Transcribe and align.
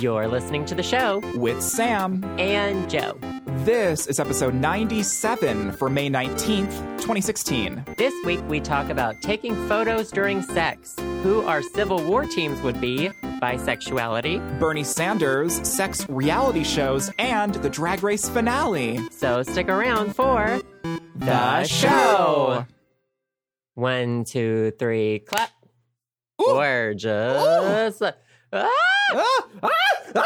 You're 0.00 0.28
listening 0.28 0.64
to 0.66 0.74
the 0.76 0.82
show 0.82 1.20
with 1.34 1.60
Sam. 1.60 2.22
and 2.38 2.88
Joe. 2.88 3.18
This 3.64 4.06
is 4.06 4.20
episode 4.20 4.54
97 4.54 5.72
for 5.72 5.90
May 5.90 6.08
19th, 6.08 6.70
2016. 6.98 7.84
This 7.96 8.14
week 8.24 8.40
we 8.48 8.60
talk 8.60 8.90
about 8.90 9.20
taking 9.22 9.56
photos 9.66 10.12
during 10.12 10.42
sex, 10.42 10.94
who 11.22 11.42
our 11.42 11.62
Civil 11.62 12.02
War 12.04 12.24
teams 12.26 12.60
would 12.62 12.80
be, 12.80 13.10
bisexuality. 13.42 14.38
Bernie 14.60 14.84
Sanders, 14.84 15.66
sex 15.68 16.08
reality 16.08 16.62
shows, 16.62 17.10
and 17.18 17.54
the 17.54 17.68
drag 17.70 18.04
race 18.04 18.28
finale. 18.28 19.00
So 19.10 19.42
stick 19.42 19.68
around 19.68 20.14
for 20.14 20.60
The 21.16 21.64
show. 21.64 22.66
One, 23.74 24.24
two, 24.24 24.72
three, 24.78 25.20
clap. 25.20 25.50
Ooh. 26.40 26.44
Gorgeous. 26.46 28.00
Ah! 28.00 28.12
Ah, 28.50 28.66
ah, 29.14 29.48
ah, 29.62 29.87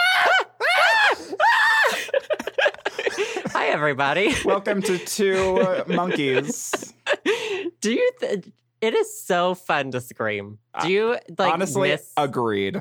Hi, 3.52 3.66
everybody. 3.68 4.34
Welcome 4.44 4.82
to 4.82 4.98
Two 4.98 5.84
Monkeys. 5.88 6.92
Do 7.80 7.92
you? 7.92 8.10
Th- 8.20 8.44
it 8.80 8.94
is 8.94 9.22
so 9.24 9.54
fun 9.54 9.90
to 9.92 10.00
scream. 10.00 10.58
Do 10.82 10.90
you 10.90 11.18
like 11.38 11.52
Honestly, 11.52 11.90
miss? 11.90 12.12
agreed. 12.16 12.80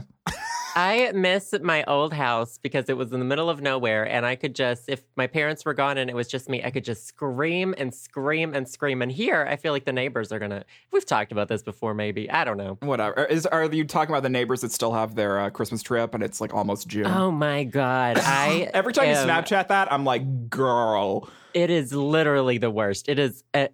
I 0.75 1.11
miss 1.13 1.53
my 1.61 1.84
old 1.85 2.13
house 2.13 2.57
because 2.57 2.88
it 2.88 2.95
was 2.95 3.11
in 3.11 3.20
the 3.20 3.25
middle 3.25 3.49
of 3.49 3.61
nowhere, 3.61 4.07
and 4.07 4.25
I 4.25 4.35
could 4.35 4.55
just, 4.55 4.88
if 4.88 5.02
my 5.16 5.27
parents 5.27 5.66
were 5.66 5.73
gone 5.73 5.97
and 5.97 6.09
it 6.09 6.16
was 6.16 6.27
just 6.27 6.47
me, 6.47 6.63
I 6.63 6.71
could 6.71 6.85
just 6.85 7.05
scream 7.05 7.75
and 7.77 7.94
scream 7.94 8.53
and 8.53 8.67
scream. 8.67 9.02
And 9.02 9.11
here, 9.11 9.45
I 9.49 9.57
feel 9.57 9.73
like 9.73 9.85
the 9.85 9.91
neighbors 9.91 10.31
are 10.31 10.39
gonna. 10.39 10.63
We've 10.91 11.05
talked 11.05 11.31
about 11.31 11.49
this 11.49 11.61
before, 11.61 11.94
maybe. 11.94 12.30
I 12.30 12.44
don't 12.45 12.57
know. 12.57 12.77
Whatever. 12.81 13.25
Is 13.25 13.45
are 13.45 13.66
you 13.66 13.83
talking 13.83 14.13
about 14.13 14.23
the 14.23 14.30
neighbors 14.30 14.61
that 14.61 14.72
still 14.72 14.94
have 14.94 15.16
their 15.16 15.39
uh, 15.39 15.50
Christmas 15.50 15.83
tree 15.83 16.00
up 16.00 16.13
and 16.13 16.23
it's 16.23 16.39
like 16.39 16.53
almost 16.53 16.88
June? 16.88 17.08
Oh 17.08 17.31
my 17.31 17.63
god! 17.66 18.17
I 18.19 18.69
Every 18.73 18.94
time 18.94 19.09
you 19.09 19.16
Snapchat 19.16 19.67
that, 19.67 19.91
I'm 19.91 20.06
like, 20.06 20.50
girl. 20.50 21.30
it 21.53 21.69
is 21.69 21.91
literally 21.94 22.58
the 22.58 22.72
worst. 22.72 23.09
It 23.09 23.19
is 23.19 23.44
a, 23.53 23.69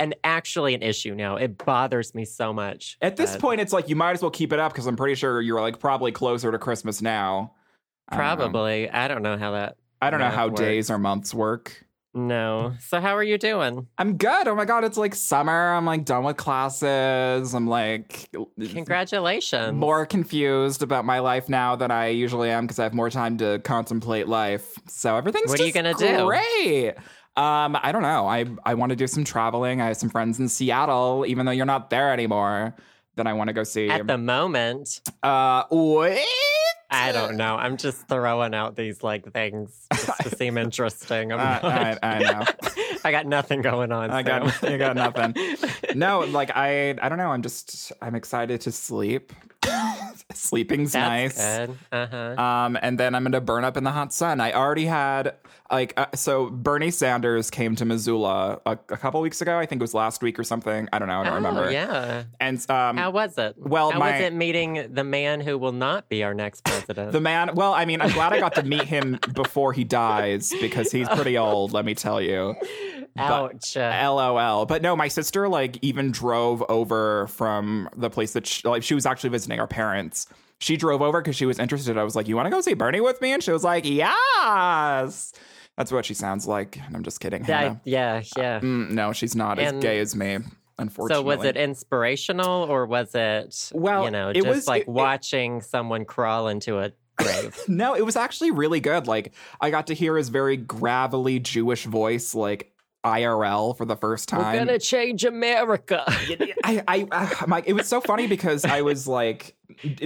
an 0.00 0.14
actually 0.24 0.74
an 0.74 0.82
issue 0.82 1.14
now. 1.14 1.36
It 1.36 1.64
bothers 1.64 2.14
me 2.14 2.24
so 2.24 2.52
much. 2.52 2.96
At 3.00 3.16
this 3.16 3.36
point, 3.36 3.60
it's 3.60 3.72
like 3.72 3.88
you 3.88 3.96
might 3.96 4.12
as 4.12 4.22
well 4.22 4.30
keep 4.30 4.52
it 4.52 4.58
up 4.58 4.72
because 4.72 4.86
I'm 4.86 4.96
pretty 4.96 5.14
sure 5.14 5.40
you're 5.40 5.60
like 5.60 5.78
probably 5.78 6.12
closer 6.12 6.50
to 6.52 6.58
Christmas 6.58 7.02
now. 7.02 7.54
Don't 8.10 8.18
probably. 8.18 8.88
I 8.90 9.08
don't 9.08 9.22
know 9.22 9.36
how 9.36 9.52
that. 9.52 9.76
I 10.00 10.10
don't 10.10 10.20
know 10.20 10.28
how 10.28 10.48
works. 10.48 10.60
days 10.60 10.90
or 10.90 10.98
months 10.98 11.32
work. 11.32 11.86
No. 12.16 12.72
So 12.80 12.98
how 12.98 13.14
are 13.14 13.22
you 13.22 13.36
doing? 13.36 13.86
I'm 13.98 14.16
good. 14.16 14.48
Oh 14.48 14.54
my 14.54 14.64
god, 14.64 14.84
it's 14.84 14.96
like 14.96 15.14
summer. 15.14 15.74
I'm 15.74 15.84
like 15.84 16.06
done 16.06 16.24
with 16.24 16.38
classes. 16.38 17.54
I'm 17.54 17.66
like 17.66 18.30
Congratulations. 18.58 19.74
more 19.74 20.06
confused 20.06 20.82
about 20.82 21.04
my 21.04 21.18
life 21.18 21.50
now 21.50 21.76
than 21.76 21.90
I 21.90 22.08
usually 22.08 22.48
am 22.50 22.64
because 22.64 22.78
I 22.78 22.84
have 22.84 22.94
more 22.94 23.10
time 23.10 23.36
to 23.38 23.58
contemplate 23.58 24.28
life. 24.28 24.78
So 24.88 25.14
everything's 25.14 25.50
What 25.50 25.60
are 25.60 25.66
you 25.66 25.72
gonna 25.72 25.92
do? 25.92 26.24
Great. 26.24 26.94
Um, 27.36 27.76
I 27.82 27.92
don't 27.92 28.02
know. 28.02 28.26
I 28.26 28.46
I 28.64 28.74
want 28.74 28.90
to 28.90 28.96
do 28.96 29.06
some 29.06 29.24
traveling. 29.24 29.80
I 29.80 29.86
have 29.88 29.96
some 29.96 30.08
friends 30.08 30.38
in 30.38 30.48
Seattle, 30.48 31.24
even 31.28 31.44
though 31.46 31.52
you're 31.52 31.66
not 31.66 31.90
there 31.90 32.12
anymore. 32.12 32.74
That 33.16 33.26
I 33.26 33.32
want 33.32 33.48
to 33.48 33.54
go 33.54 33.64
see. 33.64 33.88
At 33.88 34.06
the 34.06 34.18
moment, 34.18 35.00
uh, 35.22 35.64
wait. 35.70 36.24
I 36.90 37.10
don't 37.12 37.36
know. 37.36 37.56
I'm 37.56 37.76
just 37.76 38.06
throwing 38.08 38.54
out 38.54 38.76
these 38.76 39.02
like 39.02 39.32
things 39.32 39.86
just 39.92 40.20
to 40.20 40.36
seem 40.36 40.56
interesting. 40.66 41.32
I'm 41.32 41.40
Uh, 41.40 41.42
not- 41.42 41.64
I, 41.64 41.98
I 42.02 42.18
know. 42.20 42.44
I 43.04 43.10
got 43.10 43.26
nothing 43.26 43.60
going 43.62 43.90
on. 43.90 44.10
I 44.10 44.22
got 44.22 44.62
you 44.62 44.78
got 44.78 44.96
nothing. 44.96 45.34
No, 45.94 46.20
like 46.20 46.50
I 46.54 46.90
I 47.00 47.08
don't 47.08 47.16
know. 47.18 47.30
I'm 47.30 47.40
just 47.42 47.90
I'm 48.02 48.14
excited 48.14 48.60
to 48.62 48.72
sleep. 48.72 49.32
Sleeping's 50.34 50.92
That's 50.92 51.36
nice. 51.38 51.66
good. 51.66 51.78
Uh 51.92 52.06
huh. 52.36 52.42
Um, 52.42 52.78
and 52.82 52.98
then 53.00 53.14
I'm 53.14 53.22
gonna 53.24 53.40
burn 53.40 53.64
up 53.64 53.76
in 53.76 53.84
the 53.84 53.90
hot 53.92 54.12
sun. 54.12 54.40
I 54.40 54.52
already 54.52 54.84
had 54.84 55.34
like 55.70 55.94
uh, 55.96 56.06
so 56.14 56.50
Bernie 56.50 56.90
Sanders 56.90 57.50
came 57.50 57.74
to 57.76 57.84
Missoula 57.84 58.60
a, 58.66 58.72
a 58.72 58.96
couple 58.96 59.20
weeks 59.20 59.40
ago. 59.40 59.58
I 59.58 59.66
think 59.66 59.80
it 59.80 59.82
was 59.82 59.94
last 59.94 60.22
week 60.22 60.38
or 60.38 60.44
something. 60.44 60.88
I 60.92 60.98
don't 60.98 61.08
know. 61.08 61.20
I 61.20 61.24
don't 61.24 61.34
remember. 61.34 61.64
Oh, 61.64 61.68
yeah. 61.70 62.24
And 62.40 62.58
um, 62.70 62.96
How 62.96 63.10
was 63.10 63.36
it? 63.38 63.54
well, 63.58 63.90
how 63.90 63.98
my- 63.98 64.12
was 64.12 64.20
it 64.22 64.32
meeting 64.32 64.86
the 64.92 65.04
man 65.04 65.40
who 65.40 65.58
will 65.58 65.72
not 65.72 66.08
be 66.08 66.22
our 66.22 66.34
next 66.34 66.64
president? 66.64 67.12
the 67.12 67.20
man. 67.20 67.54
Well, 67.54 67.72
I 67.74 67.84
mean, 67.84 68.00
I'm 68.00 68.12
glad 68.12 68.32
I 68.32 68.40
got 68.40 68.54
to 68.56 68.62
meet 68.62 68.84
him 68.84 69.18
before 69.34 69.72
he 69.72 69.84
dies 69.84 70.52
because 70.60 70.90
he's 70.92 71.08
pretty 71.08 71.36
old. 71.38 71.72
Let 71.72 71.84
me 71.84 71.94
tell 71.94 72.20
you. 72.20 72.54
Ouch. 73.18 73.76
Uh, 73.76 74.10
LOL. 74.12 74.66
But 74.66 74.82
no, 74.82 74.94
my 74.94 75.08
sister 75.08 75.48
like 75.48 75.78
even 75.82 76.10
drove 76.10 76.62
over 76.68 77.26
from 77.28 77.88
the 77.96 78.10
place 78.10 78.32
that 78.34 78.46
she, 78.46 78.66
like 78.68 78.82
she 78.82 78.94
was 78.94 79.06
actually 79.06 79.30
visiting 79.30 79.58
our 79.58 79.66
parents. 79.66 80.26
She 80.58 80.76
drove 80.76 81.02
over 81.02 81.20
because 81.20 81.36
she 81.36 81.44
was 81.46 81.58
interested. 81.58 81.98
I 81.98 82.04
was 82.04 82.16
like, 82.16 82.28
"You 82.28 82.36
want 82.36 82.46
to 82.46 82.50
go 82.50 82.60
see 82.62 82.74
Bernie 82.74 83.00
with 83.00 83.20
me?" 83.20 83.32
And 83.32 83.42
she 83.42 83.52
was 83.52 83.62
like, 83.64 83.84
"Yes." 83.84 85.32
That's 85.76 85.92
what 85.92 86.04
she 86.04 86.14
sounds 86.14 86.46
like. 86.46 86.78
And 86.86 86.96
I'm 86.96 87.02
just 87.02 87.20
kidding. 87.20 87.44
Hannah. 87.44 87.80
yeah, 87.84 88.22
yeah. 88.36 88.60
Mm, 88.60 88.90
no, 88.90 89.12
she's 89.12 89.34
not 89.36 89.58
And- 89.58 89.76
as 89.76 89.82
gay 89.82 89.98
as 89.98 90.14
me. 90.16 90.38
Unfortunately. 90.78 91.22
So 91.22 91.36
was 91.38 91.44
it 91.46 91.56
inspirational 91.56 92.64
or 92.64 92.84
was 92.86 93.14
it, 93.14 93.70
Well, 93.74 94.04
you 94.04 94.10
know, 94.10 94.28
it 94.28 94.34
just 94.34 94.46
was- 94.46 94.68
like 94.68 94.82
it- 94.82 94.88
it- 94.88 94.92
watching 94.92 95.60
someone 95.62 96.04
crawl 96.04 96.48
into 96.48 96.78
a 96.78 96.92
grave? 97.16 97.58
No, 97.68 97.94
it 97.94 98.04
was 98.04 98.14
actually 98.16 98.50
really 98.50 98.80
good. 98.80 99.06
Like 99.06 99.32
I 99.60 99.70
got 99.70 99.86
to 99.88 99.94
hear 99.94 100.16
his 100.18 100.28
very 100.28 100.56
gravelly 100.58 101.38
Jewish 101.40 101.84
voice, 101.86 102.34
like 102.34 102.72
IRL 103.06 103.76
for 103.76 103.84
the 103.84 103.96
first 103.96 104.28
time. 104.28 104.52
We're 104.52 104.64
gonna 104.64 104.78
change 104.78 105.24
America. 105.24 106.02
I, 106.06 106.82
I, 106.86 107.06
uh, 107.10 107.28
I 107.40 107.44
like, 107.46 107.64
it 107.66 107.72
was 107.72 107.86
so 107.86 108.00
funny 108.00 108.26
because 108.26 108.64
I 108.64 108.82
was 108.82 109.06
like, 109.06 109.54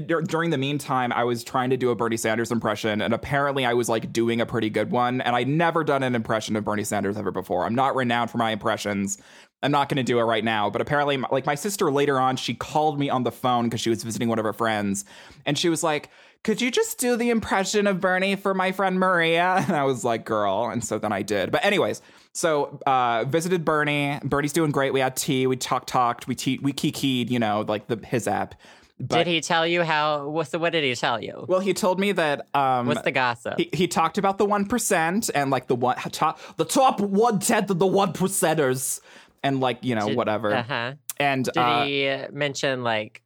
dur- 0.07 0.23
during 0.23 0.51
the 0.51 0.59
meantime, 0.59 1.13
I 1.13 1.25
was 1.25 1.43
trying 1.45 1.71
to 1.71 1.77
do 1.77 1.91
a 1.91 1.97
Bernie 1.97 2.17
Sanders 2.17 2.51
impression, 2.51 3.01
and 3.01 3.15
apparently 3.15 3.65
I 3.65 3.75
was 3.75 3.89
like 3.89 4.13
doing 4.13 4.41
a 4.41 4.47
pretty 4.47 4.71
good 4.71 4.91
one. 4.91 5.21
And 5.21 5.35
I'd 5.35 5.49
never 5.49 5.85
done 5.85 6.03
an 6.03 6.15
impression 6.15 6.57
of 6.57 6.65
Bernie 6.65 6.85
Sanders 6.85 7.17
ever 7.17 7.31
before. 7.31 7.65
I'm 7.65 7.75
not 7.75 7.97
renowned 7.97 8.31
for 8.31 8.39
my 8.39 8.51
impressions. 8.51 9.19
I'm 9.63 9.73
not 9.73 9.89
going 9.89 9.97
to 9.99 10.03
do 10.03 10.19
it 10.19 10.23
right 10.23 10.45
now, 10.45 10.71
but 10.71 10.81
apparently, 10.81 11.19
like 11.31 11.47
my 11.47 11.55
sister 11.55 11.91
later 11.91 12.19
on, 12.19 12.37
she 12.37 12.55
called 12.55 12.99
me 12.99 13.11
on 13.11 13.25
the 13.25 13.33
phone 13.33 13.65
because 13.65 13.81
she 13.81 13.91
was 13.91 14.03
visiting 14.03 14.29
one 14.29 14.39
of 14.39 14.45
her 14.45 14.53
friends, 14.53 15.05
and 15.45 15.59
she 15.59 15.69
was 15.69 15.83
like, 15.83 16.09
"Could 16.43 16.63
you 16.63 16.71
just 16.71 16.99
do 16.99 17.17
the 17.17 17.31
impression 17.31 17.87
of 17.87 18.01
Bernie 18.01 18.37
for 18.37 18.55
my 18.55 18.73
friend 18.73 18.99
Maria?" 18.99 19.65
And 19.69 19.77
I 19.77 19.85
was 19.85 20.05
like, 20.05 20.25
"Girl," 20.25 20.71
and 20.71 20.83
so 20.83 20.99
then 20.99 21.13
I 21.13 21.23
did. 21.23 21.51
But 21.51 21.65
anyways, 21.65 22.01
so 22.33 22.79
uh, 22.87 23.25
visited 23.25 23.65
Bernie. 23.65 24.19
Bernie's 24.23 24.53
doing 24.53 24.71
great. 24.71 24.93
We 24.93 25.01
had 25.01 25.17
tea. 25.17 25.47
We 25.47 25.57
talked, 25.57 25.89
talked. 25.89 26.27
We 26.29 26.35
te- 26.35 26.59
we 26.63 26.73
kikied, 26.73 27.31
you 27.31 27.39
know, 27.39 27.65
like 27.67 27.87
the 27.89 27.97
his 28.07 28.29
app. 28.29 28.55
But, 29.03 29.17
did 29.25 29.29
he 29.29 29.41
tell 29.41 29.67
you 29.67 29.83
how? 29.83 30.29
what- 30.29 30.49
So 30.49 30.59
what 30.59 30.73
did 30.73 30.85
he 30.85 30.95
tell 30.95 31.23
you? 31.23 31.47
Well, 31.49 31.61
he 31.61 31.73
told 31.73 31.99
me 31.99 32.13
that. 32.13 32.47
Um, 32.55 32.87
What's 32.87 33.01
the 33.03 33.11
gossip? 33.13 33.55
he, 33.57 33.71
he 33.73 33.89
talked 33.89 34.19
about 34.19 34.37
the 34.37 34.45
one 34.45 34.67
percent 34.67 35.31
and 35.35 35.51
like 35.51 35.69
the 35.69 35.77
one 35.77 35.97
top 35.97 36.39
the 36.57 36.67
top 36.67 37.01
one 37.01 37.39
tenth 37.39 37.71
of 37.71 37.79
the 37.79 37.87
one 37.87 38.13
percenters 38.13 39.01
and 39.43 39.61
like 39.61 39.83
you 39.85 39.95
know 39.95 40.09
whatever. 40.09 40.55
Uh 40.55 40.63
huh. 40.63 40.93
And 41.19 41.45
Did 41.47 41.57
uh, 41.59 41.85
he 41.85 42.17
mention 42.31 42.83
like 42.85 43.23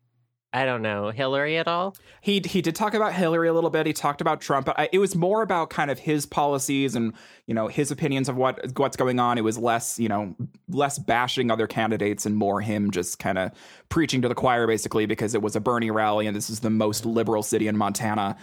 I 0.54 0.64
don't 0.64 0.82
know 0.82 1.10
Hillary 1.10 1.58
at 1.58 1.68
all? 1.68 1.96
he 2.24 2.40
he 2.42 2.62
did 2.62 2.74
talk 2.74 2.94
about 2.94 3.12
Hillary 3.12 3.48
a 3.48 3.52
little 3.52 3.68
bit. 3.68 3.86
He 3.86 3.92
talked 3.92 4.22
about 4.22 4.40
Trump, 4.40 4.64
but 4.64 4.78
I, 4.78 4.88
it 4.92 4.98
was 4.98 5.14
more 5.14 5.42
about 5.42 5.68
kind 5.68 5.90
of 5.90 5.98
his 5.98 6.24
policies 6.24 6.94
and 6.94 7.12
you 7.46 7.52
know 7.52 7.68
his 7.68 7.90
opinions 7.90 8.30
of 8.30 8.36
what 8.36 8.78
what's 8.78 8.96
going 8.96 9.20
on. 9.20 9.36
It 9.36 9.42
was 9.42 9.58
less 9.58 9.98
you 9.98 10.08
know 10.08 10.34
less 10.70 10.98
bashing 10.98 11.50
other 11.50 11.66
candidates 11.66 12.24
and 12.24 12.34
more 12.34 12.62
him 12.62 12.90
just 12.92 13.18
kind 13.18 13.36
of 13.36 13.50
preaching 13.90 14.22
to 14.22 14.28
the 14.28 14.34
choir 14.34 14.66
basically 14.66 15.04
because 15.04 15.34
it 15.34 15.42
was 15.42 15.54
a 15.54 15.60
Bernie 15.60 15.90
rally 15.90 16.26
and 16.26 16.34
this 16.34 16.48
is 16.48 16.60
the 16.60 16.70
most 16.70 17.04
liberal 17.04 17.42
city 17.42 17.68
in 17.68 17.76
Montana. 17.76 18.38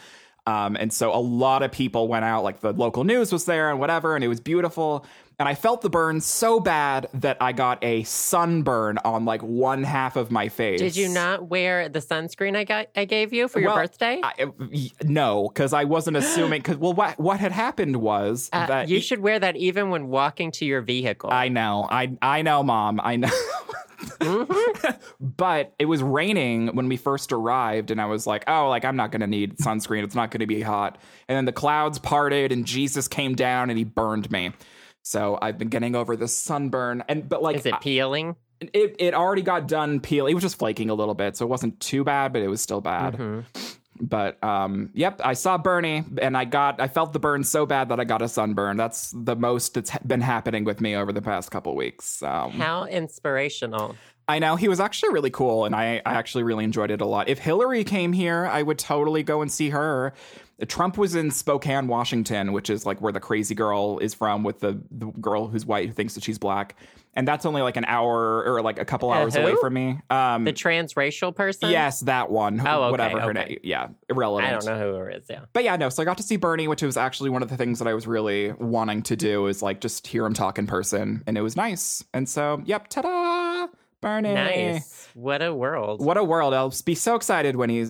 Um, 0.48 0.76
and 0.76 0.92
so 0.92 1.14
a 1.14 1.20
lot 1.22 1.62
of 1.62 1.72
people 1.72 2.08
went 2.08 2.26
out, 2.26 2.44
like 2.44 2.62
the 2.62 2.74
local 2.74 3.04
news 3.04 3.32
was 3.32 3.46
there 3.46 3.70
and 3.70 3.80
whatever, 3.80 4.16
and 4.16 4.24
it 4.24 4.28
was 4.28 4.40
beautiful. 4.40 5.06
And 5.38 5.48
I 5.48 5.56
felt 5.56 5.82
the 5.82 5.90
burn 5.90 6.22
so 6.22 6.60
bad 6.60 7.08
that 7.16 7.38
I 7.42 7.52
got 7.52 7.84
a 7.84 8.04
sunburn 8.04 9.00
on 9.04 9.26
like 9.26 9.42
one 9.42 9.84
half 9.84 10.16
of 10.16 10.30
my 10.30 10.50
face. 10.50 10.80
Did 10.80 10.96
you 10.96 11.10
not 11.10 11.48
wear 11.50 11.90
the 11.90 12.00
sunscreen 12.00 12.56
I 12.56 12.64
got 12.64 12.88
I 12.96 13.06
gave 13.06 13.34
you 13.34 13.48
for 13.48 13.60
your 13.60 13.70
Well, 13.70 13.78
birthday? 13.78 14.20
I, 14.24 14.52
no, 15.04 15.50
because 15.52 15.74
I 15.74 15.84
wasn't 15.86 16.18
assuming. 16.18 16.62
Because 16.62 16.78
well, 16.78 16.94
what 16.94 17.20
what 17.20 17.40
had 17.40 17.52
happened 17.52 17.98
was 17.98 18.50
Uh, 18.54 18.68
that 18.68 18.90
you 18.90 19.00
should 19.02 19.20
wear 19.20 19.40
that 19.40 19.56
even 19.56 19.90
when 19.90 20.08
walking 20.10 20.52
to 20.54 20.66
your 20.66 20.82
vehicle. 20.82 21.32
I 21.32 21.50
know, 21.50 21.88
I 21.90 22.18
I 22.22 22.42
know, 22.44 22.62
mom, 22.62 23.00
I 23.04 23.16
know. 23.16 23.30
but 25.22 25.74
it 25.78 25.86
was 25.86 26.02
raining 26.02 26.70
when 26.76 26.90
we 26.90 26.98
first 26.98 27.32
arrived, 27.32 27.92
and 27.92 28.02
I 28.02 28.06
was 28.08 28.26
like, 28.26 28.44
oh, 28.48 28.68
like 28.70 28.84
I'm 28.84 28.96
not 28.96 29.12
gonna 29.12 29.28
need 29.28 29.58
sunscreen. 29.58 30.04
It's 30.04 30.16
not 30.16 30.32
gonna 30.32 30.48
be 30.48 30.62
hot. 30.62 30.98
And 31.28 31.38
then 31.38 31.46
the 31.46 31.52
clouds 31.54 32.00
parted, 32.00 32.52
and 32.52 32.66
Jesus 32.66 33.08
came 33.08 33.36
down, 33.36 33.70
and 33.70 33.78
he 33.78 33.84
burned 33.86 34.32
me. 34.32 34.52
So 35.04 35.38
I've 35.42 35.58
been 35.58 35.70
getting 35.70 35.96
over 35.96 36.16
the 36.16 36.28
sunburn, 36.28 37.04
and 37.08 37.30
but 37.30 37.42
like 37.44 37.58
Is 37.58 37.66
it 37.66 37.80
peeling? 37.82 38.36
it, 38.62 38.96
it 39.00 39.14
already 39.14 39.42
got 39.42 39.68
done 39.68 40.00
peeling. 40.00 40.32
It 40.32 40.36
was 40.36 40.44
just 40.44 40.60
flaking 40.60 40.90
a 40.90 40.94
little 40.94 41.16
bit, 41.16 41.38
so 41.38 41.46
it 41.46 41.50
wasn't 41.50 41.80
too 41.80 42.04
bad, 42.04 42.34
but 42.34 42.42
it 42.42 42.48
was 42.48 42.62
still 42.62 42.82
bad. 42.82 43.16
Mhm. 43.18 43.46
But 44.04 44.44
um, 44.44 44.90
yep, 44.94 45.22
I 45.24 45.34
saw 45.34 45.60
Bernie, 45.60 46.04
and 46.22 46.36
I 46.36 46.46
got 46.46 46.82
I 46.82 46.88
felt 46.88 47.14
the 47.14 47.20
burn 47.20 47.44
so 47.44 47.68
bad 47.68 47.90
that 47.90 48.00
I 48.00 48.04
got 48.04 48.24
a 48.24 48.28
sunburn. 48.28 48.76
That's 48.78 49.14
the 49.16 49.36
most 49.36 49.76
that's 49.76 49.92
ha- 49.92 50.00
been 50.06 50.22
happening 50.22 50.64
with 50.64 50.82
me 50.82 50.96
over 50.96 51.12
the 51.14 51.22
past 51.22 51.52
couple 51.52 51.76
weeks. 51.76 52.24
Um, 52.24 52.52
How 52.52 52.86
inspirational. 52.86 53.96
I 54.32 54.40
know 54.40 54.56
he 54.56 54.70
was 54.70 54.80
actually 54.80 55.12
really 55.12 55.30
cool, 55.30 55.66
and 55.66 55.76
I, 55.76 56.02
I 56.06 56.14
actually 56.14 56.44
really 56.44 56.64
enjoyed 56.64 56.90
it 56.90 57.02
a 57.02 57.06
lot. 57.06 57.28
If 57.28 57.40
Hillary 57.40 57.84
came 57.84 58.14
here, 58.14 58.46
I 58.46 58.64
would 58.64 58.80
totally 58.80 59.24
go 59.24 59.42
and 59.42 59.52
see 59.52 59.72
her. 59.72 60.14
Trump 60.68 60.98
was 60.98 61.16
in 61.16 61.32
Spokane, 61.32 61.88
Washington, 61.88 62.54
which 62.54 62.70
is 62.70 62.86
like 62.86 63.02
where 63.02 63.12
the 63.12 63.20
crazy 63.20 63.56
girl 63.56 63.98
is 64.00 64.14
from 64.14 64.44
with 64.44 64.62
the, 64.62 64.82
the 64.90 65.08
girl 65.08 65.48
who's 65.48 65.66
white 65.66 65.88
who 65.88 65.94
thinks 65.94 66.14
that 66.14 66.24
she's 66.24 66.38
black. 66.38 66.76
And 67.14 67.28
that's 67.28 67.46
only 67.46 67.62
like 67.62 67.76
an 67.76 67.84
hour 67.86 68.44
or 68.46 68.62
like 68.62 68.80
a 68.80 68.86
couple 68.86 69.12
hours 69.12 69.36
who? 69.36 69.42
away 69.42 69.56
from 69.60 69.74
me. 69.74 70.00
Um, 70.10 70.46
The 70.46 70.54
transracial 70.54 71.36
person? 71.36 71.70
yes, 71.70 72.00
that 72.02 72.32
one. 72.32 72.66
Oh, 72.66 72.84
okay, 72.84 72.92
whatever 72.92 73.20
her 73.20 73.32
okay. 73.32 73.46
name. 73.50 73.58
Yeah, 73.64 73.88
irrelevant. 74.10 74.48
I 74.48 74.58
don't 74.58 74.66
know 74.66 74.80
who 74.80 75.04
it 75.04 75.18
is. 75.18 75.26
Yeah. 75.30 75.42
But 75.52 75.66
yeah, 75.66 75.76
no. 75.76 75.90
So 75.90 76.04
I 76.04 76.06
got 76.06 76.18
to 76.18 76.24
see 76.24 76.38
Bernie, 76.38 76.70
which 76.70 76.84
was 76.84 76.96
actually 76.96 77.32
one 77.32 77.44
of 77.44 77.50
the 77.50 77.58
things 77.58 77.80
that 77.80 77.88
I 77.90 77.94
was 77.94 78.08
really 78.08 78.54
wanting 78.54 79.02
to 79.04 79.18
do 79.18 79.48
is 79.48 79.62
like 79.62 79.82
just 79.82 80.08
hear 80.08 80.26
him 80.26 80.34
talk 80.34 80.58
in 80.58 80.68
person, 80.68 81.22
and 81.28 81.38
it 81.38 81.42
was 81.42 81.58
nice. 81.58 82.02
And 82.14 82.30
so, 82.30 82.62
yep, 82.66 82.88
ta-da, 82.88 83.68
Bernie. 84.02 84.34
Nice. 84.34 85.08
What 85.14 85.42
a 85.42 85.54
world. 85.54 86.04
What 86.04 86.18
a 86.18 86.24
world! 86.24 86.54
I'll 86.54 86.74
be 86.86 86.96
so 86.96 87.16
excited 87.16 87.56
when 87.56 87.70
he 87.70 87.88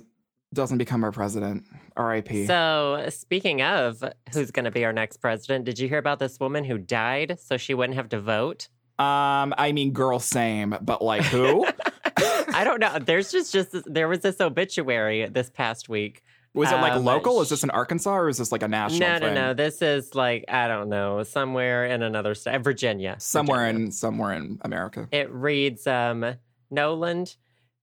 doesn't 0.54 0.78
become 0.78 1.04
our 1.04 1.12
president. 1.12 1.66
R.I.P. 1.96 2.46
So, 2.46 3.06
speaking 3.10 3.62
of 3.62 4.04
who's 4.34 4.52
going 4.52 4.66
to 4.66 4.72
be 4.72 4.86
our 4.86 4.94
next 4.94 5.18
president, 5.18 5.66
did 5.66 5.80
you 5.80 5.88
hear 5.88 5.98
about 5.98 6.19
this 6.19 6.40
woman 6.40 6.63
who 6.63 6.78
died 6.78 7.38
so 7.40 7.58
she 7.58 7.74
wouldn't 7.74 7.96
have 7.96 8.10
to 8.10 8.19
vote? 8.19 8.68
um, 9.00 9.54
I 9.58 9.72
mean, 9.72 9.94
girl, 9.94 10.19
same, 10.19 10.75
but 10.81 11.02
like 11.02 11.24
who? 11.24 11.66
I 12.54 12.63
don't 12.63 12.80
know. 12.80 13.00
There's 13.00 13.31
just 13.31 13.52
just 13.52 13.75
there 13.86 14.08
was 14.08 14.19
this 14.19 14.40
obituary 14.40 15.28
this 15.28 15.50
past 15.50 15.90
week. 15.90 16.22
Was 16.53 16.71
it 16.71 16.75
like 16.75 16.94
Um, 16.94 17.06
local? 17.06 17.42
Is 17.42 17.50
this 17.50 17.63
in 17.63 17.69
Arkansas 17.69 18.13
or 18.13 18.27
is 18.27 18.38
this 18.38 18.51
like 18.51 18.62
a 18.63 18.68
national 18.68 19.00
No, 19.07 19.13
no, 19.19 19.25
thing? 19.27 19.36
no. 19.36 19.53
This 19.53 19.81
is 19.81 20.13
like 20.15 20.44
I 20.50 20.68
don't 20.68 20.89
know, 20.89 21.24
somewhere 21.24 21.86
in 21.86 22.01
another 22.03 22.36
state, 22.36 22.62
Virginia. 22.62 23.15
Somewhere 23.19 23.59
Virginia. 23.62 23.86
in 23.86 23.92
somewhere 23.92 24.33
in 24.33 24.59
America. 24.62 25.07
It 25.12 25.31
reads 25.31 25.88
um, 25.88 26.36
Noland, 26.69 27.36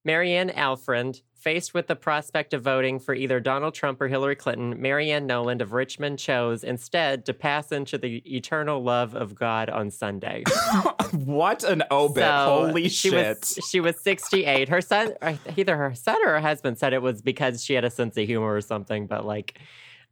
Marianne 0.04 0.50
Alfred, 0.50 1.20
faced 1.38 1.72
with 1.72 1.86
the 1.86 1.96
prospect 1.96 2.52
of 2.52 2.62
voting 2.62 2.98
for 2.98 3.14
either 3.14 3.40
Donald 3.40 3.72
Trump 3.72 4.00
or 4.00 4.08
Hillary 4.08 4.34
Clinton, 4.34 4.80
Marianne 4.80 5.26
Noland 5.26 5.62
of 5.62 5.72
Richmond 5.72 6.18
chose 6.18 6.64
instead 6.64 7.24
to 7.26 7.32
pass 7.32 7.70
into 7.70 7.96
the 7.96 8.22
eternal 8.36 8.82
love 8.82 9.14
of 9.14 9.34
God 9.34 9.70
on 9.70 9.90
Sunday. 9.90 10.42
what 11.12 11.62
an 11.64 11.84
obit! 11.90 12.24
So, 12.24 12.66
Holy 12.66 12.88
she 12.88 13.10
shit! 13.10 13.38
Was, 13.38 13.58
she 13.70 13.80
was 13.80 14.00
68. 14.00 14.68
Her 14.68 14.80
son, 14.80 15.14
uh, 15.22 15.34
either 15.56 15.76
her 15.76 15.94
son 15.94 16.18
or 16.24 16.32
her 16.32 16.40
husband 16.40 16.78
said 16.78 16.92
it 16.92 17.02
was 17.02 17.22
because 17.22 17.64
she 17.64 17.74
had 17.74 17.84
a 17.84 17.90
sense 17.90 18.16
of 18.16 18.26
humor 18.26 18.52
or 18.52 18.60
something, 18.60 19.06
but 19.06 19.24
like, 19.24 19.60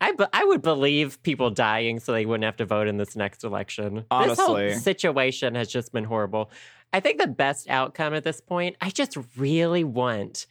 I, 0.01 0.13
be- 0.13 0.27
I 0.33 0.45
would 0.45 0.63
believe 0.63 1.23
people 1.23 1.51
dying 1.51 2.01
so 2.01 2.13
they 2.13 2.27
wouldn't 2.27 2.45
have 2.45 2.57
to 2.59 2.67
vote 2.67 2.87
in 2.87 2.99
this 2.99 3.17
next 3.17 3.45
election. 3.45 4.05
this 4.11 4.39
whole 4.39 4.71
situation 4.73 5.55
has 5.55 5.69
just 5.69 5.93
been 5.93 6.05
horrible. 6.05 6.51
I 6.93 7.01
think 7.01 7.19
the 7.21 7.27
best 7.27 7.69
outcome 7.69 8.15
at 8.15 8.25
this 8.25 8.41
point, 8.41 8.77
I 8.81 8.91
just 8.91 9.17
really 9.37 9.85
want. 9.85 10.47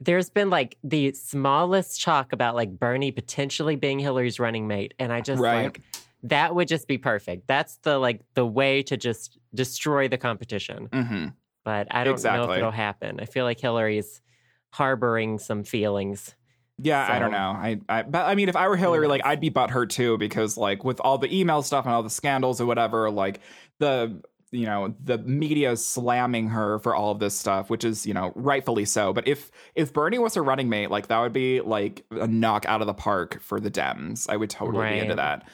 There's 0.00 0.30
been 0.30 0.50
like 0.50 0.76
the 0.82 1.12
smallest 1.12 2.02
talk 2.02 2.32
about 2.32 2.54
like 2.54 2.70
Bernie 2.78 3.12
potentially 3.12 3.76
being 3.76 3.98
Hillary's 3.98 4.40
running 4.40 4.66
mate, 4.66 4.94
and 4.98 5.12
I 5.12 5.20
just 5.20 5.40
Right. 5.42 5.64
like 5.64 5.80
that 6.24 6.54
would 6.54 6.68
just 6.68 6.86
be 6.88 6.98
perfect. 6.98 7.46
That's 7.46 7.76
the 7.78 7.98
like 7.98 8.22
the 8.34 8.46
way 8.46 8.82
to 8.84 8.96
just 8.96 9.38
destroy 9.54 10.08
the 10.08 10.18
competition 10.18 10.88
hmm 10.92 11.28
but 11.64 11.88
I 11.90 12.04
don't 12.04 12.22
know 12.22 12.44
if 12.50 12.56
it'll 12.58 12.70
happen. 12.70 13.20
I 13.20 13.26
feel 13.26 13.44
like 13.44 13.60
Hillary's 13.60 14.22
harboring 14.70 15.38
some 15.38 15.62
feelings. 15.62 16.34
Yeah, 16.82 17.06
I 17.06 17.18
don't 17.18 17.32
know. 17.32 17.36
I, 17.38 17.80
I, 17.88 18.02
but 18.02 18.26
I 18.26 18.34
mean, 18.34 18.48
if 18.48 18.56
I 18.56 18.66
were 18.68 18.76
Hillary, 18.76 19.06
like, 19.06 19.20
I'd 19.26 19.40
be 19.40 19.50
butthurt 19.50 19.90
too, 19.90 20.16
because 20.16 20.56
like 20.56 20.82
with 20.84 21.00
all 21.00 21.18
the 21.18 21.38
email 21.38 21.62
stuff 21.62 21.84
and 21.84 21.92
all 21.94 22.02
the 22.02 22.08
scandals 22.08 22.60
or 22.60 22.66
whatever, 22.66 23.10
like 23.10 23.40
the 23.78 24.22
you 24.50 24.66
know 24.66 24.94
the 25.02 25.18
media 25.18 25.72
is 25.72 25.84
slamming 25.84 26.48
her 26.48 26.78
for 26.80 26.94
all 26.94 27.10
of 27.10 27.18
this 27.18 27.38
stuff, 27.38 27.70
which 27.70 27.84
is 27.84 28.06
you 28.06 28.14
know 28.14 28.32
rightfully 28.34 28.84
so. 28.84 29.12
But 29.12 29.28
if 29.28 29.50
if 29.74 29.92
Bernie 29.92 30.18
was 30.18 30.34
her 30.34 30.42
running 30.42 30.68
mate, 30.68 30.90
like 30.90 31.08
that 31.08 31.20
would 31.20 31.32
be 31.32 31.60
like 31.60 32.04
a 32.10 32.26
knock 32.26 32.66
out 32.66 32.80
of 32.80 32.86
the 32.86 32.94
park 32.94 33.40
for 33.42 33.60
the 33.60 33.70
Dems. 33.70 34.26
I 34.28 34.36
would 34.36 34.50
totally 34.50 34.90
be 34.90 34.98
into 34.98 35.14
that. 35.16 35.46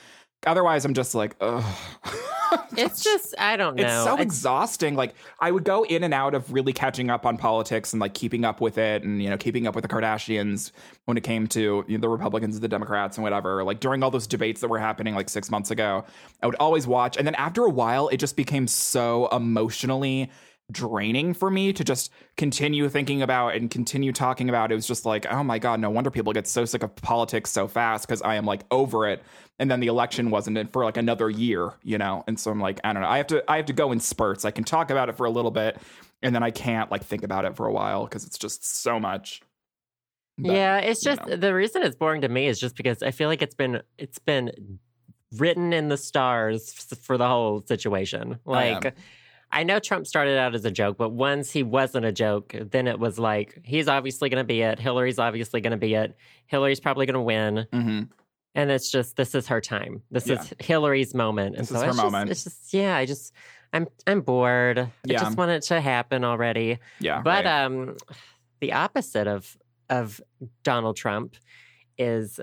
Otherwise, 0.47 0.85
I'm 0.85 0.95
just 0.95 1.15
like, 1.15 1.37
ugh. 1.41 1.65
It's 2.77 3.03
just 3.03 3.35
I 3.39 3.57
don't 3.57 3.75
know. 3.77 3.83
It's 3.83 4.05
so 4.05 4.13
It's- 4.15 4.23
exhausting. 4.23 4.95
Like 4.95 5.15
I 5.41 5.51
would 5.51 5.65
go 5.65 5.85
in 5.85 6.05
and 6.05 6.15
out 6.15 6.33
of 6.35 6.53
really 6.53 6.73
catching 6.73 7.11
up 7.11 7.27
on 7.27 7.37
politics 7.39 7.93
and 7.93 8.01
like 8.01 8.15
keeping 8.15 8.45
up 8.45 8.61
with 8.61 8.79
it, 8.79 9.03
and 9.03 9.21
you 9.21 9.29
know 9.29 9.37
keeping 9.37 9.67
up 9.67 9.75
with 9.75 9.83
the 9.83 9.89
Kardashians 9.89 10.71
when 11.07 11.17
it 11.17 11.23
came 11.23 11.49
to 11.49 11.85
you 11.89 11.99
know, 11.99 12.01
the 12.03 12.09
Republicans 12.09 12.55
and 12.55 12.63
the 12.63 12.69
Democrats 12.69 13.17
and 13.17 13.25
whatever. 13.25 13.65
Like 13.65 13.81
during 13.81 14.03
all 14.03 14.11
those 14.13 14.27
debates 14.29 14.61
that 14.61 14.69
were 14.69 14.79
happening 14.79 15.15
like 15.15 15.29
six 15.29 15.51
months 15.51 15.71
ago, 15.73 16.05
I 16.43 16.47
would 16.47 16.55
always 16.57 16.87
watch, 16.87 17.17
and 17.17 17.27
then 17.27 17.35
after 17.35 17.65
a 17.65 17.71
while, 17.71 18.09
it 18.09 18.19
just 18.19 18.37
became 18.37 18.69
so 18.69 19.29
emotionally 19.33 20.31
draining 20.73 21.33
for 21.33 21.51
me 21.51 21.73
to 21.73 21.85
just 21.85 22.11
continue 22.37 22.89
thinking 22.89 23.23
about 23.23 23.55
and 23.55 23.71
continue 23.71 24.13
talking 24.13 24.49
about. 24.49 24.73
It 24.73 24.75
was 24.75 24.87
just 24.87 25.07
like 25.07 25.27
oh 25.31 25.45
my 25.45 25.59
god 25.59 25.81
no 25.81 25.91
wonder 25.91 26.11
people 26.11 26.33
get 26.33 26.47
so 26.47 26.65
sick 26.65 26.83
of 26.83 26.95
politics 26.97 27.51
so 27.51 27.69
fast 27.69 28.07
because 28.07 28.23
i 28.23 28.35
am 28.35 28.45
like 28.45 28.65
over 28.71 29.09
it. 29.09 29.23
And 29.59 29.71
then 29.71 29.81
the 29.81 29.87
election 29.87 30.31
wasn't 30.31 30.59
in 30.59 30.67
for 30.69 30.85
like 30.85 30.97
another 30.97 31.31
year 31.31 31.73
you 31.83 31.99
know? 31.99 32.25
And 32.27 32.39
so 32.39 32.51
i'm 32.51 32.61
like 32.61 32.81
i 32.85 32.93
don't 32.93 33.03
know. 33.03 33.09
I 33.09 33.19
have 33.19 33.29
to 33.29 33.45
i 33.51 33.57
have 33.57 33.67
to 33.67 33.73
go 33.73 33.93
in 33.93 34.01
spurts. 34.01 34.45
I 34.45 34.51
can 34.51 34.65
talk 34.65 34.91
about 34.91 35.09
it 35.09 35.17
for 35.17 35.27
a 35.27 35.31
little 35.31 35.51
bit 35.51 35.79
and 36.23 36.35
then 36.35 36.43
i 36.43 36.51
can't 36.51 36.91
like 36.91 37.05
think 37.05 37.23
about 37.23 37.45
it 37.45 37.57
for 37.57 37.67
a 37.67 37.73
while 37.73 38.05
because 38.05 38.25
it's 38.25 38.39
just 38.39 38.65
so 38.83 38.99
much. 38.99 39.43
But, 40.39 40.53
yeah, 40.53 40.79
it's 40.79 41.05
you 41.05 41.13
just 41.13 41.27
know. 41.27 41.37
the 41.37 41.55
reason 41.55 41.83
it's 41.83 41.97
boring 41.97 42.21
to 42.23 42.29
me 42.29 42.47
is 42.47 42.61
just 42.61 42.77
because 42.77 43.03
I 43.03 43.11
feel 43.11 43.29
like 43.29 43.41
it's 43.41 43.55
been 43.55 43.81
it's 43.97 44.19
been 44.19 44.79
written 45.33 45.73
in 45.73 45.89
the 45.89 45.97
stars 45.97 46.73
for 47.01 47.17
the 47.17 47.27
whole 47.27 47.65
situation. 47.67 48.39
Like 48.45 48.95
I 49.57 49.63
know 49.65 49.79
Trump 49.81 50.07
started 50.07 50.39
out 50.39 50.55
as 50.55 50.65
a 50.65 50.71
joke, 50.71 50.97
but 50.99 51.11
once 51.11 51.51
he 51.51 51.63
wasn't 51.63 52.05
a 52.05 52.13
joke, 52.13 52.55
then 52.71 52.87
it 52.87 52.99
was 52.99 53.19
like 53.19 53.59
he's 53.65 53.89
obviously 53.89 54.29
going 54.29 54.43
to 54.43 54.47
be 54.47 54.61
it. 54.61 54.79
Hillary's 54.79 55.19
obviously 55.19 55.61
going 55.61 55.71
to 55.73 55.77
be 55.79 55.95
it. 55.95 56.15
Hillary's 56.47 56.79
probably 56.81 57.07
going 57.07 57.15
to 57.15 57.21
win. 57.23 57.67
Mhm. 57.73 58.09
and 58.55 58.71
it's 58.71 58.91
just 58.91 59.17
this 59.17 59.35
is 59.35 59.49
her 59.49 59.61
time. 59.61 60.03
This 60.11 60.27
Yeah. 60.29 60.41
is 60.41 60.53
Hillary's 60.61 61.15
moment. 61.15 61.57
This 61.57 61.71
and 61.71 61.77
is 61.77 61.83
her 61.83 61.89
it's 61.89 61.97
just- 61.97 62.05
moment. 62.05 62.31
it's 62.31 62.45
just 62.45 62.73
yeah, 62.75 62.97
I 62.97 63.05
just 63.07 63.33
I'm 63.73 63.87
I'm 64.07 64.21
bored. 64.23 64.79
I 64.79 64.89
just 65.09 65.37
want 65.37 65.51
it 65.51 65.63
to 65.65 65.81
happen 65.81 66.25
already. 66.25 66.79
yeah 67.01 67.21
But 67.23 67.45
right. 67.45 67.65
um 67.65 67.97
the 68.61 68.73
opposite 68.75 69.27
of 69.27 69.57
of 69.91 70.21
Donald 70.65 70.97
Trump 70.97 71.35
is 71.99 72.41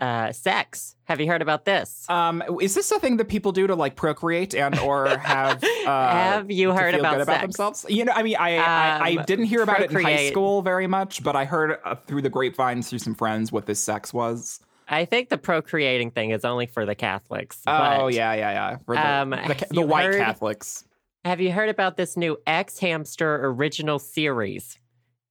uh 0.00 0.32
sex. 0.32 0.96
Have 1.04 1.20
you 1.20 1.26
heard 1.26 1.42
about 1.42 1.64
this? 1.64 2.06
um 2.08 2.42
is 2.60 2.74
this 2.74 2.90
a 2.90 2.98
thing 2.98 3.16
that 3.18 3.28
people 3.28 3.52
do 3.52 3.66
to 3.66 3.74
like 3.74 3.96
procreate 3.96 4.54
and 4.54 4.78
or 4.78 5.08
have 5.18 5.62
uh 5.86 5.86
Have 5.86 6.50
you 6.50 6.72
heard 6.72 6.94
about 6.94 7.20
about 7.20 7.42
themselves. 7.42 7.84
You 7.88 8.04
know, 8.06 8.12
I 8.14 8.22
mean, 8.22 8.36
I 8.36 8.56
I, 8.56 8.98
I 9.10 9.16
Um, 9.18 9.24
didn't 9.26 9.44
hear 9.46 9.62
about 9.62 9.80
it 9.82 9.90
in 9.92 10.02
high 10.02 10.30
school 10.30 10.62
very 10.62 10.86
much, 10.86 11.22
but 11.22 11.36
I 11.36 11.44
heard 11.44 11.78
uh, 11.84 11.94
through 12.06 12.22
the 12.22 12.30
grapevines 12.30 12.88
through 12.88 13.00
some 13.00 13.14
friends 13.14 13.52
what 13.52 13.66
this 13.66 13.78
sex 13.80 14.12
was. 14.14 14.60
I 14.88 15.04
think 15.04 15.28
the 15.28 15.38
procreating 15.38 16.10
thing 16.10 16.30
is 16.30 16.44
only 16.44 16.66
for 16.66 16.84
the 16.84 16.94
Catholics. 16.96 17.60
Oh 17.66 18.06
but 18.06 18.14
yeah, 18.14 18.32
yeah, 18.34 18.50
yeah. 18.52 18.76
For 18.86 18.96
the, 18.96 19.06
Um, 19.08 19.30
the, 19.30 19.66
the 19.70 19.82
white 19.82 20.06
heard- 20.06 20.18
Catholics. 20.18 20.84
Have 21.24 21.40
you 21.40 21.52
heard 21.52 21.68
about 21.68 21.96
this 21.98 22.16
new 22.16 22.38
xHamster 22.46 23.40
original 23.42 23.98
series? 23.98 24.78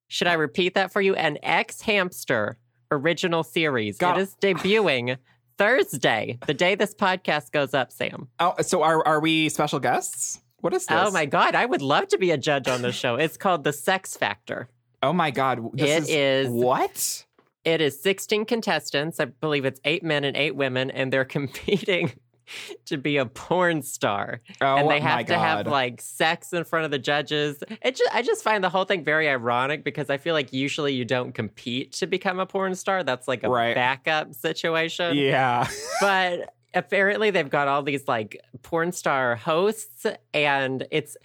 Should 0.08 0.28
I 0.28 0.34
repeat 0.34 0.76
that 0.76 0.92
for 0.94 1.02
you? 1.02 1.16
An 1.16 1.38
xHamster 1.44 2.56
original 2.92 3.44
series. 3.44 3.98
God. 3.98 4.18
It 4.18 4.22
is 4.22 4.36
debuting 4.42 5.18
Thursday, 5.58 6.38
the 6.48 6.54
day 6.54 6.76
this 6.76 6.96
podcast 6.96 7.52
goes 7.52 7.74
up, 7.74 7.92
Sam. 7.92 8.30
Oh, 8.40 8.56
so 8.62 8.82
are 8.82 9.06
are 9.06 9.20
we 9.20 9.50
special 9.50 9.80
guests? 9.80 10.40
What 10.62 10.74
is 10.74 10.86
oh 10.90 10.96
this? 10.96 11.08
Oh 11.08 11.12
my 11.12 11.26
God, 11.26 11.56
I 11.56 11.66
would 11.66 11.82
love 11.82 12.08
to 12.10 12.18
be 12.18 12.32
a 12.32 12.38
judge 12.38 12.68
on 12.68 12.82
this 12.82 12.96
show. 12.96 13.16
It's 13.16 13.38
called 13.38 13.64
The 13.64 13.74
Sex 13.74 14.16
Factor. 14.16 14.70
Oh 15.04 15.14
my 15.14 15.32
God! 15.32 15.60
This 15.74 16.10
It 16.10 16.14
is- 16.14 16.50
what? 16.50 17.26
It 17.66 17.82
is 17.82 18.02
16 18.02 18.46
contestants. 18.46 19.20
I 19.20 19.26
believe 19.26 19.66
it's 19.66 19.82
eight 19.84 20.02
men 20.02 20.24
and 20.24 20.36
eight 20.38 20.56
women, 20.56 20.90
and 20.92 21.12
they're 21.12 21.26
competing 21.38 22.14
to 22.86 22.98
be 22.98 23.18
a 23.18 23.26
porn 23.26 23.82
star. 23.82 24.42
Oh 24.62 24.78
and 24.78 24.90
they 24.90 25.00
have 25.00 25.20
to 25.20 25.34
God! 25.34 25.40
have 25.40 25.68
like 25.68 26.02
sex 26.02 26.54
in 26.54 26.64
front 26.64 26.86
of 26.86 26.92
the 26.92 27.00
judges. 27.00 27.62
It 27.82 27.96
just, 27.96 28.14
I 28.16 28.22
just 28.22 28.44
find 28.44 28.64
the 28.64 28.70
whole 28.70 28.86
thing 28.86 29.04
very 29.04 29.28
ironic 29.30 29.84
because 29.84 30.10
I 30.10 30.18
feel 30.18 30.34
like 30.34 30.54
usually 30.54 30.94
you 30.94 31.06
don't 31.06 31.34
compete 31.34 31.92
to 31.94 32.08
become 32.08 32.40
a 32.40 32.46
porn 32.46 32.76
star. 32.76 33.04
That's 33.04 33.28
like 33.28 33.44
a 33.44 33.50
Right. 33.50 33.76
backup 33.76 34.34
situation. 34.34 35.18
yeah. 35.18 35.68
But 36.02 36.54
apparently 36.74 37.32
they've 37.32 37.50
got 37.50 37.68
all 37.68 37.82
these 37.84 38.08
like 38.08 38.40
porn 38.62 38.92
star 38.92 39.36
hosts 39.36 40.06
and 40.34 40.86
it's 40.92 41.18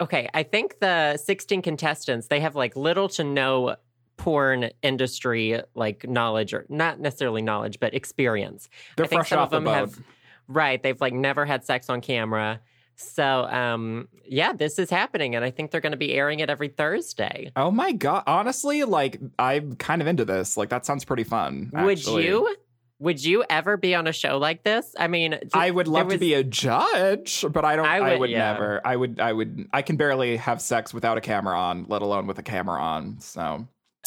okay, 0.00 0.28
I 0.32 0.42
think 0.44 0.78
the 0.80 1.16
16 1.18 1.62
contestants, 1.62 2.28
they 2.28 2.40
have 2.40 2.54
like 2.56 2.74
little 2.76 3.08
to 3.10 3.24
no 3.24 3.76
porn 4.16 4.68
industry 4.82 5.60
like 5.74 6.06
knowledge 6.08 6.52
or 6.52 6.66
not 6.68 7.00
necessarily 7.00 7.40
knowledge 7.40 7.80
but 7.80 7.94
experience. 7.94 8.68
They're 8.96 9.06
I 9.06 9.08
think 9.08 9.20
fresh 9.20 9.30
some 9.30 9.38
off 9.38 9.46
of 9.46 9.50
the 9.52 9.56
them 9.56 9.64
boat. 9.64 9.72
have 9.74 10.00
right. 10.50 10.82
They've 10.82 11.00
like 11.00 11.12
never 11.14 11.46
had 11.46 11.64
sex 11.64 11.88
on 11.88 12.00
camera. 12.00 12.60
So 12.96 13.24
um 13.44 14.08
yeah, 14.26 14.52
this 14.52 14.78
is 14.78 14.90
happening 14.90 15.34
and 15.34 15.42
I 15.44 15.50
think 15.50 15.70
they're 15.70 15.80
gonna 15.80 15.96
be 15.96 16.12
airing 16.12 16.40
it 16.40 16.50
every 16.50 16.68
Thursday. 16.68 17.50
Oh 17.56 17.70
my 17.70 17.92
god! 17.92 18.24
Honestly, 18.26 18.84
like 18.84 19.18
I'm 19.38 19.76
kind 19.76 20.02
of 20.02 20.08
into 20.08 20.24
this. 20.26 20.56
Like 20.58 20.68
that 20.68 20.84
sounds 20.84 21.04
pretty 21.06 21.24
fun. 21.24 21.70
Would 21.72 22.04
you 22.06 22.54
would 22.98 23.24
you 23.24 23.42
ever 23.48 23.78
be 23.78 23.94
on 23.94 24.06
a 24.06 24.12
show 24.12 24.36
like 24.36 24.62
this? 24.62 24.94
I 24.98 25.08
mean 25.08 25.38
I 25.54 25.70
would 25.70 25.88
love 25.88 26.10
to 26.10 26.18
be 26.18 26.34
a 26.34 26.44
judge, 26.44 27.42
but 27.50 27.64
I 27.64 27.76
don't. 27.76 27.86
I 27.86 27.96
I 27.96 28.10
would- 28.10 28.20
would, 28.20 28.30
yeah. 28.30 28.52
never. 28.52 28.80
I 28.86 28.96
would. 28.96 29.18
I 29.20 29.32
would. 29.32 29.68
I 29.72 29.80
can 29.80 29.96
barely 29.96 30.36
have 30.36 30.60
sex 30.60 30.92
without 30.92 31.16
a 31.16 31.22
camera 31.22 31.58
on, 31.58 31.86
let 31.88 32.02
alone 32.02 32.26
with 32.26 32.38
a 32.38 32.42
camera 32.42 32.78
on. 32.78 33.18
So 33.20 33.66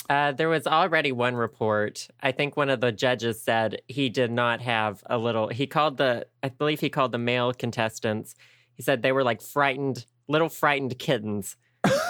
Uh, 0.10 0.32
there 0.34 0.50
was 0.50 0.68
already 0.68 1.12
one 1.12 1.36
report. 1.36 2.08
I 2.22 2.32
think 2.32 2.58
one 2.58 2.70
of 2.70 2.82
the 2.82 2.92
judges 2.92 3.42
said 3.42 3.82
he 3.88 4.10
did 4.10 4.32
not 4.32 4.62
have 4.62 5.02
a 5.06 5.18
little. 5.18 5.48
He 5.48 5.66
called 5.66 5.98
the, 5.98 6.28
I 6.42 6.50
believe 6.50 6.82
he 6.82 6.90
called 6.90 7.12
the 7.12 7.18
male 7.18 7.54
contestants. 7.54 8.36
He 8.76 8.84
said 8.84 9.02
they 9.02 9.12
were 9.12 9.24
like 9.24 9.42
frightened, 9.42 10.06
little 10.28 10.50
frightened 10.50 11.00
kittens. 11.00 11.56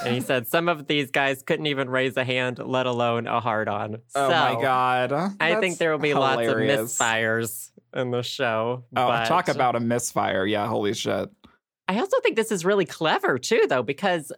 and 0.06 0.14
he 0.14 0.22
said 0.22 0.48
some 0.48 0.70
of 0.70 0.88
these 0.88 1.10
guys 1.12 1.42
couldn't 1.42 1.66
even 1.66 1.90
raise 1.90 2.16
a 2.18 2.24
hand, 2.24 2.60
let 2.60 2.86
alone 2.86 3.28
a 3.28 3.40
hard 3.40 3.68
on. 3.68 3.98
Oh 4.14 4.30
my 4.30 4.62
god! 4.62 5.12
I 5.40 5.60
think 5.60 5.80
there 5.80 5.92
will 5.92 5.98
be 5.98 6.10
hilarious. 6.10 7.00
lots 7.00 7.02
of 7.02 7.08
misfires 7.08 7.72
in 7.96 8.12
the 8.12 8.22
show. 8.22 8.84
Oh, 8.96 9.08
but- 9.08 9.26
talk 9.26 9.48
about 9.48 9.76
a 9.76 9.80
misfire! 9.80 10.46
Yeah, 10.46 10.68
holy 10.68 10.94
shit. 10.94 11.30
I 11.88 12.00
also 12.00 12.20
think 12.22 12.36
this 12.36 12.52
is 12.52 12.64
really 12.64 12.86
clever 12.86 13.38
too, 13.40 13.66
though, 13.68 13.84
because 13.84 14.32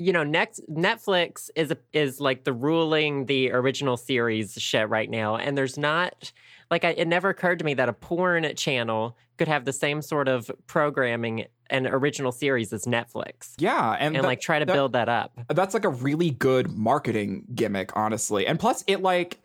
you 0.00 0.12
know, 0.12 0.24
next 0.24 0.62
Netflix 0.70 1.50
is 1.54 1.72
is 1.92 2.20
like 2.20 2.44
the 2.44 2.52
ruling 2.52 3.26
the 3.26 3.52
original 3.52 3.96
series 3.96 4.54
shit 4.54 4.88
right 4.88 5.10
now, 5.10 5.36
and 5.36 5.56
there's 5.56 5.76
not 5.78 6.32
like 6.70 6.84
I, 6.84 6.90
it 6.90 7.06
never 7.06 7.28
occurred 7.28 7.58
to 7.58 7.64
me 7.64 7.74
that 7.74 7.88
a 7.88 7.92
porn 7.92 8.50
channel 8.56 9.16
could 9.36 9.46
have 9.48 9.64
the 9.66 9.72
same 9.72 10.00
sort 10.02 10.26
of 10.28 10.50
programming 10.66 11.46
and 11.68 11.86
original 11.86 12.32
series 12.32 12.72
as 12.72 12.84
Netflix, 12.84 13.54
Yeah, 13.58 13.92
and, 13.92 14.16
and 14.16 14.24
that- 14.24 14.28
like 14.28 14.40
try 14.40 14.58
to 14.58 14.64
that- 14.64 14.72
build 14.72 14.92
that 14.94 15.08
up. 15.08 15.32
that's 15.48 15.74
like 15.74 15.84
a 15.84 15.88
really 15.90 16.30
good 16.30 16.72
marketing 16.76 17.44
gimmick, 17.54 17.94
honestly. 17.96 18.46
And 18.46 18.58
plus, 18.58 18.82
it 18.86 19.02
like 19.02 19.38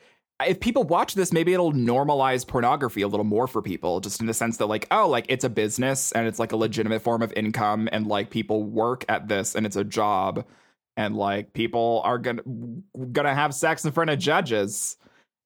if 0.43 0.59
people 0.59 0.83
watch 0.83 1.15
this, 1.15 1.31
maybe 1.31 1.53
it'll 1.53 1.71
normalize 1.71 2.45
pornography 2.45 3.01
a 3.01 3.07
little 3.07 3.25
more 3.25 3.47
for 3.47 3.61
people, 3.61 4.01
just 4.01 4.19
in 4.19 4.27
the 4.27 4.33
sense 4.33 4.57
that 4.57 4.65
like, 4.65 4.87
oh, 4.91 5.07
like 5.07 5.25
it's 5.29 5.45
a 5.45 5.49
business 5.49 6.11
and 6.11 6.27
it's 6.27 6.39
like 6.39 6.51
a 6.51 6.57
legitimate 6.57 7.01
form 7.01 7.21
of 7.21 7.31
income, 7.33 7.87
and 7.91 8.07
like 8.07 8.29
people 8.29 8.63
work 8.63 9.05
at 9.07 9.27
this 9.27 9.55
and 9.55 9.65
it's 9.65 9.77
a 9.77 9.83
job, 9.83 10.45
and 10.97 11.15
like 11.15 11.53
people 11.53 12.01
are 12.03 12.17
gonna 12.17 12.41
gonna 13.11 13.33
have 13.33 13.53
sex 13.53 13.85
in 13.85 13.91
front 13.91 14.09
of 14.09 14.19
judges. 14.19 14.97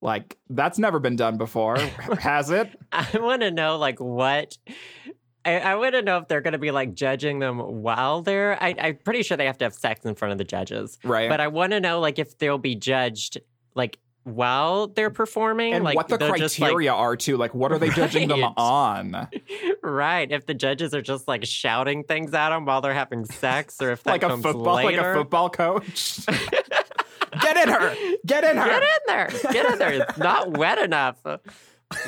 Like 0.02 0.38
that's 0.50 0.80
never 0.80 1.00
been 1.00 1.16
done 1.16 1.38
before, 1.38 1.78
has 2.20 2.50
it? 2.50 2.70
I 2.92 3.08
want 3.16 3.42
to 3.42 3.52
know 3.52 3.78
like 3.78 4.00
what. 4.00 4.58
I, 5.46 5.60
I 5.60 5.76
want 5.76 5.96
to 5.96 6.02
know 6.02 6.18
if 6.18 6.28
they're 6.28 6.42
going 6.42 6.52
to 6.52 6.60
be 6.60 6.72
like 6.72 6.94
judging 6.94 7.40
them 7.40 7.60
while 7.60 8.22
they're. 8.22 8.62
I, 8.62 8.76
I'm 8.78 8.98
pretty 8.98 9.24
sure 9.24 9.38
they 9.38 9.46
have 9.46 9.58
to 9.60 9.66
have 9.66 9.74
sex 9.74 10.04
in 10.04 10.14
front 10.16 10.34
of 10.34 10.38
the 10.38 10.44
judges. 10.44 11.00
Right. 11.02 11.30
But 11.30 11.40
I 11.40 11.48
want 11.48 11.72
to 11.72 11.80
know 11.80 12.02
like 12.02 12.20
if 12.20 12.38
they'll 12.38 12.58
be 12.58 12.76
judged 12.76 13.38
like 13.74 14.00
while 14.36 14.88
they're 14.88 15.10
performing 15.10 15.74
and 15.74 15.84
like 15.84 15.96
what 15.96 16.08
the 16.08 16.18
just, 16.18 16.60
like- 16.60 16.70
criteria 16.70 16.94
are 16.94 17.16
too. 17.16 17.38
Like, 17.38 17.54
what 17.54 17.72
are 17.72 17.78
they 17.80 17.90
judging 17.90 18.28
them 18.28 18.44
on? 18.44 19.28
right 19.84 20.32
if 20.32 20.46
the 20.46 20.54
judges 20.54 20.94
are 20.94 21.02
just 21.02 21.28
like 21.28 21.46
shouting 21.46 22.04
things 22.04 22.34
at 22.34 22.50
them 22.50 22.66
while 22.66 22.82
they're 22.82 22.94
having 22.94 23.26
sex 23.26 23.82
or 23.82 23.92
if 23.92 24.04
that 24.04 24.12
like 24.12 24.24
a 24.24 24.38
football, 24.38 24.74
like 24.76 24.96
a 24.96 25.14
football 25.14 25.50
coach. 25.50 26.20
Get 27.42 27.58
in 27.58 27.70
her! 27.70 27.96
Get 28.26 28.44
in 28.44 28.58
her! 28.58 28.66
get 28.68 28.82
in 28.84 28.90
there 29.08 29.30
get 29.54 29.66
in 29.72 29.80
there 29.80 29.94
it's 29.94 30.18
not 30.18 30.58
wet 30.58 30.80
enough 30.80 31.16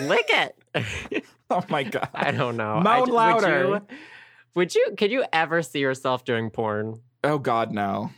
lick 0.02 0.30
it 0.30 1.24
Oh 1.50 1.64
my 1.70 1.84
god! 1.84 2.10
i 2.14 2.32
don't 2.32 2.58
know 2.58 2.76
Moan 2.76 2.88
I 2.88 2.96
ju- 2.98 3.02
would 3.02 3.10
louder. 3.14 3.68
you, 3.68 3.82
would 4.56 4.74
you 4.76 4.94
could 4.98 5.12
you 5.12 5.24
ever 5.32 5.62
see 5.62 5.80
yourself 5.80 6.26
doing 6.26 6.50
porn 6.50 7.02
Oh 7.24 7.38
god, 7.38 7.72
no. 7.72 8.10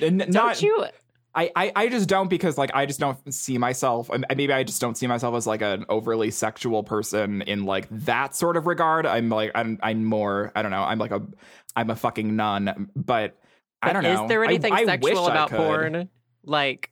N- 0.00 0.18
don't 0.18 0.30
not 0.32 0.60
you 0.60 0.86
I, 1.34 1.50
I 1.56 1.72
I 1.74 1.88
just 1.88 2.08
don't 2.08 2.28
because 2.28 2.56
like 2.56 2.70
I 2.74 2.86
just 2.86 3.00
don't 3.00 3.32
see 3.32 3.58
myself. 3.58 4.08
and 4.10 4.24
Maybe 4.36 4.52
I 4.52 4.62
just 4.62 4.80
don't 4.80 4.96
see 4.96 5.06
myself 5.06 5.34
as 5.34 5.46
like 5.46 5.62
an 5.62 5.84
overly 5.88 6.30
sexual 6.30 6.84
person 6.84 7.42
in 7.42 7.64
like 7.64 7.88
that 7.90 8.36
sort 8.36 8.56
of 8.56 8.66
regard. 8.66 9.04
I'm 9.06 9.28
like 9.28 9.50
I'm 9.54 9.78
I'm 9.82 10.04
more 10.04 10.52
I 10.54 10.62
don't 10.62 10.70
know. 10.70 10.82
I'm 10.82 10.98
like 10.98 11.10
a 11.10 11.22
I'm 11.76 11.90
a 11.90 11.96
fucking 11.96 12.36
nun, 12.36 12.90
but 12.94 13.36
I 13.82 13.92
don't 13.92 14.02
know. 14.02 14.24
Is 14.24 14.28
there 14.28 14.44
anything 14.44 14.72
I 14.72 14.84
sexual 14.84 15.26
I 15.26 15.30
about 15.30 15.50
porn? 15.50 16.08
Like, 16.44 16.90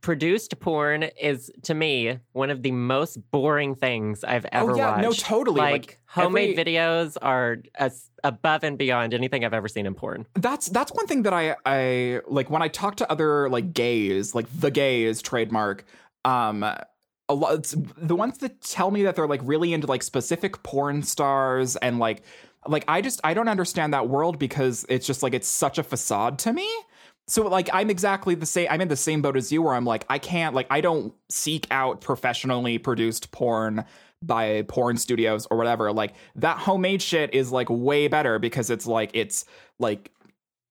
produced 0.00 0.58
porn 0.60 1.04
is 1.20 1.50
to 1.62 1.74
me 1.74 2.18
one 2.32 2.50
of 2.50 2.62
the 2.62 2.72
most 2.72 3.16
boring 3.30 3.74
things 3.74 4.24
I've 4.24 4.46
ever 4.52 4.72
oh 4.72 4.76
yeah, 4.76 4.90
watched. 4.90 5.02
no, 5.02 5.12
totally. 5.12 5.58
Like, 5.60 5.72
Like, 5.72 5.98
homemade 6.06 6.58
every- 6.58 6.72
videos 6.74 7.16
are 7.22 7.58
as 7.76 8.10
above 8.24 8.64
and 8.64 8.76
beyond 8.76 9.14
anything 9.14 9.44
I've 9.44 9.54
ever 9.54 9.68
seen 9.68 9.86
in 9.86 9.94
porn. 9.94 10.26
that's 10.34 10.68
that's 10.68 10.92
one 10.92 11.06
thing 11.06 11.22
that 11.22 11.32
I 11.32 11.56
I 11.64 12.20
like 12.26 12.50
when 12.50 12.62
I 12.62 12.68
talk 12.68 12.96
to 12.96 13.10
other 13.10 13.48
like 13.48 13.72
gays, 13.72 14.34
like 14.34 14.46
the 14.58 14.70
gays 14.70 15.22
trademark. 15.22 15.84
Um, 16.24 16.62
a 17.28 17.34
lot 17.34 17.54
it's 17.54 17.74
the 17.96 18.16
ones 18.16 18.38
that 18.38 18.60
tell 18.60 18.90
me 18.90 19.04
that 19.04 19.16
they're 19.16 19.26
like 19.28 19.40
really 19.44 19.72
into 19.72 19.86
like 19.86 20.02
specific 20.02 20.62
porn 20.62 21.02
stars 21.02 21.76
and 21.76 21.98
like 21.98 22.22
like 22.66 22.84
I 22.88 23.00
just 23.00 23.20
I 23.24 23.32
don't 23.34 23.48
understand 23.48 23.94
that 23.94 24.08
world 24.08 24.38
because 24.38 24.84
it's 24.88 25.06
just 25.06 25.22
like 25.22 25.32
it's 25.34 25.48
such 25.48 25.78
a 25.78 25.82
facade 25.82 26.38
to 26.40 26.52
me. 26.52 26.68
So 27.28 27.46
like 27.48 27.70
I'm 27.72 27.88
exactly 27.90 28.34
the 28.34 28.46
same 28.46 28.66
I'm 28.70 28.80
in 28.80 28.88
the 28.88 28.96
same 28.96 29.22
boat 29.22 29.36
as 29.36 29.52
you 29.52 29.62
where 29.62 29.74
I'm 29.74 29.84
like 29.84 30.04
I 30.08 30.18
can't 30.18 30.54
like 30.54 30.66
I 30.70 30.80
don't 30.80 31.14
seek 31.30 31.66
out 31.70 32.00
professionally 32.00 32.78
produced 32.78 33.30
porn 33.30 33.84
by 34.22 34.62
porn 34.62 34.96
studios 34.96 35.46
or 35.50 35.56
whatever. 35.56 35.92
Like 35.92 36.14
that 36.36 36.58
homemade 36.58 37.00
shit 37.02 37.34
is 37.34 37.50
like 37.52 37.68
way 37.70 38.08
better 38.08 38.38
because 38.38 38.70
it's 38.70 38.86
like 38.86 39.10
it's 39.14 39.44
like 39.78 40.10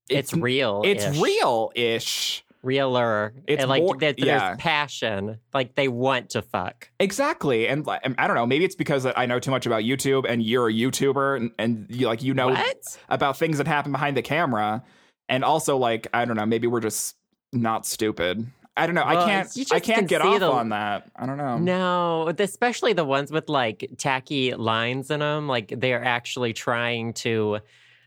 It's, 0.09 0.33
real. 0.33 0.81
it's 0.85 1.05
real 1.19 1.71
ish. 1.75 2.43
realer. 2.63 3.33
It's 3.47 3.61
and 3.61 3.69
like 3.69 3.83
more- 3.83 3.97
there- 3.97 4.13
there's 4.13 4.27
yeah. 4.27 4.55
passion. 4.59 5.39
Like 5.53 5.75
they 5.75 5.87
want 5.87 6.29
to 6.31 6.41
fuck. 6.41 6.89
Exactly. 6.99 7.67
And 7.67 7.85
like, 7.87 8.01
I 8.17 8.27
don't 8.27 8.35
know, 8.35 8.45
maybe 8.45 8.65
it's 8.65 8.75
because 8.75 9.05
I 9.05 9.25
know 9.25 9.39
too 9.39 9.51
much 9.51 9.65
about 9.65 9.83
YouTube 9.83 10.25
and 10.29 10.43
you're 10.43 10.67
a 10.69 10.73
YouTuber 10.73 11.37
and, 11.37 11.51
and 11.57 11.87
you 11.89 12.07
like 12.07 12.21
you 12.23 12.33
know 12.33 12.49
what? 12.49 12.97
about 13.09 13.37
things 13.37 13.57
that 13.57 13.67
happen 13.67 13.91
behind 13.91 14.15
the 14.15 14.21
camera. 14.21 14.83
And 15.31 15.43
also 15.43 15.77
like 15.77 16.07
I 16.13 16.25
don't 16.25 16.35
know, 16.35 16.45
maybe 16.45 16.67
we're 16.67 16.79
just 16.81 17.15
not 17.51 17.85
stupid. 17.85 18.45
I 18.77 18.85
don't 18.85 18.95
know. 18.95 19.03
Well, 19.05 19.17
I 19.17 19.25
can't 19.25 19.57
I 19.71 19.79
can't 19.79 19.99
can 19.99 20.05
get 20.05 20.21
off 20.21 20.39
the- 20.39 20.51
on 20.51 20.69
that. 20.69 21.09
I 21.15 21.25
don't 21.25 21.37
know. 21.37 21.57
No, 21.57 22.33
especially 22.39 22.93
the 22.93 23.03
ones 23.03 23.31
with 23.31 23.49
like 23.49 23.89
tacky 23.97 24.53
lines 24.53 25.11
in 25.11 25.19
them. 25.19 25.47
Like 25.47 25.73
they're 25.75 26.03
actually 26.03 26.53
trying 26.53 27.13
to, 27.15 27.59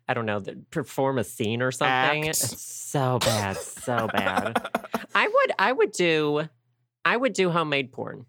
I 0.09 0.15
don't 0.15 0.25
know, 0.25 0.43
perform 0.71 1.19
a 1.19 1.25
scene 1.25 1.61
or 1.61 1.71
something. 1.71 2.29
Act. 2.29 2.43
It's 2.43 2.63
so 2.63 3.19
bad, 3.19 3.57
so 3.59 4.09
bad. 4.13 4.67
I 5.15 5.29
would, 5.29 5.53
I 5.59 5.73
would 5.73 5.93
do, 5.93 6.49
I 7.05 7.17
would 7.17 7.35
do 7.35 7.51
homemade 7.51 7.93
porn, 7.93 8.25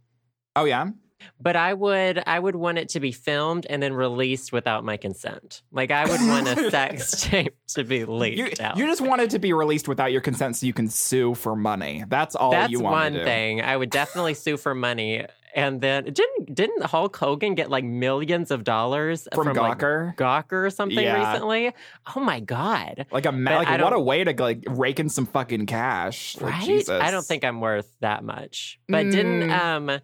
Oh 0.58 0.66
yeah. 0.66 0.90
But 1.40 1.56
I 1.56 1.74
would, 1.74 2.22
I 2.26 2.40
would 2.40 2.56
want 2.56 2.78
it 2.78 2.90
to 2.90 3.00
be 3.00 3.12
filmed 3.12 3.66
and 3.70 3.82
then 3.82 3.94
released 3.94 4.52
without 4.52 4.84
my 4.84 4.98
consent. 4.98 5.62
Like 5.72 5.92
I 5.92 6.06
would 6.06 6.22
want 6.22 6.48
a 6.48 6.70
sex 6.72 7.22
tape 7.22 7.56
to 7.70 7.84
be 7.84 7.98
You, 8.00 8.06
leaked 8.08 8.60
out. 8.62 8.78
you 8.78 8.86
just 8.88 9.02
want 9.02 9.22
it 9.22 9.30
to 9.32 9.40
be 9.40 9.54
released 9.54 9.88
without 9.88 10.12
your 10.12 10.22
consent 10.22 10.56
so 10.58 10.66
you 10.66 10.74
can 10.74 10.90
sue 10.90 11.34
for 11.36 11.56
money. 11.56 12.04
That's 12.08 12.36
all 12.36 12.52
That's 12.52 12.72
you 12.72 12.80
want 12.80 12.94
one 12.94 13.14
thing. 13.26 13.62
I 13.62 13.76
would 13.78 13.90
definitely 13.90 14.34
sue 14.34 14.58
for 14.58 14.76
money. 14.76 15.26
And 15.58 15.80
then 15.80 16.04
didn't 16.04 16.54
didn't 16.54 16.84
Hulk 16.84 17.16
Hogan 17.16 17.56
get 17.56 17.70
like 17.70 17.86
millions 17.86 18.52
of 18.52 18.66
dollars 18.66 19.26
From 19.34 19.48
like, 19.54 19.78
Gawker? 19.78 20.14
Gawker 20.18 20.66
or 20.66 20.70
something 20.70 21.00
Yeah. 21.00 21.32
recently? 21.32 21.72
Oh 22.14 22.20
my 22.20 22.42
god! 22.42 23.06
Like 23.10 23.26
a 23.26 23.32
ma- 23.32 23.60
like 23.60 23.82
what 23.82 23.94
a 23.94 24.00
way 24.02 24.26
to 24.26 24.34
like 24.38 24.66
rake 24.68 25.00
in 25.00 25.08
some 25.08 25.26
fucking 25.26 25.66
cash. 25.68 26.36
Like, 26.42 26.56
Right? 26.56 26.66
Jesus. 26.66 27.02
I 27.02 27.10
don't 27.10 27.24
think 27.26 27.46
I'm 27.46 27.62
worth 27.62 27.90
that 28.02 28.22
much. 28.26 28.82
But 28.90 29.04
didn't 29.04 29.44
Mm. 29.50 29.58
um, 29.94 30.00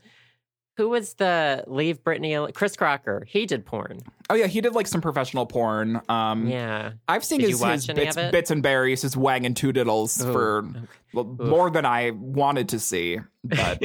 who 0.78 0.90
was 0.90 1.16
the 1.16 1.64
leave 1.68 2.04
Britney? 2.04 2.34
al- 2.36 2.52
Chris 2.52 2.76
Crocker. 2.76 3.24
He 3.28 3.46
did 3.46 3.66
porn. 3.66 4.00
Oh 4.30 4.36
yeah, 4.36 4.48
he 4.48 4.62
did 4.62 4.74
like 4.74 4.88
some 4.88 5.02
professional 5.02 5.46
porn. 5.46 6.02
Um 6.10 6.48
Yeah. 6.48 6.94
I've 7.08 7.24
seen 7.26 7.40
Did 7.40 7.50
his, 7.52 7.62
his 7.62 7.88
bits, 7.88 8.16
bits 8.16 8.52
and 8.52 8.64
berries, 8.64 9.02
his 9.02 9.16
wang 9.18 9.46
and 9.46 9.56
two 9.56 9.72
diddles 9.74 10.24
Ooh. 10.26 10.32
for 10.32 10.66
well, 11.14 11.26
more 11.26 11.70
than 11.70 11.86
I 11.86 12.12
wanted 12.12 12.70
to 12.70 12.80
see. 12.80 13.20
But 13.44 13.82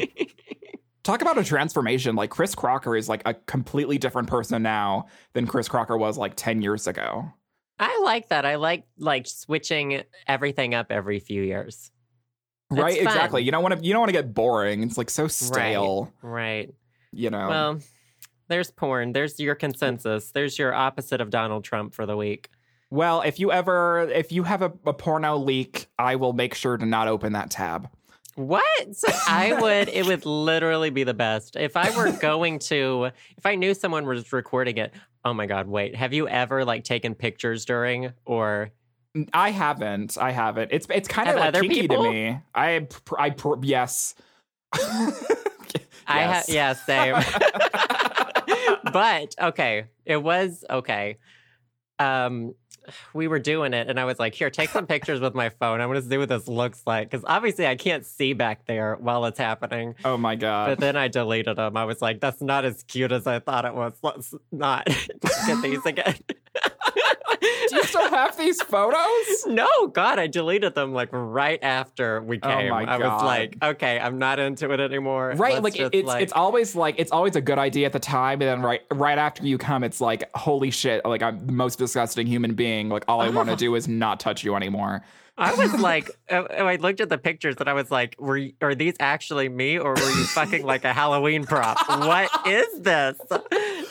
talk 1.02 1.22
about 1.22 1.38
a 1.38 1.44
transformation. 1.44 2.16
Like 2.16 2.30
Chris 2.30 2.54
Crocker 2.54 2.96
is 2.96 3.08
like 3.08 3.22
a 3.26 3.34
completely 3.34 3.98
different 3.98 4.28
person 4.28 4.62
now 4.62 5.06
than 5.34 5.46
Chris 5.46 5.68
Crocker 5.68 5.96
was 5.96 6.16
like 6.18 6.34
10 6.36 6.62
years 6.62 6.86
ago. 6.86 7.32
I 7.78 8.00
like 8.04 8.28
that. 8.28 8.46
I 8.46 8.54
like 8.56 8.84
like 8.98 9.26
switching 9.26 10.02
everything 10.26 10.74
up 10.74 10.86
every 10.90 11.18
few 11.20 11.42
years. 11.42 11.90
Right? 12.70 12.96
fun. 12.96 13.06
Exactly. 13.06 13.42
You 13.44 13.50
don't 13.50 13.62
want 13.62 13.78
to 13.78 13.84
you 13.84 13.92
don't 13.92 14.00
want 14.00 14.08
to 14.08 14.12
get 14.14 14.34
boring. 14.34 14.82
It's 14.82 14.98
like 14.98 15.10
so 15.10 15.28
stale, 15.28 16.12
Right. 16.22 16.74
you 17.12 17.30
know. 17.30 17.48
Well, 17.48 17.80
there's 18.48 18.70
porn. 18.70 19.12
There's 19.12 19.38
your 19.40 19.54
consensus. 19.54 20.30
There's 20.30 20.58
your 20.58 20.74
opposite 20.74 21.20
of 21.20 21.30
Donald 21.30 21.64
Trump 21.64 21.94
for 21.94 22.06
the 22.06 22.16
week. 22.16 22.48
Well, 22.90 23.22
if 23.22 23.40
you 23.40 23.50
ever 23.52 24.08
if 24.12 24.30
you 24.32 24.44
have 24.44 24.62
a, 24.62 24.72
a 24.84 24.92
porno 24.92 25.36
leak, 25.36 25.86
I 25.98 26.16
will 26.16 26.32
make 26.32 26.54
sure 26.54 26.76
to 26.76 26.86
not 26.86 27.08
open 27.08 27.32
that 27.32 27.50
tab. 27.50 27.88
What? 28.36 28.62
I 29.26 29.56
would, 29.60 29.88
it 29.88 30.04
would 30.06 30.26
literally 30.26 30.90
be 30.90 31.04
the 31.04 31.14
best. 31.14 31.56
If 31.56 31.74
I 31.74 31.96
were 31.96 32.12
going 32.20 32.58
to, 32.60 33.10
if 33.38 33.46
I 33.46 33.54
knew 33.54 33.72
someone 33.72 34.04
was 34.06 34.30
recording 34.30 34.76
it, 34.76 34.92
oh 35.24 35.32
my 35.32 35.46
God, 35.46 35.66
wait. 35.68 35.96
Have 35.96 36.12
you 36.12 36.28
ever 36.28 36.62
like 36.64 36.84
taken 36.84 37.14
pictures 37.14 37.64
during 37.64 38.12
or 38.26 38.70
I 39.32 39.50
haven't. 39.50 40.18
I 40.18 40.30
haven't. 40.32 40.70
It's 40.72 40.86
it's 40.90 41.08
kind 41.08 41.28
of 41.28 41.36
like 41.36 41.48
other 41.48 41.60
kinky 41.60 41.82
people? 41.82 42.04
to 42.04 42.10
me. 42.10 42.38
I 42.54 42.86
pr- 43.04 43.18
I 43.18 43.30
pr- 43.30 43.54
yes. 43.62 44.14
I 46.08 46.20
have, 46.20 46.44
Yes. 46.48 46.48
yeah, 46.48 46.72
same. 46.74 47.14
but 48.92 49.34
okay, 49.40 49.86
it 50.04 50.18
was 50.22 50.64
okay. 50.70 51.18
Um, 51.98 52.54
we 53.14 53.28
were 53.28 53.38
doing 53.38 53.74
it, 53.74 53.88
and 53.88 53.98
I 54.00 54.04
was 54.04 54.18
like, 54.18 54.34
"Here, 54.34 54.50
take 54.50 54.70
some 54.70 54.86
pictures 54.86 55.20
with 55.20 55.34
my 55.34 55.48
phone. 55.50 55.80
I 55.80 55.86
want 55.86 56.02
to 56.02 56.08
see 56.08 56.18
what 56.18 56.28
this 56.28 56.48
looks 56.48 56.82
like." 56.86 57.10
Because 57.10 57.24
obviously, 57.26 57.66
I 57.66 57.76
can't 57.76 58.04
see 58.04 58.32
back 58.32 58.66
there 58.66 58.96
while 59.00 59.24
it's 59.26 59.38
happening. 59.38 59.94
Oh 60.04 60.16
my 60.16 60.34
god! 60.36 60.68
But 60.68 60.80
then 60.80 60.96
I 60.96 61.08
deleted 61.08 61.56
them. 61.56 61.76
I 61.76 61.84
was 61.84 62.00
like, 62.02 62.20
"That's 62.20 62.40
not 62.42 62.64
as 62.64 62.82
cute 62.84 63.12
as 63.12 63.26
I 63.26 63.38
thought 63.38 63.64
it 63.64 63.74
was. 63.74 63.92
Let's 64.02 64.34
not 64.52 64.86
get 65.46 65.62
these 65.62 65.84
again." 65.86 66.14
Do 67.68 67.76
you 67.76 67.84
still 67.84 68.08
have 68.08 68.36
these 68.38 68.60
photos? 68.62 69.46
No, 69.46 69.68
God, 69.92 70.18
I 70.18 70.26
deleted 70.26 70.74
them 70.74 70.92
like 70.94 71.08
right 71.12 71.58
after 71.62 72.22
we 72.22 72.38
Oh 72.42 72.48
came. 72.48 72.70
my 72.70 72.84
I 72.84 72.96
was 72.96 73.22
like, 73.22 73.56
okay, 73.62 73.98
I'm 73.98 74.18
not 74.18 74.38
into 74.38 74.70
it 74.72 74.80
anymore. 74.80 75.32
Right, 75.36 75.60
Let's 75.62 75.76
like 75.78 75.92
it's 75.94 76.06
like- 76.06 76.22
it's 76.22 76.32
always 76.32 76.74
like 76.74 76.94
it's 76.98 77.12
always 77.12 77.36
a 77.36 77.40
good 77.40 77.58
idea 77.58 77.86
at 77.86 77.92
the 77.92 77.98
time, 77.98 78.40
and 78.40 78.48
then 78.48 78.62
right 78.62 78.80
right 78.92 79.18
after 79.18 79.44
you 79.44 79.58
come, 79.58 79.84
it's 79.84 80.00
like 80.00 80.30
holy 80.34 80.70
shit! 80.70 81.04
Like 81.04 81.22
I'm 81.22 81.46
the 81.46 81.52
most 81.52 81.78
disgusting 81.78 82.26
human 82.26 82.54
being. 82.54 82.75
Like 82.84 83.04
all 83.08 83.20
I 83.20 83.28
want 83.28 83.48
to 83.48 83.56
do 83.66 83.74
is 83.74 83.88
not 83.88 84.20
touch 84.20 84.44
you 84.44 84.54
anymore. 84.54 85.02
I 85.38 85.54
was 85.54 85.74
like, 85.80 86.10
uh, 86.30 86.42
I 86.50 86.76
looked 86.76 87.00
at 87.00 87.08
the 87.08 87.18
pictures 87.18 87.56
and 87.60 87.68
I 87.68 87.72
was 87.74 87.90
like, 87.90 88.16
were 88.18 88.38
y- 88.38 88.54
are 88.62 88.74
these 88.74 88.94
actually 89.00 89.48
me 89.48 89.78
or 89.78 89.92
were 89.94 90.00
you 90.00 90.24
fucking 90.24 90.64
like 90.64 90.84
a 90.84 90.92
Halloween 90.92 91.44
prop? 91.44 91.76
What 91.88 92.30
is 92.46 92.80
this? 92.80 93.18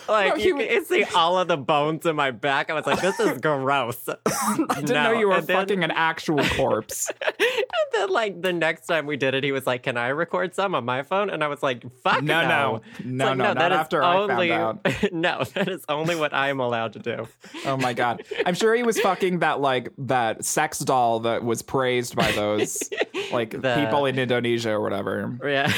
Like 0.07 0.35
No, 0.37 0.43
you 0.43 0.55
can 0.55 0.85
see 0.85 1.03
all 1.15 1.39
of 1.39 1.47
the 1.47 1.57
bones 1.57 2.05
in 2.05 2.15
my 2.15 2.29
back. 2.29 2.69
I 2.69 2.75
was 2.75 2.85
like, 2.85 3.01
this 3.01 3.19
is 3.19 3.39
gross. 3.41 4.07
I 4.27 4.55
didn't 4.75 4.89
know 4.91 5.13
you 5.13 5.29
were 5.29 5.41
then, 5.41 5.57
fucking 5.57 5.83
an 5.83 5.89
actual 5.89 6.43
corpse. 6.49 7.09
And 7.39 7.65
then 7.91 8.09
like 8.09 8.39
the 8.39 8.53
next 8.53 8.85
time 8.85 9.07
we 9.07 9.17
did 9.17 9.33
it, 9.33 9.43
he 9.43 9.51
was 9.51 9.65
like, 9.65 9.81
"Can 9.81 9.97
I 9.97 10.09
record 10.09 10.53
some 10.53 10.75
on 10.75 10.85
my 10.85 11.01
phone?" 11.01 11.31
And 11.31 11.43
I 11.43 11.47
was 11.47 11.63
like, 11.63 11.83
"Fuck 12.03 12.21
No, 12.21 12.41
no, 12.43 12.47
no. 12.47 12.81
It's 12.99 13.03
No, 13.03 13.25
like, 13.29 13.37
no, 13.37 13.43
not 13.45 13.57
that 13.57 13.71
is 13.71 13.77
after 13.79 14.03
I 14.03 14.13
found 14.13 14.31
only, 14.31 14.51
out. 14.51 14.85
no, 15.11 15.43
that 15.55 15.69
is 15.69 15.83
only 15.89 16.15
what 16.15 16.35
I 16.35 16.49
am 16.49 16.59
allowed 16.59 16.93
to 16.93 16.99
do. 16.99 17.27
Oh 17.65 17.75
my 17.75 17.93
god! 17.93 18.21
I'm 18.45 18.53
sure 18.53 18.75
he 18.75 18.83
was 18.83 18.99
fucking 18.99 19.39
that 19.39 19.59
like 19.59 19.89
that 19.97 20.45
sex 20.45 20.77
doll 20.79 21.21
that 21.21 21.34
was 21.43 21.61
praised 21.61 22.15
by 22.15 22.31
those 22.31 22.89
like 23.31 23.51
The- 23.51 23.75
people 23.75 24.05
in 24.05 24.17
Indonesia 24.19 24.71
or 24.71 24.81
whatever. 24.81 25.37
Yeah. 25.43 25.71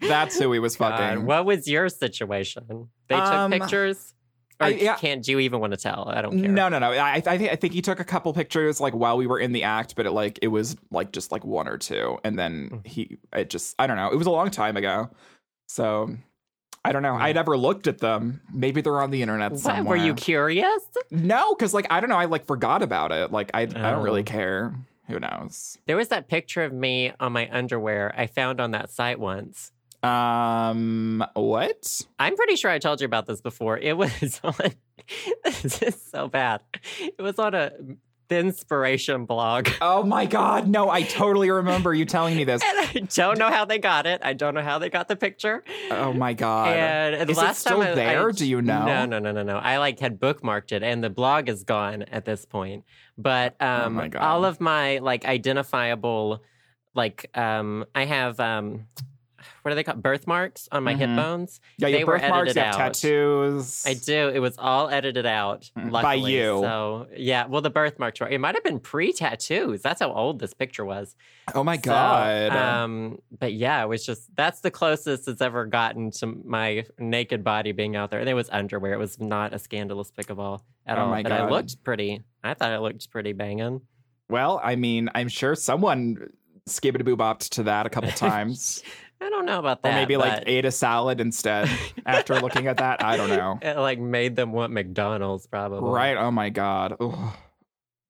That's 0.00 0.38
who 0.38 0.52
he 0.52 0.58
was 0.58 0.76
God, 0.76 0.98
fucking. 0.98 1.26
what 1.26 1.44
was 1.44 1.66
your 1.68 1.88
situation? 1.88 2.88
They 3.08 3.16
took 3.16 3.24
Um, 3.24 3.50
pictures, 3.50 4.14
or 4.60 4.66
I- 4.66 4.70
yeah. 4.70 4.96
can't 4.96 5.22
do 5.24 5.32
you 5.32 5.38
even 5.40 5.60
want 5.60 5.72
to 5.72 5.76
tell? 5.76 6.08
I 6.08 6.22
don't 6.22 6.38
care. 6.40 6.48
No, 6.50 6.68
no, 6.68 6.78
no. 6.78 6.92
I, 6.92 7.14
I 7.14 7.20
think 7.20 7.50
I 7.52 7.56
think 7.56 7.72
he 7.74 7.82
took 7.82 8.00
a 8.00 8.04
couple 8.04 8.32
pictures 8.32 8.80
like 8.80 8.94
while 8.94 9.16
we 9.16 9.26
were 9.26 9.38
in 9.38 9.52
the 9.52 9.64
act, 9.64 9.96
but 9.96 10.06
it 10.06 10.12
like 10.12 10.38
it 10.42 10.48
was 10.48 10.76
like 10.90 11.12
just 11.12 11.32
like 11.32 11.44
one 11.44 11.68
or 11.68 11.78
two, 11.78 12.18
and 12.24 12.34
Hmm. 12.34 12.36
then 12.38 12.80
he 12.84 13.18
it 13.34 13.50
just 13.50 13.74
I 13.78 13.86
don't 13.86 13.96
know. 13.96 14.10
It 14.10 14.16
was 14.16 14.26
a 14.26 14.30
long 14.30 14.50
time 14.50 14.76
ago, 14.76 15.10
so 15.68 16.16
I 16.84 16.92
don't 16.92 17.02
know. 17.02 17.14
I 17.14 17.32
never 17.32 17.56
looked 17.58 17.86
at 17.86 17.98
them. 17.98 18.40
Maybe 18.52 18.80
they're 18.80 19.00
on 19.00 19.10
the 19.10 19.20
internet 19.22 19.52
What, 19.52 19.60
somewhere. 19.60 19.98
were 19.98 20.04
you 20.04 20.14
curious? 20.14 20.80
No, 21.10 21.54
because 21.54 21.74
like 21.74 21.86
I 21.90 22.00
don't 22.00 22.08
know. 22.08 22.16
I 22.16 22.24
like 22.26 22.46
forgot 22.46 22.82
about 22.82 23.12
it. 23.12 23.30
Like 23.32 23.50
I 23.54 23.62
I 23.62 23.66
don't 23.66 24.02
really 24.02 24.20
Oh. 24.22 24.24
care. 24.24 24.74
Who 25.08 25.18
knows? 25.18 25.78
There 25.86 25.96
was 25.96 26.08
that 26.08 26.28
picture 26.28 26.62
of 26.62 26.72
me 26.72 27.12
on 27.18 27.32
my 27.32 27.48
underwear 27.50 28.14
I 28.16 28.26
found 28.26 28.60
on 28.60 28.72
that 28.72 28.90
site 28.90 29.18
once. 29.18 29.72
Um, 30.02 31.24
what? 31.34 32.02
I'm 32.18 32.36
pretty 32.36 32.56
sure 32.56 32.70
I 32.70 32.78
told 32.78 33.00
you 33.00 33.04
about 33.06 33.26
this 33.26 33.40
before. 33.40 33.78
It 33.78 33.96
was 33.96 34.40
on. 34.44 34.54
this 35.44 35.82
is 35.82 36.00
so 36.10 36.28
bad. 36.28 36.60
It 37.00 37.20
was 37.22 37.38
on 37.38 37.54
a 37.54 37.72
thinspiration 38.28 39.26
blog. 39.26 39.68
Oh 39.80 40.02
my 40.02 40.26
god, 40.26 40.68
no! 40.68 40.90
I 40.90 41.02
totally 41.02 41.50
remember 41.50 41.94
you 41.94 42.04
telling 42.04 42.36
me 42.36 42.44
this. 42.44 42.62
And 42.64 42.78
I 42.78 43.06
don't 43.14 43.38
know 43.38 43.48
how 43.50 43.64
they 43.64 43.78
got 43.78 44.06
it. 44.06 44.20
I 44.24 44.32
don't 44.32 44.54
know 44.54 44.62
how 44.62 44.78
they 44.78 44.90
got 44.90 45.08
the 45.08 45.16
picture. 45.16 45.62
Oh 45.90 46.12
my 46.12 46.34
god! 46.34 46.68
And 46.76 47.28
the 47.28 47.32
Is 47.32 47.38
it 47.38 47.40
last 47.40 47.60
still 47.60 47.78
time 47.80 47.92
I- 47.92 47.94
there? 47.94 48.28
I- 48.28 48.32
Do 48.32 48.46
you 48.46 48.60
know? 48.60 48.84
No, 48.84 49.06
no, 49.06 49.18
no, 49.18 49.32
no, 49.32 49.42
no. 49.42 49.56
I 49.56 49.78
like 49.78 49.98
had 50.00 50.18
bookmarked 50.20 50.72
it, 50.72 50.82
and 50.82 51.02
the 51.02 51.10
blog 51.10 51.48
is 51.48 51.64
gone 51.64 52.02
at 52.02 52.24
this 52.24 52.44
point. 52.44 52.84
But 53.16 53.54
um, 53.60 53.82
Oh 53.84 53.90
my 53.90 54.08
God. 54.08 54.22
all 54.22 54.44
of 54.44 54.60
my 54.60 54.98
like 54.98 55.24
identifiable, 55.24 56.42
like 56.94 57.30
um, 57.36 57.84
I 57.94 58.04
have 58.04 58.38
um, 58.40 58.86
what 59.68 59.72
are 59.72 59.74
they 59.74 59.84
called? 59.84 60.02
Birthmarks 60.02 60.66
on 60.72 60.82
my 60.82 60.94
hip 60.94 61.10
Mhm. 61.10 61.16
bones. 61.16 61.60
Yeah, 61.76 61.90
They 61.90 61.98
your 61.98 62.06
were 62.06 62.18
birthmarks, 62.18 62.50
edited 62.56 62.62
out. 62.62 62.94
tattoos. 62.94 63.84
I 63.86 63.92
do. 63.94 64.28
It 64.30 64.38
was 64.38 64.56
all 64.58 64.88
edited 64.88 65.26
out 65.26 65.70
Mm, 65.76 65.90
by 65.92 66.14
you. 66.14 66.60
So 66.62 67.06
yeah, 67.14 67.44
well, 67.46 67.60
the 67.60 67.68
birthmarks 67.68 68.18
were. 68.20 68.28
It 68.28 68.38
might 68.40 68.54
have 68.54 68.64
been 68.64 68.80
pre-tattoos. 68.80 69.82
That's 69.82 70.00
how 70.00 70.10
old 70.12 70.38
this 70.38 70.54
picture 70.54 70.84
was. 70.86 71.14
Oh 71.54 71.62
my 71.62 71.76
So, 71.76 71.82
god! 71.82 72.52
um, 72.56 73.18
but 73.38 73.52
yeah, 73.52 73.82
it 73.82 73.88
was 73.88 74.04
just 74.06 74.34
that's 74.34 74.60
the 74.60 74.70
closest 74.70 75.28
it's 75.28 75.42
ever 75.42 75.66
gotten 75.66 76.10
to 76.12 76.26
my 76.26 76.84
naked 76.98 77.44
body 77.44 77.72
being 77.72 77.94
out 77.96 78.10
there. 78.10 78.20
And 78.20 78.28
it 78.28 78.34
was 78.34 78.48
underwear. 78.50 78.94
It 78.94 78.98
was 78.98 79.20
not 79.20 79.52
a 79.52 79.58
scandalous 79.58 80.10
pic 80.10 80.30
of 80.30 80.38
all 80.38 80.62
at 80.86 80.96
Oh 80.96 81.02
all. 81.02 81.10
my 81.10 81.22
but 81.22 81.32
I 81.32 81.48
looked 81.50 81.84
pretty. 81.84 82.22
I 82.42 82.54
thought 82.54 82.72
it 82.72 82.80
looked 82.80 83.10
pretty 83.10 83.34
banging. 83.34 83.82
well, 84.30 84.60
I 84.62 84.76
mean, 84.76 85.10
I'm 85.14 85.28
sure 85.28 85.54
someone 85.54 86.28
skibbity 86.68 87.02
boo 87.02 87.16
bopped 87.16 87.48
to 87.50 87.62
that 87.62 87.86
a 87.86 87.88
couple 87.90 88.10
times, 88.28 88.82
I 89.20 89.28
don't 89.30 89.46
know 89.46 89.58
about 89.58 89.82
that. 89.82 89.90
or 89.90 89.94
maybe 89.94 90.16
like 90.16 90.44
ate 90.46 90.64
a 90.64 90.70
salad 90.70 91.20
instead 91.20 91.68
after 92.06 92.40
looking 92.40 92.66
at 92.68 92.76
that. 92.78 93.02
I 93.04 93.16
don't 93.16 93.28
know. 93.30 93.58
it 93.62 93.76
like 93.78 93.98
made 93.98 94.36
them 94.36 94.52
want 94.52 94.72
McDonald's 94.72 95.46
probably. 95.46 95.90
Right? 95.90 96.16
Oh 96.16 96.30
my 96.30 96.50
god! 96.50 96.96
Ugh. 97.00 97.34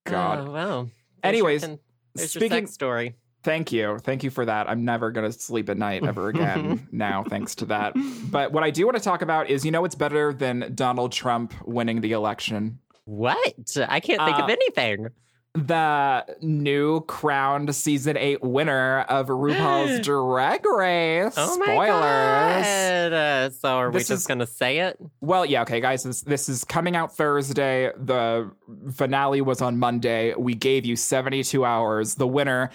God. 0.06 0.48
Oh, 0.48 0.50
well. 0.52 0.82
There's 0.84 0.90
Anyways, 1.34 1.60
con- 1.64 1.78
there's 2.14 2.34
your 2.34 2.40
speaking. 2.40 2.66
sex 2.66 2.72
story. 2.72 3.16
Thank 3.44 3.72
you. 3.72 3.98
Thank 3.98 4.24
you 4.24 4.30
for 4.30 4.44
that. 4.44 4.68
I'm 4.68 4.84
never 4.84 5.10
going 5.10 5.30
to 5.30 5.38
sleep 5.38 5.68
at 5.70 5.78
night 5.78 6.04
ever 6.04 6.28
again 6.28 6.88
now, 6.92 7.22
thanks 7.24 7.54
to 7.56 7.66
that. 7.66 7.94
But 8.30 8.52
what 8.52 8.62
I 8.64 8.70
do 8.70 8.84
want 8.84 8.96
to 8.96 9.02
talk 9.02 9.22
about 9.22 9.48
is 9.48 9.64
you 9.64 9.70
know, 9.70 9.84
it's 9.84 9.94
better 9.94 10.32
than 10.34 10.72
Donald 10.74 11.12
Trump 11.12 11.54
winning 11.64 12.00
the 12.00 12.12
election. 12.12 12.78
What? 13.04 13.76
I 13.88 14.00
can't 14.00 14.20
think 14.20 14.38
Uh, 14.38 14.42
of 14.44 14.50
anything. 14.50 15.08
The 15.54 16.24
new 16.40 17.00
crowned 17.02 17.74
season 17.74 18.16
eight 18.16 18.42
winner 18.42 19.00
of 19.08 19.26
RuPaul's 19.26 20.00
Drag 20.06 20.64
Race. 20.64 21.34
Oh 21.36 21.58
my 21.58 21.64
Spoilers. 21.64 21.90
god! 21.90 23.12
Uh, 23.12 23.50
so 23.50 23.68
are 23.78 23.90
we 23.90 23.98
just 24.00 24.10
is- 24.10 24.26
gonna 24.26 24.46
say 24.46 24.78
it? 24.80 24.98
Well, 25.20 25.44
yeah, 25.44 25.62
okay, 25.62 25.80
guys. 25.80 26.04
This, 26.04 26.20
this 26.22 26.48
is 26.48 26.64
coming 26.64 26.94
out 26.94 27.16
Thursday. 27.16 27.90
The 27.96 28.50
finale 28.94 29.40
was 29.40 29.60
on 29.60 29.78
Monday. 29.78 30.34
We 30.36 30.54
gave 30.54 30.84
you 30.86 30.94
72 30.96 31.64
hours. 31.64 32.14
The 32.14 32.28
winner 32.28 32.70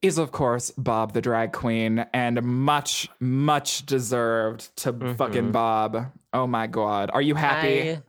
is, 0.00 0.16
of 0.18 0.30
course, 0.30 0.70
Bob 0.72 1.14
the 1.14 1.20
drag 1.20 1.52
queen, 1.52 2.06
and 2.14 2.40
much, 2.42 3.08
much 3.18 3.84
deserved 3.84 4.76
to 4.76 5.14
fucking 5.16 5.50
Bob. 5.50 6.12
Oh 6.32 6.46
my 6.46 6.68
god. 6.68 7.10
Are 7.12 7.22
you 7.22 7.34
happy? 7.34 7.90
I, 7.92 8.02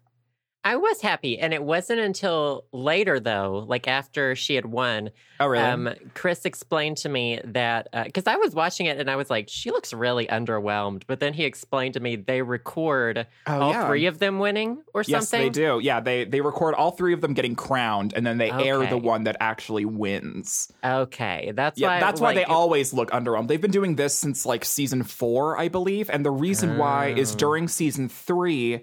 I 0.61 0.75
was 0.75 0.99
happy, 1.01 1.39
and 1.39 1.53
it 1.53 1.63
wasn't 1.63 2.01
until 2.01 2.65
later, 2.73 3.17
though, 3.21 3.63
like 3.65 3.87
after 3.87 4.35
she 4.35 4.55
had 4.55 4.65
won, 4.65 5.09
oh, 5.39 5.47
really? 5.47 5.63
um, 5.63 5.89
Chris 6.15 6.43
explained 6.43 6.97
to 6.97 7.07
me 7.09 7.39
that 7.45 7.87
because 8.05 8.27
I 8.27 8.35
was 8.35 8.53
watching 8.53 8.85
it 8.85 8.99
and 8.99 9.09
I 9.09 9.15
was 9.15 9.29
like, 9.29 9.47
she 9.47 9.71
looks 9.71 9.93
really 9.93 10.27
underwhelmed. 10.27 11.03
But 11.07 11.21
then 11.21 11.33
he 11.33 11.45
explained 11.45 11.93
to 11.93 12.01
me 12.01 12.17
they 12.17 12.41
record 12.41 13.25
Oh, 13.47 13.59
all 13.61 13.71
yeah. 13.71 13.87
three 13.87 14.05
of 14.07 14.19
them 14.19 14.37
winning 14.39 14.83
or 14.93 15.03
Yes, 15.07 15.29
something. 15.29 15.45
they 15.47 15.49
do. 15.49 15.79
Yeah, 15.81 16.01
they 16.01 16.25
they 16.25 16.41
record 16.41 16.75
all 16.75 16.91
three 16.91 17.13
of 17.13 17.21
them 17.21 17.33
getting 17.33 17.55
crowned, 17.55 18.13
and 18.13 18.27
then 18.27 18.37
they 18.37 18.51
air 18.51 18.85
the 18.85 18.97
one 18.97 19.23
that 19.23 19.37
actually 19.39 19.85
wins. 19.85 20.73
Okay, 20.83 21.53
that's 21.55 21.79
Yeah, 21.79 21.87
why. 21.87 21.99
that's 22.01 22.19
why 22.19 22.33
they 22.33 22.41
like, 22.41 22.49
always 22.49 22.93
look 22.93 23.11
underwhelmed. 23.11 23.47
They've 23.47 23.61
been 23.61 23.71
doing 23.71 23.95
this 23.95 24.13
since 24.13 24.45
like 24.45 24.65
season 24.65 25.03
four, 25.03 25.57
I 25.57 25.69
believe, 25.69 26.09
and 26.09 26.25
the 26.25 26.31
reason 26.31 26.77
why 26.77 27.07
is 27.15 27.33
Oh. 27.33 27.37
during 27.37 27.69
season 27.69 28.09
three, 28.09 28.81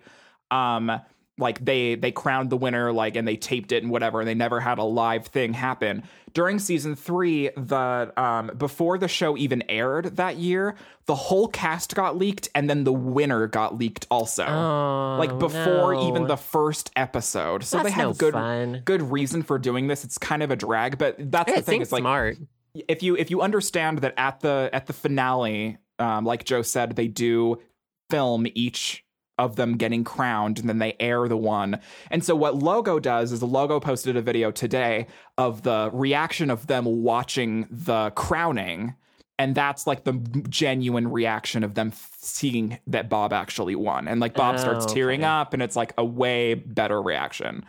um, 0.50 1.00
like 1.38 1.62
they 1.64 1.94
they 1.96 2.12
crowned 2.12 2.50
the 2.50 2.56
winner, 2.56 2.92
like, 2.92 3.14
and 3.16 3.28
they 3.28 3.36
taped 3.36 3.72
it 3.72 3.82
and 3.82 3.92
whatever, 3.92 4.20
and 4.20 4.28
they 4.28 4.34
never 4.34 4.60
had 4.60 4.78
a 4.78 4.84
live 4.84 5.26
thing 5.26 5.52
happen. 5.52 6.02
During 6.32 6.58
season 6.58 6.96
three, 6.96 7.50
the 7.56 8.12
um 8.16 8.50
before 8.56 8.96
the 8.96 9.08
show 9.08 9.36
even 9.36 9.62
aired 9.68 10.16
that 10.16 10.36
year, 10.36 10.76
the 11.04 11.14
whole 11.14 11.48
cast 11.48 11.94
got 11.94 12.16
leaked, 12.16 12.48
and 12.54 12.70
then 12.70 12.84
the 12.84 12.92
winner 12.92 13.46
got 13.46 13.76
leaked 13.76 14.06
also. 14.10 14.46
Oh, 14.46 15.16
like 15.18 15.38
before 15.38 15.94
no. 15.94 16.08
even 16.08 16.26
the 16.26 16.36
first 16.36 16.90
episode, 16.96 17.64
so 17.64 17.78
That's 17.78 17.90
they 17.90 17.92
have 17.92 18.08
no 18.08 18.14
good 18.14 18.34
fun. 18.34 18.82
good 18.84 19.02
reason 19.02 19.42
for 19.42 19.58
doing 19.58 19.88
this. 19.88 20.04
It's 20.04 20.18
kind 20.18 20.42
of 20.42 20.50
a 20.50 20.56
drag, 20.56 20.96
but 20.96 21.16
that's 21.18 21.52
the 21.52 21.62
thing. 21.62 21.82
It's 21.82 21.92
like 21.92 22.00
smart. 22.00 22.38
if 22.74 23.02
you 23.02 23.14
if 23.16 23.30
you 23.30 23.42
understand 23.42 23.98
that 23.98 24.14
at 24.16 24.40
the 24.40 24.70
at 24.72 24.86
the 24.86 24.94
finale, 24.94 25.76
um, 25.98 26.24
like 26.24 26.44
Joe 26.44 26.62
said, 26.62 26.96
they 26.96 27.08
do 27.08 27.60
film 28.08 28.46
each 28.54 29.04
of 29.38 29.56
them 29.56 29.76
getting 29.76 30.02
crowned 30.04 30.58
and 30.58 30.68
then 30.68 30.78
they 30.78 30.96
air 30.98 31.28
the 31.28 31.36
one. 31.36 31.78
And 32.10 32.24
so 32.24 32.34
what 32.34 32.56
Logo 32.56 32.98
does 32.98 33.32
is 33.32 33.42
Logo 33.42 33.78
posted 33.80 34.16
a 34.16 34.22
video 34.22 34.50
today 34.50 35.06
of 35.36 35.62
the 35.62 35.90
reaction 35.92 36.50
of 36.50 36.66
them 36.66 36.84
watching 37.02 37.66
the 37.70 38.10
crowning. 38.10 38.94
And 39.38 39.54
that's 39.54 39.86
like 39.86 40.04
the 40.04 40.14
genuine 40.48 41.08
reaction 41.08 41.62
of 41.62 41.74
them 41.74 41.92
seeing 42.18 42.78
that 42.86 43.10
Bob 43.10 43.34
actually 43.34 43.74
won. 43.74 44.08
And 44.08 44.18
like 44.18 44.34
Bob 44.34 44.54
Oh, 44.54 44.58
starts 44.58 44.86
tearing 44.86 45.20
okay. 45.20 45.28
up 45.28 45.52
and 45.52 45.62
it's 45.62 45.76
like 45.76 45.92
a 45.98 46.04
way 46.04 46.54
better 46.54 47.00
reaction. 47.02 47.64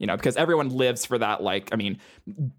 You 0.00 0.08
know, 0.08 0.16
because 0.16 0.34
everyone 0.36 0.70
lives 0.70 1.06
for 1.06 1.16
that. 1.18 1.44
Like, 1.44 1.68
I 1.72 1.76
mean, 1.76 2.00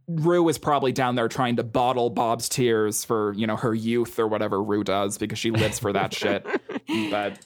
Ru 0.07 0.47
is 0.47 0.57
probably 0.57 0.93
down 0.93 1.15
there 1.15 1.27
trying 1.27 1.57
to 1.57 1.63
bottle 1.63 2.09
Bob's 2.09 2.47
tears 2.47 3.03
for, 3.03 3.33
you 3.33 3.45
know, 3.45 3.57
her 3.57 3.73
youth 3.75 4.17
or 4.17 4.29
whatever 4.29 4.63
Ru 4.63 4.85
does 4.85 5.17
because 5.17 5.39
she 5.39 5.51
lives 5.51 5.77
for 5.77 5.91
that 5.91 6.13
shit. 6.13 6.47
But 7.11 7.39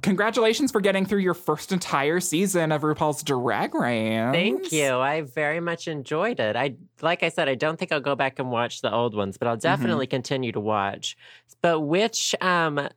congratulations 0.00 0.72
for 0.72 0.80
getting 0.80 1.04
through 1.04 1.20
your 1.20 1.34
first 1.34 1.72
entire 1.72 2.18
season 2.20 2.72
of 2.72 2.82
RuPaul's 2.82 3.22
Drag 3.22 3.74
Race. 3.74 4.32
Thank 4.32 4.72
you. 4.72 4.94
I 4.96 5.20
very 5.22 5.60
much 5.60 5.88
enjoyed 5.88 6.40
it. 6.40 6.56
I 6.56 6.76
like 7.02 7.22
I 7.22 7.28
said, 7.28 7.48
I 7.48 7.54
don't 7.54 7.78
think 7.78 7.92
I'll 7.92 8.00
go 8.00 8.14
back 8.14 8.38
and 8.38 8.50
watch 8.50 8.80
the 8.80 8.92
old 8.92 9.14
ones, 9.14 9.36
but 9.36 9.48
I'll 9.48 9.56
Mm-hmm. 9.56 9.60
definitely 9.82 10.06
continue 10.06 10.52
to 10.52 10.60
watch. 10.60 11.16
But 11.60 11.80
which 11.80 12.34
um 12.40 12.88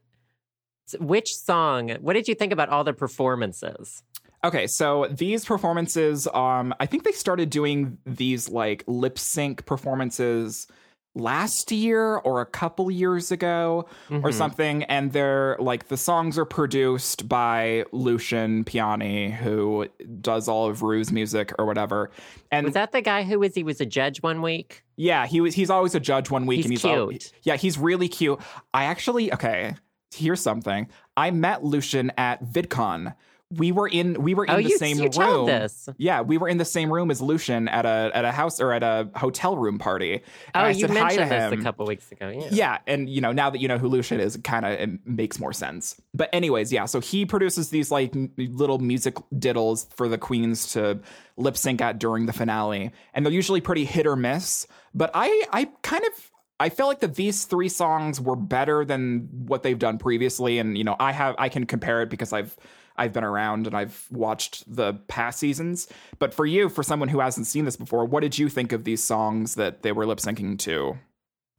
which 0.99 1.35
song, 1.35 1.89
what 2.01 2.13
did 2.13 2.27
you 2.27 2.35
think 2.35 2.53
about 2.53 2.69
all 2.69 2.83
the 2.83 2.93
performances? 2.93 4.03
Okay, 4.43 4.67
so 4.67 5.07
these 5.09 5.43
performances, 5.43 6.27
um, 6.33 6.73
I 6.79 6.85
think 6.85 7.03
they 7.03 7.11
started 7.11 7.49
doing 7.49 7.97
these 8.05 8.47
like 8.49 8.83
lip 8.85 9.17
sync 9.17 9.65
performances 9.65 10.67
last 11.15 11.71
year 11.71 12.17
or 12.17 12.41
a 12.41 12.45
couple 12.45 12.91
years 12.91 13.31
ago 13.31 13.85
or 14.11 14.19
Mhm. 14.29 14.33
something, 14.33 14.83
and 14.83 15.13
they're 15.13 15.55
like 15.59 15.87
the 15.87 15.97
songs 15.97 16.37
are 16.37 16.45
produced 16.45 17.27
by 17.29 17.85
Lucian 17.91 18.63
Piane, 18.65 19.31
who 19.31 19.87
does 20.21 20.47
all 20.47 20.67
of 20.67 20.83
Ru's 20.83 21.11
music 21.11 21.53
or 21.57 21.65
whatever. 21.65 22.11
And 22.51 22.65
Was 22.65 22.73
that 22.73 22.91
the 22.91 23.01
guy 23.01 23.23
who 23.23 23.39
was 23.39 23.55
he 23.55 23.63
was 23.63 23.79
a 23.81 23.85
judge 23.85 24.21
one 24.21 24.41
week? 24.41 24.83
yeah, 24.97 25.25
he 25.25 25.41
was 25.41 25.55
he's 25.55 25.69
always 25.69 25.95
a 25.95 25.99
judge 25.99 26.29
one 26.29 26.45
week 26.45 26.57
He's 26.57 26.65
and 26.65 26.73
he's 26.73 26.81
cute. 26.81 27.31
yeah, 27.43 27.55
he's 27.55 27.77
really 27.77 28.07
cute. 28.09 28.39
I 28.73 28.83
actually 28.85 29.33
okay, 29.33 29.75
here's 30.13 30.41
something. 30.41 30.87
I 31.17 31.31
met 31.31 31.63
Lucian 31.63 32.11
at 32.17 32.43
VidCon. 32.43 33.15
We 33.57 33.71
were 33.71 33.87
in 33.87 34.21
we 34.21 34.33
were 34.33 34.45
in 34.45 34.51
oh, 34.51 34.55
the 34.57 34.63
you, 34.63 34.77
same 34.77 34.97
you 34.97 35.03
room. 35.03 35.11
told 35.11 35.49
this. 35.49 35.89
Yeah, 35.97 36.21
we 36.21 36.37
were 36.37 36.47
in 36.47 36.57
the 36.57 36.65
same 36.65 36.91
room 36.91 37.11
as 37.11 37.21
Lucian 37.21 37.67
at 37.67 37.85
a 37.85 38.11
at 38.13 38.25
a 38.25 38.31
house 38.31 38.59
or 38.59 38.73
at 38.73 38.83
a 38.83 39.09
hotel 39.15 39.57
room 39.57 39.79
party. 39.79 40.13
And 40.13 40.21
Oh, 40.55 40.59
I 40.61 40.69
you 40.71 40.81
said 40.87 40.89
hi 40.91 41.15
to 41.15 41.25
mentioned 41.25 41.31
this 41.53 41.59
a 41.59 41.63
couple 41.63 41.85
weeks 41.85 42.11
ago. 42.11 42.29
Yeah. 42.29 42.47
Yeah, 42.51 42.77
and 42.87 43.09
you 43.09 43.21
know 43.21 43.31
now 43.31 43.49
that 43.49 43.59
you 43.59 43.67
know 43.67 43.77
who 43.77 43.87
Lucian 43.87 44.19
is, 44.19 44.35
it 44.35 44.43
kind 44.43 44.65
of 44.65 44.71
it 44.73 45.05
makes 45.05 45.39
more 45.39 45.53
sense. 45.53 45.99
But 46.13 46.29
anyways, 46.33 46.71
yeah, 46.73 46.85
so 46.85 46.99
he 46.99 47.25
produces 47.25 47.69
these 47.69 47.91
like 47.91 48.15
m- 48.15 48.31
little 48.37 48.79
music 48.79 49.15
diddles 49.33 49.87
for 49.95 50.07
the 50.07 50.17
queens 50.17 50.71
to 50.73 50.99
lip 51.37 51.57
sync 51.57 51.81
at 51.81 51.99
during 51.99 52.25
the 52.25 52.33
finale, 52.33 52.91
and 53.13 53.25
they're 53.25 53.33
usually 53.33 53.61
pretty 53.61 53.85
hit 53.85 54.05
or 54.07 54.15
miss. 54.15 54.67
But 54.93 55.11
I 55.13 55.43
I 55.51 55.65
kind 55.81 56.03
of 56.05 56.31
I 56.59 56.69
felt 56.69 56.87
like 56.87 56.99
that 57.01 57.15
these 57.15 57.43
three 57.43 57.67
songs 57.67 58.21
were 58.21 58.37
better 58.37 58.85
than 58.85 59.27
what 59.45 59.61
they've 59.63 59.77
done 59.77 59.97
previously, 59.97 60.57
and 60.57 60.77
you 60.77 60.83
know 60.85 60.95
I 60.99 61.11
have 61.11 61.35
I 61.37 61.49
can 61.49 61.65
compare 61.65 62.01
it 62.01 62.09
because 62.09 62.31
I've 62.31 62.55
I've 62.97 63.13
been 63.13 63.23
around 63.23 63.67
and 63.67 63.75
I've 63.75 64.07
watched 64.11 64.63
the 64.73 64.93
past 65.07 65.39
seasons. 65.39 65.87
But 66.19 66.33
for 66.33 66.45
you, 66.45 66.69
for 66.69 66.83
someone 66.83 67.09
who 67.09 67.19
hasn't 67.19 67.47
seen 67.47 67.65
this 67.65 67.75
before, 67.75 68.05
what 68.05 68.21
did 68.21 68.37
you 68.37 68.49
think 68.49 68.71
of 68.71 68.83
these 68.83 69.03
songs 69.03 69.55
that 69.55 69.81
they 69.81 69.91
were 69.91 70.05
lip 70.05 70.19
syncing 70.19 70.57
to? 70.59 70.97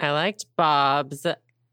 I 0.01 0.11
liked 0.12 0.46
Bob's. 0.57 1.27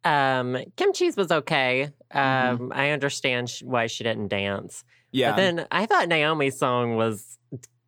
Um, 0.04 0.58
Kim 0.76 0.94
Chi's 0.94 1.16
was 1.16 1.32
okay. 1.32 1.84
Um, 2.12 2.22
Mm-hmm. 2.22 2.74
I 2.74 2.92
understand 2.92 3.52
why 3.64 3.88
she 3.88 4.04
didn't 4.04 4.28
dance. 4.28 4.84
Yeah. 5.12 5.32
But 5.32 5.38
then 5.38 5.68
I 5.72 5.86
thought 5.86 6.08
Naomi's 6.08 6.58
song 6.58 6.96
was 6.96 7.38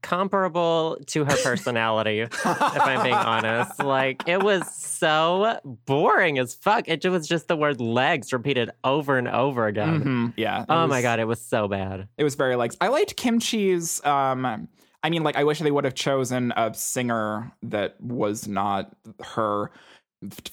comparable 0.05 0.97
to 1.07 1.25
her 1.25 1.35
personality, 1.43 2.19
if 2.21 2.45
I'm 2.45 3.03
being 3.03 3.13
honest. 3.33 3.83
Like, 3.83 4.27
it 4.27 4.41
was 4.41 4.65
so 4.73 5.59
boring 5.85 6.37
as 6.39 6.53
fuck. 6.53 6.87
It 6.87 7.03
was 7.05 7.27
just 7.27 7.47
the 7.47 7.57
word 7.57 7.81
legs 7.81 8.31
repeated 8.31 8.69
over 8.83 9.17
and 9.17 9.27
over 9.27 9.65
again. 9.67 10.03
Mhm, 10.03 10.33
Yeah. 10.37 10.63
Oh 10.69 10.87
my 10.87 11.01
God, 11.01 11.19
it 11.19 11.25
was 11.25 11.41
so 11.41 11.67
bad. 11.67 12.07
It 12.17 12.23
was 12.23 12.35
very 12.35 12.55
like 12.55 12.73
I 12.79 12.87
liked 12.89 13.15
Kim 13.17 13.39
Chi's 13.39 14.03
um 14.05 14.67
I 15.03 15.09
mean 15.09 15.23
like 15.23 15.35
I 15.35 15.43
wish 15.43 15.59
they 15.59 15.71
would 15.71 15.83
have 15.85 15.93
chosen 15.95 16.51
a 16.55 16.73
singer 16.73 17.51
that 17.63 17.99
was 18.01 18.47
not 18.47 18.91
her 19.23 19.71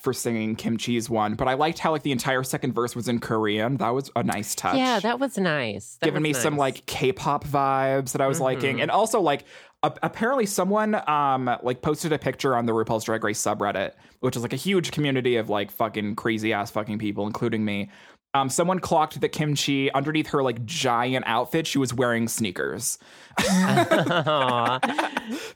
for 0.00 0.12
singing 0.12 0.56
Kim 0.56 0.76
Chi's 0.76 1.08
one, 1.10 1.34
but 1.34 1.48
I 1.48 1.54
liked 1.54 1.78
how 1.78 1.90
like 1.92 2.02
the 2.02 2.12
entire 2.12 2.42
second 2.42 2.72
verse 2.74 2.94
was 2.96 3.08
in 3.08 3.18
Korean. 3.20 3.76
That 3.78 3.90
was 3.90 4.10
a 4.16 4.22
nice 4.22 4.54
touch. 4.54 4.76
Yeah, 4.76 5.00
that 5.00 5.18
was 5.20 5.38
nice. 5.38 5.96
That 6.00 6.06
giving 6.06 6.22
me 6.22 6.30
was 6.30 6.38
some 6.38 6.56
like 6.56 6.86
K-pop 6.86 7.44
vibes 7.44 8.12
that 8.12 8.20
I 8.20 8.26
was 8.26 8.40
liking, 8.40 8.76
Mhm. 8.78 8.82
and 8.82 8.90
also 8.90 9.20
like 9.20 9.44
a- 9.82 9.92
apparently 10.02 10.46
someone 10.46 10.94
um 11.08 11.50
like 11.62 11.82
posted 11.82 12.12
a 12.12 12.18
picture 12.18 12.56
on 12.56 12.66
the 12.66 12.72
RuPaul's 12.72 13.04
Drag 13.04 13.22
Race 13.24 13.40
subreddit, 13.42 13.92
which 14.20 14.36
is 14.36 14.42
like 14.42 14.52
a 14.52 14.56
huge 14.56 14.92
community 14.92 15.36
of 15.36 15.48
like 15.48 15.70
fucking 15.70 16.16
crazy 16.16 16.52
ass 16.52 16.70
fucking 16.70 16.98
people, 16.98 17.26
including 17.26 17.64
me. 17.64 17.90
Um, 18.34 18.48
someone 18.48 18.78
clocked 18.78 19.20
that 19.20 19.28
Kim 19.28 19.54
Chi 19.54 19.90
underneath 19.94 20.28
her 20.28 20.42
like 20.42 20.64
giant 20.64 21.24
outfit, 21.26 21.66
she 21.66 21.76
was 21.76 21.92
wearing 21.92 22.28
sneakers 22.28 22.98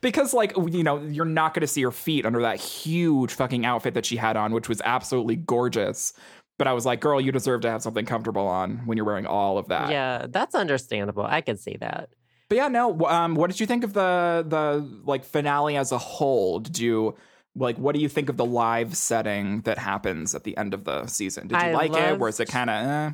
because 0.02 0.34
like 0.34 0.54
you 0.56 0.82
know 0.82 1.00
you're 1.02 1.24
not 1.24 1.54
going 1.54 1.62
to 1.62 1.66
see 1.66 1.82
her 1.82 1.90
feet 1.90 2.26
under 2.26 2.42
that 2.42 2.60
huge 2.60 3.32
fucking 3.32 3.64
outfit 3.64 3.94
that 3.94 4.04
she 4.04 4.16
had 4.16 4.36
on, 4.36 4.52
which 4.52 4.68
was 4.68 4.82
absolutely 4.84 5.36
gorgeous. 5.36 6.12
But 6.58 6.66
I 6.66 6.72
was 6.74 6.86
like, 6.86 7.00
girl, 7.00 7.20
you 7.20 7.32
deserve 7.32 7.62
to 7.62 7.70
have 7.70 7.82
something 7.82 8.06
comfortable 8.06 8.46
on 8.46 8.78
when 8.86 8.96
you're 8.96 9.06
wearing 9.06 9.26
all 9.26 9.58
of 9.58 9.68
that. 9.68 9.90
yeah, 9.90 10.26
that's 10.28 10.54
understandable. 10.54 11.24
I 11.24 11.40
could 11.40 11.58
see 11.58 11.76
that. 11.80 12.10
But 12.48 12.56
yeah, 12.56 12.68
no. 12.68 13.06
Um, 13.06 13.34
what 13.34 13.50
did 13.50 13.58
you 13.58 13.66
think 13.66 13.84
of 13.84 13.92
the 13.92 14.44
the 14.46 15.00
like 15.04 15.24
finale 15.24 15.76
as 15.76 15.92
a 15.92 15.98
whole? 15.98 16.60
Did 16.60 16.78
you 16.78 17.16
like 17.56 17.76
what 17.78 17.94
do 17.94 18.00
you 18.00 18.08
think 18.08 18.28
of 18.28 18.36
the 18.36 18.44
live 18.44 18.96
setting 18.96 19.62
that 19.62 19.78
happens 19.78 20.34
at 20.34 20.44
the 20.44 20.56
end 20.56 20.74
of 20.74 20.84
the 20.84 21.06
season? 21.06 21.48
Did 21.48 21.60
you 21.60 21.66
I 21.68 21.72
like 21.72 21.94
it? 21.94 22.20
Or 22.20 22.28
is 22.28 22.38
it 22.38 22.48
kind 22.48 22.70
of 22.70 22.76
eh? 22.86 23.10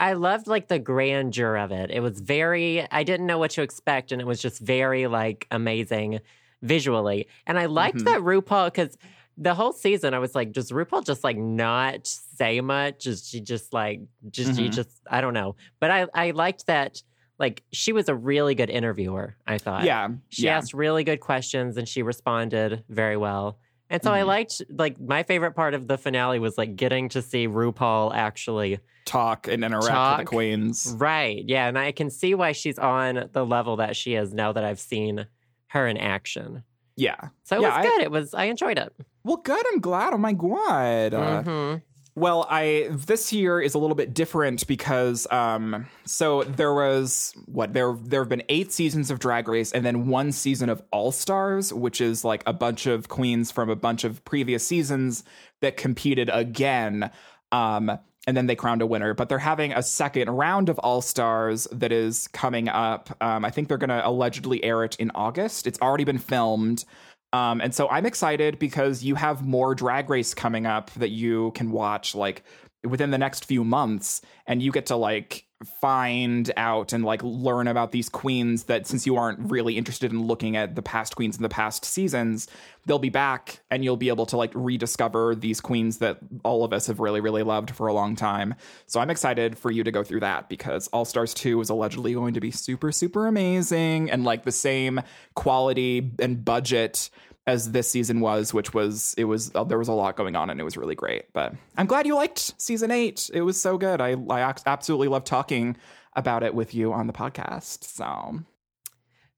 I 0.00 0.12
loved 0.12 0.46
like 0.46 0.68
the 0.68 0.78
grandeur 0.78 1.56
of 1.56 1.72
it. 1.72 1.90
It 1.90 2.00
was 2.00 2.20
very 2.20 2.86
I 2.90 3.02
didn't 3.04 3.26
know 3.26 3.38
what 3.38 3.52
to 3.52 3.62
expect 3.62 4.12
and 4.12 4.20
it 4.20 4.26
was 4.26 4.40
just 4.42 4.60
very 4.60 5.06
like 5.06 5.46
amazing 5.50 6.20
visually. 6.62 7.28
And 7.46 7.58
I 7.58 7.66
liked 7.66 7.98
Mhm. 7.98 8.04
that 8.04 8.20
RuPaul 8.20 8.72
cuz 8.74 8.96
the 9.40 9.54
whole 9.54 9.72
season 9.72 10.14
I 10.14 10.18
was 10.18 10.34
like 10.34 10.52
does 10.52 10.72
RuPaul 10.72 11.04
just 11.04 11.22
like 11.22 11.36
not 11.36 12.06
say 12.06 12.60
much? 12.60 13.06
Is 13.06 13.28
she 13.28 13.40
just 13.40 13.72
like 13.72 14.00
just 14.30 14.56
she 14.56 14.68
Mhm. 14.68 14.72
just 14.72 14.90
I 15.10 15.20
don't 15.20 15.34
know. 15.34 15.54
But 15.80 15.90
I 15.90 16.06
I 16.14 16.30
liked 16.32 16.66
that 16.66 17.02
like 17.38 17.62
she 17.72 17.92
was 17.92 18.08
a 18.08 18.14
really 18.16 18.56
good 18.56 18.70
interviewer, 18.70 19.36
I 19.46 19.58
thought. 19.58 19.84
yeah, 19.84 20.08
She 20.28 20.46
yeah. 20.46 20.56
asked 20.56 20.74
really 20.74 21.04
good 21.04 21.20
questions 21.20 21.76
and 21.76 21.88
she 21.88 22.02
responded 22.02 22.82
very 22.88 23.16
well. 23.16 23.58
And 23.90 24.02
so 24.02 24.12
I 24.12 24.20
Mhm. 24.20 24.26
liked 24.26 24.62
like 24.70 25.00
my 25.00 25.22
favorite 25.22 25.52
part 25.52 25.74
of 25.74 25.88
the 25.88 25.96
finale 25.96 26.38
was 26.38 26.58
like 26.58 26.76
getting 26.76 27.08
to 27.10 27.22
see 27.22 27.48
RuPaul 27.48 28.14
actually 28.14 28.80
talk 29.06 29.48
and 29.48 29.64
interact 29.64 30.18
with 30.18 30.26
the 30.26 30.28
queens. 30.28 30.94
Right. 30.98 31.42
Yeah. 31.46 31.66
And 31.68 31.78
I 31.78 31.92
can 31.92 32.10
see 32.10 32.34
why 32.34 32.52
she's 32.52 32.78
on 32.78 33.30
the 33.32 33.46
level 33.46 33.76
that 33.76 33.96
she 33.96 34.14
is 34.14 34.34
now 34.34 34.52
that 34.52 34.64
I've 34.64 34.78
seen 34.80 35.26
her 35.68 35.86
in 35.86 35.96
action. 35.96 36.62
Yeah. 36.96 37.16
So 37.44 37.56
it 37.56 37.62
Yeah, 37.62 37.68
was 37.68 37.76
I- 37.78 37.82
good. 37.88 38.02
It 38.02 38.10
was, 38.10 38.34
I 38.34 38.44
enjoyed 38.44 38.78
it. 38.78 38.92
Well, 39.24 39.36
good. 39.38 39.64
I'm 39.72 39.80
glad. 39.80 40.12
Oh 40.12 40.18
my 40.18 40.32
god. 40.34 41.14
Uh, 41.14 41.42
Mhm. 41.42 41.82
Well, 42.18 42.48
I 42.50 42.88
this 42.90 43.32
year 43.32 43.60
is 43.60 43.74
a 43.74 43.78
little 43.78 43.94
bit 43.94 44.12
different 44.12 44.66
because 44.66 45.30
um 45.30 45.86
so 46.04 46.42
there 46.42 46.74
was 46.74 47.32
what 47.46 47.74
there 47.74 47.96
there 48.02 48.20
have 48.22 48.28
been 48.28 48.42
8 48.48 48.72
seasons 48.72 49.12
of 49.12 49.20
Drag 49.20 49.46
Race 49.46 49.70
and 49.70 49.86
then 49.86 50.08
one 50.08 50.32
season 50.32 50.68
of 50.68 50.82
All 50.90 51.12
Stars, 51.12 51.72
which 51.72 52.00
is 52.00 52.24
like 52.24 52.42
a 52.44 52.52
bunch 52.52 52.86
of 52.86 53.08
queens 53.08 53.52
from 53.52 53.70
a 53.70 53.76
bunch 53.76 54.02
of 54.02 54.24
previous 54.24 54.66
seasons 54.66 55.22
that 55.60 55.76
competed 55.76 56.28
again 56.32 57.08
um 57.52 57.96
and 58.26 58.36
then 58.36 58.46
they 58.46 58.56
crowned 58.56 58.82
a 58.82 58.86
winner, 58.86 59.14
but 59.14 59.28
they're 59.28 59.38
having 59.38 59.72
a 59.72 59.82
second 59.82 60.28
round 60.28 60.68
of 60.68 60.78
All 60.80 61.00
Stars 61.00 61.68
that 61.70 61.92
is 61.92 62.28
coming 62.28 62.68
up. 62.68 63.16
Um, 63.22 63.42
I 63.42 63.50
think 63.50 63.68
they're 63.68 63.78
going 63.78 63.88
to 63.88 64.06
allegedly 64.06 64.62
air 64.62 64.84
it 64.84 64.96
in 64.96 65.10
August. 65.14 65.66
It's 65.66 65.80
already 65.80 66.04
been 66.04 66.18
filmed. 66.18 66.84
Um, 67.32 67.60
and 67.60 67.74
so 67.74 67.88
I'm 67.88 68.06
excited 68.06 68.58
because 68.58 69.02
you 69.02 69.14
have 69.16 69.44
more 69.44 69.74
drag 69.74 70.08
race 70.08 70.34
coming 70.34 70.66
up 70.66 70.90
that 70.92 71.10
you 71.10 71.50
can 71.52 71.70
watch 71.70 72.14
like 72.14 72.42
within 72.84 73.10
the 73.10 73.18
next 73.18 73.44
few 73.44 73.64
months 73.64 74.22
and 74.46 74.62
you 74.62 74.72
get 74.72 74.86
to 74.86 74.96
like 74.96 75.47
find 75.64 76.52
out 76.56 76.92
and 76.92 77.04
like 77.04 77.20
learn 77.24 77.66
about 77.66 77.90
these 77.90 78.08
queens 78.08 78.64
that 78.64 78.86
since 78.86 79.06
you 79.06 79.16
aren't 79.16 79.50
really 79.50 79.76
interested 79.76 80.12
in 80.12 80.24
looking 80.24 80.56
at 80.56 80.76
the 80.76 80.82
past 80.82 81.16
queens 81.16 81.36
in 81.36 81.42
the 81.42 81.48
past 81.48 81.84
seasons 81.84 82.46
they'll 82.86 83.00
be 83.00 83.08
back 83.08 83.58
and 83.68 83.82
you'll 83.82 83.96
be 83.96 84.08
able 84.08 84.24
to 84.24 84.36
like 84.36 84.52
rediscover 84.54 85.34
these 85.34 85.60
queens 85.60 85.98
that 85.98 86.18
all 86.44 86.64
of 86.64 86.72
us 86.72 86.86
have 86.86 87.00
really 87.00 87.20
really 87.20 87.42
loved 87.42 87.72
for 87.72 87.88
a 87.88 87.92
long 87.92 88.14
time. 88.14 88.54
So 88.86 89.00
i'm 89.00 89.10
excited 89.10 89.58
for 89.58 89.72
you 89.72 89.82
to 89.82 89.90
go 89.90 90.04
through 90.04 90.20
that 90.20 90.48
because 90.48 90.86
all 90.88 91.04
stars 91.04 91.34
2 91.34 91.60
is 91.60 91.70
allegedly 91.70 92.14
going 92.14 92.34
to 92.34 92.40
be 92.40 92.52
super 92.52 92.92
super 92.92 93.26
amazing 93.26 94.12
and 94.12 94.24
like 94.24 94.44
the 94.44 94.52
same 94.52 95.00
quality 95.34 96.12
and 96.20 96.44
budget 96.44 97.10
as 97.48 97.72
this 97.72 97.88
season 97.90 98.20
was, 98.20 98.52
which 98.52 98.74
was 98.74 99.14
it 99.16 99.24
was 99.24 99.50
uh, 99.54 99.64
there 99.64 99.78
was 99.78 99.88
a 99.88 99.92
lot 99.92 100.16
going 100.16 100.36
on 100.36 100.50
and 100.50 100.60
it 100.60 100.64
was 100.64 100.76
really 100.76 100.94
great. 100.94 101.32
But 101.32 101.54
I'm 101.76 101.86
glad 101.86 102.06
you 102.06 102.14
liked 102.14 102.60
season 102.60 102.90
eight. 102.90 103.30
It 103.32 103.40
was 103.42 103.60
so 103.60 103.78
good. 103.78 104.00
I 104.00 104.16
I 104.30 104.54
absolutely 104.66 105.08
love 105.08 105.24
talking 105.24 105.76
about 106.14 106.42
it 106.42 106.54
with 106.54 106.74
you 106.74 106.92
on 106.92 107.06
the 107.06 107.12
podcast. 107.12 107.84
So 107.84 108.40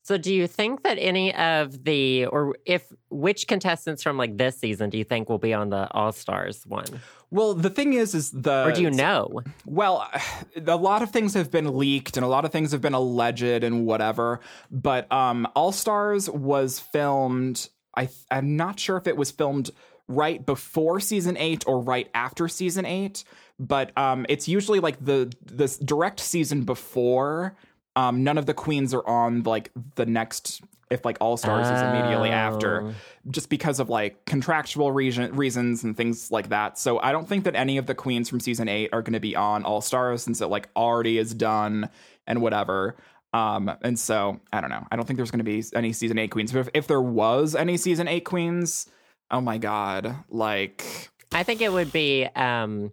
So 0.02 0.18
do 0.18 0.34
you 0.34 0.46
think 0.48 0.82
that 0.82 0.96
any 0.98 1.32
of 1.34 1.84
the, 1.84 2.26
or 2.26 2.56
if, 2.64 2.90
which 3.10 3.46
contestants 3.46 4.02
from 4.02 4.16
like 4.16 4.36
this 4.38 4.58
season 4.58 4.90
do 4.90 4.98
you 4.98 5.04
think 5.04 5.28
will 5.28 5.38
be 5.38 5.52
on 5.52 5.68
the 5.70 5.88
All 5.92 6.10
Stars 6.10 6.64
one? 6.66 7.00
well, 7.30 7.54
the 7.54 7.70
thing 7.70 7.92
is, 7.92 8.14
is 8.14 8.30
the 8.32 8.64
Or 8.66 8.72
do 8.72 8.82
you 8.82 8.90
know? 8.90 9.42
Well, 9.66 10.10
a 10.66 10.76
lot 10.76 11.02
of 11.02 11.10
things 11.10 11.34
have 11.34 11.50
been 11.50 11.76
leaked 11.78 12.16
and 12.16 12.24
a 12.24 12.28
lot 12.28 12.44
of 12.44 12.50
things 12.50 12.72
have 12.72 12.80
been 12.80 12.94
alleged 12.94 13.62
and 13.62 13.86
whatever. 13.86 14.40
But 14.70 15.10
um, 15.12 15.46
All 15.54 15.70
Stars 15.70 16.28
was 16.28 16.80
filmed. 16.80 17.68
I 18.00 18.08
I'm 18.30 18.56
not 18.56 18.80
sure 18.80 18.96
if 18.96 19.06
it 19.06 19.16
was 19.16 19.30
filmed 19.30 19.70
right 20.08 20.44
before 20.44 20.98
season 20.98 21.36
eight 21.36 21.62
or 21.66 21.80
right 21.80 22.08
after 22.14 22.48
season 22.48 22.84
eight, 22.84 23.22
but 23.58 23.96
um, 23.96 24.26
it's 24.28 24.48
usually 24.48 24.80
like 24.80 25.04
the 25.04 25.32
this 25.44 25.76
direct 25.78 26.18
season 26.20 26.62
before. 26.62 27.54
Um, 27.96 28.24
none 28.24 28.38
of 28.38 28.46
the 28.46 28.54
queens 28.54 28.94
are 28.94 29.06
on 29.06 29.42
like 29.42 29.70
the 29.96 30.06
next 30.06 30.62
if 30.90 31.04
like 31.04 31.18
All 31.20 31.36
Stars 31.36 31.68
is 31.68 31.80
immediately 31.82 32.30
after, 32.30 32.82
Oh. 32.82 32.94
just 33.30 33.48
because 33.48 33.78
of 33.78 33.88
like 33.88 34.24
contractual 34.24 34.90
reason, 34.90 35.36
reasons 35.36 35.84
and 35.84 35.96
things 35.96 36.32
like 36.32 36.48
that. 36.48 36.78
So 36.78 36.98
I 36.98 37.12
don't 37.12 37.28
think 37.28 37.44
that 37.44 37.54
any 37.54 37.78
of 37.78 37.86
the 37.86 37.94
queens 37.94 38.28
from 38.28 38.40
season 38.40 38.68
eight 38.68 38.90
are 38.92 39.00
going 39.02 39.12
to 39.12 39.20
be 39.20 39.36
on 39.36 39.64
All 39.64 39.80
Stars 39.80 40.22
since 40.24 40.40
it 40.40 40.46
like 40.46 40.68
already 40.74 41.18
is 41.18 41.32
done 41.32 41.90
and 42.26 42.42
whatever. 42.42 42.96
Um, 43.32 43.70
and 43.82 43.98
so 43.98 44.40
I 44.52 44.60
don't 44.60 44.70
know. 44.70 44.86
I 44.90 44.96
don't 44.96 45.04
think 45.06 45.16
there's 45.16 45.30
going 45.30 45.38
to 45.38 45.44
be 45.44 45.62
any 45.74 45.92
season 45.92 46.18
eight 46.18 46.30
queens. 46.32 46.52
But 46.52 46.60
if, 46.60 46.68
if 46.74 46.86
there 46.88 47.00
was 47.02 47.54
any 47.54 47.76
season 47.76 48.08
eight 48.08 48.24
queens, 48.24 48.88
oh 49.30 49.40
my 49.40 49.58
god, 49.58 50.16
like 50.28 51.10
I 51.32 51.42
think 51.44 51.60
it 51.60 51.72
would 51.72 51.92
be 51.92 52.24
um, 52.34 52.92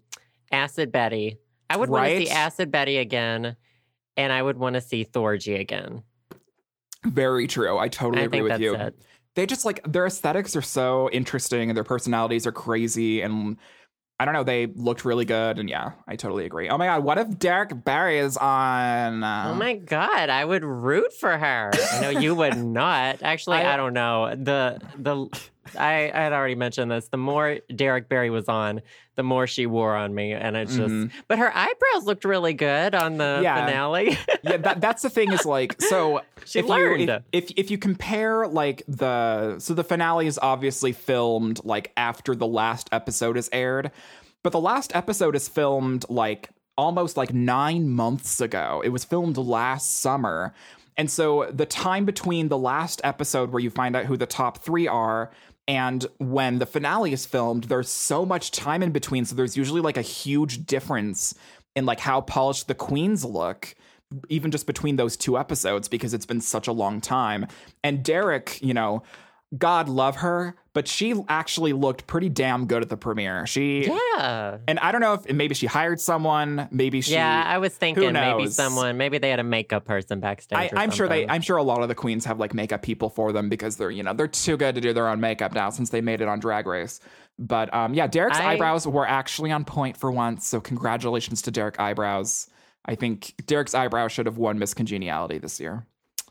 Acid 0.52 0.92
Betty. 0.92 1.38
I 1.70 1.78
would 1.78 1.90
want 1.90 2.08
to 2.08 2.18
see 2.18 2.30
Acid 2.30 2.72
Betty 2.72 2.98
again, 2.98 3.56
and 4.16 4.32
I 4.32 4.42
would 4.42 4.58
want 4.58 4.76
to 4.76 4.82
see 4.82 5.04
Thorgy 5.04 5.60
again. 5.60 6.04
very 7.06 7.48
true. 7.48 7.78
I 7.78 7.88
totally 7.88 8.22
I 8.22 8.26
agree 8.26 8.38
think 8.40 8.44
with 8.44 8.52
that's 8.52 8.62
you. 8.62 8.76
it. 8.76 8.96
they 9.36 9.46
just 9.46 9.66
like 9.66 9.82
their 9.92 10.06
aesthetics 10.06 10.56
are 10.56 10.62
so 10.62 11.10
interesting 11.12 11.70
and 11.70 11.76
their 11.78 11.84
personalities 11.84 12.46
are 12.48 12.52
crazy 12.52 13.22
and 13.22 13.58
I 14.20 14.26
don't 14.26 14.34
know, 14.34 14.44
they 14.44 14.66
looked 14.66 15.06
really 15.06 15.26
good 15.26 15.60
and 15.60 15.70
yeah, 15.70 15.92
I 16.08 16.16
totally 16.16 16.46
agree. 16.46 16.70
Oh 16.70 16.78
my 16.78 16.88
god, 16.88 17.04
what 17.04 17.18
if 17.20 17.38
Derrick 17.38 17.84
Barry 17.84 18.18
is 18.18 18.36
on 18.36 19.24
uh, 19.24 19.46
Oh 19.50 19.54
my 19.54 19.76
god, 19.76 20.30
I 20.30 20.44
would 20.44 20.64
root 20.64 21.14
for 21.14 21.38
her. 21.38 21.72
I 21.94 22.02
know 22.02 22.10
you 22.10 22.34
would 22.34 22.58
not. 22.64 23.22
Actually, 23.22 23.58
I- 23.58 23.74
I, 23.74 23.78
don't 23.78 23.94
know. 23.94 24.34
The 24.36 24.80
the 24.98 25.28
I, 25.76 26.12
I 26.14 26.20
had 26.22 26.34
already 26.34 26.56
mentioned 26.56 26.90
this. 26.92 27.08
The 27.10 27.18
more 27.18 27.58
Derrick 27.76 28.08
Barry 28.10 28.30
was 28.30 28.48
on, 28.48 28.82
the 29.16 29.24
more 29.24 29.48
she 29.48 29.66
wore 29.66 29.96
on 29.96 30.14
me, 30.14 30.32
and 30.34 30.56
it's 30.56 30.76
just. 30.76 30.94
Mhm. 30.94 31.12
But 31.28 31.40
her 31.40 31.52
eyebrows 31.56 32.06
looked 32.06 32.24
really 32.26 32.54
good 32.54 32.94
on 32.96 33.18
the 33.18 33.40
Yeah. 33.44 33.66
finale. 33.66 34.18
yeah, 34.44 34.58
that, 34.58 34.82
that's 34.82 35.02
the 35.02 35.10
thing 35.10 35.32
is 35.32 35.46
like 35.46 35.82
so 35.82 36.22
She 36.46 36.60
if 36.60 36.66
learned. 36.68 37.02
You, 37.02 37.10
if, 37.32 37.46
if 37.50 37.52
if 37.58 37.72
you 37.72 37.78
compare 37.78 38.48
like 38.48 38.84
the 38.88 39.60
so 39.60 39.74
the 39.74 39.84
finale 39.84 40.28
is 40.28 40.40
obviously 40.42 40.92
filmed 40.94 41.60
like 41.66 41.92
after 41.98 42.36
the 42.36 42.48
last 42.48 42.90
episode 42.92 43.36
is 43.38 43.50
aired, 43.52 43.92
but 44.44 44.52
the 44.52 44.60
last 44.62 44.96
episode 44.96 45.36
is 45.36 45.48
filmed 45.48 46.06
like 46.10 46.50
almost 46.78 47.18
like 47.18 47.34
nine 47.34 47.90
months 47.90 48.40
ago. 48.40 48.82
It 48.86 48.90
was 48.90 49.04
filmed 49.04 49.36
last 49.38 50.00
summer. 50.00 50.54
And 50.96 51.10
so 51.12 51.50
the 51.52 51.66
time 51.66 52.06
between 52.06 52.48
the 52.50 52.58
last 52.58 53.02
episode 53.04 53.52
where 53.52 53.60
you 53.60 53.70
find 53.70 53.96
out 53.96 54.06
who 54.06 54.16
the 54.18 54.26
top 54.26 54.60
three 54.64 54.88
are 54.88 55.32
and 55.68 56.06
when 56.18 56.60
the 56.60 56.66
finale 56.66 57.12
is 57.12 57.26
filmed, 57.26 57.66
there's 57.66 57.90
so 57.90 58.26
much 58.26 58.52
time 58.52 58.82
in 58.82 58.92
between. 58.92 59.26
So 59.26 59.36
there's 59.36 59.58
usually 59.58 59.82
like 59.82 59.98
a 59.98 60.02
huge 60.02 60.66
difference 60.66 61.34
in 61.76 61.86
like 61.86 62.00
how 62.00 62.22
polished 62.22 62.68
the 62.68 62.76
queens 62.76 63.26
look 63.26 63.76
even 64.30 64.52
just 64.52 64.66
between 64.66 64.96
those 64.96 65.18
two 65.18 65.38
episodes 65.38 65.88
because 65.88 66.14
it's 66.14 66.26
been 66.26 66.42
such 66.42 66.68
a 66.68 66.72
long 66.72 67.02
time. 67.02 67.46
And 67.84 68.04
Derrick, 68.04 68.60
you 68.62 68.74
know, 68.74 69.04
God 69.56 69.88
love 69.88 70.18
her, 70.18 70.56
but 70.74 70.90
she 70.90 71.16
actually 71.30 71.72
looked 71.72 72.06
pretty 72.06 72.28
damn 72.28 72.66
good 72.66 72.82
at 72.82 72.90
the 72.90 72.98
premiere. 72.98 73.48
She 73.48 73.86
yeah. 73.86 74.58
and 74.68 74.78
I 74.80 74.92
don't 74.92 75.00
know 75.00 75.14
if 75.14 75.32
maybe 75.32 75.56
she 75.56 75.68
hired 75.68 76.02
someone, 76.02 76.68
maybe 76.70 77.00
she 77.00 77.14
yeah, 77.14 77.44
I 77.46 77.58
was 77.58 77.74
thinking 77.74 78.12
maybe 78.12 78.48
someone, 78.48 78.98
maybe 78.98 79.20
they 79.20 79.30
had 79.30 79.40
a 79.40 79.46
makeup 79.46 79.86
person 79.86 80.20
backstage. 80.20 80.74
I, 80.74 80.84
I'm 80.84 80.92
sure 80.92 81.08
they. 81.08 81.26
I'm 81.28 81.42
sure 81.42 81.56
a 81.56 81.64
lot 81.64 81.82
of 81.82 81.88
the 81.88 81.96
queens 81.96 82.26
have 82.26 82.40
like 82.40 82.54
makeup 82.54 82.82
people 82.82 83.10
for 83.10 83.32
them 83.32 83.48
because 83.48 83.78
they're 83.78 83.92
you 83.92 84.04
know 84.04 84.14
they're 84.14 84.28
too 84.28 84.58
good 84.58 84.76
to 84.76 84.82
do 84.82 84.92
their 84.92 85.08
own 85.08 85.22
makeup 85.22 85.54
now 85.54 85.70
since 85.70 85.92
they 85.92 86.02
made 86.02 86.20
it 86.20 86.28
on 86.28 86.40
Drag 86.40 86.68
Race. 86.68 87.00
But 87.40 87.74
um, 87.74 87.94
yeah, 87.94 88.08
Derrick's 88.08 88.40
I- 88.40 88.54
eyebrows 88.54 88.86
were 88.86 89.08
actually 89.08 89.52
on 89.52 89.64
point 89.64 89.96
for 89.96 90.12
once. 90.12 90.46
So 90.46 90.60
congratulations 90.60 91.42
to 91.44 91.52
Derrick 91.52 91.80
eyebrows. 91.80 92.50
I 92.84 92.96
think 92.96 93.34
Derrick's 93.46 93.76
eyebrows 93.76 94.12
should 94.12 94.26
have 94.26 94.38
won 94.38 94.60
Miss 94.60 94.74
Congeniality 94.74 95.38
this 95.38 95.60
year. 95.60 95.86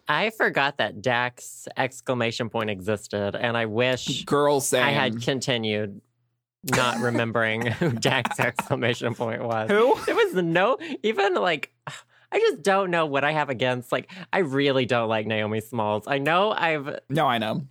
I 0.09 0.31
forgot 0.31 0.79
that 0.79 1.03
Dax 1.03 1.67
exclamation 1.77 2.49
point 2.49 2.71
existed, 2.71 3.35
and 3.35 3.57
I 3.57 3.67
wish 3.67 4.25
Girl 4.25 4.61
saying 4.61 4.85
I 4.85 4.91
had 4.91 5.23
continued 5.23 6.01
not 6.65 6.99
remembering 7.01 7.67
who 7.67 7.91
Dax 7.91 8.39
exclamation 8.39 9.15
point 9.15 9.43
was. 9.43 9.71
who? 9.71 9.99
There 10.05 10.15
was 10.15 10.35
no 10.35 10.79
even 11.03 11.35
like 11.35 11.73
I 12.33 12.39
just 12.39 12.63
don't 12.63 12.91
know 12.91 13.07
what 13.07 13.25
I 13.25 13.33
have 13.33 13.51
against. 13.51 13.93
Like 13.93 14.11
I 14.33 14.39
really 14.39 14.87
don't 14.87 15.09
like 15.09 15.27
Naomi 15.27 15.61
Smalls. 15.61 16.05
I 16.07 16.19
know 16.19 16.53
I've 16.53 17.01
No, 17.09 17.27
I 17.27 17.39
know. 17.39 17.67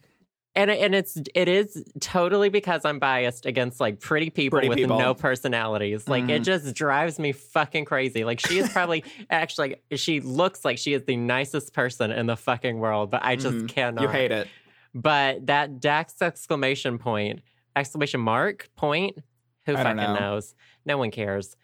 And 0.56 0.72
and 0.72 0.96
it's 0.96 1.18
it 1.34 1.48
is 1.48 1.84
totally 2.00 2.50
because 2.50 2.86
I'm 2.86 3.00
biased 3.00 3.46
against 3.46 3.80
like 3.80 4.00
pretty 4.00 4.30
people 4.30 4.58
Pretty 4.58 4.70
with 4.70 4.78
people. 4.78 4.98
no 5.00 5.14
personalities. 5.14 6.08
Like 6.08 6.30
it 6.30 6.42
Mhm. 6.42 6.46
just 6.46 6.74
drives 6.76 7.20
me 7.20 7.32
fucking 7.32 7.86
crazy. 7.86 8.24
Like 8.24 8.40
she 8.40 8.60
is 8.60 8.70
probably 8.70 9.04
actually 9.30 9.76
she 9.96 10.20
looks 10.22 10.64
like 10.64 10.78
she 10.78 10.94
is 10.94 11.04
the 11.04 11.18
nicest 11.18 11.74
person 11.74 12.12
in 12.12 12.26
the 12.26 12.38
fucking 12.38 12.78
world, 12.80 13.12
but 13.12 13.22
I 13.24 13.36
just 13.36 13.56
Mhm. 13.58 13.68
cannot. 13.70 14.02
You 14.02 14.08
hate 14.08 14.32
it. 14.32 14.48
But 14.94 15.48
that 15.48 15.80
Dax 15.82 16.22
exclamation 16.22 16.98
point, 17.00 17.42
exclamation 17.76 18.22
mark 18.22 18.70
point, 18.78 19.18
who 19.66 19.74
fucking 19.76 19.98
know. 19.98 20.16
knows? 20.18 20.56
No 20.86 20.98
one 20.98 21.12
cares. 21.12 21.58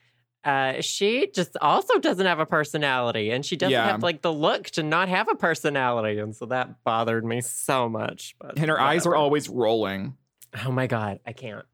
Uh, 0.43 0.81
she 0.81 1.29
just 1.35 1.55
also 1.61 1.99
doesn't 1.99 2.25
have 2.25 2.39
a 2.39 2.45
personality, 2.45 3.29
and 3.29 3.45
she 3.45 3.55
doesn't 3.55 3.71
Yeah. 3.71 3.85
have 3.91 4.01
like 4.03 4.21
the 4.23 4.33
look 4.33 4.65
to 4.71 4.83
not 4.83 5.07
have 5.09 5.27
a 5.29 5.35
personality, 5.35 6.19
and 6.19 6.35
so 6.35 6.47
that 6.47 6.83
bothered 6.83 7.23
me 7.23 7.41
so 7.41 7.87
much. 7.87 8.35
But 8.39 8.57
And 8.57 8.69
her 8.69 8.79
eyes 8.81 9.05
are 9.05 9.15
always 9.15 9.47
rolling. 9.49 10.17
oh 10.65 10.71
my 10.71 10.87
god, 10.87 11.19
I 11.27 11.33
can't. 11.33 11.65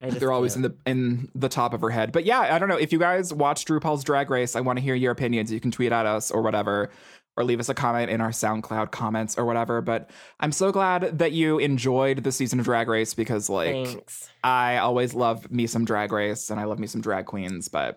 I 0.00 0.06
just 0.08 0.20
They're 0.20 0.32
always 0.32 0.56
in 0.56 0.62
can't. 0.62 0.84
the 0.84 0.90
in 0.90 1.28
the 1.34 1.48
top 1.48 1.74
of 1.74 1.80
her 1.80 1.90
head. 1.90 2.10
But 2.12 2.24
yeah, 2.24 2.40
I 2.40 2.58
don't 2.58 2.68
know. 2.68 2.76
If 2.78 2.92
you 2.92 2.98
guys 2.98 3.32
watch 3.34 3.64
RuPaul's 3.66 4.02
Drag 4.04 4.30
Race, 4.30 4.54
I 4.56 4.60
want 4.60 4.78
to 4.78 4.82
hear 4.82 4.94
your 4.94 5.12
opinions. 5.12 5.52
You 5.52 5.60
can 5.60 5.70
tweet 5.70 5.92
at 5.92 6.06
us 6.06 6.30
or 6.30 6.42
whatever, 6.42 6.90
or 7.36 7.44
leave 7.44 7.60
us 7.60 7.68
a 7.68 7.74
comment 7.74 8.10
in 8.10 8.20
our 8.20 8.30
SoundCloud 8.30 8.90
comments 8.90 9.38
or 9.38 9.44
whatever. 9.44 9.80
But 9.80 10.10
I'm 10.40 10.52
so 10.52 10.70
glad 10.72 11.18
that 11.18 11.32
you 11.32 11.58
enjoyed 11.58 12.24
the 12.24 12.32
season 12.32 12.58
of 12.60 12.64
Drag 12.66 12.88
Race 12.88 13.14
because 13.14 13.48
like 13.48 13.72
Thanks. 13.86 14.28
I 14.44 14.76
always 14.78 15.14
love 15.14 15.50
me 15.50 15.66
some 15.66 15.84
Drag 15.84 16.12
Race 16.12 16.50
and 16.50 16.60
I 16.60 16.64
love 16.64 16.78
me 16.78 16.86
some 16.86 17.00
drag 17.00 17.26
queens. 17.26 17.68
But 17.68 17.96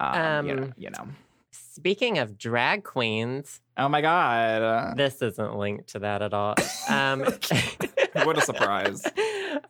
um, 0.00 0.46
you, 0.46 0.54
know, 0.54 0.62
Um, 0.64 0.74
you 0.76 0.90
know. 0.90 1.08
Speaking 1.52 2.18
of 2.18 2.36
drag 2.36 2.82
queens, 2.84 3.60
Oh 3.76 3.88
my 3.88 4.00
god. 4.00 4.96
this 4.96 5.22
isn't 5.22 5.56
linked 5.56 5.88
to 5.90 6.00
that 6.00 6.22
at 6.22 6.34
all. 6.34 6.56
Um, 6.88 7.24
what 8.24 8.38
a 8.38 8.40
surprise. 8.40 9.04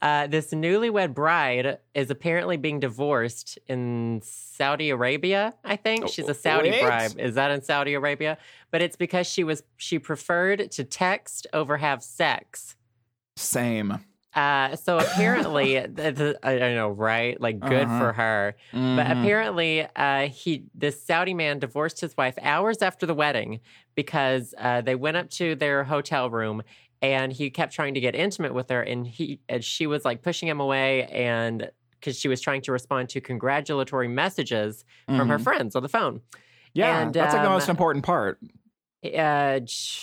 Uh, 0.03 0.27
this 0.27 0.51
newlywed 0.53 1.15
bride 1.15 1.79
is 1.95 2.11
apparently 2.11 2.57
being 2.57 2.81
divorced 2.81 3.59
in 3.67 4.21
Saudi 4.25 4.91
Arabia. 4.91 5.55
I 5.65 5.77
think 5.77 6.09
she's 6.09 6.29
a 6.29 6.35
Saudi 6.35 6.71
What? 6.71 6.81
bride. 6.81 7.15
Is 7.19 7.35
that 7.35 7.51
in 7.51 7.63
Saudi 7.63 7.95
Arabia? 7.95 8.39
But 8.71 8.83
it's 8.83 8.97
because 8.97 9.27
she 9.27 9.45
was 9.45 9.63
she 9.77 9.99
preferred 9.99 10.71
to 10.73 10.85
text 10.85 11.47
over 11.53 11.77
have 11.79 12.03
sex. 12.03 12.77
Same. 13.37 13.99
Uh, 14.35 14.77
so 14.77 14.99
apparently, 15.05 15.81
the, 15.81 16.13
the, 16.13 16.39
I 16.43 16.53
I 16.61 16.75
know, 16.75 16.91
right? 16.91 17.41
Like, 17.41 17.59
good 17.61 17.87
Uh-huh. 17.87 17.99
for 17.99 18.13
her. 18.13 18.57
But 18.73 19.07
Mhm. 19.07 19.21
apparently, 19.21 19.87
uh, 19.97 20.29
he 20.29 20.65
this 20.75 21.03
Saudi 21.03 21.35
man 21.35 21.59
divorced 21.59 22.01
his 22.01 22.17
wife 22.17 22.37
hours 22.43 22.83
after 22.83 23.07
the 23.07 23.15
wedding 23.15 23.61
because 23.95 24.55
uh, 24.59 24.81
they 24.83 24.95
went 24.95 25.17
up 25.17 25.31
to 25.31 25.55
their 25.55 25.85
hotel 25.85 26.31
room 26.31 26.63
and 27.03 27.33
he 27.33 27.51
kept 27.51 27.73
trying 27.73 27.95
to 27.95 28.01
get 28.01 28.15
intimate 28.15 28.55
with 28.55 28.71
her, 28.71 28.83
and 28.83 29.07
he 29.07 29.41
and 29.49 29.65
she 29.65 29.87
was 29.87 30.05
like 30.05 30.23
pushing 30.23 30.49
him 30.49 30.61
away, 30.61 31.05
and 31.07 31.71
because 31.93 32.19
she 32.19 32.29
was 32.29 32.41
trying 32.41 32.63
to 32.63 32.73
respond 32.73 33.09
to 33.11 33.21
congratulatory 33.21 34.09
messages 34.09 34.85
from 35.07 35.29
her 35.29 35.39
Mhm. 35.39 35.43
friends 35.43 35.75
on 35.75 35.83
the 35.83 35.89
phone. 35.89 36.21
Yeah, 36.75 37.01
and, 37.01 37.13
that's 37.15 37.33
like 37.35 37.43
the 37.43 37.49
um, 37.49 37.55
most 37.55 37.69
important 37.69 38.05
part. 38.05 38.39
Uh, 39.05 39.61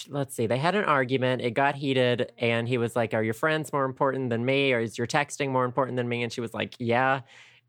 let's 0.09 0.35
see. 0.35 0.47
They 0.47 0.57
had 0.57 0.75
an 0.75 0.85
argument. 0.85 1.41
It 1.41 1.51
got 1.51 1.75
heated, 1.75 2.31
and 2.37 2.67
he 2.67 2.77
was 2.77 2.95
like, 2.95 3.13
"Are 3.13 3.23
your 3.23 3.33
friends 3.33 3.71
more 3.73 3.85
important 3.85 4.29
than 4.29 4.45
me, 4.45 4.73
or 4.73 4.79
is 4.79 4.97
your 4.97 5.07
texting 5.07 5.49
more 5.49 5.65
important 5.65 5.97
than 5.97 6.07
me?" 6.07 6.23
And 6.23 6.31
she 6.31 6.41
was 6.41 6.53
like, 6.53 6.75
"Yeah." 6.79 7.21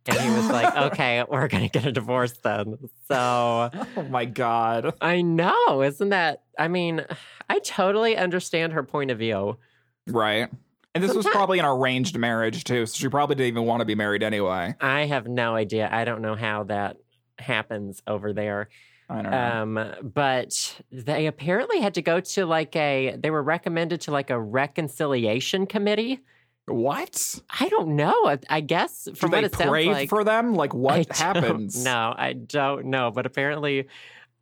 And 0.09 0.19
he 0.19 0.31
was 0.31 0.49
like, 0.49 0.77
"Okay, 0.93 1.25
we're 1.29 1.49
gonna 1.49 1.69
get 1.69 1.87
a 1.87 1.93
divorce 1.93 2.33
then." 2.43 2.79
So 3.09 3.71
Oh 3.97 4.03
my 4.11 4.25
god. 4.25 4.95
I 5.01 5.23
know, 5.23 5.83
isn't 5.83 6.11
that? 6.11 6.43
I 6.59 6.69
mean, 6.69 7.05
I 7.49 7.59
totally 7.61 8.17
understand 8.17 8.73
her 8.73 8.83
point 8.83 9.11
of 9.11 9.19
view. 9.19 9.59
Right. 10.07 10.49
And 10.95 11.05
this 11.05 11.15
was 11.15 11.27
probably 11.27 11.59
an 11.59 11.67
arranged 11.67 12.17
marriage 12.17 12.65
too, 12.65 12.87
so 12.87 12.97
she 12.97 13.09
probably 13.09 13.37
didn't 13.37 13.49
even 13.49 13.65
want 13.65 13.81
to 13.81 13.85
be 13.85 13.95
married 13.95 14.23
anyway. 14.23 14.75
I 14.81 15.03
have 15.05 15.29
no 15.29 15.55
idea. 15.55 15.89
I 15.93 16.05
don't 16.05 16.23
know 16.23 16.35
how 16.35 16.65
that 16.65 16.97
happens 17.39 18.03
over 18.07 18.33
there. 18.33 18.71
I 19.11 19.23
don't 19.23 19.31
know. 19.31 19.63
Um, 19.83 20.11
but 20.15 20.81
they 20.91 21.27
apparently 21.27 21.81
had 21.81 21.95
to 21.95 22.03
go 22.03 22.21
to 22.21 22.47
like 22.47 22.75
a. 22.77 23.15
They 23.19 23.31
were 23.31 23.43
recommended 23.43 24.01
to 24.03 24.11
like 24.11 24.31
a 24.31 24.41
reconciliation 24.41 25.67
committee. 25.67 26.21
What? 26.67 27.41
I 27.61 27.69
don't 27.69 27.97
know. 27.97 28.27
I, 28.27 28.39
I 28.49 28.61
guess 28.61 29.09
from 29.15 29.31
Do 29.31 29.37
what 29.37 29.41
they 29.41 29.47
it 29.47 29.55
sounds 29.57 29.71
pray 29.71 29.87
like, 29.87 30.09
for 30.09 30.25
them? 30.25 30.55
Like 30.55 30.75
what 30.87 31.17
happens? 31.17 31.83
No, 31.83 32.15
I 32.17 32.33
don't 32.35 32.87
know, 32.87 33.11
but 33.11 33.27
apparently, 33.27 33.89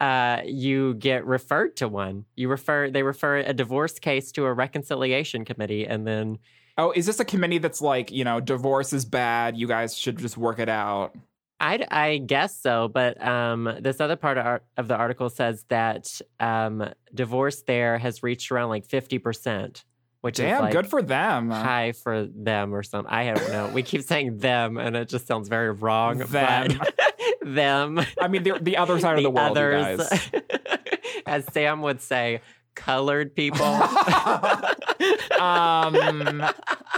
uh, 0.01 0.41
you 0.45 0.95
get 0.95 1.25
referred 1.25 1.77
to 1.77 1.89
one. 1.89 2.25
You 2.37 2.49
refer. 2.49 2.91
They 2.91 3.03
refer 3.03 3.39
a 3.39 3.53
divorce 3.53 3.99
case 3.99 4.33
to 4.33 4.45
a 4.47 4.53
reconciliation 4.53 5.45
committee, 5.45 5.87
and 5.87 6.07
then 6.07 6.39
Oh, 6.77 6.93
is 6.93 7.07
this 7.07 7.21
a 7.21 7.25
committee 7.25 7.59
that's 7.59 7.81
like, 7.81 8.11
you 8.11 8.25
know, 8.25 8.41
divorce 8.41 8.93
is 8.93 9.05
bad. 9.05 9.57
You 9.57 9.69
guys 9.69 9.97
should 9.97 10.19
just 10.19 10.37
work 10.37 10.59
it 10.59 10.69
out. 10.69 11.15
I, 11.61 11.87
I 11.89 12.19
guess 12.19 12.61
so, 12.61 12.89
but 12.89 13.25
um, 13.25 13.79
this 13.81 14.01
other 14.01 14.17
part 14.17 14.39
of, 14.39 14.45
ar- 14.47 14.63
of 14.77 14.89
the 14.89 14.97
article 14.97 15.31
says 15.31 15.65
that 15.69 16.21
um, 16.41 16.91
divorce 17.15 17.63
there 17.63 17.97
has 17.97 18.25
reached 18.25 18.51
around 18.51 18.71
like 18.71 18.85
fifty 18.87 19.19
percent, 19.19 19.85
which 20.25 20.39
is 20.39 20.45
Damn, 20.45 20.63
like 20.63 20.73
good 20.73 20.87
for 20.87 21.03
them. 21.03 21.51
high 21.51 21.93
for 21.93 22.25
them 22.25 22.75
or 22.75 22.83
something. 22.83 23.13
I 23.13 23.35
don't 23.35 23.47
know. 23.51 23.71
We 23.75 23.83
keep 23.83 24.01
saying 24.01 24.39
them, 24.39 24.79
and 24.79 24.97
it 24.97 25.11
just 25.11 25.27
sounds 25.27 25.51
very 25.51 25.71
wrong. 25.71 26.17
Them. 26.17 26.81
them, 27.45 28.01
I 28.19 28.29
mean, 28.29 28.43
the, 28.43 28.59
the 28.59 28.79
other 28.79 28.99
side 28.99 29.19
of 29.19 29.23
the 29.23 29.29
world, 29.29 29.55
you 29.55 29.63
others, 29.63 30.09
guys. 30.09 30.31
as 31.27 31.45
Sam 31.53 31.83
would 31.83 32.01
say, 32.01 32.41
colored 32.75 33.35
people. 33.35 33.67
um, 33.67 33.85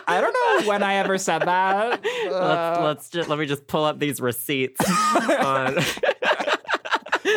I 0.07 0.21
don't 0.21 0.63
know 0.63 0.69
when 0.69 0.85
I 0.85 0.95
ever 0.95 1.19
said 1.19 1.41
that. 1.41 2.01
let's 2.05 2.33
Uh, 2.33 2.81
let's 2.85 3.11
just 3.11 3.29
let 3.29 3.41
me 3.41 3.47
just 3.47 3.67
pull 3.67 3.83
up 3.83 3.99
these 3.99 4.21
receipts 4.21 4.89
on. 4.89 5.75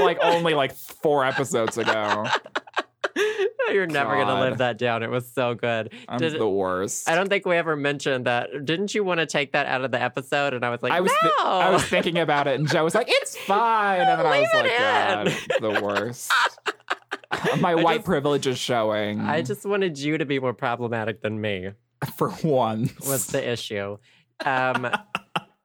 like 0.02 0.19
only 0.21 0.54
like 0.54 0.75
four 0.75 1.25
episodes 1.25 1.80
ago. 1.80 2.28
You're 3.72 3.88
never 3.88 4.15
gonna 4.15 4.39
live 4.39 4.58
that 4.60 4.78
down. 4.78 5.04
It 5.04 5.10
was 5.10 5.32
so 5.32 5.54
good. 5.54 5.93
I'm 6.08 6.17
Did- 6.19 6.39
the 6.39 6.48
worst. 6.50 7.10
I 7.10 7.15
don't 7.15 7.30
think 7.30 7.45
we 7.45 7.56
ever 7.56 7.76
mentioned 7.76 8.26
that. 8.26 8.50
Didn't 8.65 8.95
you 8.95 9.04
want 9.04 9.19
to 9.19 9.26
take 9.26 9.52
that 9.52 9.65
out 9.67 9.84
of 9.84 9.91
the 9.91 10.02
episode? 10.02 10.54
And 10.54 10.65
I 10.65 10.69
was 10.69 10.82
like, 10.82 10.91
I 10.91 11.02
was 11.02 11.12
no. 11.24 11.30
thi- 11.30 11.36
I 11.38 11.69
was 11.69 11.84
thinking 11.84 12.17
about 12.17 12.48
it, 12.48 12.60
and 12.60 12.67
Joe 12.67 12.84
was 12.84 12.95
like, 12.95 13.08
"It's 13.10 13.38
fine," 13.45 14.02
and 14.02 14.19
then 14.19 14.26
I 14.26 14.39
was 14.39 14.50
like, 14.54 14.78
"God, 14.78 15.28
in." 15.28 15.74
the 15.76 15.82
worst." 15.82 16.32
My 17.60 17.76
white 17.76 17.98
just- 17.98 18.06
privilege 18.06 18.48
is 18.48 18.58
showing. 18.58 19.19
I 19.22 19.41
just 19.41 19.65
wanted 19.65 19.98
you 20.00 20.17
to 20.17 20.26
be 20.26 20.39
more 20.39 20.54
problematic 20.54 21.22
than 21.22 21.39
me. 21.39 21.72
for 22.17 22.32
once. 22.43 22.93
Was 23.08 23.28
the 23.28 23.48
issue? 23.48 23.98
Um, 24.45 24.89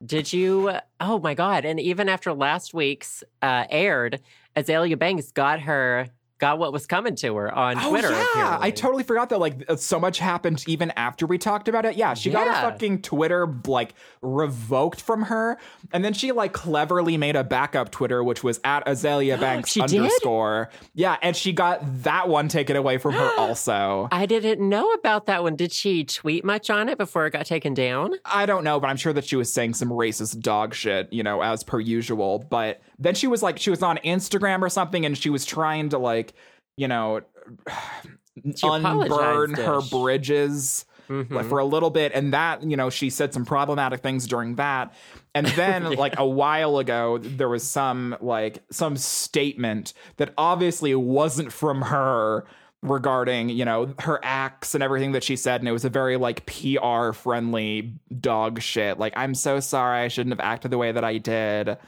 did 0.04 0.32
you? 0.32 0.72
Oh 1.00 1.18
my 1.20 1.34
god! 1.34 1.64
And 1.64 1.80
even 1.80 2.08
after 2.08 2.32
last 2.34 2.74
week's 2.74 3.24
uh, 3.40 3.64
aired, 3.70 4.20
Azealia 4.56 4.98
Banks 4.98 5.30
got 5.32 5.60
her 5.60 6.08
got 6.44 6.58
what 6.58 6.74
was 6.74 6.86
coming 6.86 7.16
to 7.16 7.34
her 7.36 7.50
on 7.54 7.76
Twitter? 7.76 8.08
Oh 8.08 8.10
Twitter. 8.12 8.26
yeah, 8.36 8.58
I 8.60 8.70
totally 8.70 9.02
forgot 9.02 9.30
that. 9.30 9.38
Like, 9.38 9.64
uh, 9.66 9.76
so 9.76 9.98
much 9.98 10.18
happened 10.18 10.62
even 10.66 10.90
after 10.90 11.26
we 11.26 11.38
talked 11.38 11.68
about 11.68 11.86
it. 11.86 11.96
Yeah, 11.96 12.12
she 12.12 12.30
got 12.30 12.46
her 12.46 12.52
fucking 12.70 13.00
Twitter 13.00 13.46
like 13.66 13.94
revoked 14.20 15.00
from 15.00 15.22
her, 15.22 15.56
and 15.92 16.04
then 16.04 16.12
she 16.12 16.32
like 16.32 16.52
cleverly 16.52 17.16
made 17.16 17.34
a 17.36 17.44
backup 17.44 17.90
Twitter, 17.90 18.22
which 18.22 18.44
was 18.44 18.60
at 18.62 18.84
Azealia 18.86 19.40
Banks 19.40 19.70
She 19.70 19.80
did? 19.80 20.00
underscore. 20.00 20.68
Yeah, 20.94 21.16
and 21.22 21.34
she 21.34 21.52
got 21.52 21.80
that 22.02 22.28
one 22.28 22.48
taken 22.48 22.76
away 22.76 22.98
from 22.98 23.12
her 23.14 23.30
also. 23.38 24.08
I 24.12 24.26
didn't 24.26 24.66
know 24.68 24.92
about 24.92 25.24
that 25.26 25.42
one. 25.42 25.56
Did 25.56 25.72
she 25.72 26.04
tweet 26.04 26.44
much 26.44 26.68
on 26.68 26.88
it 26.90 26.98
before 26.98 27.26
it 27.26 27.30
got 27.30 27.46
taken 27.46 27.72
down? 27.72 28.14
I 28.26 28.44
don't 28.44 28.64
know, 28.64 28.78
but 28.80 28.88
I'm 28.88 28.96
sure 28.98 29.14
that 29.14 29.24
she 29.24 29.36
was 29.36 29.50
saying 29.52 29.74
some 29.74 29.88
racist 29.88 30.40
dog 30.40 30.74
shit, 30.74 31.10
you 31.10 31.22
know, 31.22 31.40
as 31.40 31.62
per 31.64 31.80
usual. 31.80 32.44
But 32.50 32.82
then 32.98 33.14
she 33.14 33.26
was 33.26 33.42
like, 33.42 33.58
she 33.58 33.70
was 33.70 33.82
on 33.82 33.96
Instagram 33.98 34.60
or 34.62 34.68
something, 34.68 35.06
and 35.06 35.16
she 35.16 35.30
was 35.30 35.46
trying 35.46 35.88
to 35.90 35.98
like, 35.98 36.33
you 36.76 36.88
know, 36.88 37.20
unburn 38.62 39.54
her 39.54 39.80
bridges 39.90 40.84
Mhm. 41.08 41.30
like, 41.30 41.46
for 41.50 41.58
a 41.58 41.66
little 41.66 41.90
bit, 41.90 42.12
and 42.14 42.32
that 42.32 42.62
you 42.62 42.78
know, 42.78 42.88
she 42.88 43.10
said 43.10 43.34
some 43.34 43.44
problematic 43.44 44.00
things 44.00 44.26
during 44.26 44.54
that. 44.54 44.94
And 45.34 45.46
then, 45.48 45.92
like 45.96 46.18
a 46.18 46.26
while 46.26 46.78
ago, 46.78 47.18
there 47.18 47.48
was 47.48 47.62
some 47.62 48.16
like 48.22 48.62
some 48.70 48.96
statement 48.96 49.92
that 50.16 50.32
obviously 50.38 50.94
wasn't 50.94 51.52
from 51.52 51.82
her 51.82 52.46
regarding 52.80 53.48
you 53.50 53.64
know 53.64 53.94
her 54.00 54.18
acts 54.22 54.74
and 54.74 54.82
everything 54.84 55.12
that 55.12 55.24
she 55.24 55.36
said 55.36 55.58
and 55.62 55.66
it 55.66 55.72
was 55.72 55.86
a 55.86 55.88
very 55.88 56.18
like 56.18 56.44
PR 56.44 57.12
friendly 57.12 57.94
dog 58.20 58.60
shit 58.60 58.98
like 58.98 59.14
I'm 59.16 59.34
so 59.34 59.58
sorry 59.58 60.04
I 60.04 60.08
shouldn't 60.08 60.34
have 60.38 60.46
acted 60.46 60.70
the 60.70 60.76
way 60.76 60.92
that 60.92 61.02
I 61.02 61.16
did 61.16 61.78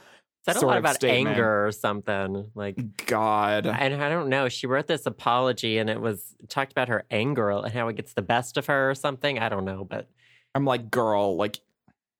Said 0.55 0.63
a 0.63 0.65
lot 0.65 0.77
about 0.77 0.95
statement. 0.95 1.35
anger 1.35 1.67
or 1.67 1.71
something. 1.71 2.51
Like 2.55 3.05
god 3.05 3.65
And 3.65 4.01
I 4.01 4.09
don't 4.09 4.29
know. 4.29 4.49
She 4.49 4.67
wrote 4.67 4.87
this 4.87 5.05
apology 5.05 5.77
and 5.77 5.89
it 5.89 5.99
was 5.99 6.35
talked 6.47 6.71
about 6.71 6.87
her 6.87 7.03
anger 7.11 7.49
and 7.49 7.71
how 7.71 7.87
it 7.89 7.95
gets 7.95 8.13
the 8.13 8.21
best 8.21 8.57
of 8.57 8.65
her 8.67 8.89
or 8.91 8.95
something. 8.95 9.39
I 9.39 9.49
don't 9.49 9.65
know, 9.65 9.83
but 9.83 10.09
I'm 10.55 10.65
like 10.65 10.89
girl 10.89 11.35
like 11.35 11.59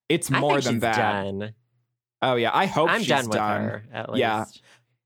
it's 0.10 0.30
more 0.30 0.60
than 0.62 0.76
she's 0.76 0.82
that 0.82 0.96
done. 0.96 1.54
oh 2.22 2.36
yeah 2.36 2.52
I 2.54 2.66
hope 2.66 2.90
I'm 2.90 3.00
she's 3.00 3.08
done 3.10 3.26
with 3.26 3.38
done. 3.38 3.62
her. 3.64 3.86
At 3.94 4.10
least. 4.10 4.20
Yeah. 4.20 4.46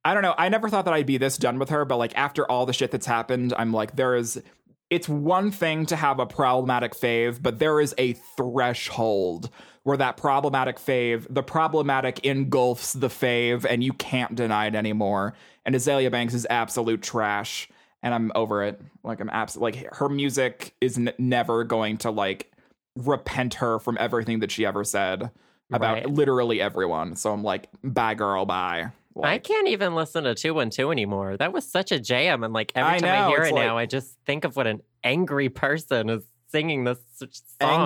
I 0.04 0.14
don't 0.14 0.24
know. 0.24 0.34
I 0.38 0.50
never 0.50 0.68
thought 0.68 0.86
that 0.86 0.94
I'd 0.94 1.06
be 1.06 1.18
this 1.18 1.38
done 1.38 1.60
with 1.60 1.70
her, 1.70 1.86
but 1.86 1.98
like 1.98 2.18
after 2.18 2.50
all 2.50 2.66
the 2.66 2.74
shit 2.74 2.92
that's 2.92 3.06
happened, 3.06 3.54
I'm 3.58 3.72
like, 3.72 3.96
there 3.96 4.16
is. 4.16 4.42
It's 4.90 5.08
one 5.08 5.52
thing 5.52 5.86
to 5.86 5.96
have 5.96 6.20
a 6.20 6.26
problematic 6.26 6.94
fave, 6.94 7.42
but 7.42 7.60
there 7.60 7.80
is 7.80 7.96
a 7.98 8.14
threshold 8.36 9.50
where 9.84 9.98
that 9.98 10.18
problematic 10.18 10.78
fave, 10.78 11.26
the 11.30 11.44
problematic 11.44 12.20
engulfs 12.26 12.94
the 12.94 13.08
fave, 13.08 13.66
and 13.66 13.84
you 13.84 13.94
can't 13.94 14.36
deny 14.36 14.68
it 14.68 14.76
anymore. 14.76 15.34
And 15.66 15.76
Azealia 15.76 16.12
Banks 16.12 16.34
is 16.34 16.46
absolute 16.50 17.02
trash, 17.02 17.70
and 18.04 18.14
I'm 18.14 18.32
over 18.36 18.64
it. 18.64 18.82
Like 19.04 19.20
I'm 19.20 19.30
absolutely 19.30 19.82
like 19.84 19.94
her 19.96 20.10
music 20.10 20.74
is 20.82 20.98
n- 20.98 21.14
never 21.18 21.64
going 21.64 21.98
to 22.00 22.12
like 22.12 22.52
repent 22.96 23.56
her 23.56 23.80
from 23.80 23.98
everything 24.00 24.40
that 24.40 24.52
she 24.52 24.66
ever 24.66 24.84
said 24.84 25.32
about 25.72 25.94
Right. 25.94 26.10
literally 26.10 26.62
everyone. 26.62 27.16
So 27.16 27.32
I'm 27.32 27.44
like, 27.44 27.70
bye, 27.84 28.14
girl, 28.14 28.46
bye. 28.46 28.92
I 29.22 29.40
can't 29.40 29.68
even 29.68 29.94
listen 29.94 30.24
to 30.24 30.36
212 30.36 30.92
anymore. 30.92 31.36
That 31.38 31.52
was 31.52 31.70
such 31.70 31.92
a 31.92 32.00
jam. 32.00 32.44
And 32.44 32.54
like 32.54 32.72
every 32.76 32.96
I 32.96 33.00
time 33.00 33.26
I 33.26 33.30
hear 33.30 33.44
it 33.44 33.54
now, 33.54 33.78
I 33.78 33.86
just 33.86 34.18
think 34.26 34.46
of 34.46 34.56
what 34.56 34.68
an 34.68 34.82
angry 35.04 35.50
person 35.50 36.10
is 36.10 36.24
singing 36.52 36.84
this 36.84 37.00
song. 37.18 37.28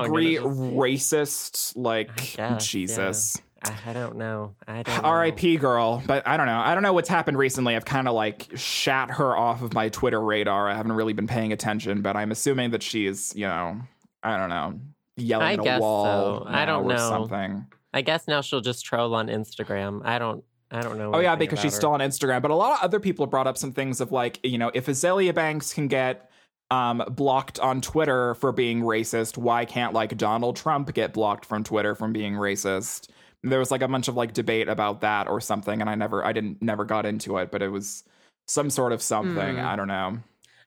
angry, 0.05 0.35
just- 0.35 0.45
racist, 0.45 1.73
like 1.75 2.35
guess, 2.35 2.65
Jesus. 2.67 3.37
I, 3.63 3.73
I 3.87 3.93
don't 3.93 4.17
know. 4.17 4.55
I 4.67 4.83
don't 4.83 5.01
know. 5.01 5.09
R.I.P. 5.09 5.57
girl, 5.57 6.03
but 6.05 6.27
I 6.27 6.37
don't 6.37 6.45
know. 6.45 6.59
I 6.59 6.73
don't 6.73 6.83
know 6.83 6.93
what's 6.93 7.09
happened 7.09 7.37
recently. 7.37 7.75
I've 7.75 7.85
kind 7.85 8.07
of 8.07 8.13
like 8.13 8.47
shat 8.55 9.11
her 9.11 9.35
off 9.35 9.61
of 9.63 9.73
my 9.73 9.89
Twitter 9.89 10.21
radar. 10.21 10.69
I 10.69 10.75
haven't 10.75 10.91
really 10.91 11.13
been 11.13 11.27
paying 11.27 11.51
attention, 11.51 12.01
but 12.01 12.15
I'm 12.15 12.31
assuming 12.31 12.71
that 12.71 12.83
she's, 12.83 13.33
you 13.35 13.47
know, 13.47 13.81
I 14.21 14.37
don't 14.37 14.49
know, 14.49 14.79
yelling 15.17 15.47
I 15.47 15.53
at 15.53 15.59
a 15.59 15.63
guess 15.63 15.81
wall. 15.81 16.43
so. 16.43 16.47
I 16.47 16.65
don't 16.65 16.85
or 16.85 16.89
know. 16.89 17.09
something. 17.09 17.65
I 17.93 18.01
guess 18.01 18.27
now 18.27 18.41
she'll 18.41 18.61
just 18.61 18.85
troll 18.85 19.15
on 19.15 19.27
Instagram. 19.27 20.01
I 20.05 20.19
don't. 20.19 20.43
I 20.71 20.81
don't 20.81 20.97
know. 20.97 21.13
Oh 21.13 21.19
yeah, 21.19 21.35
because 21.35 21.59
she's 21.59 21.73
about 21.73 21.77
still 21.77 21.91
on 21.91 21.99
Instagram. 22.01 22.41
But 22.41 22.51
a 22.51 22.55
lot 22.55 22.73
of 22.73 22.83
other 22.83 22.99
people 22.99 23.25
brought 23.27 23.47
up 23.47 23.57
some 23.57 23.71
things 23.71 24.01
of 24.01 24.11
like, 24.11 24.39
you 24.43 24.57
know, 24.57 24.69
if 24.73 24.87
Azealia 24.87 25.33
Banks 25.33 25.73
can 25.73 25.87
get 25.87 26.29
um, 26.71 27.03
blocked 27.11 27.59
on 27.59 27.81
Twitter 27.81 28.33
for 28.35 28.51
being 28.51 28.81
racist, 28.81 29.37
why 29.37 29.65
can't 29.65 29.93
like 29.93 30.17
Donald 30.17 30.55
Trump 30.55 30.93
get 30.93 31.13
blocked 31.13 31.45
from 31.45 31.63
Twitter 31.63 31.95
from 31.95 32.11
being 32.13 32.33
racist? 32.33 33.09
There 33.43 33.59
was 33.59 33.69
like 33.69 33.81
a 33.83 33.87
bunch 33.87 34.07
of 34.07 34.15
like 34.15 34.33
debate 34.33 34.67
about 34.67 35.01
that 35.01 35.27
or 35.27 35.39
something, 35.39 35.79
and 35.81 35.89
I 35.89 35.95
never, 35.95 36.25
I 36.25 36.33
didn't, 36.33 36.61
never 36.61 36.83
got 36.85 37.05
into 37.05 37.37
it, 37.37 37.51
but 37.51 37.61
it 37.61 37.69
was 37.69 38.03
some 38.47 38.69
sort 38.69 38.91
of 38.91 39.01
something. 39.01 39.55
Hmm. 39.57 39.65
I 39.65 39.75
don't 39.75 39.87
know. 39.87 40.17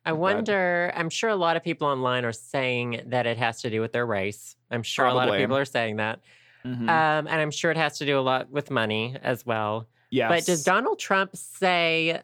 I 0.04 0.12
wonder. 0.12 0.92
I'm 0.94 1.10
sure 1.10 1.28
a 1.28 1.36
lot 1.36 1.56
of 1.56 1.64
people 1.64 1.86
online 1.88 2.24
are 2.24 2.32
saying 2.32 3.02
that 3.06 3.26
it 3.26 3.36
has 3.36 3.60
to 3.62 3.70
do 3.70 3.80
with 3.80 3.92
their 3.92 4.06
race. 4.06 4.56
I'm 4.70 4.82
sure 4.82 5.06
a 5.06 5.12
lot 5.12 5.28
of 5.28 5.34
people 5.36 5.56
are 5.56 5.64
saying 5.64 5.96
that, 5.96 6.20
Mhm. 6.64 6.88
um, 6.88 7.26
and 7.26 7.28
I'm 7.28 7.50
sure 7.50 7.70
it 7.70 7.76
has 7.76 7.98
to 7.98 8.06
do 8.06 8.18
a 8.18 8.22
lot 8.22 8.48
with 8.50 8.70
money 8.70 9.16
as 9.22 9.44
well. 9.44 9.88
yes, 10.10 10.30
But 10.30 10.46
does 10.46 10.62
Donald 10.64 10.98
Trump 10.98 11.36
say? 11.36 12.22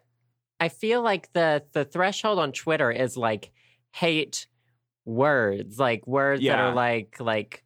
I 0.60 0.68
feel 0.68 1.02
like 1.02 1.30
the 1.32 1.64
the 1.72 1.84
threshold 1.84 2.38
on 2.38 2.52
Twitter 2.52 2.90
is 2.90 3.16
like 3.16 3.50
hate 3.94 4.48
words, 5.04 5.78
like 5.78 6.06
words 6.06 6.42
that 6.42 6.58
are 6.58 6.74
like 6.74 7.20
like. 7.20 7.62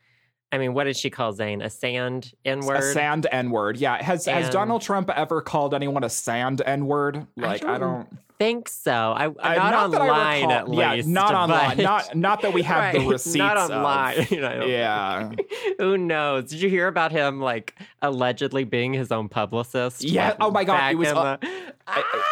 I 0.51 0.57
mean, 0.57 0.73
what 0.73 0.85
did 0.85 0.97
she 0.97 1.11
call 1.11 1.35
Zayn? 1.35 1.63
A 1.63 1.69
sand 1.69 2.33
N 2.45 2.61
word? 2.61 2.77
A 2.77 2.93
sand 2.93 3.27
N 3.31 3.51
word? 3.51 3.77
Yeah, 3.77 4.03
has 4.03 4.25
has 4.27 4.49
Donald 4.51 4.83
Trump 4.83 5.11
ever 5.11 5.43
called 5.43 5.75
anyone 5.75 6.05
a 6.05 6.09
sand 6.09 6.63
N 6.65 6.87
word? 6.87 7.27
Like, 7.37 7.65
I 7.65 7.77
don't 7.77 7.79
don't. 7.79 8.09
Think 8.39 8.69
so. 8.69 8.93
I 8.93 9.27
Uh, 9.27 9.31
not, 9.55 9.75
I 9.75 9.85
online 9.85 10.51
at 10.51 10.69
least. 10.69 11.09
Yeah, 11.09 11.13
not 11.13 11.35
online. 11.35 11.77
Not 11.79 12.15
not 12.17 12.43
that 12.43 12.53
we 12.53 12.63
have 12.63 12.93
the 12.95 13.01
Right, 13.01 13.09
receipts. 13.09 13.37
Not 13.37 13.57
of. 13.57 13.71
online. 13.71 14.27
you 14.31 14.41
know, 14.41 14.65
Yeah. 14.67 15.31
Who 15.79 15.99
knows? 15.99 16.51
Did 16.51 16.61
you 16.63 16.69
hear 16.69 16.87
about 16.89 17.13
him 17.13 17.41
like 17.41 17.75
allegedly 18.03 18.65
being 18.65 18.93
his 18.93 19.11
own 19.13 19.29
publicist? 19.29 20.05
Yeah, 20.05 20.35
oh 20.41 20.51
my 20.51 20.65
God, 20.65 20.93
it 20.93 20.97
was, 20.97 21.09
uh, 21.09 21.37
the- 21.41 21.49
I- 21.87 22.05
Ah! 22.15 22.25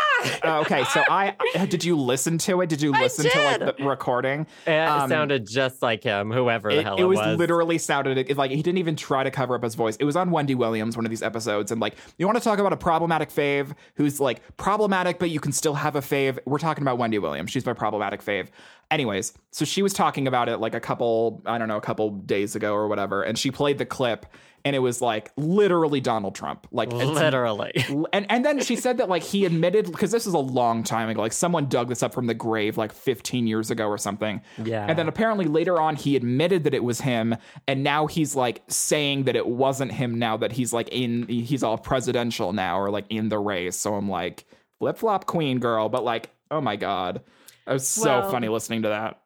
Uh, 0.45 0.61
okay, 0.61 0.83
so 0.85 1.03
I 1.09 1.35
did 1.69 1.85
you 1.85 1.97
listen 1.97 2.39
to 2.39 2.61
it? 2.63 2.69
Did 2.69 2.81
you 2.83 2.91
listen 2.91 3.29
to 3.31 3.43
like 3.45 3.77
the 3.77 3.85
recording? 3.85 4.47
it 4.67 4.71
um, 4.73 5.09
sounded 5.11 5.47
just 5.47 5.83
like 5.83 6.03
him, 6.03 6.31
whoever 6.33 6.73
the 6.73 6.81
It, 6.81 6.85
hell 6.85 6.97
it 6.97 7.05
was. 7.05 7.19
it, 7.21 7.27
was, 7.29 7.39
literally 7.39 7.79
sounded 7.79 8.17
it- 8.19 8.37
like 8.37 8.51
he 8.51 8.63
didn't 8.63 8.79
even 8.79 8.97
try 8.97 9.23
to 9.25 9.31
cover 9.31 9.55
up 9.55 9.63
his 9.63 9.75
voice. 9.75 9.97
It 9.97 10.05
was 10.05 10.17
on 10.17 10.31
Wendy 10.31 10.55
Williams, 10.55 10.97
one 10.97 11.05
of 11.07 11.11
these 11.11 11.23
episodes, 11.23 11.71
and 11.71 11.81
like 11.81 11.95
you 12.19 12.27
want 12.27 12.39
to 12.39 12.45
talk 12.45 12.59
about 12.59 12.73
a 12.73 12.77
problematic 12.77 13.31
fave 13.31 13.75
who's 13.97 14.19
like 14.21 14.41
problematic, 14.57 15.19
but 15.19 15.31
you 15.31 15.39
can 15.39 15.53
still 15.53 15.75
have 15.75 15.96
a 15.97 16.01
fave. 16.01 16.39
We're 16.47 16.59
talking 16.59 16.83
about 16.83 16.99
Wendy 16.99 17.19
Williams. 17.19 17.51
She's 17.51 17.67
my 17.67 17.73
problematic 17.73 18.23
fave. 18.23 18.49
Anyways, 18.91 19.33
so 19.51 19.65
she 19.65 19.83
was 19.83 19.93
talking 19.93 20.29
about 20.29 20.49
it 20.49 20.59
like 20.59 20.75
a 20.75 20.81
couple, 20.81 21.43
I 21.45 21.59
don't 21.59 21.69
know, 21.69 21.77
a 21.77 21.81
couple 21.81 22.11
days 22.11 22.55
ago 22.55 22.73
or 22.75 22.87
whatever, 22.89 23.23
and 23.23 23.39
she 23.39 23.51
played 23.51 23.79
the 23.79 23.87
clip 23.87 24.27
and 24.67 24.75
it 24.75 24.81
was 24.81 25.01
like 25.01 25.31
literally 25.37 26.01
Donald 26.01 26.35
Trump. 26.35 26.67
Like 26.73 26.91
Literally. 26.93 27.73
and 28.13 28.27
and 28.29 28.45
then 28.45 28.61
she 28.61 28.75
said 28.75 28.99
that 28.99 29.09
like 29.09 29.23
he 29.23 29.45
admitted 29.45 29.93
because 29.93 30.11
this 30.11 30.27
is 30.27 30.35
a 30.35 30.41
long 30.41 30.83
time 30.83 31.09
ago, 31.09 31.21
like 31.21 31.33
someone 31.33 31.69
dug 31.69 31.89
this 31.89 32.03
up 32.03 32.13
from 32.13 32.27
the 32.27 32.35
grave 32.35 32.77
like 32.77 32.93
15 32.93 33.47
years 33.47 33.71
ago 33.71 33.87
or 33.87 33.97
something. 33.97 34.43
Yeah. 34.63 34.85
And 34.89 34.99
then 34.99 35.07
apparently 35.07 35.45
later 35.45 35.81
on 35.81 35.95
he 35.95 36.17
admitted 36.17 36.65
that 36.65 36.75
it 36.75 36.83
was 36.83 37.01
him, 37.01 37.37
and 37.69 37.85
now 37.85 38.09
he's 38.09 38.35
like 38.35 38.65
saying 38.67 39.25
that 39.25 39.37
it 39.37 39.47
wasn't 39.47 39.93
him. 39.93 40.19
Now 40.19 40.37
that 40.39 40.51
he's 40.51 40.73
like 40.73 40.89
in, 40.89 41.29
he's 41.29 41.63
all 41.63 41.79
presidential 41.79 42.53
now 42.53 42.81
or 42.81 42.91
like 42.91 43.07
in 43.09 43.29
the 43.29 43.39
race. 43.39 43.77
So 43.77 43.95
I'm 43.95 44.09
like 44.09 44.47
flip 44.79 44.99
flop 44.99 45.27
queen 45.27 45.59
girl, 45.59 45.89
but 45.89 46.05
like 46.05 46.31
oh 46.51 46.61
my 46.61 46.77
god, 46.77 47.23
it 47.67 47.73
was 47.73 47.87
so 47.87 48.21
Well- 48.21 48.31
funny 48.31 48.49
listening 48.49 48.83
to 48.83 48.89
that. 48.89 49.21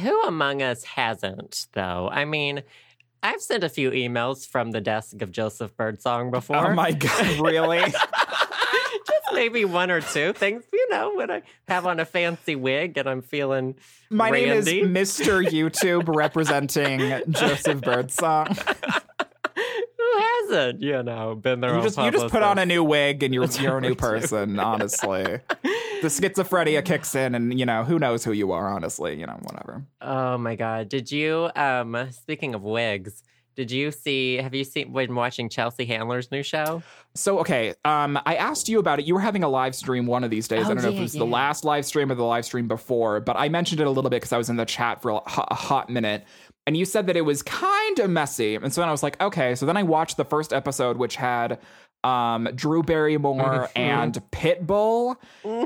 Who 0.00 0.22
among 0.24 0.60
us 0.60 0.84
hasn't, 0.84 1.68
though? 1.72 2.10
I 2.12 2.26
mean, 2.26 2.62
I've 3.22 3.40
sent 3.40 3.64
a 3.64 3.68
few 3.70 3.90
emails 3.92 4.46
from 4.46 4.72
the 4.72 4.80
desk 4.82 5.22
of 5.22 5.32
Joseph 5.32 5.74
Birdsong 5.74 6.26
oh 6.28 6.30
before. 6.32 6.70
Oh 6.70 6.74
my 6.74 6.92
god, 6.92 7.40
really? 7.40 7.80
Just 7.80 9.32
maybe 9.32 9.64
one 9.64 9.90
or 9.90 10.02
two 10.02 10.32
things, 10.34 10.64
you 10.70 10.88
know, 10.90 11.14
when 11.14 11.30
I 11.30 11.42
have 11.68 11.86
on 11.86 11.98
a 11.98 12.04
fancy 12.04 12.56
wig 12.56 12.98
and 12.98 13.08
I'm 13.08 13.22
feeling 13.22 13.76
My 14.10 14.28
name 14.30 14.50
is. 14.50 14.66
Mr. 14.66 15.42
YouTube 15.42 16.14
representing 16.14 17.22
Joseph 17.30 17.80
Birdsong. 17.80 18.48
Who 20.12 20.22
hasn't, 20.48 20.82
you 20.82 21.02
know, 21.02 21.34
been 21.34 21.60
there. 21.60 21.76
You 21.76 21.82
just 21.82 21.98
you 21.98 22.10
just 22.10 22.28
put 22.28 22.42
on 22.42 22.58
a 22.58 22.66
new 22.66 22.84
wig 22.84 23.22
and 23.22 23.34
you're 23.34 23.46
you're 23.46 23.78
a 23.78 23.80
new 23.80 23.94
person, 23.94 24.58
honestly. 24.60 25.40
The 26.02 26.08
schizophrenia 26.08 26.84
kicks 26.84 27.14
in 27.14 27.34
and 27.34 27.58
you 27.58 27.66
know, 27.66 27.82
who 27.84 27.98
knows 27.98 28.22
who 28.24 28.32
you 28.32 28.52
are, 28.52 28.68
honestly, 28.68 29.18
you 29.18 29.26
know, 29.26 29.38
whatever. 29.42 29.84
Oh 30.00 30.38
my 30.38 30.54
god! 30.54 30.88
Did 30.88 31.10
you? 31.10 31.50
Um, 31.56 32.08
speaking 32.12 32.54
of 32.54 32.62
wigs, 32.62 33.22
did 33.56 33.70
you 33.70 33.90
see? 33.90 34.36
Have 34.36 34.54
you 34.54 34.62
seen? 34.64 34.92
Been 34.92 35.14
watching 35.14 35.48
Chelsea 35.48 35.86
Handler's 35.86 36.30
new 36.30 36.42
show? 36.42 36.82
So 37.14 37.38
okay, 37.40 37.74
um, 37.84 38.18
I 38.26 38.36
asked 38.36 38.68
you 38.68 38.78
about 38.78 39.00
it. 39.00 39.06
You 39.06 39.14
were 39.14 39.20
having 39.20 39.42
a 39.42 39.48
live 39.48 39.74
stream 39.74 40.06
one 40.06 40.22
of 40.22 40.30
these 40.30 40.46
days. 40.46 40.66
I 40.66 40.70
Oh, 40.70 40.74
don't 40.74 40.82
know 40.84 40.90
if 40.90 40.96
it 40.98 41.00
was 41.00 41.14
yeah. 41.14 41.20
the 41.20 41.24
last 41.26 41.64
live 41.64 41.86
stream 41.86 42.12
or 42.12 42.14
the 42.14 42.22
live 42.24 42.44
stream 42.44 42.68
before, 42.68 43.20
but 43.20 43.36
I 43.38 43.48
mentioned 43.48 43.80
it 43.80 43.86
a 43.86 43.90
little 43.90 44.10
bit 44.10 44.16
because 44.16 44.32
I 44.34 44.38
was 44.38 44.50
in 44.50 44.56
the 44.56 44.66
chat 44.66 45.00
for 45.02 45.10
a 45.12 45.18
hot, 45.28 45.48
a 45.50 45.54
hot 45.54 45.88
minute, 45.88 46.24
and 46.66 46.76
you 46.76 46.84
said 46.84 47.06
that 47.06 47.16
it 47.16 47.22
was 47.22 47.42
kind 47.42 47.98
of 47.98 48.10
messy. 48.10 48.54
And 48.56 48.72
so 48.72 48.80
then 48.80 48.88
I 48.88 48.92
was 48.92 49.02
like, 49.02 49.20
okay. 49.20 49.54
So 49.54 49.66
then 49.66 49.76
I 49.76 49.82
watched 49.84 50.16
the 50.16 50.24
first 50.24 50.52
episode, 50.52 50.96
which 50.96 51.16
had 51.16 51.58
um, 52.04 52.48
Drew 52.54 52.82
Barrymore 52.82 53.68
Mhm. 53.68 53.70
and 53.76 54.14
Pitbull 54.30 55.16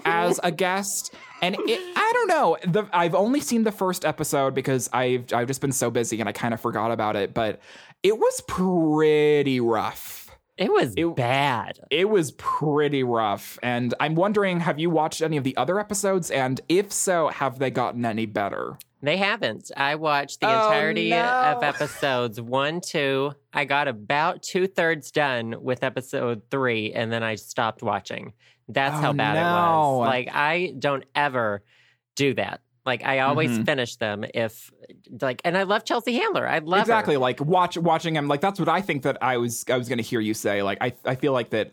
as 0.06 0.40
a 0.42 0.50
guest. 0.50 1.14
And 1.42 1.56
it, 1.58 1.80
I 1.96 2.10
don't 2.14 2.28
know. 2.28 2.56
The, 2.66 2.88
I've 2.92 3.14
only 3.14 3.40
seen 3.40 3.64
the 3.64 3.72
first 3.72 4.04
episode 4.04 4.54
because 4.54 4.88
I've 4.92 5.32
I've 5.32 5.48
just 5.48 5.60
been 5.60 5.72
so 5.72 5.90
busy 5.90 6.18
and 6.20 6.28
I 6.28 6.32
kind 6.32 6.54
of 6.54 6.60
forgot 6.60 6.92
about 6.92 7.16
it. 7.16 7.34
But 7.34 7.60
it 8.02 8.18
was 8.18 8.40
pretty 8.48 9.60
rough. 9.60 10.19
It 10.60 10.70
was 10.70 10.94
It- 10.96 11.16
bad. 11.16 11.80
It 11.90 12.08
was 12.08 12.32
pretty 12.32 13.02
rough. 13.02 13.58
And 13.62 13.94
I'm 13.98 14.14
wondering, 14.14 14.60
have 14.60 14.78
you 14.78 14.90
watched 14.90 15.22
any 15.22 15.36
of 15.38 15.42
the 15.42 15.56
other 15.56 15.80
episodes? 15.80 16.30
And 16.30 16.60
if 16.68 16.92
so, 16.92 17.28
have 17.28 17.58
they 17.58 17.70
gotten 17.70 18.04
any 18.04 18.26
better? 18.26 18.76
They 19.02 19.16
haven't. 19.16 19.70
I 19.74 19.94
watched 19.94 20.40
the 20.40 20.48
Oh, 20.48 20.66
entirety 20.66 21.08
no. 21.10 21.22
of 21.22 21.62
episodes 21.64 22.38
one, 22.38 22.82
two. 22.82 23.32
I 23.54 23.64
got 23.64 23.88
about 23.88 24.42
two 24.42 24.66
thirds 24.66 25.10
done 25.10 25.54
with 25.62 25.82
episode 25.82 26.42
three, 26.50 26.92
and 26.92 27.10
then 27.10 27.22
I 27.22 27.36
stopped 27.36 27.82
watching. 27.82 28.34
That's 28.68 28.98
Oh, 28.98 29.00
how 29.00 29.12
bad 29.14 29.36
it 29.38 29.40
was. 29.42 30.06
Like 30.06 30.28
I 30.30 30.74
don't 30.78 31.04
ever 31.14 31.64
do 32.14 32.34
that. 32.34 32.60
Like 32.86 33.04
I 33.04 33.20
always 33.20 33.50
Mhm. 33.50 33.66
finish 33.66 33.96
them 33.96 34.24
if 34.34 34.70
like, 35.20 35.40
and 35.44 35.56
I 35.56 35.64
love 35.64 35.84
Chelsea 35.84 36.14
Handler. 36.14 36.48
I 36.48 36.58
love 36.60 36.78
her. 36.78 36.82
exactly. 36.82 37.16
Like 37.16 37.40
watch 37.40 37.76
watching 37.76 38.16
him. 38.16 38.26
Like 38.28 38.40
that's 38.40 38.58
what 38.58 38.68
I 38.68 38.80
think 38.80 39.02
that 39.02 39.18
I 39.22 39.36
was 39.36 39.64
I 39.68 39.76
was 39.76 39.88
going 39.88 39.98
to 39.98 40.04
hear 40.04 40.20
you 40.20 40.34
say. 40.34 40.62
Like 40.62 40.78
I 40.80 40.92
I 41.04 41.14
feel 41.14 41.32
like 41.32 41.50
that. 41.50 41.70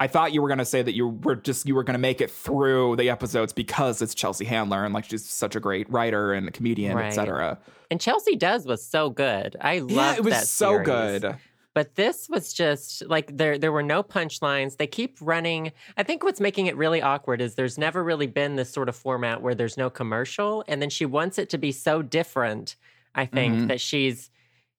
I 0.00 0.06
thought 0.06 0.32
you 0.32 0.42
were 0.42 0.48
going 0.48 0.58
to 0.58 0.64
say 0.64 0.80
that 0.80 0.94
you 0.94 1.08
were 1.08 1.34
just 1.34 1.66
you 1.66 1.74
were 1.74 1.82
going 1.82 1.94
to 1.94 1.98
make 2.00 2.20
it 2.20 2.30
through 2.30 2.94
the 2.96 3.10
episodes 3.10 3.52
because 3.52 4.00
it's 4.00 4.14
Chelsea 4.14 4.44
Handler 4.44 4.84
and 4.84 4.94
like 4.94 5.04
she's 5.06 5.28
such 5.28 5.56
a 5.56 5.60
great 5.60 5.90
writer 5.90 6.32
and 6.32 6.52
comedian, 6.52 6.96
Right. 6.96 7.06
etc. 7.06 7.58
And 7.90 8.00
Chelsea 8.00 8.36
Does 8.36 8.64
was 8.64 8.84
so 8.84 9.10
good. 9.10 9.56
I 9.60 9.78
love 9.80 9.90
Yeah, 9.90 10.14
it 10.16 10.22
was 10.24 10.34
that 10.34 10.46
so 10.46 10.70
series. 10.84 10.86
good. 10.86 11.36
But 11.78 11.94
this 11.94 12.28
was 12.28 12.52
just 12.52 13.06
like 13.06 13.36
there 13.36 13.56
there 13.56 13.70
were 13.70 13.84
no 13.84 14.02
punchlines. 14.02 14.78
They 14.78 14.88
keep 14.88 15.16
running. 15.20 15.70
I 15.96 16.02
think 16.02 16.24
what's 16.24 16.40
making 16.40 16.66
it 16.66 16.76
really 16.76 17.00
awkward 17.00 17.40
is 17.40 17.54
there's 17.54 17.78
never 17.78 18.02
really 18.02 18.26
been 18.26 18.56
this 18.56 18.68
sort 18.68 18.88
of 18.88 18.96
format 18.96 19.42
where 19.42 19.54
there's 19.54 19.76
no 19.76 19.88
commercial 19.88 20.64
and 20.66 20.82
then 20.82 20.90
she 20.90 21.06
wants 21.06 21.38
it 21.38 21.48
to 21.50 21.56
be 21.58 21.70
so 21.70 22.02
different, 22.02 22.74
I 23.14 23.26
think, 23.26 23.54
Mhm. 23.54 23.68
that 23.68 23.80
she's 23.80 24.28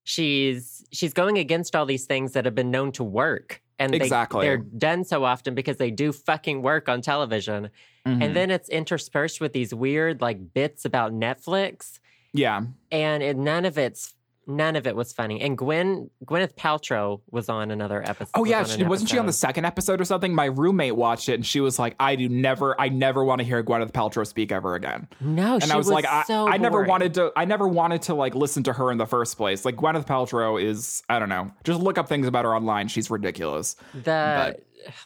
she's 0.04 0.84
she's 0.92 1.14
going 1.14 1.38
against 1.38 1.74
all 1.74 1.86
these 1.86 2.06
things 2.06 2.34
that 2.34 2.44
have 2.44 2.54
been 2.54 2.70
known 2.70 2.92
to 2.92 3.04
work. 3.06 3.62
And 3.80 3.94
they, 3.94 3.98
Exactly. 3.98 4.46
they're 4.46 4.58
done 4.58 5.06
so 5.06 5.24
often 5.24 5.56
because 5.56 5.78
they 5.78 5.92
do 5.92 6.12
fucking 6.12 6.62
work 6.64 6.90
on 6.90 7.00
television. 7.02 7.70
Mhm. 8.06 8.24
And 8.24 8.36
then 8.36 8.52
it's 8.52 8.68
interspersed 8.68 9.40
with 9.40 9.54
these 9.54 9.74
weird 9.74 10.20
like 10.20 10.54
bits 10.54 10.84
about 10.84 11.14
Netflix 11.14 12.00
yeah, 12.34 12.62
and 12.92 13.24
it, 13.24 13.38
none 13.38 13.64
of 13.64 13.78
it's 13.78 14.14
none 14.50 14.76
of 14.76 14.86
it 14.88 14.96
was 14.96 15.14
funny. 15.14 15.40
And 15.42 15.58
Gwen 15.58 16.10
Gwyneth 16.26 16.56
Paltrow 16.56 17.22
was 17.32 17.48
on 17.48 17.72
another 17.72 18.02
episode. 18.02 18.32
Oh 18.34 18.44
yeah, 18.44 18.60
on 18.60 18.66
she, 18.66 18.84
wasn't 18.84 19.10
she 19.12 19.18
on 19.18 19.26
the 19.28 19.32
second 19.32 19.64
episode 19.66 20.02
or 20.02 20.06
something? 20.06 20.34
My 20.36 20.46
roommate 20.46 20.96
watched 20.96 21.30
it 21.30 21.36
and 21.36 21.46
she 21.46 21.60
was 21.62 21.78
like, 21.80 21.96
"I 22.00 22.16
do 22.16 22.28
never, 22.28 22.80
I 22.82 22.90
never 22.90 23.24
want 23.24 23.40
to 23.40 23.46
hear 23.46 23.64
Gwyneth 23.64 23.92
Paltrow 23.92 24.26
speak 24.28 24.52
ever 24.52 24.76
again." 24.76 25.08
No, 25.22 25.54
And 25.54 25.64
she 25.64 25.72
I 25.72 25.76
was, 25.78 25.88
like, 25.88 26.06
I, 26.06 26.24
so 26.24 26.48
I 26.50 26.58
never 26.58 26.82
wanted 26.84 27.14
to, 27.14 27.32
I 27.36 27.46
never 27.46 27.68
wanted 27.68 28.02
to 28.04 28.16
like 28.16 28.36
listen 28.36 28.64
to 28.64 28.74
her 28.74 28.92
in 28.92 28.98
the 28.98 29.06
first 29.06 29.38
place. 29.38 29.64
Like 29.66 29.76
Gwyneth 29.76 30.06
Paltrow 30.08 30.62
is, 30.62 31.04
I 31.08 31.20
don't 31.20 31.30
know, 31.30 31.52
just 31.64 31.80
look 31.80 31.98
up 31.98 32.10
things 32.10 32.28
about 32.28 32.44
her 32.46 32.56
online. 32.56 32.88
She's 32.90 33.10
ridiculous. 33.10 33.76
the 33.94 34.58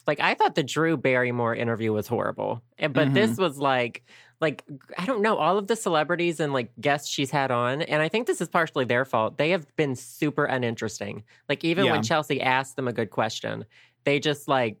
like. 0.06 0.20
I 0.20 0.34
thought 0.34 0.54
the 0.54 0.62
Drew 0.62 0.96
Barrymore 0.96 1.54
interview 1.54 1.92
was 1.92 2.06
horrible, 2.08 2.62
but 2.78 2.92
Mm-hmm. 2.94 3.14
this 3.14 3.36
was 3.36 3.58
like. 3.58 4.02
Like 4.44 4.62
I 4.98 5.06
don't 5.06 5.22
know 5.22 5.38
all 5.38 5.56
of 5.56 5.68
the 5.68 5.74
celebrities 5.76 6.38
and 6.38 6.52
like 6.52 6.70
guests 6.78 7.08
she's 7.08 7.30
had 7.30 7.50
on, 7.50 7.80
and 7.80 8.02
I 8.02 8.10
think 8.10 8.26
this 8.26 8.42
is 8.42 8.48
partially 8.48 8.84
their 8.84 9.06
fault. 9.06 9.38
They 9.38 9.48
have 9.50 9.64
been 9.76 9.96
super 9.96 10.44
uninteresting. 10.44 11.24
Like 11.48 11.64
even 11.64 11.86
Yeah. 11.86 11.92
when 11.92 12.02
Chelsea 12.02 12.42
asked 12.42 12.76
them 12.76 12.86
a 12.86 12.92
good 12.92 13.08
question, 13.08 13.64
they 14.04 14.20
just 14.20 14.46
like 14.46 14.76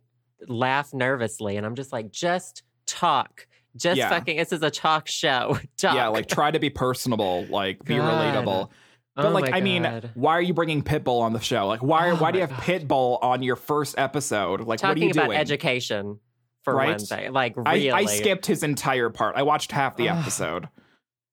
laugh 0.46 0.92
nervously, 0.92 1.56
and 1.56 1.64
I'm 1.64 1.76
just 1.76 1.92
like, 1.94 2.12
just 2.12 2.62
talk, 2.84 3.46
just 3.74 3.96
Yeah. 3.96 4.10
fucking. 4.10 4.36
This 4.36 4.52
is 4.52 4.62
a 4.62 4.70
talk 4.70 5.08
show. 5.08 5.58
Talk. 5.78 5.94
Yeah, 5.94 6.08
like 6.08 6.26
try 6.28 6.50
to 6.50 6.58
be 6.58 6.68
personable, 6.68 7.46
like 7.48 7.82
be 7.84 7.96
God. 7.96 8.12
relatable. 8.44 8.68
But 9.16 9.24
Oh 9.26 9.30
like, 9.30 9.50
I 9.54 9.60
mean, 9.62 9.84
why 10.14 10.32
are 10.32 10.42
you 10.42 10.52
bringing 10.52 10.82
Pitbull 10.82 11.22
on 11.22 11.32
the 11.32 11.40
show? 11.40 11.66
Like, 11.68 11.82
why? 11.82 12.10
Oh 12.10 12.16
why 12.16 12.32
do 12.32 12.38
you 12.38 12.42
have 12.46 12.50
God. 12.50 12.60
Pitbull 12.60 13.18
on 13.22 13.42
your 13.42 13.56
first 13.56 13.94
episode? 13.96 14.60
Like, 14.60 14.66
what 14.66 14.84
are 14.84 14.88
talking 14.88 15.04
you 15.04 15.10
about 15.12 15.26
doing? 15.26 15.38
education 15.38 16.18
for 16.64 16.74
Right? 16.74 17.00
thing. 17.00 17.32
Like 17.32 17.54
I, 17.64 17.74
really, 17.74 17.90
I 17.92 18.04
skipped 18.06 18.46
his 18.46 18.62
entire 18.62 19.10
part. 19.10 19.36
I 19.36 19.42
watched 19.42 19.70
half 19.72 19.96
the 19.96 20.08
episode. 20.08 20.68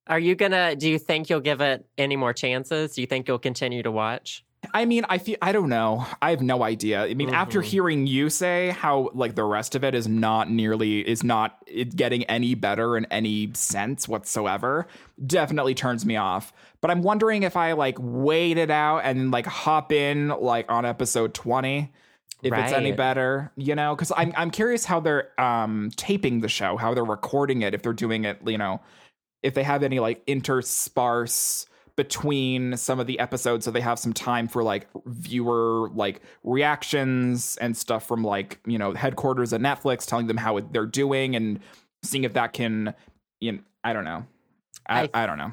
Are 0.07 0.19
you 0.19 0.35
gonna? 0.35 0.75
Do 0.75 0.89
you 0.89 0.99
think 0.99 1.29
you'll 1.29 1.39
give 1.39 1.61
it 1.61 1.85
any 1.97 2.15
more 2.15 2.33
chances? 2.33 2.93
Do 2.95 3.01
you 3.01 3.07
think 3.07 3.27
you'll 3.27 3.39
continue 3.39 3.81
to 3.83 3.91
watch? 3.91 4.43
I 4.73 4.85
mean, 4.85 5.05
I 5.09 5.17
feel 5.17 5.37
I 5.41 5.51
don't 5.53 5.69
know. 5.69 6.05
I 6.21 6.29
have 6.31 6.41
no 6.41 6.63
idea. 6.63 7.01
I 7.03 7.13
mean, 7.15 7.33
after 7.33 7.61
Mhm. 7.61 7.65
hearing 7.65 8.07
you 8.07 8.29
say 8.29 8.69
how 8.69 9.09
like 9.13 9.33
the 9.35 9.43
rest 9.43 9.73
of 9.73 9.83
it 9.83 9.95
is 9.95 10.07
not 10.07 10.51
nearly 10.51 11.07
is 11.07 11.23
not 11.23 11.57
getting 11.95 12.23
any 12.25 12.53
better 12.55 12.95
in 12.97 13.05
any 13.05 13.51
sense 13.53 14.07
whatsoever, 14.07 14.85
definitely 15.25 15.73
turns 15.73 16.05
me 16.05 16.15
off. 16.15 16.53
But 16.79 16.91
I'm 16.91 17.01
wondering 17.01 17.41
if 17.43 17.55
I 17.57 17.71
like 17.73 17.97
wait 17.99 18.57
it 18.57 18.69
out 18.69 18.99
and 18.99 19.31
like 19.31 19.45
hop 19.47 19.91
in 19.91 20.27
like 20.29 20.71
on 20.71 20.85
episode 20.85 21.33
20 21.33 21.91
if 22.43 22.53
it's 22.53 22.71
any 22.73 22.91
better, 22.91 23.51
you 23.55 23.75
know, 23.75 23.95
cuz 23.95 24.11
I'm 24.15 24.33
I'm 24.35 24.51
curious 24.51 24.85
how 24.85 24.99
they're 24.99 25.39
um 25.39 25.91
taping 25.95 26.41
the 26.41 26.49
show, 26.49 26.77
how 26.77 26.93
they're 26.93 27.03
recording 27.05 27.61
it, 27.61 27.73
if 27.73 27.81
they're 27.83 27.93
doing 27.93 28.25
it, 28.25 28.39
you 28.45 28.57
know, 28.57 28.81
if 29.43 29.53
they 29.53 29.63
have 29.63 29.83
any 29.83 29.99
like 29.99 30.25
intersparse 30.27 31.65
between 31.97 32.77
some 32.77 32.99
of 32.99 33.05
the 33.05 33.19
episodes 33.19 33.65
so 33.65 33.71
they 33.71 33.81
have 33.81 33.99
some 33.99 34.13
time 34.13 34.47
for 34.47 34.63
like 34.63 34.87
viewer 35.05 35.89
like 35.93 36.21
reactions 36.43 37.57
and 37.57 37.75
stuff 37.75 38.07
from 38.07 38.23
like 38.23 38.59
you 38.65 38.77
know 38.77 38.93
headquarters 38.93 39.51
at 39.51 39.59
netflix 39.59 40.05
telling 40.07 40.25
them 40.27 40.37
how 40.37 40.57
they're 40.59 40.85
doing 40.85 41.35
and 41.35 41.59
seeing 42.01 42.23
if 42.23 42.31
that 42.33 42.53
can 42.53 42.93
you 43.41 43.51
know 43.51 43.59
i 43.83 43.91
don't 43.91 44.05
know 44.05 44.25
i, 44.87 45.01
I- 45.13 45.23
I 45.23 45.25
don't 45.25 45.37
know 45.37 45.51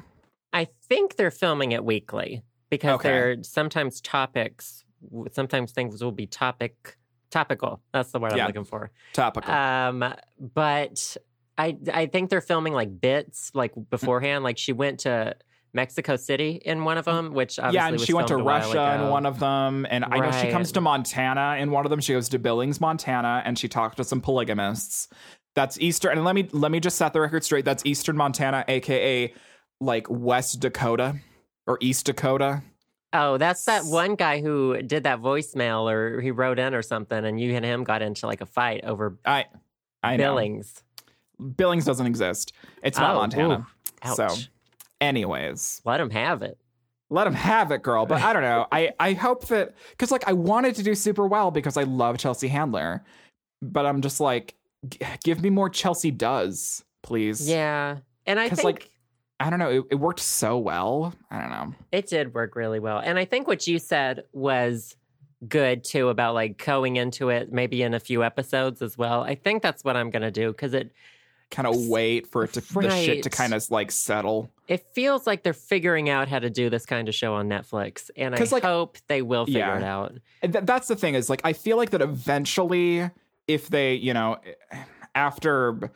I 0.51 0.65
think 0.87 1.15
they're 1.15 1.29
filming 1.29 1.73
it 1.73 1.83
weekly 1.85 2.41
because 2.71 2.95
Okay. 2.95 3.09
they're 3.09 3.43
sometimes 3.43 4.01
topics. 4.01 4.83
Sometimes 5.31 5.71
things 5.71 6.03
will 6.03 6.11
be 6.11 6.27
topic 6.27 6.97
topical. 7.31 7.81
That's 7.93 8.11
the 8.11 8.19
word 8.19 8.33
Yeah. 8.35 8.43
I'm 8.43 8.47
looking 8.47 8.65
for. 8.65 8.91
topical 9.13 9.53
Um, 9.53 10.13
but 10.39 11.17
I 11.57 11.77
I 11.93 12.05
think 12.07 12.29
they're 12.29 12.41
filming 12.41 12.73
like 12.73 12.99
bits 12.99 13.51
like 13.53 13.73
beforehand. 13.89 14.43
Like 14.43 14.57
she 14.57 14.73
went 14.73 15.01
to 15.01 15.35
Mexico 15.71 16.15
City 16.15 16.59
in 16.65 16.83
one 16.83 16.97
of 16.97 17.05
them, 17.05 17.33
which 17.33 17.59
obviously 17.59 17.75
yeah 17.75 17.87
and 17.89 18.01
she 18.01 18.13
went 18.13 18.27
to 18.27 18.33
filmed 18.33 18.41
a 18.41 18.45
while 18.45 18.73
russia 18.73 19.03
in 19.03 19.09
one 19.09 19.27
of 19.27 19.39
them 19.39 19.85
and 19.91 20.03
i 20.03 20.17
know 20.17 20.31
she 20.31 20.49
comes 20.49 20.71
to 20.71 20.81
montana 20.81 21.57
in 21.59 21.69
one 21.69 21.85
of 21.85 21.91
them 21.91 21.99
she 21.99 22.13
goes 22.13 22.27
to 22.27 22.39
billings 22.39 22.81
montana 22.81 23.43
and 23.45 23.59
she 23.59 23.67
talked 23.67 23.97
to 23.97 24.03
some 24.03 24.19
polygamists 24.19 25.07
That's 25.55 25.79
Eastern. 25.79 26.17
And 26.17 26.25
let 26.25 26.35
me 26.35 26.47
let 26.51 26.71
me 26.71 26.79
just 26.79 26.97
set 26.97 27.13
the 27.13 27.21
record 27.21 27.43
straight. 27.43 27.65
That's 27.65 27.85
Eastern 27.85 28.15
Montana, 28.15 28.63
aka 28.67 29.33
like 29.81 30.07
West 30.09 30.59
Dakota 30.59 31.15
or 31.67 31.77
East 31.81 32.05
Dakota. 32.05 32.61
Oh, 33.11 33.37
that's 33.37 33.65
that 33.65 33.85
one 33.85 34.15
guy 34.15 34.39
who 34.41 34.81
did 34.83 35.03
that 35.03 35.19
voicemail 35.19 35.91
or 35.91 36.21
he 36.21 36.29
wrote 36.31 36.59
in 36.59 36.73
or 36.75 36.81
something, 36.83 37.25
and 37.25 37.39
you 37.39 37.53
and 37.55 37.65
him 37.65 37.83
got 37.83 38.01
into 38.01 38.27
like 38.27 38.41
a 38.41 38.45
fight 38.45 38.83
over 38.83 39.17
I 39.25 39.45
I 40.03 40.15
know. 40.17 40.25
Billings. 40.35 40.83
Billings 41.57 41.85
doesn't 41.85 42.05
exist. 42.05 42.53
It's 42.83 42.97
not 42.99 43.15
Oh, 43.15 43.19
Montana. 43.19 43.65
ooh. 44.05 44.15
So, 44.15 44.27
anyways, 45.01 45.81
Let 45.85 45.99
him 45.99 46.09
have 46.11 46.41
it. 46.41 46.57
let 47.09 47.25
him 47.27 47.33
have 47.33 47.71
it, 47.71 47.81
girl. 47.81 48.05
But 48.05 48.21
I 48.21 48.33
don't 48.33 48.43
know. 48.43 48.67
I 48.71 48.91
I 48.99 49.13
hope 49.13 49.47
that 49.47 49.73
because 49.91 50.11
like 50.11 50.27
I 50.27 50.33
wanted 50.33 50.75
to 50.75 50.83
do 50.83 50.95
super 50.95 51.25
well 51.27 51.51
because 51.51 51.77
I 51.77 51.83
love 51.83 52.17
Chelsea 52.17 52.47
Handler, 52.47 53.03
but 53.61 53.85
I'm 53.85 54.01
just 54.01 54.19
like, 54.19 54.55
g- 54.87 54.99
give 55.23 55.41
me 55.41 55.49
more 55.49 55.69
Chelsea 55.69 56.11
does, 56.11 56.83
please. 57.03 57.49
Yeah. 57.49 57.97
And 58.25 58.39
I 58.39 58.49
think 58.49 58.63
like, 58.63 58.89
I 59.39 59.49
don't 59.49 59.59
know. 59.59 59.69
It, 59.69 59.83
it 59.91 59.95
worked 59.95 60.19
so 60.19 60.57
well. 60.57 61.13
I 61.31 61.39
don't 61.39 61.49
know. 61.49 61.73
it 61.91 62.07
did 62.07 62.33
work 62.33 62.55
really 62.55 62.79
well. 62.79 62.99
And 62.99 63.17
I 63.17 63.25
think 63.25 63.47
what 63.47 63.65
you 63.67 63.79
said 63.79 64.23
was 64.33 64.95
good 65.47 65.83
too 65.85 66.09
about 66.09 66.33
like 66.33 66.63
going 66.63 66.97
into 66.97 67.29
it 67.29 67.49
maybe 67.51 67.81
in 67.81 67.93
a 67.93 67.99
few 67.99 68.23
episodes 68.23 68.81
as 68.81 68.97
well. 68.97 69.21
I 69.21 69.35
think 69.35 69.61
that's 69.63 69.83
what 69.85 69.95
I'm 69.95 70.09
going 70.09 70.23
to 70.23 70.31
do 70.31 70.51
because 70.51 70.73
it 70.73 70.91
Kind 71.51 71.67
of 71.67 71.87
wait 71.87 72.27
for 72.27 72.43
it 72.43 72.53
to 72.53 72.61
the 72.61 72.89
shit 72.91 73.23
to 73.23 73.29
kind 73.31 73.55
of 73.55 73.71
like 73.71 73.89
settle. 73.89 74.51
it 74.67 74.85
feels 74.93 75.25
like 75.25 75.41
they're 75.41 75.51
figuring 75.53 76.07
out 76.07 76.27
how 76.27 76.37
to 76.37 76.47
do 76.51 76.69
this 76.69 76.85
kind 76.85 77.09
of 77.09 77.15
show 77.15 77.33
on 77.33 77.49
Netflix 77.49 78.11
and 78.15 78.35
I 78.35 78.37
like- 78.51 78.61
hope 78.61 78.99
they 79.07 79.23
will 79.23 79.47
figure 79.47 79.61
Yeah. 79.61 79.77
it 79.77 79.83
out. 79.83 80.13
Th- 80.43 80.63
that's 80.63 80.87
the 80.89 80.95
thing 80.95 81.15
is 81.15 81.27
like 81.27 81.41
I 81.43 81.53
feel 81.53 81.75
like 81.77 81.89
that 81.89 82.01
eventually 82.03 83.09
if 83.47 83.67
they, 83.69 83.95
you 83.95 84.13
know, 84.13 84.37
eh, 84.71 84.77
after 85.15 85.89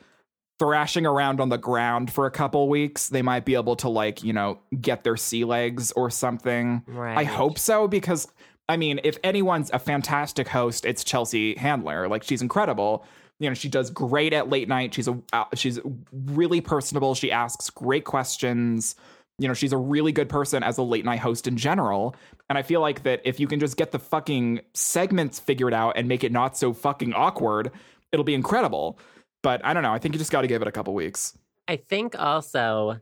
thrashing 0.60 1.06
around 1.06 1.40
on 1.40 1.50
the 1.50 1.58
ground 1.58 2.12
for 2.12 2.26
a 2.26 2.32
couple 2.32 2.70
weeks, 2.70 3.10
they 3.10 3.22
might 3.22 3.46
be 3.46 3.56
able 3.56 3.76
to 3.78 3.90
like, 3.90 4.24
you 4.24 4.34
know, 4.34 4.60
get 4.80 5.04
their 5.04 5.18
sea 5.18 5.44
legs 5.44 5.92
or 5.94 6.10
something. 6.10 6.84
Right. 6.88 7.18
I 7.18 7.24
hope 7.24 7.58
so 7.58 7.88
because 7.88 8.28
I 8.70 8.78
mean, 8.78 9.02
if 9.04 9.18
anyone's 9.24 9.70
a 9.72 9.80
fantastic 9.80 10.48
host, 10.48 10.86
it's 10.86 11.04
Chelsea 11.04 11.56
Handler. 11.56 12.08
Like 12.08 12.24
she's 12.24 12.42
incredible. 12.42 13.06
You 13.40 13.50
know, 13.50 13.54
she 13.54 13.68
does 13.68 13.90
great 13.90 14.32
at 14.32 14.50
late 14.50 14.70
night. 14.70 14.94
She's 14.94 15.08
a 15.08 15.20
uh, 15.34 15.46
she's 15.54 15.80
really 16.12 16.62
personable. 16.62 17.14
She 17.16 17.32
asks 17.32 17.70
great 17.70 18.06
questions. 18.06 18.96
You 19.40 19.48
know, 19.48 19.54
she's 19.54 19.74
a 19.74 19.78
really 19.78 20.12
good 20.12 20.30
person 20.30 20.64
as 20.64 20.78
a 20.78 20.84
late 20.84 21.04
night 21.04 21.20
host 21.20 21.48
in 21.48 21.58
general. 21.58 22.16
And 22.50 22.58
I 22.58 22.62
feel 22.62 22.80
like 22.80 23.04
that 23.04 23.22
if 23.26 23.40
you 23.40 23.48
can 23.48 23.60
just 23.60 23.76
get 23.76 23.92
the 23.92 24.00
fucking 24.00 24.62
segments 24.74 25.40
figured 25.40 25.74
out 25.74 25.98
and 25.98 26.08
make 26.08 26.24
it 26.24 26.32
not 26.32 26.56
so 26.56 26.72
fucking 26.72 27.14
awkward, 27.14 27.72
it'll 28.12 28.24
be 28.24 28.36
incredible. 28.36 29.00
But 29.44 29.64
I 29.64 29.74
don't 29.74 29.84
know. 29.84 29.94
I 29.94 30.00
think 30.00 30.16
you 30.16 30.20
just 30.20 30.32
got 30.32 30.42
to 30.42 30.48
give 30.48 30.64
it 30.64 30.68
a 30.68 30.72
couple 30.72 30.96
weeks. 30.96 31.38
I 31.68 31.76
think 31.76 32.20
also, 32.20 33.00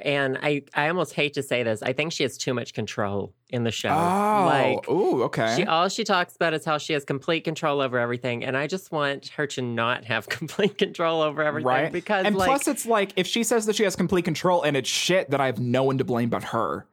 and 0.00 0.38
I, 0.42 0.62
I 0.74 0.88
almost 0.88 1.14
hate 1.14 1.34
to 1.34 1.42
say 1.42 1.62
this, 1.62 1.82
I 1.82 1.92
think 1.92 2.12
she 2.12 2.24
has 2.24 2.36
too 2.36 2.52
much 2.52 2.74
control 2.74 3.32
in 3.48 3.64
the 3.64 3.70
show. 3.70 3.90
Oh, 3.90 4.44
like 4.46 4.90
ooh, 4.90 5.22
okay. 5.24 5.54
she 5.56 5.64
all 5.64 5.88
she 5.88 6.04
talks 6.04 6.34
about 6.36 6.52
is 6.52 6.64
how 6.64 6.78
she 6.78 6.92
has 6.92 7.04
complete 7.04 7.42
control 7.42 7.80
over 7.80 7.98
everything, 7.98 8.44
and 8.44 8.56
I 8.56 8.66
just 8.66 8.92
want 8.92 9.28
her 9.28 9.46
to 9.48 9.62
not 9.62 10.04
have 10.04 10.28
complete 10.28 10.78
control 10.78 11.22
over 11.22 11.42
everything 11.42 11.66
right? 11.66 11.92
because 11.92 12.26
and 12.26 12.36
like 12.36 12.48
plus, 12.48 12.68
it's 12.68 12.86
like 12.86 13.12
if 13.16 13.26
she 13.26 13.44
says 13.44 13.66
that 13.66 13.76
she 13.76 13.84
has 13.84 13.96
complete 13.96 14.24
control 14.24 14.62
and 14.62 14.76
it's 14.76 14.88
shit, 14.88 15.30
that 15.30 15.40
I 15.40 15.46
have 15.46 15.60
no 15.60 15.84
one 15.84 15.98
to 15.98 16.04
blame 16.04 16.28
but 16.28 16.42
her, 16.44 16.86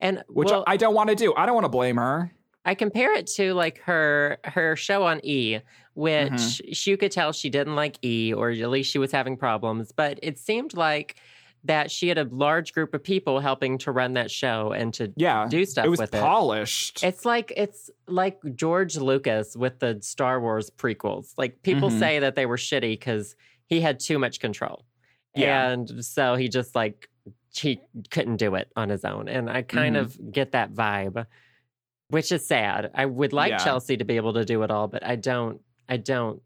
and 0.00 0.22
which 0.28 0.50
well, 0.50 0.64
I, 0.66 0.72
I 0.74 0.76
don't 0.76 0.94
want 0.94 1.10
to 1.10 1.16
do. 1.16 1.32
I 1.36 1.46
don't 1.46 1.54
want 1.54 1.64
to 1.64 1.70
blame 1.70 1.96
her. 1.96 2.32
I 2.64 2.74
compare 2.74 3.14
it 3.14 3.28
to 3.36 3.54
like 3.54 3.78
her 3.82 4.38
her 4.44 4.76
show 4.76 5.04
on 5.04 5.20
E, 5.24 5.60
which 5.98 6.30
Mm-hmm. 6.32 6.72
she, 6.72 6.96
could 6.96 7.10
tell 7.10 7.32
she 7.32 7.50
didn't 7.50 7.74
like 7.74 7.98
E, 8.04 8.32
or 8.32 8.50
at 8.50 8.70
least 8.70 8.90
she 8.90 8.98
was 8.98 9.10
having 9.10 9.36
problems. 9.36 9.90
But 9.92 10.20
it 10.22 10.38
seemed 10.38 10.74
like 10.74 11.16
that 11.64 11.90
she 11.90 12.06
had 12.08 12.18
a 12.18 12.24
large 12.30 12.72
group 12.72 12.94
of 12.94 13.02
people 13.02 13.40
helping 13.40 13.78
to 13.78 13.90
run 13.90 14.12
that 14.14 14.30
show 14.30 14.70
and 14.70 14.94
to 14.94 15.12
Yeah, 15.16 15.48
do 15.50 15.64
stuff 15.64 15.86
it 15.86 15.88
was 15.88 15.98
with 15.98 16.14
it. 16.14 16.20
polished. 16.20 17.02
It's 17.02 17.24
like 17.24 17.52
it's 17.56 17.90
like 18.06 18.38
George 18.54 18.96
Lucas 18.96 19.56
with 19.56 19.80
the 19.80 19.98
Star 20.00 20.40
Wars 20.40 20.70
prequels. 20.70 21.32
Like 21.36 21.62
people 21.64 21.90
Mhm. 21.90 21.98
say 21.98 22.18
that 22.20 22.36
they 22.36 22.46
were 22.46 22.56
shitty 22.58 22.92
because 22.92 23.34
he 23.66 23.80
had 23.80 23.98
too 23.98 24.20
much 24.20 24.38
control, 24.38 24.84
Yeah. 25.34 25.70
and 25.70 26.04
so 26.04 26.36
he 26.36 26.48
just 26.48 26.76
like 26.76 27.08
he 27.52 27.80
couldn't 28.12 28.36
do 28.36 28.54
it 28.54 28.70
on 28.76 28.88
his 28.88 29.04
own. 29.04 29.28
And 29.28 29.50
I 29.50 29.62
kind 29.62 29.96
Mhm. 29.96 30.00
of 30.00 30.32
get 30.32 30.52
that 30.52 30.72
vibe, 30.72 31.26
which 32.08 32.30
is 32.30 32.46
sad. 32.46 32.92
I 32.94 33.04
would 33.06 33.32
like 33.32 33.50
Yeah. 33.50 33.58
Chelsea 33.58 33.96
to 33.96 34.04
be 34.04 34.14
able 34.16 34.34
to 34.34 34.44
do 34.44 34.62
it 34.62 34.70
all, 34.70 34.86
but 34.86 35.04
I 35.04 35.16
don't. 35.16 35.60
I 35.88 35.96
don't. 35.96 36.42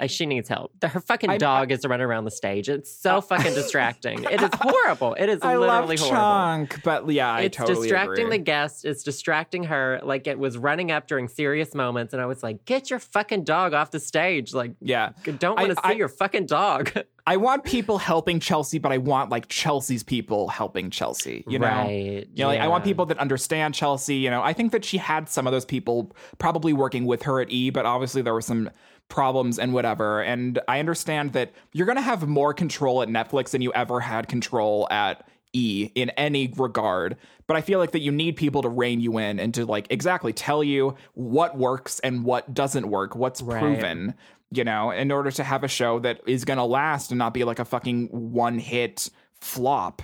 I, 0.00 0.06
she 0.06 0.24
needs 0.26 0.48
help. 0.48 0.72
Her 0.82 1.00
fucking 1.00 1.30
I- 1.30 1.38
dog 1.38 1.70
is 1.70 1.84
running 1.86 2.06
around 2.06 2.24
the 2.24 2.30
stage. 2.30 2.68
It's 2.68 2.90
so 2.90 3.16
oh. 3.16 3.20
fucking 3.20 3.54
distracting. 3.54 4.24
It 4.24 4.40
is 4.40 4.50
horrible. 4.54 5.14
It 5.14 5.28
is 5.28 5.40
I 5.42 5.56
love 5.56 5.88
literally 5.88 5.96
horrible 5.96 6.66
Chunk, 6.66 6.82
but 6.82 7.08
yeah, 7.10 7.32
I 7.32 7.42
it's 7.42 7.56
totally 7.56 7.88
distracting 7.88 8.26
agree. 8.26 8.38
the 8.38 8.42
guest. 8.44 8.84
It's 8.84 9.02
distracting 9.02 9.64
her. 9.64 10.00
Like 10.02 10.26
it 10.26 10.38
was 10.38 10.56
running 10.56 10.90
up 10.90 11.06
during 11.08 11.28
serious 11.28 11.74
moments, 11.74 12.12
and 12.14 12.22
I 12.22 12.26
was 12.26 12.42
like, 12.42 12.64
"Get 12.64 12.90
your 12.90 12.98
fucking 12.98 13.44
dog 13.44 13.74
off 13.74 13.90
the 13.90 14.00
stage! 14.00 14.54
Like, 14.54 14.72
yeah, 14.80 15.12
don't 15.38 15.58
want 15.58 15.70
to 15.70 15.76
see 15.76 15.80
I- 15.84 15.92
your 15.92 16.08
fucking 16.08 16.46
dog." 16.46 16.92
I 17.24 17.36
want 17.36 17.62
people 17.62 17.98
helping 17.98 18.40
Chelsea, 18.40 18.78
but 18.80 18.90
I 18.90 18.98
want 18.98 19.30
like 19.30 19.48
Chelsea's 19.48 20.02
people 20.02 20.48
helping 20.48 20.90
Chelsea. 20.90 21.44
You 21.46 21.60
know, 21.60 21.68
right? 21.68 22.26
You 22.34 22.42
know, 22.42 22.48
like, 22.48 22.60
I 22.60 22.66
want 22.66 22.82
people 22.82 23.06
that 23.06 23.18
understand 23.18 23.74
Chelsea. 23.74 24.16
You 24.16 24.30
know, 24.30 24.42
I 24.42 24.52
think 24.52 24.72
that 24.72 24.84
she 24.84 24.98
had 24.98 25.28
some 25.28 25.46
of 25.46 25.52
those 25.52 25.64
people 25.64 26.10
probably 26.38 26.72
working 26.72 27.06
with 27.06 27.22
her 27.22 27.40
at 27.40 27.48
E, 27.50 27.70
but 27.70 27.86
obviously 27.86 28.22
there 28.22 28.34
were 28.34 28.40
some 28.40 28.70
problems 29.12 29.58
and 29.58 29.72
whatever. 29.74 30.22
And 30.22 30.58
I 30.66 30.80
understand 30.80 31.34
that 31.34 31.52
you're 31.72 31.86
going 31.86 31.96
to 31.96 32.02
have 32.02 32.26
more 32.26 32.52
control 32.54 33.02
at 33.02 33.08
Netflix 33.08 33.50
than 33.50 33.62
you 33.62 33.72
ever 33.74 34.00
had 34.00 34.26
control 34.26 34.88
at 34.90 35.28
E 35.52 35.90
in 35.94 36.08
any 36.10 36.52
regard. 36.56 37.16
But 37.46 37.56
I 37.56 37.60
feel 37.60 37.78
like 37.78 37.90
that 37.92 38.00
you 38.00 38.10
need 38.10 38.36
people 38.36 38.62
to 38.62 38.68
rein 38.70 39.00
you 39.00 39.18
in 39.18 39.38
and 39.38 39.52
to 39.54 39.66
like 39.66 39.86
exactly 39.90 40.32
tell 40.32 40.64
you 40.64 40.94
what 41.12 41.58
works 41.58 42.00
and 42.00 42.24
what 42.24 42.54
doesn't 42.54 42.88
work, 42.88 43.14
what's 43.14 43.42
Right. 43.42 43.60
proven, 43.60 44.14
you 44.50 44.64
know, 44.64 44.90
in 44.90 45.12
order 45.12 45.30
to 45.30 45.44
have 45.44 45.62
a 45.62 45.68
show 45.68 45.98
that 46.00 46.20
is 46.26 46.44
going 46.46 46.56
to 46.58 46.64
last 46.64 47.10
and 47.10 47.18
not 47.18 47.34
be 47.34 47.44
like 47.44 47.58
a 47.58 47.64
fucking 47.66 48.08
one 48.32 48.58
hit 48.58 49.10
flop 49.40 50.00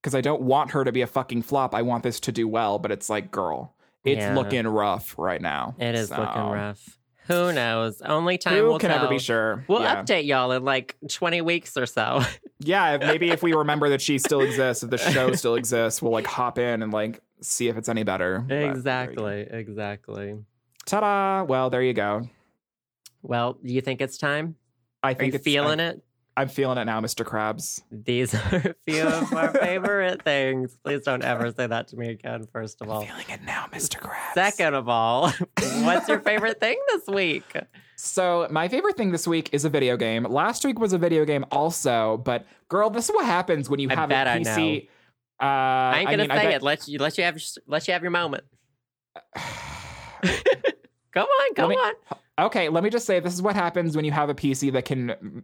because 0.00 0.14
I 0.14 0.20
don't 0.20 0.42
want 0.42 0.70
her 0.72 0.84
to 0.84 0.92
be 0.92 1.02
a 1.02 1.06
fucking 1.06 1.42
flop. 1.42 1.74
I 1.74 1.82
want 1.82 2.02
this 2.04 2.20
to 2.20 2.32
do 2.32 2.46
well, 2.46 2.78
but 2.78 2.90
it's 2.92 3.10
like, 3.10 3.30
girl, 3.32 3.74
it's 4.04 4.20
Yeah. 4.20 4.34
looking 4.36 4.66
rough 4.68 5.14
right 5.18 5.40
now. 5.40 5.74
It 5.78 5.94
is 5.96 6.08
So, 6.08 6.18
looking 6.20 6.42
rough. 6.42 6.98
Who 7.28 7.52
knows? 7.52 8.00
Only 8.02 8.36
time 8.38 8.56
Who 8.56 8.64
will 8.64 8.78
can 8.78 8.90
tell. 8.90 8.98
ever 8.98 9.08
be 9.08 9.18
sure? 9.18 9.64
We'll 9.68 9.82
yeah. 9.82 10.02
update 10.02 10.26
y'all 10.26 10.50
in 10.52 10.64
like 10.64 10.96
20 11.08 11.40
weeks 11.40 11.76
or 11.76 11.86
so. 11.86 12.22
yeah, 12.58 12.98
maybe 12.98 13.30
if 13.30 13.42
we 13.42 13.52
remember 13.54 13.90
that 13.90 14.00
she 14.00 14.18
still 14.18 14.40
exists, 14.40 14.82
if 14.82 14.90
the 14.90 14.98
show 14.98 15.32
still 15.34 15.54
exists, 15.54 16.02
we'll 16.02 16.12
like 16.12 16.26
hop 16.26 16.58
in 16.58 16.82
and 16.82 16.92
like 16.92 17.20
see 17.40 17.68
if 17.68 17.76
it's 17.76 17.88
any 17.88 18.02
better. 18.02 18.40
But 18.40 18.48
there 18.48 18.60
you 18.62 18.66
go. 18.66 18.72
exactly. 18.72 19.46
Exactly. 19.50 20.38
Ta-da! 20.84 21.44
Well, 21.44 21.70
there 21.70 21.82
you 21.82 21.92
go. 21.92 22.28
Well, 23.22 23.56
do 23.64 23.72
you 23.72 23.80
think 23.80 24.00
it's 24.00 24.18
time? 24.18 24.56
I 25.02 25.12
Are 25.12 25.14
think 25.14 25.32
you 25.32 25.36
it's, 25.36 25.44
feeling 25.44 25.80
I, 25.80 25.90
it? 25.90 26.04
I'm 26.36 26.48
feeling 26.48 26.78
it 26.78 26.84
now, 26.86 27.00
Mr. 27.00 27.24
Krabs. 27.26 27.82
These 27.90 28.34
are 28.52 28.56
a 28.56 28.74
few 28.90 29.02
of 29.02 29.32
our 29.34 29.52
favorite 29.60 30.22
things. 30.22 30.76
Please 30.82 31.02
don't 31.02 31.22
ever 31.22 31.52
say 31.52 31.66
that 31.66 31.88
to 31.88 31.96
me 31.96 32.08
again, 32.10 32.46
first 32.52 32.80
of 32.80 32.88
all. 32.88 33.02
I'm 33.02 33.08
feeling 33.08 33.26
it 33.28 33.42
now, 33.42 33.66
Mr. 33.72 34.00
Krabs. 34.00 34.34
Second 34.34 34.74
of 34.74 34.88
all, 34.88 35.30
what's 35.82 36.08
your 36.08 36.20
favorite 36.20 36.58
thing 36.60 36.80
this 36.88 37.06
week? 37.06 37.44
So 37.96 38.48
my 38.50 38.68
favorite 38.68 38.96
thing 38.96 39.12
this 39.12 39.28
week 39.28 39.50
is 39.52 39.64
a 39.64 39.68
video 39.68 39.96
game. 39.96 40.24
Last 40.24 40.64
week 40.64 40.78
was 40.78 40.92
a 40.92 40.98
video 40.98 41.24
game 41.24 41.44
also, 41.52 42.16
but 42.24 42.46
girl, 42.68 42.90
this 42.90 43.08
is 43.08 43.14
what 43.14 43.26
happens 43.26 43.68
when 43.68 43.78
you 43.78 43.90
I 43.90 43.94
have 43.94 44.10
a 44.10 44.16
I 44.16 44.38
PC. 44.40 44.88
Uh, 45.40 45.44
I 45.44 45.98
ain't 46.00 46.10
gonna 46.10 46.22
mean, 46.22 46.30
I 46.30 46.36
say 46.38 46.44
bet- 46.44 46.54
it. 46.54 46.62
Let 46.62 46.88
you 46.88 46.98
let 46.98 47.18
you 47.18 47.24
have 47.24 47.34
your, 47.34 47.42
let 47.66 47.86
you 47.86 47.92
have 47.92 48.02
your 48.02 48.10
moment. 48.10 48.44
come 51.12 51.26
on, 51.26 51.54
come 51.54 51.70
me- 51.70 51.76
on. 51.76 51.94
Okay, 52.38 52.68
let 52.70 52.82
me 52.82 52.90
just 52.90 53.06
say 53.06 53.20
this 53.20 53.34
is 53.34 53.42
what 53.42 53.54
happens 53.54 53.94
when 53.94 54.04
you 54.04 54.12
have 54.12 54.30
a 54.30 54.34
PC 54.34 54.72
that 54.72 54.84
can 54.84 55.42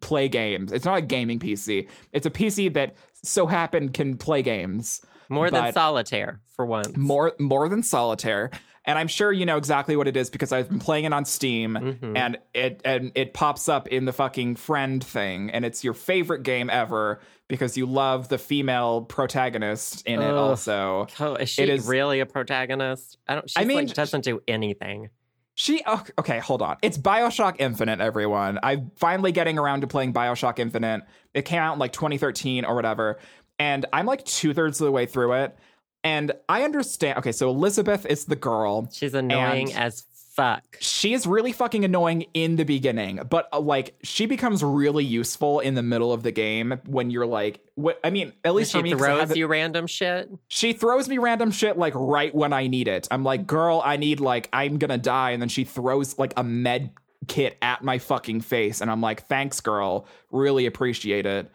play 0.00 0.28
games. 0.28 0.72
It's 0.72 0.84
not 0.84 0.98
a 0.98 1.02
gaming 1.02 1.38
PC. 1.38 1.88
It's 2.12 2.26
a 2.26 2.30
PC 2.30 2.72
that 2.74 2.94
so 3.24 3.46
happened 3.46 3.94
can 3.94 4.16
play 4.16 4.42
games 4.42 5.00
More 5.28 5.50
than 5.50 5.72
solitaire 5.72 6.40
for 6.56 6.66
once. 6.66 6.96
more 6.96 7.32
more 7.38 7.68
than 7.68 7.82
solitaire. 7.82 8.50
And 8.84 8.98
I'm 8.98 9.06
sure 9.06 9.30
you 9.32 9.46
know 9.46 9.58
exactly 9.58 9.94
what 9.96 10.08
it 10.08 10.16
is 10.16 10.28
because 10.28 10.50
I've 10.50 10.68
been 10.68 10.80
playing 10.80 11.04
it 11.04 11.12
on 11.12 11.24
Steam 11.24 11.74
Mhm. 11.80 12.16
and 12.18 12.36
it 12.52 12.80
and 12.84 13.12
it 13.14 13.32
pops 13.32 13.68
up 13.68 13.86
in 13.88 14.06
the 14.06 14.12
fucking 14.12 14.56
friend 14.56 15.02
thing 15.02 15.50
and 15.50 15.64
it's 15.64 15.84
your 15.84 15.94
favorite 15.94 16.42
game 16.42 16.68
ever 16.68 17.20
because 17.48 17.76
you 17.76 17.86
love 17.86 18.28
the 18.28 18.38
female 18.38 19.02
protagonist 19.02 20.04
in 20.06 20.20
it 20.20 20.34
also. 20.34 21.06
Oh, 21.20 21.34
is 21.36 21.48
she 21.48 21.62
It 21.62 21.68
is- 21.68 21.86
really 21.86 22.18
a 22.20 22.26
protagonist? 22.26 23.18
I 23.28 23.34
don't. 23.36 23.48
She's 23.48 23.56
I 23.62 23.64
mean, 23.64 23.76
like 23.86 23.94
doesn't 23.94 24.24
do 24.24 24.40
anything. 24.48 25.10
She 25.54 25.82
okay, 26.18 26.38
hold 26.38 26.62
on. 26.62 26.78
It's 26.82 26.96
BioShock 26.96 27.56
Infinite, 27.58 28.00
everyone. 28.00 28.58
I'm 28.62 28.90
finally 28.96 29.32
getting 29.32 29.58
around 29.58 29.82
to 29.82 29.86
playing 29.86 30.14
BioShock 30.14 30.58
Infinite. 30.58 31.02
It 31.34 31.42
came 31.42 31.60
out 31.60 31.74
in 31.74 31.78
like 31.78 31.92
2013 31.92 32.64
or 32.64 32.74
whatever, 32.74 33.18
and 33.58 33.84
I'm 33.92 34.06
like 34.06 34.24
two 34.24 34.54
thirds 34.54 34.80
of 34.80 34.86
the 34.86 34.92
way 34.92 35.06
through 35.06 35.34
it. 35.34 35.56
And 36.04 36.32
I 36.48 36.62
understand. 36.62 37.18
Okay, 37.18 37.32
so 37.32 37.50
Elizabeth 37.50 38.06
is 38.06 38.24
the 38.24 38.36
girl. 38.36 38.88
She's 38.90 39.14
annoying 39.14 39.74
as 39.74 40.04
suck. 40.42 40.76
she 40.80 41.12
is 41.14 41.26
really 41.26 41.52
fucking 41.52 41.84
annoying 41.84 42.26
in 42.34 42.56
the 42.56 42.64
beginning, 42.64 43.20
but 43.28 43.48
uh, 43.52 43.60
like 43.60 43.94
she 44.02 44.26
becomes 44.26 44.62
really 44.62 45.04
useful 45.04 45.60
in 45.60 45.74
the 45.74 45.82
middle 45.82 46.12
of 46.12 46.22
the 46.22 46.32
game 46.32 46.80
when 46.86 47.10
you're 47.10 47.26
like, 47.26 47.60
what? 47.74 48.00
I 48.04 48.10
mean, 48.10 48.32
at 48.44 48.54
least 48.54 48.72
She 48.72 48.82
me, 48.82 48.92
throws 48.94 49.36
you 49.36 49.46
random 49.46 49.86
shit. 49.86 50.30
she 50.48 50.72
throws 50.72 51.08
me 51.08 51.18
random 51.18 51.50
shit 51.50 51.78
like 51.78 51.94
right 51.94 52.34
when 52.34 52.52
I 52.52 52.66
need 52.66 52.88
it. 52.88 53.08
I'm 53.10 53.24
like, 53.24 53.46
girl, 53.46 53.82
I 53.84 53.96
need 53.96 54.20
like 54.20 54.48
I'm 54.52 54.78
gonna 54.78 54.98
die, 54.98 55.30
and 55.30 55.40
then 55.40 55.48
she 55.48 55.64
throws 55.64 56.18
like 56.18 56.34
a 56.36 56.44
med 56.44 56.90
kit 57.28 57.56
at 57.62 57.82
my 57.84 57.98
fucking 57.98 58.40
face, 58.40 58.80
and 58.80 58.90
I'm 58.90 59.00
like, 59.00 59.26
thanks, 59.28 59.60
girl, 59.60 60.06
really 60.30 60.66
appreciate 60.66 61.26
it. 61.26 61.50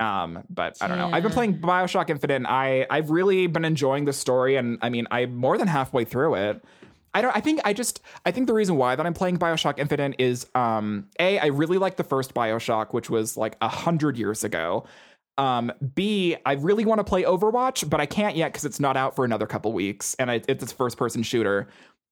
Um, 0.00 0.42
but 0.50 0.76
I 0.80 0.88
don't 0.88 0.98
know. 0.98 1.10
I've 1.12 1.22
been 1.22 1.32
playing 1.32 1.60
Bioshock 1.60 2.10
Infinite. 2.10 2.34
And 2.34 2.46
I 2.48 2.84
I've 2.90 3.10
really 3.10 3.46
been 3.46 3.64
enjoying 3.64 4.04
the 4.06 4.12
story, 4.12 4.56
and 4.56 4.78
I 4.82 4.88
mean, 4.90 5.06
I'm 5.10 5.36
more 5.36 5.56
than 5.56 5.68
halfway 5.68 6.04
through 6.04 6.34
it. 6.34 6.64
I 7.14 7.22
don't. 7.22 7.34
I 7.34 7.40
think 7.40 7.60
I 7.64 7.72
just. 7.72 8.00
I 8.26 8.32
think 8.32 8.48
the 8.48 8.54
reason 8.54 8.76
why 8.76 8.96
that 8.96 9.06
I'm 9.06 9.14
playing 9.14 9.38
Bioshock 9.38 9.78
Infinite 9.78 10.16
is, 10.18 10.46
um, 10.54 11.06
a. 11.20 11.38
I 11.38 11.46
really 11.46 11.78
like 11.78 11.96
the 11.96 12.04
first 12.04 12.34
Bioshock, 12.34 12.92
which 12.92 13.08
was 13.08 13.36
like 13.36 13.56
a 13.62 13.68
hundred 13.68 14.18
years 14.18 14.44
ago. 14.44 14.84
Um, 15.38 15.72
B. 15.94 16.36
I 16.44 16.54
really 16.54 16.84
want 16.84 16.98
to 16.98 17.04
play 17.04 17.22
Overwatch, 17.22 17.88
but 17.88 18.00
I 18.00 18.06
can't 18.06 18.36
yet 18.36 18.52
because 18.52 18.64
it's 18.64 18.80
not 18.80 18.96
out 18.96 19.16
for 19.16 19.24
another 19.24 19.46
couple 19.46 19.72
weeks, 19.72 20.14
and 20.18 20.30
I, 20.30 20.42
it's 20.48 20.72
a 20.72 20.74
first 20.74 20.96
person 20.96 21.22
shooter. 21.22 21.68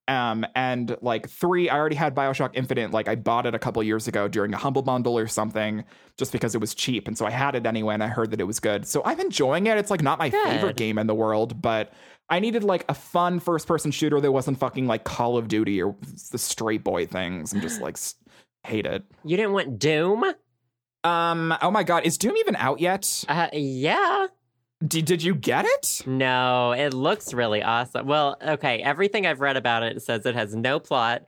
Um, 0.09 0.44
and 0.57 0.96
like 1.00 1.28
three, 1.28 1.68
I 1.68 1.78
already 1.78 1.94
had 1.94 2.14
Bioshock 2.14 2.50
Infinite. 2.55 2.90
Like 2.90 3.09
I 3.09 3.14
bought 3.14 3.46
it 3.46 3.55
a 3.55 3.59
couple 3.59 3.80
years 3.84 4.09
ago 4.09 4.26
during 4.26 4.53
a 4.53 4.57
humble 4.57 4.82
bundle 4.82 5.16
or 5.16 5.28
something, 5.28 5.84
just 6.16 6.32
because 6.32 6.55
it 6.55 6.61
was 6.61 6.74
cheap, 6.74 7.07
and 7.07 7.16
so 7.16 7.24
I 7.24 7.30
had 7.30 7.55
it 7.55 7.66
anyway, 7.66 7.94
and 7.94 8.03
I 8.03 8.09
heard 8.09 8.30
that 8.32 8.40
it 8.40 8.44
was 8.44 8.59
good. 8.61 8.86
So 8.86 9.03
I'm 9.05 9.20
enjoying 9.20 9.66
it. 9.66 9.78
It's 9.78 9.90
like 9.90 10.03
not 10.03 10.18
my 10.18 10.28
Good. 10.28 10.48
favorite 10.48 10.76
game 10.76 10.98
in 10.98 11.07
the 11.07 11.14
world, 11.14 11.62
but 11.62 11.92
I 12.28 12.40
needed 12.40 12.64
like 12.64 12.84
a 12.88 12.94
fun 12.94 13.40
first 13.40 13.66
person 13.66 13.90
shooter 13.90 14.20
that 14.20 14.32
wasn't 14.32 14.58
fucking 14.58 14.86
like 14.86 15.04
Call 15.04 15.36
of 15.36 15.48
Duty 15.48 15.82
or 15.82 15.96
the 16.30 16.38
straight 16.38 16.82
boy 16.82 17.06
things. 17.06 17.52
I'm 17.52 17.60
just 17.60 17.80
like 17.80 17.98
hate 18.64 18.86
it. 18.86 19.04
You 19.24 19.36
didn't 19.36 19.52
want 19.52 19.78
Doom? 19.78 20.24
Um. 21.04 21.54
Oh 21.60 21.70
my 21.70 21.82
god, 21.82 22.04
is 22.06 22.16
Doom 22.16 22.36
even 22.36 22.56
out 22.56 22.80
yet? 22.80 23.24
Uh, 23.28 23.48
yeah. 23.52 24.28
Did 24.86 25.04
Did 25.04 25.22
you 25.22 25.34
get 25.34 25.64
it? 25.64 26.02
No, 26.06 26.72
it 26.72 26.92
looks 26.94 27.32
really 27.34 27.62
awesome. 27.62 28.06
Well, 28.06 28.36
okay, 28.40 28.82
everything 28.82 29.26
I've 29.26 29.40
read 29.40 29.56
about 29.56 29.82
it 29.82 30.02
says 30.02 30.26
it 30.26 30.34
has 30.34 30.54
no 30.54 30.80
plot, 30.80 31.22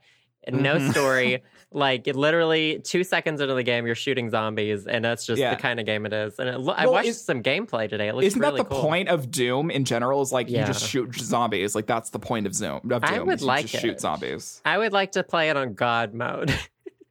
no 0.53 0.77
Mhm. 0.77 0.91
story. 0.91 1.43
like 1.73 2.07
literally 2.07 2.79
two 2.85 3.03
seconds 3.03 3.41
into 3.41 3.53
the 3.55 3.63
game, 3.65 3.85
you're 3.85 3.97
shooting 3.97 4.31
zombies, 4.31 4.87
and 4.87 5.05
that's 5.05 5.27
just 5.27 5.41
Yeah. 5.41 5.55
the 5.57 5.61
kind 5.61 5.81
of 5.81 5.87
game 5.87 6.07
it 6.07 6.13
is. 6.13 6.39
And 6.39 6.49
it, 6.49 6.61
lo- 6.61 6.75
I 6.77 6.87
watched 6.87 7.09
is- 7.09 7.21
some 7.25 7.43
gameplay 7.43 7.89
today. 7.89 8.09
It 8.09 8.15
looks 8.15 8.27
Isn't 8.29 8.41
really 8.41 8.59
that 8.59 8.69
the 8.69 8.75
cool. 8.77 8.83
point 8.85 9.09
of 9.09 9.31
Doom 9.31 9.71
in 9.73 9.85
general? 9.85 10.23
Is 10.23 10.31
like 10.33 10.49
you 10.49 10.59
just 10.59 10.89
shoot 10.89 11.15
zombies. 11.17 11.75
Like 11.75 11.87
that's 11.87 12.11
the 12.11 12.21
point 12.21 12.47
of 12.47 12.55
Zoom. 12.55 12.77
Of 12.91 13.03
Doom. 13.03 13.05
I 13.05 13.19
would 13.21 13.43
like 13.43 13.75
it. 13.75 13.81
shoot 13.81 14.01
zombies. 14.01 14.61
I 14.65 14.79
would 14.79 14.93
like 14.93 15.13
to 15.13 15.25
play 15.25 15.51
it 15.51 15.57
on 15.57 15.75
God 15.75 16.15
mode. 16.15 16.55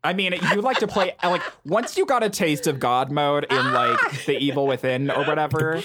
I 0.05 0.13
mean, 0.13 0.33
you 0.53 0.61
like 0.61 0.79
to 0.79 0.87
play 0.87 1.13
like 1.23 1.41
once 1.65 1.97
you 1.97 2.05
got 2.05 2.23
a 2.23 2.29
taste 2.29 2.65
of 2.67 2.79
God 2.79 3.11
mode 3.11 3.45
in 3.49 3.73
like 3.73 3.99
the 4.25 4.37
Evil 4.37 4.65
Within 4.67 5.11
or 5.11 5.25
whatever. 5.25 5.81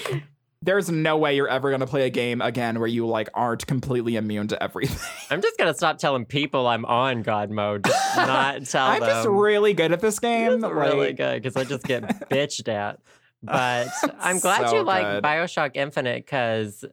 There's 0.61 0.91
no 0.91 1.17
way 1.19 1.37
you're 1.37 1.49
ever 1.49 1.71
gonna 1.71 1.87
play 1.87 2.07
a 2.07 2.11
game 2.11 2.41
again 2.41 2.79
where 2.81 2.89
you 2.89 3.07
like 3.07 3.29
aren't 3.33 3.65
completely 3.67 4.17
immune 4.17 4.49
to 4.49 4.61
everything. 4.63 4.99
I'm 5.31 5.41
just 5.41 5.57
gonna 5.57 5.75
stop 5.75 5.99
telling 5.99 6.25
people 6.25 6.67
I'm 6.67 6.85
on 6.85 7.23
God 7.23 7.51
mode, 7.51 7.85
just 7.85 8.17
not 8.17 8.65
tell 8.67 8.87
I'm 8.87 9.01
them. 9.01 9.09
just 9.09 9.29
really 9.29 9.73
good 9.73 9.93
at 9.93 10.01
this 10.01 10.19
game. 10.19 10.53
It's 10.53 10.65
really 10.65 11.13
good 11.13 11.43
because 11.43 11.57
I 11.57 11.63
just 11.65 11.85
get 11.85 12.03
bitched 12.31 12.67
at. 12.69 12.99
But 13.41 13.87
I'm 14.19 14.41
glad 14.41 14.69
So 14.69 14.77
you 14.79 14.83
like. 14.83 15.23
Bioshock 15.23 15.73
Infinite 15.77 16.25
because 16.27 16.85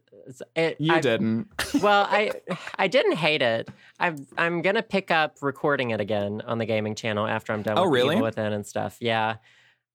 it. 0.55 0.76
You 0.80 0.93
I- 0.93 0.99
didn't. 1.01 1.47
well, 1.82 2.05
I 2.07 2.34
I 2.78 2.88
didn't 2.88 3.16
hate 3.16 3.41
it. 3.41 3.70
I'm 3.99 4.28
I'm 4.38 4.61
gonna 4.61 4.84
pick 4.84 5.09
up 5.09 5.38
recording 5.41 5.89
it 5.89 5.99
again 5.99 6.43
on 6.45 6.59
the 6.59 6.66
gaming 6.68 6.93
channel 6.93 7.26
after 7.26 7.51
I'm 7.51 7.63
done. 7.63 7.80
Oh, 7.80 7.86
with 7.86 7.93
really? 7.93 8.16
Evil 8.18 8.26
Within 8.26 8.53
and 8.53 8.66
stuff. 8.66 8.97
Yeah. 8.99 9.38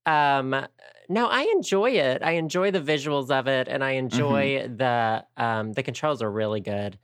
Um. 0.07 0.66
No, 1.09 1.26
I 1.26 1.42
enjoy 1.57 1.90
it. 1.90 2.22
I 2.22 2.32
enjoy 2.32 2.70
the 2.70 2.80
visuals 2.80 3.30
of 3.30 3.48
it, 3.48 3.66
and 3.66 3.82
I 3.82 3.92
enjoy 3.92 4.61
Mm-hmm. 4.61 4.76
the 4.76 5.24
um 5.36 5.72
the 5.72 5.82
controls 5.82 6.22
are 6.22 6.30
really 6.30 6.61
good. 6.61 6.98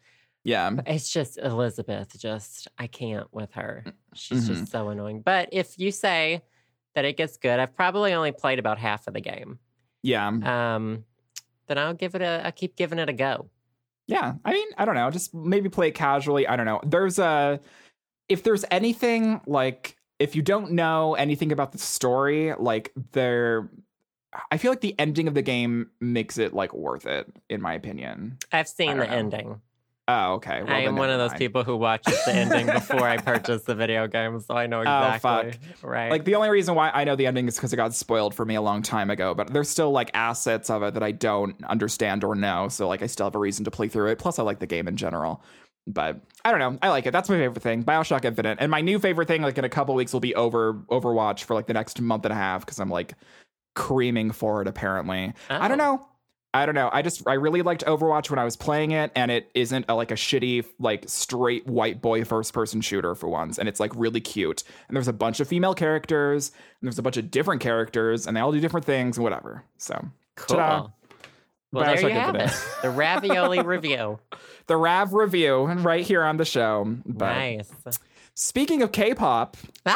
Yeah. 0.44 0.70
It's 0.86 1.11
just 1.12 1.38
Elizabeth. 1.38 2.16
Just 2.18 2.68
I 2.78 2.86
can't 2.86 3.26
with 3.34 3.53
her. 3.55 3.84
She's 4.14 4.44
Mhm. 4.49 4.55
just 4.55 4.70
so 4.70 4.90
annoying. 4.90 5.22
But 5.22 5.49
if 5.51 5.76
you 5.76 5.90
say 5.90 6.42
that 6.94 7.05
it 7.05 7.16
gets 7.16 7.36
good, 7.36 7.59
I've 7.59 7.74
probably 7.74 8.12
only 8.12 8.30
played 8.30 8.61
about 8.61 8.78
half 8.78 9.09
of 9.09 9.14
the 9.14 9.20
game. 9.20 9.59
Yeah. 10.05 10.28
Um, 10.28 11.05
then 11.66 11.78
I'll 11.78 11.94
give 11.94 12.14
it 12.14 12.22
a. 12.22 12.42
I'll 12.44 12.53
keep 12.53 12.76
giving 12.76 13.01
it 13.01 13.09
a 13.09 13.12
go. 13.12 13.51
Yeah, 14.07 14.34
I 14.44 14.53
mean, 14.53 14.68
I 14.78 14.84
don't 14.84 14.94
know. 14.94 15.11
Just 15.11 15.34
maybe 15.34 15.68
play 15.68 15.88
it 15.88 15.97
casually. 15.97 16.47
I 16.47 16.55
don't 16.55 16.66
know. 16.66 16.80
There's 16.86 17.18
a 17.18 17.59
if 18.28 18.44
there's 18.44 18.64
anything 18.70 19.40
like 19.49 19.95
if 20.18 20.34
you 20.34 20.42
don't 20.42 20.72
know 20.72 21.14
anything 21.14 21.52
about 21.52 21.72
the 21.72 21.78
story, 21.78 22.54
like 22.58 22.92
there 23.12 23.68
I 24.50 24.58
feel 24.58 24.70
like 24.70 24.80
the 24.80 24.98
ending 24.98 25.28
of 25.28 25.34
the 25.34 25.42
game 25.42 25.90
makes 26.00 26.38
it 26.38 26.52
like 26.52 26.74
worth 26.74 27.06
it 27.06 27.26
in 27.48 27.60
my 27.60 27.74
opinion. 27.74 28.38
I've 28.52 28.68
seen 28.68 28.98
the 28.98 29.06
know. 29.06 29.12
ending. 29.12 29.60
Oh, 30.08 30.34
okay. 30.34 30.62
Well, 30.62 30.72
I 30.72 30.80
am 30.80 30.94
one 30.94 31.10
of 31.10 31.18
those 31.18 31.30
mind. 31.30 31.40
people 31.40 31.64
who 31.64 31.76
watches 31.76 32.16
the 32.24 32.32
ending 32.32 32.66
before 32.66 33.08
I 33.08 33.16
purchase 33.16 33.64
the 33.64 33.74
video 33.74 34.06
game, 34.06 34.38
so 34.38 34.54
I 34.54 34.68
know 34.68 34.82
exactly. 34.82 35.30
Oh, 35.30 35.38
exactly. 35.40 35.90
Right. 35.90 36.10
Like 36.12 36.24
the 36.24 36.36
only 36.36 36.48
reason 36.48 36.76
why 36.76 36.90
I 36.90 37.02
know 37.02 37.16
the 37.16 37.26
ending 37.26 37.48
is 37.48 37.56
because 37.56 37.72
it 37.72 37.76
got 37.76 37.92
spoiled 37.92 38.32
for 38.32 38.44
me 38.44 38.54
a 38.54 38.62
long 38.62 38.82
time 38.82 39.10
ago, 39.10 39.34
but 39.34 39.52
there's 39.52 39.68
still 39.68 39.90
like 39.90 40.12
assets 40.14 40.70
of 40.70 40.84
it 40.84 40.94
that 40.94 41.02
I 41.02 41.10
don't 41.10 41.56
understand 41.64 42.22
or 42.22 42.36
know. 42.36 42.68
So 42.68 42.86
like 42.86 43.02
I 43.02 43.06
still 43.06 43.26
have 43.26 43.34
a 43.34 43.40
reason 43.40 43.64
to 43.64 43.70
play 43.72 43.88
through 43.88 44.10
it. 44.12 44.20
Plus 44.20 44.38
I 44.38 44.44
like 44.44 44.60
the 44.60 44.66
game 44.66 44.86
in 44.86 44.96
general. 44.96 45.42
But 45.87 46.20
I 46.45 46.51
don't 46.51 46.59
know. 46.59 46.78
I 46.82 46.89
like 46.89 47.07
it. 47.07 47.12
That's 47.12 47.28
my 47.28 47.37
favorite 47.37 47.62
thing. 47.62 47.84
Bioshock 47.84 48.24
Infinite. 48.24 48.59
And 48.61 48.70
my 48.70 48.80
new 48.80 48.99
favorite 48.99 49.28
thing, 49.28 49.43
like 49.43 49.57
in 49.59 49.64
a 49.64 49.68
couple 49.68 49.95
weeks, 49.95 50.12
will 50.12 50.20
be 50.20 50.34
over 50.34 50.74
Overwatch 50.91 51.45
for 51.45 51.55
like 51.55 51.66
the 51.66 51.74
next 51.74 52.01
month 52.01 52.24
and 52.24 52.32
a 52.32 52.37
half 52.37 52.66
because 52.66 52.80
I'm 52.80 52.91
like 52.91 53.14
creaming 53.74 54.30
for 54.32 54.62
it 54.62 54.68
apparently. 54.68 55.32
I 55.51 55.68
don't 55.68 55.80
Oh. 55.80 55.97
know. 55.97 56.09
I 56.55 56.64
don't 56.64 56.74
know. 56.74 56.89
I 56.91 57.03
just 57.03 57.22
I 57.28 57.34
really 57.34 57.61
liked 57.61 57.84
Overwatch 57.84 58.30
when 58.30 58.39
I 58.39 58.45
was 58.45 58.57
playing 58.57 58.93
it, 58.93 59.12
and 59.14 59.30
it 59.30 59.51
isn't 59.55 59.84
a, 59.91 59.95
like 59.95 60.11
a 60.11 60.14
shitty 60.14 60.64
like 60.78 61.05
straight 61.07 61.66
white 61.66 62.01
boy 62.01 62.24
first 62.24 62.55
person 62.55 62.80
shooter 62.80 63.14
for 63.14 63.28
once, 63.28 63.59
and 63.59 63.68
it's 63.68 63.78
like 63.78 63.93
really 63.95 64.22
cute. 64.22 64.64
And 64.89 64.97
there's 64.97 65.09
a 65.09 65.12
bunch 65.12 65.39
of 65.39 65.49
female 65.49 65.74
characters, 65.74 66.53
and 66.80 66.89
there's 66.89 66.99
a 66.99 67.03
bunch 67.03 67.18
of 67.18 67.30
different 67.30 67.61
characters, 67.61 68.26
and 68.26 68.34
they 68.34 68.41
all 68.41 68.53
do 68.53 68.61
different 68.61 68.87
things 68.87 69.18
and 69.18 69.24
whatever. 69.24 69.64
So 69.76 70.03
cool. 70.37 70.57
ta-da. 70.57 70.89
Well, 71.77 71.95
there 71.95 72.09
you 72.09 72.14
have 72.14 72.35
it. 72.37 72.51
The 72.83 72.91
ravioli 72.91 73.61
review. 73.64 74.18
the 74.66 74.77
Rav 74.77 75.12
review 75.12 75.64
right 75.66 76.05
here 76.05 76.22
on 76.24 76.37
the 76.37 76.45
show. 76.45 76.97
But 77.07 77.27
Nice. 77.35 77.70
speaking 78.35 78.83
of 78.83 78.93
K-pop, 78.93 79.57
Ah! 79.87 79.95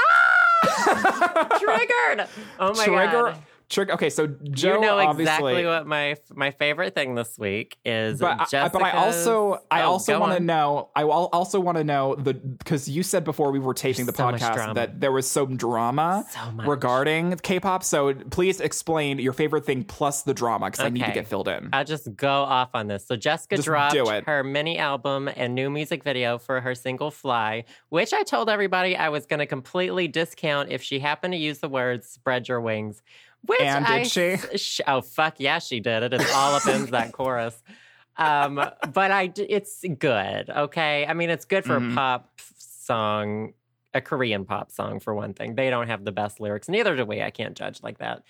Triggered. 1.61 2.29
Oh 2.59 2.75
my 2.75 2.85
trigger. 2.85 2.97
god. 2.97 3.23
Trigger. 3.33 3.39
Okay, 3.79 4.11
so 4.11 4.27
Joe 4.27 4.75
you 4.75 4.81
know 4.81 4.99
obviously. 4.99 5.23
exactly 5.23 5.67
what 5.67 5.87
my 5.87 6.17
my 6.35 6.51
favorite 6.51 6.95
thing 6.95 7.15
this 7.15 7.39
week 7.39 7.79
is. 7.85 8.19
but 8.19 8.53
I, 8.53 8.69
but 8.69 8.83
I 8.83 8.91
also 8.91 9.63
I 9.71 9.83
Oh, 9.83 9.93
also 9.93 10.19
want 10.19 10.33
to 10.37 10.41
know 10.41 10.91
I 10.97 11.05
also 11.05 11.61
want 11.61 11.79
to 11.79 11.85
know 11.85 12.17
the 12.17 12.35
because 12.35 12.89
you 12.89 13.03
said 13.03 13.25
before 13.25 13.53
we 13.53 13.59
were 13.59 13.75
taping 13.75 14.07
the 14.07 14.13
So 14.13 14.25
podcast 14.25 14.75
that 14.75 15.01
there 15.01 15.13
was 15.13 15.31
some 15.31 15.57
drama 15.57 16.25
So 16.31 16.41
regarding 16.65 17.37
K-pop. 17.37 17.85
So 17.85 18.13
please 18.15 18.61
explain 18.61 19.19
your 19.19 19.33
favorite 19.33 19.65
thing 19.65 19.85
plus 19.85 20.23
the 20.23 20.35
drama 20.35 20.67
because 20.71 20.85
I 20.85 20.89
need 20.89 21.05
to 21.05 21.13
get 21.13 21.29
filled 21.29 21.49
in. 21.49 21.69
I'll 21.73 21.85
just 21.85 22.15
go 22.17 22.29
off 22.43 22.71
on 22.75 22.89
this. 22.89 23.07
So 23.07 23.17
Jessica 23.17 23.57
Just 23.57 23.67
dropped 23.67 23.95
her 24.27 24.43
mini 24.43 24.79
album 24.79 25.29
and 25.37 25.55
new 25.55 25.71
music 25.71 26.03
video 26.03 26.39
for 26.39 26.61
her 26.61 26.75
single 26.75 27.11
"Fly," 27.11 27.65
which 27.91 28.13
I 28.13 28.25
told 28.25 28.49
everybody 28.51 28.97
I 28.97 29.11
was 29.11 29.27
going 29.27 29.39
to 29.41 29.47
completely 29.47 30.09
discount 30.09 30.71
if 30.71 30.83
she 30.83 30.99
happened 30.99 31.33
to 31.35 31.39
use 31.39 31.59
the 31.59 31.69
words 31.69 32.09
"spread 32.09 32.49
your 32.49 32.61
wings." 32.61 33.03
Which 33.47 33.61
And 33.61 33.85
did 33.87 33.93
I 33.95 34.03
she? 34.05 34.37
sh- 34.57 34.81
oh 34.87 35.01
fuck 35.01 35.37
yeah, 35.39 35.59
she 35.61 35.81
did. 35.81 36.03
It. 36.03 36.13
It 36.15 36.21
is 36.23 36.31
all 36.33 36.55
up 36.55 36.67
in 36.67 36.87
that 36.87 37.13
chorus. 37.13 37.61
Um, 38.17 38.57
but 38.57 39.11
I, 39.11 39.33
it's 39.35 39.83
good. 39.99 40.51
Okay, 40.51 41.07
I 41.07 41.15
mean 41.15 41.31
it's 41.31 41.47
good 41.47 41.65
for 41.65 41.79
Mhm. 41.81 41.93
a 41.93 41.95
pop 41.95 42.31
song, 42.59 43.55
a 43.95 44.03
Korean 44.03 44.45
pop 44.45 44.71
song 44.71 45.01
for 45.01 45.15
one 45.15 45.33
thing. 45.33 45.55
They 45.55 45.71
don't 45.71 45.87
have 45.87 46.05
the 46.05 46.13
best 46.13 46.39
lyrics. 46.39 46.69
Neither 46.69 46.97
do 46.97 47.07
we. 47.07 47.23
I 47.23 47.31
can't 47.31 47.57
judge 47.57 47.83
like 47.83 47.99
that. 47.99 48.23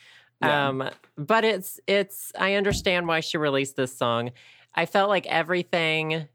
Yeah. 0.43 0.69
Um, 0.69 0.91
but 1.17 1.45
it's 1.45 1.81
it's 1.89 2.31
I 2.39 2.55
understand 2.55 3.09
why 3.09 3.19
she 3.21 3.37
released 3.37 3.75
this 3.75 3.97
song. 3.97 4.31
I 4.75 4.87
felt 4.87 5.09
like 5.09 5.27
everything 5.27 6.29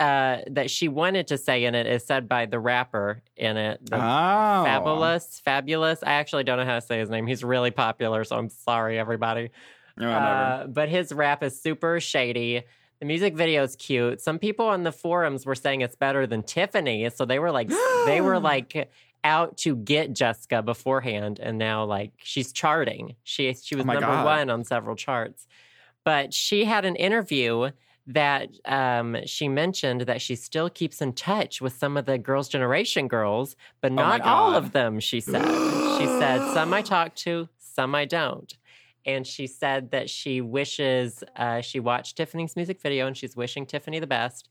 uh, 0.00 0.38
that 0.48 0.70
she 0.70 0.88
wanted 0.88 1.28
to 1.28 1.38
say 1.38 1.64
in 1.64 1.74
it 1.74 1.86
is 1.86 2.04
said 2.04 2.28
by 2.28 2.46
the 2.46 2.58
rapper 2.58 3.22
in 3.36 3.56
it. 3.56 3.80
Oh, 3.92 3.96
Fabolous, 3.96 5.40
fabulous. 5.42 6.02
I 6.02 6.12
actually 6.14 6.42
don't 6.44 6.58
know 6.58 6.64
how 6.64 6.76
to 6.76 6.80
say 6.80 6.98
his 6.98 7.10
name. 7.10 7.26
He's 7.26 7.44
really 7.44 7.70
popular, 7.70 8.24
so 8.24 8.36
I'm 8.36 8.48
sorry, 8.48 8.98
everybody. 8.98 9.50
Whatever. 9.96 10.14
Uh, 10.16 10.66
but 10.68 10.88
his 10.88 11.12
rap 11.12 11.42
is 11.42 11.60
super 11.60 12.00
shady. 12.00 12.62
The 13.00 13.06
music 13.06 13.34
video 13.34 13.62
is 13.62 13.76
cute. 13.76 14.20
Some 14.20 14.38
people 14.38 14.66
on 14.66 14.82
the 14.84 14.92
forums 14.92 15.44
were 15.46 15.54
saying 15.54 15.82
it's 15.82 15.96
better 15.96 16.26
than 16.26 16.42
Tiffany, 16.42 17.08
so 17.10 17.24
they 17.26 17.38
were 17.38 17.50
like, 17.52 17.68
they 18.06 18.20
were 18.22 18.38
like 18.40 18.90
out 19.22 19.58
to 19.58 19.76
get 19.76 20.14
Jessica 20.14 20.62
beforehand, 20.62 21.38
and 21.40 21.58
now 21.58 21.84
like 21.84 22.12
she's 22.22 22.52
charting. 22.52 23.16
She 23.22 23.52
she 23.54 23.74
was 23.74 23.84
Oh 23.84 23.88
number 23.92 24.00
God. 24.06 24.24
one 24.24 24.50
on 24.50 24.64
several 24.64 24.96
charts. 24.96 25.46
But 26.04 26.32
she 26.32 26.64
had 26.64 26.86
an 26.86 26.96
interview 26.96 27.70
that 28.12 28.50
um, 28.64 29.16
she 29.24 29.48
mentioned 29.48 30.02
that 30.02 30.20
she 30.20 30.34
still 30.34 30.68
keeps 30.68 31.00
in 31.00 31.12
touch 31.12 31.60
with 31.60 31.74
some 31.74 31.96
of 31.96 32.06
the 32.06 32.18
Girls' 32.18 32.48
Generation 32.48 33.08
girls, 33.08 33.56
but 33.80 33.92
Oh 33.92 33.96
not 33.96 34.20
all 34.22 34.54
of 34.54 34.72
them, 34.72 35.00
she 35.00 35.20
said. 35.20 35.44
she 35.98 36.06
said, 36.06 36.52
some 36.52 36.72
I 36.74 36.82
talk 36.82 37.14
to, 37.16 37.48
some 37.58 37.94
I 37.94 38.04
don't. 38.04 38.52
And 39.06 39.26
she 39.26 39.46
said 39.46 39.92
that 39.92 40.10
she 40.10 40.40
wishes 40.40 41.24
uh, 41.36 41.60
she 41.60 41.80
watched 41.80 42.16
Tiffany's 42.16 42.56
music 42.56 42.80
video 42.80 43.06
and 43.06 43.16
she's 43.16 43.34
wishing 43.36 43.64
Tiffany 43.64 43.98
the 43.98 44.06
best. 44.06 44.48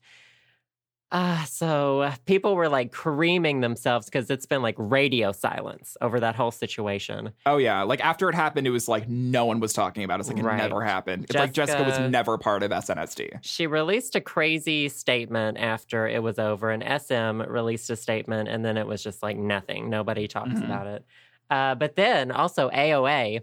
Uh, 1.12 1.44
so 1.44 2.08
people 2.24 2.54
were 2.54 2.68
like 2.68 2.92
creaming 2.92 3.60
themselves 3.60 4.06
because 4.06 4.30
it's 4.30 4.46
been 4.46 4.62
like 4.62 4.76
radio 4.78 5.32
silence 5.32 5.96
over 6.00 6.20
that 6.20 6.36
whole 6.36 6.52
situation. 6.52 7.32
Oh 7.46 7.56
yeah, 7.56 7.82
like 7.82 8.00
after 8.04 8.28
it 8.28 8.34
happened, 8.34 8.66
it 8.66 8.70
was 8.70 8.86
like 8.86 9.08
no 9.08 9.44
one 9.44 9.58
was 9.58 9.72
talking 9.72 10.04
about 10.04 10.18
it. 10.18 10.20
It's 10.20 10.28
like 10.28 10.38
it 10.38 10.44
Right. 10.44 10.56
never 10.56 10.84
happened. 10.84 11.24
It's 11.24 11.34
like 11.34 11.52
Jessica 11.52 11.82
was 11.82 11.98
never 11.98 12.38
part 12.38 12.62
of 12.62 12.70
SNSD. 12.70 13.38
She 13.42 13.66
released 13.66 14.14
a 14.14 14.20
crazy 14.20 14.88
statement 14.88 15.58
after 15.58 16.06
it 16.06 16.22
was 16.22 16.38
over, 16.38 16.70
and 16.70 16.82
SM 16.84 17.42
released 17.42 17.90
a 17.90 17.96
statement, 17.96 18.48
and 18.48 18.64
then 18.64 18.76
it 18.76 18.86
was 18.86 19.02
just 19.02 19.20
like 19.20 19.36
nothing. 19.36 19.90
Nobody 19.90 20.28
talks 20.28 20.60
Mhm. 20.60 20.64
about 20.64 20.86
it. 20.86 21.04
Uh, 21.50 21.74
but 21.74 21.96
then 21.96 22.30
also 22.30 22.70
AOA, 22.70 23.40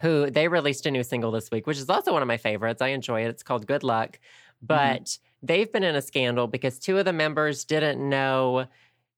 who 0.00 0.30
they 0.30 0.48
released 0.48 0.86
a 0.86 0.90
new 0.90 1.02
single 1.02 1.30
this 1.32 1.50
week, 1.50 1.66
which 1.66 1.76
is 1.76 1.90
also 1.90 2.14
one 2.14 2.22
of 2.22 2.28
my 2.28 2.38
favorites. 2.38 2.80
I 2.80 2.88
enjoy 2.88 3.24
it. 3.24 3.28
It's 3.28 3.42
called 3.42 3.66
Good 3.66 3.82
Luck. 3.84 4.18
But 4.62 5.18
they've 5.42 5.70
been 5.70 5.82
in 5.82 5.96
a 5.96 6.02
scandal 6.02 6.46
because 6.46 6.78
two 6.78 6.98
of 6.98 7.04
the 7.04 7.12
members 7.12 7.64
didn't 7.64 8.06
know 8.06 8.66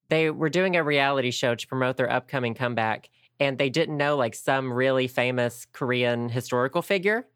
they 0.09 0.29
were 0.29 0.49
doing 0.49 0.75
a 0.75 0.83
reality 0.83 1.31
show 1.31 1.55
to 1.55 1.67
promote 1.67 1.97
their 1.97 2.11
upcoming 2.11 2.53
comeback. 2.53 3.09
And 3.39 3.57
they 3.57 3.69
didn't 3.69 3.97
know 3.97 4.15
like 4.15 4.33
some 4.35 4.71
really 4.71 5.07
famous 5.07 5.65
Korean 5.73 6.29
historical 6.29 6.81
figure 6.81 7.27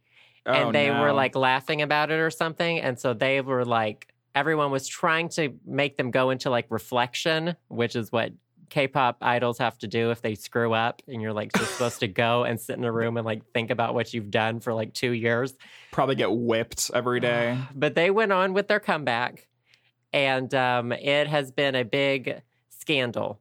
Oh, 0.45 0.53
and 0.53 0.73
they 0.75 0.89
were 0.89 1.11
like 1.11 1.35
laughing 1.35 1.81
about 1.81 2.11
it 2.11 2.15
or 2.15 2.31
something 2.31 2.79
and 2.79 2.97
so 2.97 3.13
they 3.13 3.41
were 3.41 3.65
like 3.65 4.13
everyone 4.33 4.71
was 4.71 4.87
trying 4.87 5.29
to 5.29 5.53
make 5.65 5.97
them 5.97 6.11
go 6.11 6.29
into 6.29 6.49
like 6.49 6.65
reflection 6.69 7.55
which 7.67 7.95
is 7.95 8.11
what 8.11 8.31
k-pop 8.69 9.17
idols 9.21 9.57
have 9.57 9.77
to 9.79 9.87
do 9.87 10.11
if 10.11 10.21
they 10.21 10.35
screw 10.35 10.73
up 10.73 11.01
and 11.07 11.21
you're 11.21 11.33
like 11.33 11.51
just 11.53 11.73
supposed 11.73 11.99
to 11.99 12.07
go 12.07 12.43
and 12.43 12.59
sit 12.59 12.77
in 12.77 12.83
a 12.83 12.91
room 12.91 13.17
and 13.17 13.25
like 13.25 13.45
think 13.53 13.71
about 13.71 13.93
what 13.93 14.13
you've 14.13 14.31
done 14.31 14.59
for 14.59 14.73
like 14.73 14.93
two 14.93 15.11
years? 15.11 15.53
Probably 15.91 16.15
get 16.15 16.31
whipped 16.31 16.91
every 16.93 17.19
day. 17.19 17.57
but 17.75 17.95
they 17.95 18.11
went 18.11 18.31
on 18.31 18.53
with 18.53 18.67
their 18.67 18.79
comeback 18.79 19.47
and 20.13 20.53
um, 20.53 20.91
it 20.91 21.27
has 21.27 21.51
been 21.51 21.75
a 21.75 21.83
big 21.83 22.41
scandal. 22.69 23.39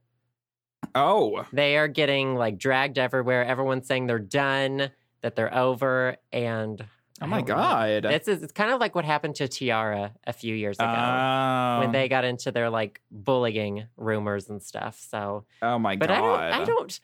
Oh, 0.94 1.44
they 1.52 1.76
are 1.76 1.88
getting 1.88 2.34
like 2.34 2.58
dragged 2.58 2.98
everywhere. 2.98 3.44
Everyone's 3.44 3.86
saying 3.86 4.06
they're 4.06 4.18
done 4.18 4.90
that 5.22 5.36
they're 5.36 5.54
over 5.54 6.16
and 6.32 6.84
oh 7.20 7.26
my 7.26 7.38
know. 7.40 7.46
god. 7.46 8.02
This 8.04 8.28
is 8.28 8.42
it's 8.42 8.52
kind 8.52 8.70
of 8.70 8.80
like 8.80 8.94
what 8.94 9.04
happened 9.04 9.34
to 9.36 9.48
T-ara 9.48 10.12
a 10.26 10.32
few 10.32 10.54
years 10.54 10.76
ago 10.78 10.86
Oh. 10.86 11.80
when 11.80 11.92
they 11.92 12.08
got 12.08 12.24
into 12.24 12.50
their 12.52 12.70
like 12.70 13.00
bullying 13.10 13.86
rumors 13.96 14.48
and 14.48 14.62
stuff. 14.62 14.98
So, 15.00 15.44
Oh 15.62 15.78
my 15.78 15.96
but 15.96 16.08
god. 16.08 16.18
I 16.18 16.20
don't, 16.20 16.62
I 16.62 16.64
don't, 16.64 17.00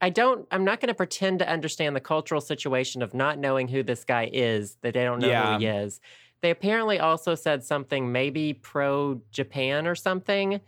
I 0.00 0.10
don't, 0.10 0.46
I'm 0.50 0.64
not 0.64 0.80
going 0.80 0.88
to 0.88 0.94
pretend 0.94 1.38
to 1.38 1.48
understand 1.48 1.96
the 1.96 2.00
cultural 2.00 2.40
situation 2.40 3.02
of 3.02 3.14
not 3.14 3.38
knowing 3.38 3.68
who 3.68 3.82
this 3.82 4.04
guy 4.04 4.28
is. 4.32 4.76
That 4.82 4.94
they 4.94 5.04
don't 5.04 5.20
know 5.20 5.28
Yeah. 5.28 5.54
who 5.54 5.60
he 5.60 5.66
is. 5.66 6.00
They 6.42 6.50
apparently 6.50 6.98
also 7.00 7.34
said 7.34 7.64
something 7.64 8.12
maybe 8.12 8.52
pro 8.52 9.20
Japan 9.32 9.86
or 9.86 9.94
something. 9.94 10.60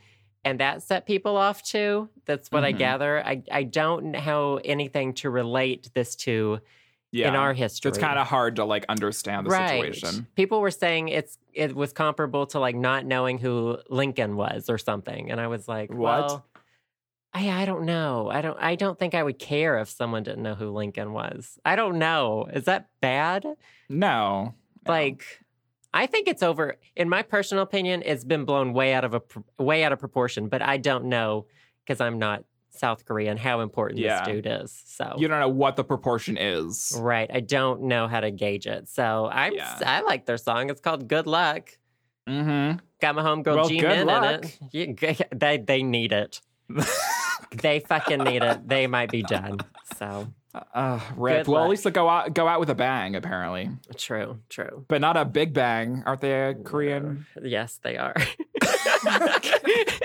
And 0.45 0.61
that 0.61 0.83
set 0.83 1.05
people 1.05 1.37
off 1.37 1.63
too. 1.63 2.09
That's 2.25 2.51
what 2.51 2.65
I 2.65 2.73
Mhm. 2.73 2.79
gather. 2.79 3.27
I, 3.27 3.43
I 3.53 3.65
don't 3.65 4.13
know 4.13 4.61
anything 4.65 5.13
to 5.15 5.29
relate 5.31 5.91
this 5.95 6.17
to 6.17 6.61
yeah. 7.11 7.29
in 7.29 7.35
our 7.35 7.53
history. 7.53 7.89
it's 7.89 7.99
kind 7.99 8.19
of 8.19 8.27
hard 8.27 8.57
to 8.57 8.65
like 8.65 8.85
understand 8.89 9.47
the 9.47 9.51
situation. 9.51 10.27
People 10.37 10.61
were 10.61 10.71
saying 10.71 11.09
it's 11.09 11.39
it 11.53 11.75
was 11.75 11.93
comparable 11.93 12.47
to 12.47 12.59
like 12.59 12.77
not 12.77 13.07
knowing 13.07 13.39
who 13.39 13.79
Lincoln 13.89 14.37
was 14.37 14.69
or 14.69 14.79
something, 14.79 15.31
and 15.31 15.41
I 15.41 15.47
was 15.47 15.69
like, 15.69 15.91
What? 15.91 15.99
well, 15.99 16.47
I 17.33 17.63
I 17.63 17.65
don't 17.65 17.85
know. 17.85 18.31
I 18.31 18.41
don't 18.41 18.59
I 18.61 18.75
don't 18.75 18.99
think 18.99 19.15
I 19.15 19.23
would 19.23 19.39
care 19.39 19.79
if 19.79 19.89
someone 19.89 20.23
didn't 20.23 20.43
know 20.43 20.55
who 20.55 20.71
Lincoln 20.71 21.13
was. 21.13 21.59
I 21.65 21.77
don't 21.77 21.99
know. 21.99 22.49
Is 22.53 22.65
that 22.65 22.89
bad? 23.01 23.45
No. 23.45 23.55
No. 23.89 24.55
Like. 24.87 25.25
I 25.95 26.05
think 26.05 26.29
it's 26.29 26.43
over. 26.43 26.77
In 26.97 27.09
my 27.09 27.23
personal 27.23 27.65
opinion, 27.65 28.03
it's 28.05 28.23
been 28.23 28.45
blown 28.45 28.75
way 28.75 28.93
out 28.93 29.05
of 29.05 29.15
a 29.15 29.23
way 29.63 29.85
out 29.85 29.93
of 29.93 29.99
proportion. 29.99 30.49
But 30.49 30.61
I 30.61 30.77
don't 30.77 31.07
know 31.07 31.47
because 31.83 31.99
I'm 32.03 32.19
not 32.19 32.45
South 32.79 33.05
Korean 33.05 33.37
how 33.37 33.61
important 33.61 34.01
Yeah. 34.01 34.25
this 34.25 34.29
dude 34.35 34.47
is. 34.47 34.83
So 34.87 35.15
you 35.19 35.29
don't 35.29 35.41
know 35.41 35.49
what 35.49 35.77
the 35.77 35.85
proportion 35.85 36.37
is. 36.39 36.97
Right. 36.99 37.31
I 37.33 37.41
don't 37.41 37.83
know 37.83 38.09
how 38.09 38.21
to 38.21 38.31
gauge 38.31 38.67
it. 38.67 38.89
So 38.89 39.29
I'm 39.31 39.55
Yeah. 39.55 39.79
I 39.85 40.01
like 40.03 40.27
their 40.27 40.39
song. 40.39 40.71
It's 40.71 40.81
called 40.81 41.09
Good 41.09 41.27
Luck. 41.27 41.71
Mm-hmm. 42.29 42.79
Got 43.01 43.15
my 43.15 43.23
homegirl 43.23 43.57
Well, 43.57 43.69
Jimin 43.71 44.03
in 44.03 44.45
it. 44.45 44.59
You- 44.73 45.17
They 45.39 45.59
they 45.59 45.83
need 45.83 46.13
it. 46.13 46.41
they 47.63 47.81
fucking 47.81 48.23
need 48.25 48.43
it. 48.43 48.69
They 48.69 48.87
might 48.87 49.11
be 49.11 49.23
done. 49.23 49.59
So 49.97 50.29
Uh, 50.75 50.99
rip. 51.17 51.45
Good 51.47 51.53
Well, 51.53 51.65
at 51.65 51.71
least 51.71 51.85
they 51.85 51.91
go 51.91 52.09
out 52.09 52.35
go 52.35 52.49
out 52.49 52.59
with 52.61 52.69
a 52.71 52.75
bang, 52.75 53.15
apparently, 53.17 53.71
true, 53.97 54.41
true. 54.49 54.85
but 54.89 55.01
not 55.01 55.17
a 55.17 55.25
big 55.25 55.53
bang. 55.55 56.03
Aren't 56.07 56.21
they 56.21 56.49
a 56.49 56.55
Korean? 56.55 57.27
Yes, 57.43 57.79
they 57.83 57.97
are. 57.97 58.15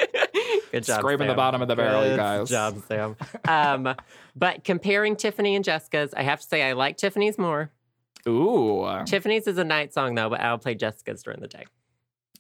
Good 0.74 0.86
job. 0.86 1.02
Scraping 1.02 1.28
the 1.28 1.36
bottom 1.36 1.62
of 1.62 1.68
the 1.68 1.76
barrel, 1.76 2.04
you 2.10 2.16
guys. 2.18 2.50
Good 2.50 2.56
job, 2.56 2.84
Sam. 2.88 3.16
Um, 3.48 3.96
but 4.36 4.64
comparing 4.64 5.16
Tiffany 5.16 5.56
and 5.56 5.64
Jessica's, 5.64 6.16
I 6.16 6.24
have 6.24 6.42
to 6.42 6.48
say 6.48 6.64
I 6.64 6.74
like 6.74 6.98
Tiffany's 6.98 7.38
more. 7.38 7.70
Ooh. 8.28 8.88
Tiffany's 9.06 9.46
is 9.46 9.60
a 9.60 9.64
night 9.64 9.94
song 9.94 10.16
though, 10.16 10.30
but 10.30 10.40
I'll 10.42 10.58
play 10.58 10.74
Jessica's 10.74 11.22
during 11.22 11.42
the 11.42 11.48
day. 11.48 11.66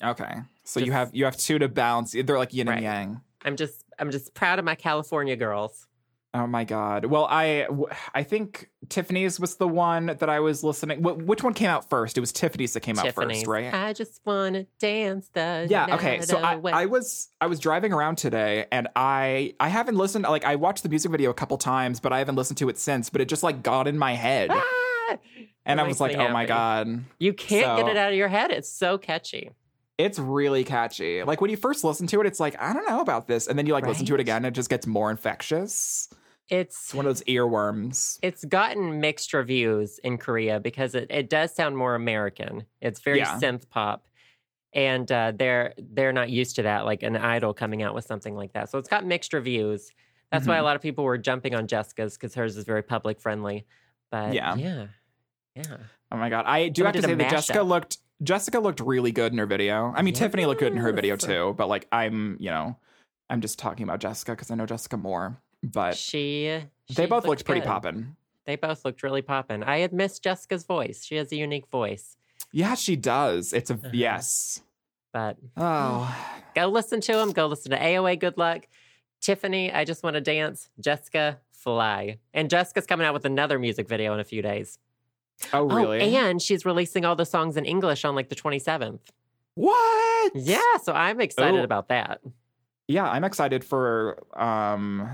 Okay. 0.04 0.34
So 0.64 0.80
you 0.80 0.92
have 0.92 1.12
you 1.14 1.26
have 1.26 1.38
two 1.38 1.60
to 1.60 1.68
balance. 1.68 2.14
They're 2.14 2.38
like 2.40 2.54
yin 2.56 2.68
Right. 2.68 2.78
and 2.78 2.84
yang. 2.84 3.22
I'm 3.46 3.56
just 3.56 3.86
I'm 4.00 4.10
just 4.10 4.34
proud 4.34 4.58
of 4.58 4.66
my 4.66 4.76
California 4.76 5.36
girls. 5.36 5.88
Oh 6.36 6.48
my 6.48 6.64
god. 6.64 7.06
Well, 7.06 7.28
I 7.30 7.68
I 8.16 8.24
think 8.24 8.70
Tiffany's 8.90 9.40
was 9.40 9.58
the 9.58 9.68
one 9.68 10.08
that 10.08 10.30
I 10.30 10.40
was 10.40 10.64
listening. 10.64 11.04
Wh- 11.04 11.18
which 11.28 11.44
one 11.44 11.54
came 11.54 11.70
out 11.70 11.88
first? 11.90 12.18
It 12.18 12.22
was 12.22 12.32
Tiffany's 12.32 12.74
that 12.74 12.80
came 12.80 12.98
out 12.98 13.14
first, 13.14 13.46
right? 13.46 13.72
I 13.72 13.94
just 13.94 14.20
wanna 14.26 14.66
dance 14.80 15.30
the 15.34 15.68
yeah 15.70 15.94
okay 15.96 16.22
so 16.22 16.40
I. 16.40 16.60
I 16.72 16.86
was 16.88 17.30
i 17.40 17.46
was 17.46 17.60
driving 17.60 17.94
around 17.94 18.18
today 18.18 18.66
and 18.72 18.88
i 18.96 19.54
i 19.60 19.70
haven't 19.70 19.96
listened 19.96 20.24
like 20.24 20.44
i 20.46 20.56
watched 20.56 20.84
the 20.84 20.90
music 20.90 21.12
video 21.12 21.30
a 21.30 21.34
couple 21.34 21.58
times 21.58 22.00
but 22.00 22.12
i 22.12 22.20
haven't 22.20 22.36
listened 22.36 22.58
to 22.58 22.70
it 22.70 22.78
since 22.78 23.10
but 23.10 23.22
it 23.22 23.28
just 23.30 23.44
like 23.44 23.62
got 23.64 23.88
in 23.88 23.98
my 23.98 24.14
head 24.14 24.50
Ah! 24.52 25.18
and 25.66 25.80
i 25.80 25.84
was 25.84 26.00
like 26.02 26.18
me 26.18 26.24
oh 26.24 26.30
my 26.30 26.46
god 26.46 27.04
You 27.20 27.34
can't 27.34 27.78
get 27.78 27.88
it 27.90 27.98
out 27.98 28.12
of 28.12 28.18
your 28.18 28.28
head. 28.28 28.52
It's 28.52 28.70
so 28.70 28.98
catchy. 28.98 29.52
it's 29.98 30.18
really 30.20 30.64
catchy 30.64 31.24
like 31.24 31.40
when 31.42 31.50
you 31.52 31.58
first 31.58 31.84
listen 31.84 32.08
to 32.08 32.20
it 32.22 32.26
it's 32.28 32.40
like 32.40 32.60
i 32.62 32.74
don't 32.74 32.88
know 32.88 33.02
about 33.02 33.28
this 33.28 33.48
and 33.48 33.58
then 33.58 33.66
you 33.66 33.74
like 33.74 33.86
listen 33.86 34.06
to 34.06 34.14
it 34.16 34.20
again 34.20 34.38
and 34.38 34.48
it 34.48 34.52
just 34.52 34.70
gets 34.70 34.88
more 34.88 35.12
infectious 35.12 36.10
It's 36.50 36.94
one 36.94 37.06
of 37.06 37.10
those 37.16 37.24
earworms 37.24 38.20
it's 38.22 38.44
gotten 38.46 39.00
mixed 39.00 39.34
reviews 39.34 39.98
in 40.00 40.18
Korea 40.18 40.60
because 40.60 40.94
it, 40.94 41.08
it 41.10 41.30
does 41.30 41.54
sound 41.56 41.78
more 41.78 41.96
American. 41.96 42.66
It's 42.82 43.00
very 43.00 43.20
Yeah. 43.20 43.40
synth 43.40 43.70
pop. 43.70 44.06
And 44.74 45.10
uh, 45.12 45.34
they're 45.36 45.74
they're 45.78 46.12
not 46.14 46.30
used 46.30 46.56
to 46.58 46.64
that, 46.64 46.86
like 46.86 47.04
an 47.04 47.16
idol 47.16 47.54
coming 47.54 47.84
out 47.84 47.94
with 47.96 48.06
something 48.06 48.36
like 48.36 48.54
that. 48.54 48.70
So 48.70 48.78
it's 48.80 48.90
got 48.90 49.06
mixed 49.06 49.32
reviews. 49.34 49.92
That's 50.32 50.48
why 50.48 50.58
a 50.58 50.62
Mhm. 50.62 50.64
lot 50.64 50.76
of 50.76 50.82
people 50.82 51.04
were 51.04 51.18
jumping 51.20 51.54
on 51.56 51.68
Jessica's 51.68 52.16
because 52.16 52.34
hers 52.34 52.58
is 52.58 52.66
very 52.66 52.82
public 52.82 53.20
friendly. 53.22 53.66
But 54.12 54.34
Yeah. 54.34 54.56
yeah, 54.56 54.88
yeah. 55.56 55.78
oh 56.12 56.18
my 56.18 56.30
god 56.30 56.46
i 56.46 56.68
do 56.70 56.82
Someone 56.82 56.94
have 56.96 57.02
to 57.04 57.08
say 57.08 57.16
that 57.16 57.30
jessica 57.32 57.60
mashup. 57.60 57.68
looked 57.68 57.98
jessica 58.22 58.60
looked 58.60 58.80
really 58.80 59.12
good 59.12 59.32
in 59.32 59.38
her 59.40 59.46
video 59.48 59.92
i 59.96 60.02
mean 60.04 60.14
tiffany 60.14 60.46
looked 60.46 60.60
good 60.60 60.72
in 60.72 60.78
her 60.80 60.92
video 60.92 61.16
too 61.16 61.54
but 61.58 61.68
like 61.68 61.88
i'm 61.92 62.38
you 62.40 62.50
know 62.52 62.76
i'm 63.30 63.42
just 63.42 63.58
talking 63.60 63.84
about 63.84 64.00
jessica 64.00 64.32
because 64.34 64.50
i 64.52 64.56
know 64.56 64.66
jessica 64.68 64.98
more 64.98 65.38
but 65.64 65.96
She, 65.98 66.60
they 66.96 67.06
both 67.06 67.26
looked 67.26 67.46
pretty 67.46 67.62
poppin'. 67.62 68.16
They 68.46 68.56
both 68.58 68.84
looked 68.84 69.04
really 69.04 69.22
poppin'. 69.22 69.64
I 69.64 69.80
had 69.80 69.94
missed 69.94 70.22
Jessica's 70.24 70.66
voice. 70.66 71.06
She 71.06 71.16
has 71.16 71.32
a 71.32 71.36
unique 71.38 71.68
voice. 71.68 72.18
Yeah, 72.52 72.76
she 72.76 72.96
does. 72.96 73.54
It's 73.54 73.70
a 73.72 73.76
Uh-huh. 73.76 73.90
yes. 73.94 74.62
But 75.14 75.38
Oh, 75.56 76.14
go 76.56 76.68
listen 76.68 77.00
to 77.02 77.14
them. 77.14 77.32
Go 77.32 77.48
listen 77.48 77.72
to 77.72 77.78
AOA 77.80 78.20
Good 78.20 78.38
Luck. 78.38 78.68
Tiffany, 79.22 79.72
I 79.72 79.86
just 79.86 80.04
want 80.04 80.16
to 80.16 80.22
dance. 80.22 80.70
Jessica, 80.82 81.40
fly. 81.52 82.18
And 82.34 82.50
Jessica's 82.50 82.86
coming 82.86 83.08
out 83.08 83.14
with 83.14 83.24
another 83.26 83.58
music 83.58 83.88
video 83.88 84.14
in 84.14 84.20
a 84.20 84.24
few 84.26 84.42
days. 84.42 84.78
oh, 85.54 85.64
really? 85.64 86.02
Oh, 86.02 86.20
and 86.28 86.42
she's 86.42 86.66
releasing 86.66 87.06
all 87.06 87.16
the 87.16 87.26
songs 87.26 87.56
in 87.56 87.64
English 87.66 88.04
on 88.04 88.16
like 88.16 88.28
the 88.30 88.36
27th. 88.36 89.00
what? 89.56 90.32
Yeah, 90.36 90.60
so 90.84 90.94
I'm 90.94 91.22
excited 91.22 91.62
Oh. 91.62 91.64
about 91.64 91.88
that. 91.88 92.20
yeah. 92.88 93.10
I'm 93.10 93.24
excited 93.24 93.64
for. 93.64 94.22
um 94.38 95.10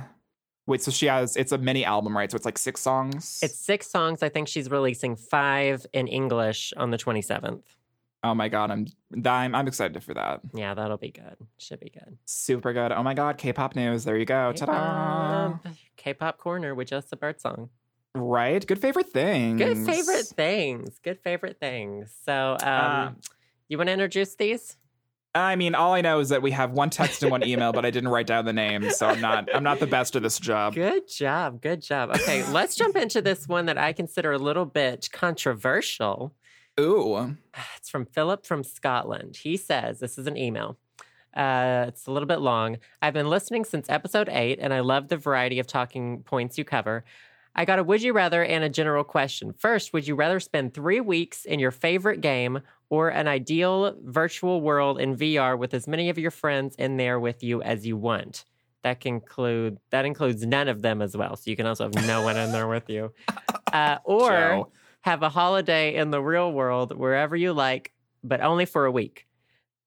Wait, 0.69 0.83
so 0.83 0.91
she 0.91 1.07
has 1.07 1.35
it's 1.35 1.51
a 1.51 1.57
mini 1.57 1.83
album, 1.83 2.15
right? 2.15 2.29
So 2.31 2.35
it's 2.35 2.45
like 2.45 2.59
six 2.59 2.79
songs. 2.79 3.39
It's 3.41 3.57
six 3.57 3.89
songs. 3.89 4.21
I 4.21 4.29
think 4.29 4.47
she's 4.47 4.69
releasing 4.69 5.15
five 5.15 5.83
in 5.93 6.07
English 6.07 6.73
on 6.77 6.91
the 6.91 6.97
27th. 6.97 7.63
oh 8.23 8.35
my 8.35 8.49
god, 8.49 8.69
I'm 8.69 8.85
I'm 9.25 9.55
I'm 9.55 9.67
excited 9.67 10.03
for 10.03 10.13
that. 10.13 10.41
Yeah, 10.53 10.75
that'll 10.75 10.97
be 10.97 11.09
good. 11.09 11.37
Should 11.57 11.79
be 11.79 11.89
good. 11.89 12.17
Super 12.25 12.71
good. 12.71 12.91
Oh 12.91 13.01
my 13.01 13.15
god, 13.15 13.39
K-pop 13.39 13.75
news. 13.75 14.03
There 14.03 14.15
you 14.15 14.25
go. 14.25 14.53
Ta-da! 14.53 15.57
K-pop. 15.57 15.75
K-pop 15.97 16.37
corner 16.37 16.75
with 16.75 16.87
just 16.87 17.11
a 17.11 17.15
bird 17.15 17.41
song. 17.41 17.69
Right? 18.13 18.65
Good 18.65 18.79
favorite 18.79 19.09
things. 19.09 19.57
Good 19.59 19.77
favorite 19.85 20.25
things. 20.27 20.99
Good 21.03 21.19
favorite 21.23 21.59
things. 21.59 22.13
So, 22.25 22.57
um, 22.61 22.67
Uh, 22.67 23.11
you 23.69 23.77
want 23.77 23.87
to 23.87 23.93
introduce 23.93 24.35
these? 24.35 24.77
I 25.35 25.55
mean, 25.55 25.75
all 25.75 25.93
I 25.93 26.01
know 26.01 26.19
is 26.19 26.29
that 26.29 26.41
we 26.41 26.51
have 26.51 26.71
one 26.71 26.89
text 26.89 27.21
and 27.21 27.31
one 27.31 27.45
email, 27.45 27.71
but 27.71 27.85
I 27.85 27.91
didn't 27.91 28.09
write 28.09 28.25
down 28.25 28.45
the 28.45 28.53
name, 28.53 28.89
so 28.89 29.07
I'm 29.07 29.21
not 29.21 29.53
I'm 29.53 29.63
not 29.63 29.79
the 29.79 29.87
best 29.87 30.15
at 30.15 30.23
this 30.23 30.39
job. 30.39 30.73
Good 30.73 31.07
job. 31.07 31.61
Good 31.61 31.81
job. 31.81 32.09
Okay, 32.11 32.43
let's 32.51 32.75
jump 32.75 32.95
into 32.95 33.21
this 33.21 33.47
one 33.47 33.67
that 33.67 33.77
I 33.77 33.93
consider 33.93 34.31
a 34.31 34.39
little 34.39 34.65
bit 34.65 35.09
controversial. 35.11 36.33
Ooh. 36.79 37.35
It's 37.77 37.89
from 37.89 38.05
Philip 38.05 38.45
from 38.45 38.63
Scotland. 38.63 39.37
He 39.37 39.57
says, 39.57 39.99
This 39.99 40.17
is 40.17 40.27
an 40.27 40.37
email. 40.37 40.77
Uh, 41.35 41.85
it's 41.87 42.07
a 42.07 42.11
little 42.11 42.27
bit 42.27 42.39
long. 42.39 42.77
I've 43.01 43.13
been 43.13 43.29
listening 43.29 43.63
since 43.65 43.89
episode 43.89 44.29
eight, 44.29 44.59
and 44.61 44.73
I 44.73 44.79
love 44.79 45.07
the 45.07 45.17
variety 45.17 45.59
of 45.59 45.67
talking 45.67 46.23
points 46.23 46.57
you 46.57 46.65
cover. 46.65 47.03
I 47.55 47.65
got 47.65 47.79
a 47.79 47.83
would 47.83 48.01
you 48.01 48.13
rather 48.13 48.43
and 48.43 48.63
a 48.63 48.69
general 48.69 49.03
question. 49.03 49.53
First, 49.53 49.93
would 49.93 50.07
you 50.07 50.15
rather 50.15 50.39
spend 50.39 50.73
three 50.73 51.01
weeks 51.01 51.45
in 51.45 51.59
your 51.59 51.71
favorite 51.71 52.21
game 52.21 52.61
or 52.89 53.09
an 53.09 53.27
ideal 53.27 53.95
virtual 54.03 54.61
world 54.61 54.99
in 54.99 55.15
VR 55.15 55.57
with 55.57 55.73
as 55.73 55.87
many 55.87 56.09
of 56.09 56.17
your 56.17 56.31
friends 56.31 56.75
in 56.75 56.97
there 56.97 57.19
with 57.19 57.43
you 57.43 57.61
as 57.61 57.85
you 57.85 57.97
want? 57.97 58.45
That 58.83 59.01
can 59.01 59.15
include 59.15 59.77
that 59.89 60.05
includes 60.05 60.45
none 60.45 60.69
of 60.69 60.81
them 60.81 61.01
as 61.01 61.17
well. 61.17 61.35
So 61.35 61.49
you 61.49 61.57
can 61.57 61.65
also 61.65 61.83
have 61.85 62.07
no 62.07 62.21
one 62.21 62.37
in 62.37 62.51
there 62.51 62.67
with 62.67 62.89
you. 62.89 63.13
Uh, 63.71 63.99
or 64.03 64.29
Joe. 64.31 64.71
have 65.01 65.21
a 65.21 65.29
holiday 65.29 65.93
in 65.93 66.09
the 66.09 66.19
real 66.19 66.51
world 66.51 66.97
wherever 66.97 67.35
you 67.35 67.53
like, 67.53 67.93
but 68.23 68.41
only 68.41 68.65
for 68.65 68.85
a 68.85 68.91
week. 68.91 69.27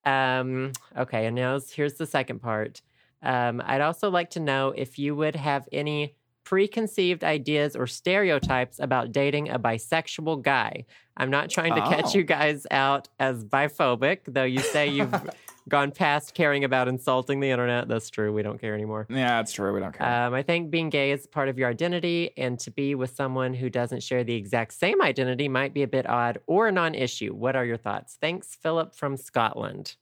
Um, 0.04 0.70
okay, 0.96 1.26
and 1.26 1.34
now 1.34 1.58
here's 1.58 1.94
the 1.94 2.06
second 2.06 2.40
part. 2.40 2.80
Um, 3.22 3.60
I'd 3.64 3.80
also 3.80 4.08
like 4.08 4.30
to 4.30 4.40
know 4.40 4.68
if 4.76 5.00
you 5.00 5.16
would 5.16 5.34
have 5.34 5.68
any 5.72 6.14
preconceived 6.44 7.24
ideas 7.24 7.76
or 7.76 7.86
stereotypes 7.86 8.78
about 8.80 9.12
dating 9.12 9.48
a 9.50 9.58
bisexual 9.58 10.42
guy. 10.42 10.84
I'm 11.16 11.30
not 11.30 11.50
trying 11.50 11.74
to 11.74 11.80
catch 11.82 12.14
Oh. 12.14 12.18
you 12.18 12.24
guys 12.24 12.66
out 12.70 13.08
as 13.20 13.44
biphobic, 13.44 14.20
though 14.26 14.44
you 14.44 14.60
say 14.60 14.88
you've 14.88 15.14
gone 15.68 15.92
past 15.92 16.34
caring 16.34 16.64
about 16.64 16.88
insulting 16.88 17.38
the 17.40 17.50
internet. 17.50 17.86
That's 17.86 18.10
true. 18.10 18.32
We 18.32 18.42
don't 18.42 18.60
care 18.60 18.74
anymore. 18.74 19.06
Yeah, 19.10 19.36
that's 19.36 19.52
true. 19.52 19.72
We 19.72 19.80
don't 19.80 19.96
care. 19.96 20.26
Um, 20.26 20.34
I 20.34 20.42
think 20.42 20.70
being 20.70 20.88
gay 20.90 21.12
is 21.12 21.26
part 21.26 21.48
of 21.48 21.58
your 21.58 21.68
identity, 21.68 22.30
and 22.36 22.58
to 22.60 22.70
be 22.70 22.94
with 22.94 23.14
someone 23.14 23.52
who 23.54 23.68
doesn't 23.70 24.02
share 24.02 24.24
the 24.24 24.34
exact 24.34 24.72
same 24.72 25.00
identity 25.02 25.48
might 25.48 25.74
be 25.74 25.82
a 25.82 25.88
bit 25.88 26.08
odd 26.08 26.38
or 26.46 26.68
a 26.68 26.72
non 26.72 26.94
issue. 26.94 27.34
What 27.34 27.56
are 27.56 27.64
your 27.64 27.76
thoughts? 27.76 28.16
Thanks, 28.20 28.56
Philip 28.56 28.94
from 28.94 29.16
Scotland. 29.16 29.96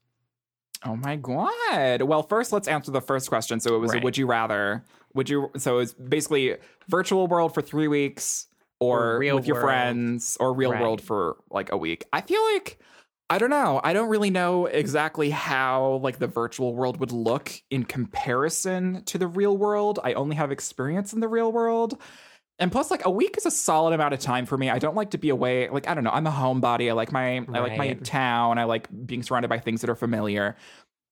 oh 0.83 0.95
my 0.95 1.15
god. 1.17 2.01
Well, 2.01 2.23
first 2.23 2.51
let's 2.51 2.67
answer 2.67 2.89
the 2.89 3.01
first 3.01 3.29
question. 3.29 3.59
So 3.59 3.75
it 3.75 3.79
was 3.79 3.91
Right. 3.91 4.03
would 4.03 4.17
you 4.17 4.25
rather? 4.25 4.83
Would 5.13 5.29
you 5.29 5.51
so 5.57 5.79
it's 5.79 5.93
basically 5.93 6.57
virtual 6.87 7.27
world 7.27 7.53
for 7.53 7.61
3 7.61 7.87
weeks 7.87 8.47
or, 8.79 9.15
Or 9.15 9.19
real 9.19 9.35
with 9.35 9.47
your 9.47 9.55
world. 9.57 9.65
friends 9.65 10.37
or 10.39 10.53
real 10.53 10.71
Right. 10.71 10.81
world 10.81 11.01
for 11.01 11.37
like 11.49 11.71
a 11.71 11.77
week. 11.77 12.05
I 12.11 12.21
feel 12.21 12.41
like 12.53 12.79
I 13.29 13.37
don't 13.37 13.49
know. 13.49 13.79
I 13.83 13.93
don't 13.93 14.09
really 14.09 14.29
know 14.29 14.65
exactly 14.65 15.29
how 15.29 16.01
like 16.03 16.19
the 16.19 16.27
virtual 16.27 16.75
world 16.75 16.99
would 16.99 17.11
look 17.13 17.51
in 17.69 17.85
comparison 17.85 19.03
to 19.05 19.17
the 19.17 19.27
real 19.27 19.57
world. 19.57 19.99
I 20.03 20.13
only 20.13 20.35
have 20.35 20.51
experience 20.51 21.13
in 21.13 21.19
the 21.21 21.27
real 21.29 21.51
world. 21.51 21.97
And 22.59 22.71
plus, 22.71 22.91
like 22.91 23.05
a 23.05 23.09
week 23.09 23.37
is 23.37 23.45
a 23.47 23.51
solid 23.51 23.93
amount 23.93 24.13
of 24.13 24.19
time 24.19 24.45
for 24.45 24.55
me. 24.57 24.69
I 24.69 24.77
don't 24.77 24.95
like 24.95 25.11
to 25.11 25.17
be 25.17 25.29
away. 25.29 25.67
Like 25.69 25.87
I 25.87 25.93
don't 25.95 26.03
know. 26.03 26.11
I'm 26.11 26.27
a 26.27 26.31
homebody. 26.31 26.89
I 26.89 26.93
like 26.93 27.11
my 27.11 27.37
I 27.37 27.59
like 27.59 27.77
my 27.77 27.93
town. 27.93 28.59
I 28.59 28.65
like 28.65 28.87
being 29.07 29.23
surrounded 29.23 29.47
by 29.47 29.57
things 29.59 29.81
that 29.81 29.89
are 29.89 29.95
familiar. 29.95 30.55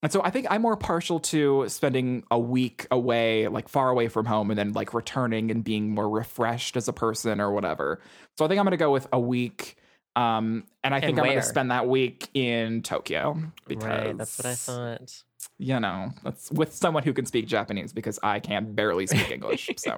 And 0.02 0.12
so 0.12 0.22
I 0.24 0.30
think 0.30 0.48
I'm 0.50 0.62
more 0.62 0.78
partial 0.78 1.20
to 1.20 1.66
spending 1.68 2.24
a 2.32 2.40
week 2.40 2.88
away, 2.90 3.48
like 3.50 3.68
far 3.68 3.90
away 3.90 4.08
from 4.08 4.26
home, 4.26 4.50
and 4.50 4.58
then 4.58 4.72
like 4.72 4.94
returning 4.94 5.52
and 5.52 5.64
being 5.64 5.94
more 5.94 6.10
refreshed 6.10 6.78
as 6.78 6.88
a 6.88 6.94
person 6.94 7.42
or 7.42 7.52
whatever. 7.52 8.00
So 8.38 8.46
I 8.46 8.48
think 8.48 8.60
I'm 8.60 8.66
going 8.66 8.72
to 8.72 8.78
go 8.78 8.92
with 8.92 9.08
a 9.12 9.20
week. 9.20 9.76
Um, 10.16 10.66
and 10.84 10.94
I 10.94 11.02
think 11.02 11.18
I'm 11.18 11.26
going 11.26 11.38
to 11.38 11.44
spend 11.44 11.72
that 11.72 11.88
week 11.88 12.30
in 12.34 12.82
Tokyo 12.82 13.42
because 13.68 13.86
right, 13.86 14.18
that's 14.18 14.38
what 14.38 14.46
I 14.46 14.56
thought. 14.56 15.24
You 15.58 15.80
know, 15.80 16.12
that's 16.24 16.52
with 16.52 16.74
someone 16.74 17.04
who 17.04 17.14
can 17.14 17.26
speak 17.26 17.48
Japanese 17.48 17.92
because 17.94 18.20
I 18.24 18.40
can 18.40 18.74
barely 18.74 19.08
speak 19.08 19.32
English. 19.32 19.70
So, 19.78 19.98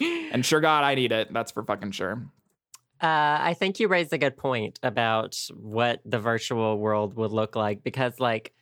and 0.00 0.44
sure 0.44 0.60
God, 0.60 0.84
I 0.84 0.94
need 0.94 1.12
it. 1.12 1.32
That's 1.32 1.52
for 1.52 1.62
fucking 1.62 1.92
sure. 1.92 2.22
Uh, 3.02 3.38
I 3.40 3.54
think 3.58 3.80
you 3.80 3.88
raised 3.88 4.12
a 4.14 4.18
good 4.18 4.36
point 4.36 4.78
about 4.82 5.38
what 5.54 6.00
the 6.06 6.18
virtual 6.18 6.78
world 6.78 7.14
would 7.16 7.32
look 7.32 7.54
like 7.54 7.82
because, 7.82 8.18
like, 8.18 8.54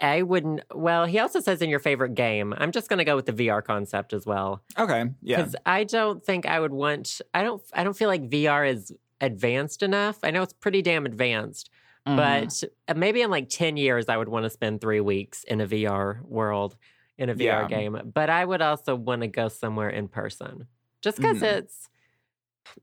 I 0.00 0.22
wouldn't. 0.22 0.62
Well, 0.74 1.04
he 1.06 1.18
also 1.18 1.40
says 1.40 1.60
in 1.62 1.68
your 1.70 1.78
favorite 1.78 2.14
game. 2.14 2.54
I'm 2.56 2.72
just 2.72 2.88
going 2.88 2.98
to 2.98 3.04
go 3.04 3.16
with 3.16 3.26
the 3.26 3.32
VR 3.32 3.62
concept 3.62 4.12
as 4.12 4.24
well. 4.26 4.62
Okay, 4.78 5.04
yeah, 5.22 5.36
because 5.36 5.56
I 5.66 5.84
don't 5.84 6.24
think 6.24 6.46
I 6.46 6.58
would 6.60 6.72
want. 6.72 7.20
I 7.34 7.42
don't. 7.42 7.62
I 7.74 7.84
don't 7.84 7.96
feel 7.96 8.08
like 8.08 8.30
VR 8.30 8.68
is 8.68 8.92
advanced 9.20 9.82
enough. 9.82 10.18
I 10.22 10.30
know 10.30 10.42
it's 10.42 10.54
pretty 10.54 10.80
damn 10.80 11.04
advanced, 11.04 11.68
Mhm. 12.08 12.16
but 12.16 12.64
uh, 12.88 12.98
maybe 12.98 13.20
in 13.20 13.30
like 13.30 13.48
ten 13.50 13.76
years, 13.76 14.08
I 14.08 14.16
would 14.16 14.28
want 14.30 14.44
to 14.44 14.50
spend 14.50 14.80
three 14.80 15.00
weeks 15.00 15.44
in 15.44 15.60
a 15.60 15.66
VR 15.66 16.22
world 16.24 16.76
in 17.18 17.28
a 17.28 17.34
VR 17.34 17.38
Yeah. 17.44 17.66
game. 17.68 18.00
But 18.14 18.30
I 18.30 18.42
would 18.44 18.62
also 18.62 18.94
want 18.94 19.20
to 19.20 19.28
go 19.28 19.48
somewhere 19.48 19.90
in 19.90 20.08
person, 20.08 20.66
just 21.02 21.18
because 21.18 21.40
Mhm. 21.40 21.58
it's. 21.58 21.89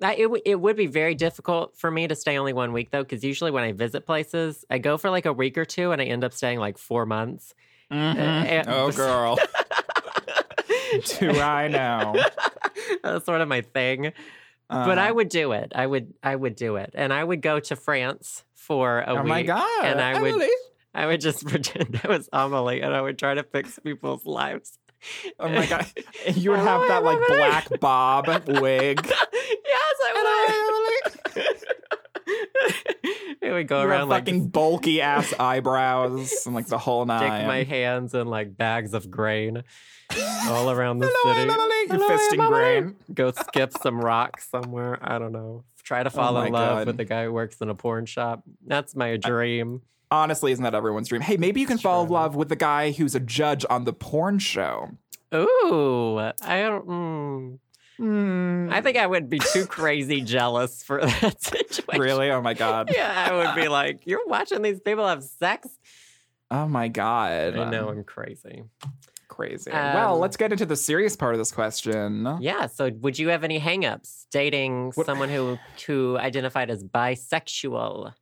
I, 0.01 0.15
it, 0.15 0.23
w- 0.23 0.41
it 0.45 0.59
would 0.59 0.75
be 0.75 0.87
very 0.87 1.15
difficult 1.15 1.77
for 1.77 1.89
me 1.89 2.07
to 2.07 2.15
stay 2.15 2.37
only 2.37 2.53
one 2.53 2.73
week 2.73 2.91
though, 2.91 3.03
because 3.03 3.23
usually 3.23 3.51
when 3.51 3.63
I 3.63 3.71
visit 3.71 4.05
places, 4.05 4.65
I 4.69 4.77
go 4.79 4.97
for 4.97 5.09
like 5.09 5.25
a 5.25 5.33
week 5.33 5.57
or 5.57 5.65
two 5.65 5.91
and 5.91 6.01
I 6.01 6.05
end 6.05 6.23
up 6.23 6.33
staying 6.33 6.59
like 6.59 6.77
four 6.77 7.05
months. 7.05 7.53
Mhm. 7.91 8.67
uh, 8.67 8.71
oh 8.71 8.91
girl, 9.03 9.37
do 11.19 11.31
I 11.39 11.67
know? 11.67 12.15
That's 13.03 13.25
sort 13.25 13.41
of 13.41 13.47
my 13.47 13.61
thing. 13.61 14.11
but 14.69 14.97
I 14.99 15.09
Uh, 15.09 15.13
would 15.13 15.29
do 15.29 15.53
it. 15.53 15.71
I 15.75 15.85
would 15.87 16.13
I 16.21 16.35
would 16.35 16.55
do 16.55 16.75
it. 16.75 16.91
And 16.93 17.13
I 17.13 17.23
would 17.23 17.41
go 17.41 17.59
to 17.59 17.75
France 17.75 18.43
for 18.53 18.99
a 19.01 19.05
oh 19.11 19.15
week. 19.21 19.25
my 19.29 19.43
god, 19.43 19.85
and 19.85 20.01
I 20.01 20.21
would- 20.21 20.49
I 20.93 21.05
would 21.05 21.21
just 21.21 21.45
pretend 21.47 22.01
I 22.03 22.07
was 22.07 22.27
Amelie 22.33 22.81
and 22.81 22.93
I 22.93 23.01
would 23.01 23.17
try 23.19 23.35
to 23.35 23.43
fix 23.43 23.77
people's 23.79 24.25
lives. 24.25 24.79
Oh 25.39 25.49
my 25.49 25.65
god, 25.67 25.85
you 26.35 26.49
would 26.51 26.59
oh 26.59 26.63
have 26.63 26.87
that 26.87 27.03
like 27.03 27.19
black 27.27 27.79
bob 27.79 28.27
wig. 28.47 28.99
yes, 29.05 29.95
I 30.05 31.43
would. 31.45 31.57
it 33.41 33.51
would 33.51 33.67
go 33.67 33.81
You 33.81 33.87
around 33.87 34.09
like 34.09 34.25
fucking 34.25 34.49
bulky 34.49 35.01
ass 35.01 35.33
eyebrows 35.39 36.45
and 36.45 36.55
like 36.55 36.67
the 36.67 36.77
whole 36.77 37.05
nine. 37.05 37.19
stick 37.19 37.47
my 37.47 37.63
hands 37.63 38.13
in 38.13 38.27
like 38.27 38.57
bags 38.57 38.93
of 38.93 39.09
grain 39.11 39.63
all 40.47 40.71
around 40.71 40.99
the 40.99 41.07
city. 41.23 41.41
You're 41.97 42.09
fisting 42.09 42.47
grain. 42.47 42.95
Go 43.13 43.31
skip 43.31 43.73
some 43.81 43.99
rocks 43.99 44.49
somewhere. 44.49 44.97
I 45.01 45.19
don't 45.19 45.31
know. 45.31 45.63
Try 45.83 46.03
to 46.03 46.09
oh 46.09 46.11
fall 46.11 46.37
Oh 46.37 46.41
in 46.41 46.51
love 46.53 46.79
God. 46.79 46.87
with 46.87 46.97
the 46.97 47.05
guy 47.05 47.25
who 47.25 47.31
works 47.33 47.57
in 47.61 47.69
a 47.69 47.75
porn 47.75 48.05
shop. 48.05 48.43
That's 48.65 48.95
my 48.95 49.17
dream. 49.17 49.81
Honestly, 50.09 50.51
isn't 50.51 50.63
that 50.63 50.73
everyone's 50.75 51.09
dream? 51.09 51.21
Hey, 51.21 51.37
maybe 51.37 51.59
you 51.59 51.67
can 51.67 51.77
fall 51.77 52.03
in 52.03 52.09
love 52.09 52.35
with 52.35 52.49
the 52.49 52.55
guy 52.55 52.91
who's 52.91 53.13
a 53.15 53.19
judge 53.19 53.65
on 53.69 53.83
the 53.83 53.93
porn 53.93 54.39
show. 54.39 54.91
Ooh, 55.35 56.17
I 56.19 56.61
don't. 56.61 56.87
Mm, 56.87 57.59
Hmm. 57.97 58.69
I 58.71 58.81
think 58.81 58.95
I 58.95 59.07
would 59.07 59.27
be 59.27 59.39
too 59.39 59.65
crazy 59.65 60.21
jealous 60.35 60.83
for 60.83 61.01
that 61.01 61.41
situation. 61.41 61.99
really? 61.99 62.29
Oh 62.29 62.41
my 62.41 62.53
god. 62.53 62.91
Yeah, 62.95 63.27
I 63.29 63.33
would 63.35 63.55
be 63.59 63.67
like, 63.69 64.01
"You're 64.05 64.25
watching 64.27 64.61
these 64.61 64.79
people 64.79 65.07
have 65.07 65.23
sex." 65.23 65.67
Oh 66.51 66.67
my 66.67 66.89
god. 66.89 67.57
I 67.57 67.69
know 67.71 67.89
I'm 67.89 68.03
crazy. 68.03 68.63
Crazy. 69.27 69.71
Um, 69.71 69.93
well, 69.95 70.19
let's 70.19 70.37
get 70.37 70.51
into 70.51 70.65
the 70.67 70.75
serious 70.75 71.15
part 71.15 71.33
of 71.33 71.39
this 71.39 71.51
question. 71.51 72.37
Yeah. 72.39 72.67
So, 72.67 72.91
would 73.01 73.17
you 73.19 73.29
have 73.29 73.43
any 73.43 73.59
hangups 73.59 74.27
dating 74.31 74.91
What- 74.93 75.07
someone 75.07 75.29
who 75.29 75.57
who 75.87 76.17
identified 76.19 76.69
as 76.69 76.83
bisexual? 76.83 78.13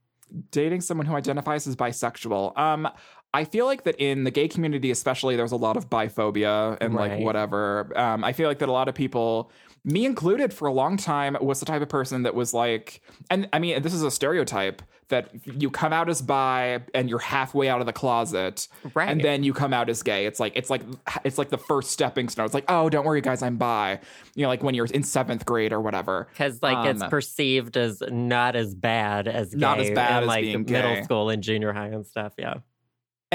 Dating 0.52 0.82
someone 0.82 1.08
who 1.08 1.16
identifies 1.16 1.68
as 1.68 1.76
bisexual. 1.76 2.58
Um, 2.58 2.88
I 3.34 3.44
feel 3.44 3.66
like 3.66 3.84
that 3.84 3.96
in 3.98 4.24
the 4.24 4.32
gay 4.32 4.48
community, 4.48 4.92
especially, 4.92 5.36
there's 5.36 5.52
a 5.52 5.58
lot 5.58 5.76
of 5.76 5.90
biphobia 5.90 6.78
and 6.80 6.94
like 6.94 7.20
whatever. 7.20 7.92
Um, 7.98 8.24
I 8.24 8.32
feel 8.32 8.48
like 8.48 8.60
that 8.60 8.70
a 8.70 8.72
lot 8.72 8.88
of 8.88 8.96
people, 8.96 9.52
me 9.86 10.04
included, 10.06 10.54
for 10.54 10.68
a 10.68 10.74
long 10.74 10.98
time, 10.98 11.38
was 11.40 11.60
the 11.62 11.66
type 11.66 11.82
of 11.82 11.88
person 11.90 12.24
that 12.24 12.36
was 12.36 12.54
like, 12.54 13.02
and 13.30 13.48
I 13.54 13.60
mean, 13.60 13.82
this 13.84 13.94
is 13.94 14.04
a 14.04 14.12
stereotype 14.12 14.82
that 15.10 15.30
you 15.46 15.70
come 15.70 15.94
out 15.94 16.10
as 16.10 16.22
bi 16.24 16.80
and 16.96 17.08
you're 17.08 17.20
halfway 17.20 17.70
out 17.70 17.80
of 17.80 17.86
the 17.86 17.94
closet, 17.94 18.68
Right. 18.96 19.08
and 19.08 19.22
then 19.22 19.44
you 19.44 19.54
come 19.54 19.72
out 19.72 19.88
as 19.88 20.02
gay. 20.02 20.26
It's 20.26 20.40
like 20.40 20.54
it's 20.56 20.72
like 20.72 20.82
it's 21.24 21.38
like 21.38 21.50
the 21.50 21.60
first 21.60 21.92
stepping 21.92 22.28
stone. 22.28 22.46
It's 22.46 22.56
like, 22.56 22.66
oh, 22.68 22.90
don't 22.90 23.06
worry, 23.06 23.22
guys, 23.22 23.44
I'm 23.44 23.58
bi. 23.58 24.00
You 24.34 24.42
know, 24.44 24.50
like 24.50 24.64
when 24.64 24.74
you're 24.74 24.88
in 24.88 25.04
seventh 25.04 25.46
grade 25.46 25.72
or 25.72 25.80
whatever. 25.80 26.28
because 26.32 26.64
like 26.64 26.88
it's 26.88 27.04
Um, 27.04 27.10
perceived 27.12 27.78
as 27.78 28.02
not 28.10 28.56
as 28.56 28.74
bad 28.74 29.28
as 29.28 29.52
gay 29.54 29.60
Not 29.60 29.80
as 29.80 29.92
bad 29.92 30.18
in, 30.18 30.24
as 30.24 30.28
like 30.28 30.46
middle 30.46 30.96
gay. 30.96 31.04
school 31.04 31.30
and 31.30 31.44
junior 31.44 31.72
high 31.72 31.90
and 31.90 32.06
stuff. 32.08 32.34
Yeah. 32.40 32.56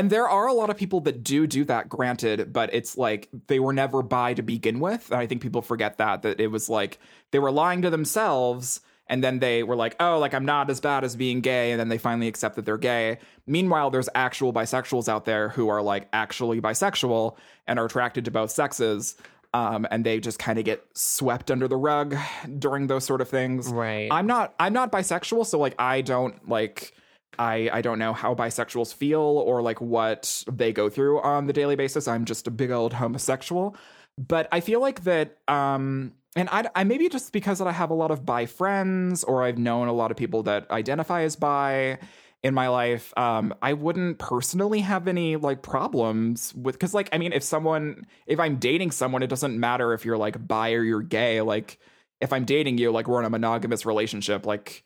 And 0.00 0.08
there 0.08 0.26
are 0.26 0.46
a 0.46 0.54
lot 0.54 0.70
of 0.70 0.78
people 0.78 1.00
that 1.00 1.22
do 1.22 1.46
do 1.46 1.62
that, 1.66 1.90
granted, 1.90 2.54
but 2.54 2.72
it's 2.72 2.96
like 2.96 3.28
they 3.48 3.60
were 3.60 3.74
never 3.74 4.00
bi 4.00 4.32
to 4.32 4.40
begin 4.40 4.80
with. 4.80 5.10
And 5.10 5.20
I 5.20 5.26
think 5.26 5.42
people 5.42 5.60
forget 5.60 5.98
that, 5.98 6.22
that 6.22 6.40
it 6.40 6.46
was 6.46 6.70
like 6.70 6.98
they 7.32 7.38
were 7.38 7.50
lying 7.50 7.82
to 7.82 7.90
themselves 7.90 8.80
and 9.08 9.22
then 9.22 9.40
they 9.40 9.62
were 9.62 9.76
like, 9.76 9.96
oh, 10.00 10.18
like 10.18 10.32
I'm 10.32 10.46
not 10.46 10.70
as 10.70 10.80
bad 10.80 11.04
as 11.04 11.16
being 11.16 11.42
gay. 11.42 11.70
And 11.70 11.78
then 11.78 11.90
they 11.90 11.98
finally 11.98 12.28
accept 12.28 12.56
that 12.56 12.64
they're 12.64 12.78
gay. 12.78 13.18
Meanwhile, 13.46 13.90
there's 13.90 14.08
actual 14.14 14.54
bisexuals 14.54 15.06
out 15.06 15.26
there 15.26 15.50
who 15.50 15.68
are 15.68 15.82
like 15.82 16.08
actually 16.14 16.62
bisexual 16.62 17.36
and 17.66 17.78
are 17.78 17.84
attracted 17.84 18.24
to 18.24 18.30
both 18.30 18.52
sexes. 18.52 19.16
um, 19.52 19.86
and 19.90 20.04
they 20.06 20.20
just 20.20 20.38
kind 20.38 20.58
of 20.58 20.64
get 20.64 20.82
swept 20.94 21.50
under 21.50 21.66
the 21.68 21.76
rug 21.76 22.16
during 22.58 22.86
those 22.86 23.04
sort 23.04 23.20
of 23.20 23.28
things. 23.28 23.68
Right. 23.68 24.08
I'm 24.10 24.26
not 24.26 24.54
I'm 24.60 24.72
not 24.72 24.92
bisexual, 24.92 25.46
so 25.46 25.58
like 25.58 25.74
I 25.78 26.02
don't 26.02 26.48
like 26.48 26.94
I 27.38 27.70
I 27.72 27.80
don't 27.80 27.98
know 27.98 28.12
how 28.12 28.34
bisexuals 28.34 28.94
feel 28.94 29.20
or 29.20 29.62
like 29.62 29.80
what 29.80 30.44
they 30.50 30.72
go 30.72 30.88
through 30.88 31.20
on 31.20 31.46
the 31.46 31.52
daily 31.52 31.76
basis. 31.76 32.08
I'm 32.08 32.24
just 32.24 32.46
a 32.46 32.50
big 32.50 32.70
old 32.70 32.92
homosexual. 32.92 33.76
But 34.18 34.48
I 34.52 34.60
feel 34.60 34.80
like 34.80 35.04
that 35.04 35.38
um 35.48 36.12
and 36.36 36.48
I, 36.50 36.68
I 36.74 36.84
maybe 36.84 37.08
just 37.08 37.32
because 37.32 37.58
that 37.58 37.66
I 37.66 37.72
have 37.72 37.90
a 37.90 37.94
lot 37.94 38.10
of 38.10 38.24
bi 38.24 38.46
friends 38.46 39.24
or 39.24 39.42
I've 39.42 39.58
known 39.58 39.88
a 39.88 39.92
lot 39.92 40.10
of 40.10 40.16
people 40.16 40.42
that 40.44 40.70
identify 40.70 41.22
as 41.22 41.36
bi 41.36 41.98
in 42.42 42.54
my 42.54 42.68
life 42.68 43.12
um 43.18 43.52
i 43.60 43.72
wouldn't 43.72 44.18
personally 44.18 44.80
have 44.80 45.06
any 45.06 45.36
like 45.36 45.62
problems 45.62 46.54
with 46.54 46.74
because 46.74 46.94
like 46.94 47.08
i 47.12 47.18
mean 47.18 47.32
if 47.32 47.42
someone 47.42 48.06
if 48.26 48.40
i'm 48.40 48.56
dating 48.56 48.90
someone 48.90 49.22
it 49.22 49.26
doesn't 49.26 49.58
matter 49.60 49.92
if 49.92 50.04
you're 50.04 50.16
like 50.16 50.46
bi 50.48 50.72
or 50.72 50.82
you're 50.82 51.02
gay 51.02 51.42
like 51.42 51.78
if 52.20 52.32
i'm 52.32 52.44
dating 52.44 52.78
you 52.78 52.90
like 52.90 53.08
we're 53.08 53.20
in 53.20 53.26
a 53.26 53.30
monogamous 53.30 53.84
relationship 53.84 54.46
like 54.46 54.84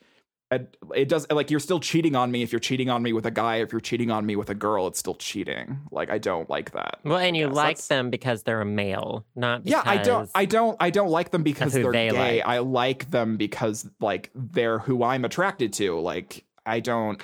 it, 0.50 0.76
it 0.94 1.08
does 1.08 1.26
like 1.30 1.50
you're 1.50 1.60
still 1.60 1.80
cheating 1.80 2.14
on 2.14 2.30
me 2.30 2.42
if 2.42 2.52
you're 2.52 2.60
cheating 2.60 2.90
on 2.90 3.02
me 3.02 3.12
with 3.12 3.26
a 3.26 3.30
guy. 3.30 3.56
If 3.56 3.72
you're 3.72 3.80
cheating 3.80 4.10
on 4.10 4.24
me 4.26 4.36
with 4.36 4.50
a 4.50 4.54
girl 4.54 4.86
it's 4.86 4.98
still 4.98 5.14
cheating. 5.14 5.80
Like 5.90 6.10
i 6.10 6.18
don't 6.18 6.48
like 6.48 6.72
that 6.72 7.00
well, 7.04 7.18
and 7.18 7.36
you 7.36 7.48
like 7.48 7.76
that's- 7.76 7.88
them 7.88 8.10
because 8.10 8.42
they're 8.42 8.60
a 8.60 8.66
male, 8.66 9.24
not 9.34 9.64
because 9.64 9.84
yeah 9.84 9.90
i 9.90 9.96
don't 9.96 10.30
i 10.34 10.44
don't 10.44 10.76
i 10.80 10.90
don't 10.90 11.10
like 11.10 11.30
them 11.30 11.42
because 11.42 11.72
they're 11.72 11.90
they 11.90 12.10
gay. 12.10 12.36
like. 12.36 12.46
i 12.46 12.58
like 12.58 13.10
them 13.10 13.36
because 13.36 13.88
like 14.00 14.30
they're 14.34 14.78
who 14.78 15.02
i'm 15.02 15.24
attracted 15.24 15.72
to. 15.74 15.98
Like 15.98 16.44
i 16.66 16.80
don't 16.80 17.20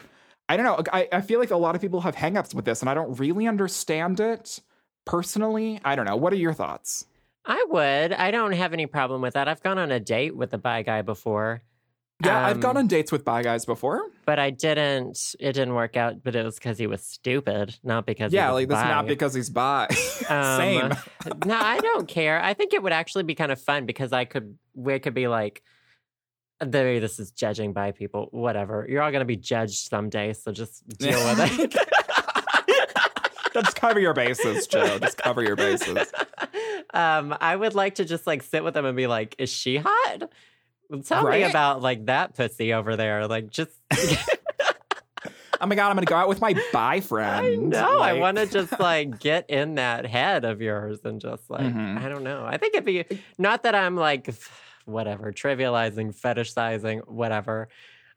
i 0.49 0.57
don't 0.57 0.65
know. 0.65 0.83
I, 0.93 1.09
I 1.13 1.21
feel 1.21 1.41
like 1.41 1.51
a 1.51 1.57
lot 1.57 1.75
of 1.75 1.81
people 1.81 2.01
have 2.01 2.17
hangups 2.17 2.55
with 2.55 2.65
this 2.65 2.81
and 2.81 2.89
i 2.89 2.95
don't 2.95 3.19
really 3.19 3.47
understand 3.47 4.19
it 4.21 4.61
personally. 5.05 5.81
I 5.85 5.97
don't 5.97 6.07
know. 6.07 6.17
What 6.17 6.33
are 6.33 6.37
your 6.37 6.53
thoughts? 6.53 7.07
I 7.45 7.65
would. 7.71 8.13
I 8.13 8.31
don't 8.31 8.53
have 8.53 8.73
any 8.73 8.87
problem 8.87 9.23
with 9.23 9.35
that. 9.35 9.49
I've 9.49 9.63
gone 9.63 9.79
on 9.79 9.91
a 9.91 9.99
date 9.99 10.37
with 10.37 10.53
a 10.53 10.59
bi 10.59 10.83
guy 10.83 11.03
before. 11.03 11.63
Yeah 12.25 12.47
i've 12.47 12.57
Um, 12.57 12.61
gone 12.61 12.77
on 12.77 12.87
dates 12.87 13.11
with 13.13 13.25
bi 13.25 13.43
guys 13.43 13.65
before 13.65 14.03
but 14.27 14.39
I 14.39 14.51
didn't. 14.51 15.35
It 15.41 15.55
didn't 15.55 15.75
work 15.75 15.97
out. 15.97 16.23
But 16.23 16.37
it 16.37 16.45
was 16.45 16.55
because 16.55 16.79
he 16.79 16.87
was 16.87 17.03
stupid, 17.03 17.75
not 17.83 18.07
because. 18.07 18.31
he 18.31 18.37
yeah 18.37 18.53
like 18.53 18.69
that's 18.69 18.89
not 18.89 19.07
because 19.09 19.35
he's 19.35 19.51
bi 19.51 19.89
Um, 20.29 20.57
same 20.57 20.93
no, 21.47 21.57
I 21.59 21.79
don't 21.81 22.07
care. 22.07 22.41
I 22.41 22.55
think 22.55 22.73
it 22.73 22.81
would 22.81 22.93
actually 22.93 23.25
be 23.25 23.35
kind 23.35 23.51
of 23.51 23.61
fun 23.61 23.87
because 23.87 24.13
I 24.13 24.27
could. 24.27 24.57
We 24.75 24.99
could 25.01 25.15
be 25.15 25.27
like. 25.27 25.63
There, 26.61 27.01
this 27.01 27.19
is 27.19 27.33
judging 27.33 27.73
by 27.73 27.91
people. 27.91 28.29
Whatever. 28.31 28.87
You're 28.89 29.03
all 29.03 29.11
going 29.11 29.21
to 29.21 29.25
be 29.25 29.37
judged 29.37 29.89
someday, 29.89 30.33
so 30.35 30.53
just 30.53 30.87
deal 30.99 31.19
with 31.25 31.59
it. 31.59 31.75
just 33.53 33.75
cover 33.77 33.99
your 33.99 34.15
bases 34.15 34.67
joe 34.69 34.99
just 35.01 35.19
cover 35.19 35.43
your 35.43 35.57
bases 35.57 36.13
um, 36.95 37.35
I 37.41 37.57
would 37.57 37.75
like 37.75 37.97
to 37.97 38.05
just 38.05 38.27
like 38.27 38.43
sit 38.43 38.63
with 38.65 38.75
them 38.75 38.85
and 38.85 38.97
be 38.97 39.07
like, 39.07 39.35
"Is 39.39 39.49
she 39.51 39.77
hot? 39.79 40.29
Tell 41.05 41.23
me 41.25 41.43
about 41.51 41.83
like 41.83 42.07
that 42.07 42.35
pussy 42.37 42.73
over 42.73 42.97
there. 42.97 43.27
Like, 43.27 43.51
just 43.51 43.71
oh 45.63 45.67
my 45.67 45.75
god 45.75 45.91
i'm 45.91 45.97
gonna 45.97 46.07
go 46.07 46.17
out 46.17 46.29
with 46.29 46.41
my 46.41 46.55
bi 46.73 47.01
friend 47.01 47.47
I 47.47 47.55
know. 47.57 48.01
I 48.01 48.15
want 48.15 48.39
to 48.39 48.47
just 48.47 48.79
like 48.81 49.19
get 49.21 49.51
in 49.51 49.75
that 49.75 50.07
head 50.07 50.45
of 50.45 50.63
yours 50.63 51.01
and 51.05 51.21
just 51.21 51.51
like 51.51 51.63
Mhm. 51.63 52.03
I 52.03 52.09
don't 52.09 52.25
know. 52.25 52.45
I 52.47 52.57
think 52.57 52.75
it'd 52.75 52.85
be 52.87 53.05
not 53.39 53.65
that 53.65 53.75
I'm 53.75 53.95
like 53.97 54.35
whatever 54.87 55.33
trivializing, 55.33 56.15
fetishizing, 56.19 57.07
whatever. 57.07 57.69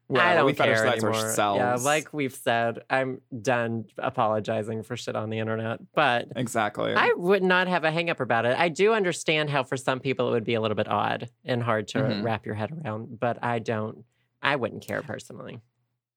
Well, 0.08 0.20
I 0.20 0.34
don't 0.34 0.46
we 0.46 0.52
care 0.52 0.74
fetishize 0.76 0.92
anymore. 0.92 1.14
ourselves. 1.14 1.58
Yeah, 1.58 1.74
like 1.76 2.12
we've 2.12 2.34
said, 2.34 2.80
I'm 2.90 3.20
done 3.40 3.86
apologizing 3.96 4.82
for 4.82 4.96
shit 4.96 5.16
on 5.16 5.30
the 5.30 5.38
internet. 5.38 5.80
But 5.94 6.28
exactly 6.36 6.92
I 6.94 7.12
would 7.16 7.42
not 7.42 7.68
have 7.68 7.84
a 7.84 7.90
hang 7.90 8.10
up 8.10 8.20
about 8.20 8.44
it. 8.44 8.58
I 8.58 8.68
do 8.68 8.92
understand 8.92 9.50
how 9.50 9.62
for 9.62 9.76
some 9.76 10.00
people 10.00 10.28
it 10.28 10.32
would 10.32 10.44
be 10.44 10.54
a 10.54 10.60
little 10.60 10.76
bit 10.76 10.88
odd 10.88 11.30
and 11.44 11.62
hard 11.62 11.88
to 11.88 11.98
Mhm. 11.98 12.22
wrap 12.22 12.44
your 12.46 12.54
head 12.54 12.70
around, 12.72 13.18
but 13.18 13.42
I 13.42 13.58
don't. 13.58 14.04
I 14.42 14.56
wouldn't 14.56 14.82
care 14.86 15.00
personally. 15.02 15.60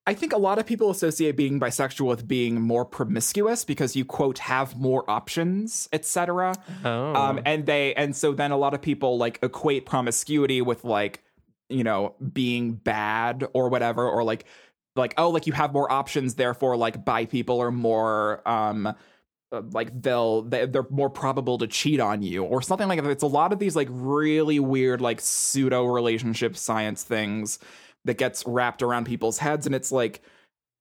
I 0.05 0.13
think 0.13 0.31
a 0.31 0.37
lot 0.37 0.57
of 0.57 0.65
people 0.65 0.89
associate 0.89 1.35
being 1.35 1.59
bisexual 1.59 2.07
with 2.07 2.27
being 2.27 2.61
more 2.61 2.85
promiscuous 2.85 3.65
because 3.65 3.93
you 3.95 4.05
quote 4.05 4.37
have 4.39 4.77
more 4.77 5.09
options, 5.09 5.89
etc. 5.91 6.55
Oh, 6.85 7.13
Um, 7.15 7.41
and 7.45 7.65
they 7.65 7.93
and 7.95 8.15
so 8.15 8.31
then 8.33 8.51
a 8.51 8.57
lot 8.57 8.73
of 8.73 8.81
people 8.81 9.17
like 9.17 9.39
equate 9.43 9.85
promiscuity 9.85 10.61
with 10.61 10.85
like 10.85 11.23
you 11.69 11.83
know 11.83 12.15
being 12.33 12.73
bad 12.73 13.45
or 13.53 13.69
whatever 13.69 14.07
or 14.07 14.23
like 14.23 14.45
like 14.95 15.13
oh 15.17 15.29
like 15.29 15.47
you 15.47 15.53
have 15.53 15.73
more 15.73 15.91
options 15.91 16.35
therefore 16.35 16.75
like 16.75 17.03
bi 17.05 17.25
people 17.25 17.61
are 17.61 17.71
more 17.71 18.47
um 18.47 18.93
uh, 19.51 19.61
like 19.71 20.01
they'll 20.01 20.41
they're 20.41 20.85
more 20.89 21.09
probable 21.09 21.57
to 21.57 21.67
cheat 21.67 21.99
on 21.99 22.21
you 22.21 22.43
or 22.43 22.61
something 22.61 22.89
like 22.89 23.01
that. 23.01 23.09
It's 23.09 23.23
a 23.23 23.27
lot 23.27 23.53
of 23.53 23.59
these 23.59 23.77
like 23.77 23.87
really 23.89 24.59
weird 24.59 24.99
like 24.99 25.21
pseudo 25.21 25.85
relationship 25.85 26.57
science 26.57 27.03
things 27.03 27.59
that 28.03 28.17
gets 28.17 28.45
wrapped 28.45 28.81
around 28.81 29.05
people's 29.05 29.37
heads 29.37 29.65
and 29.65 29.73
it's 29.73 29.91
like 29.91 30.21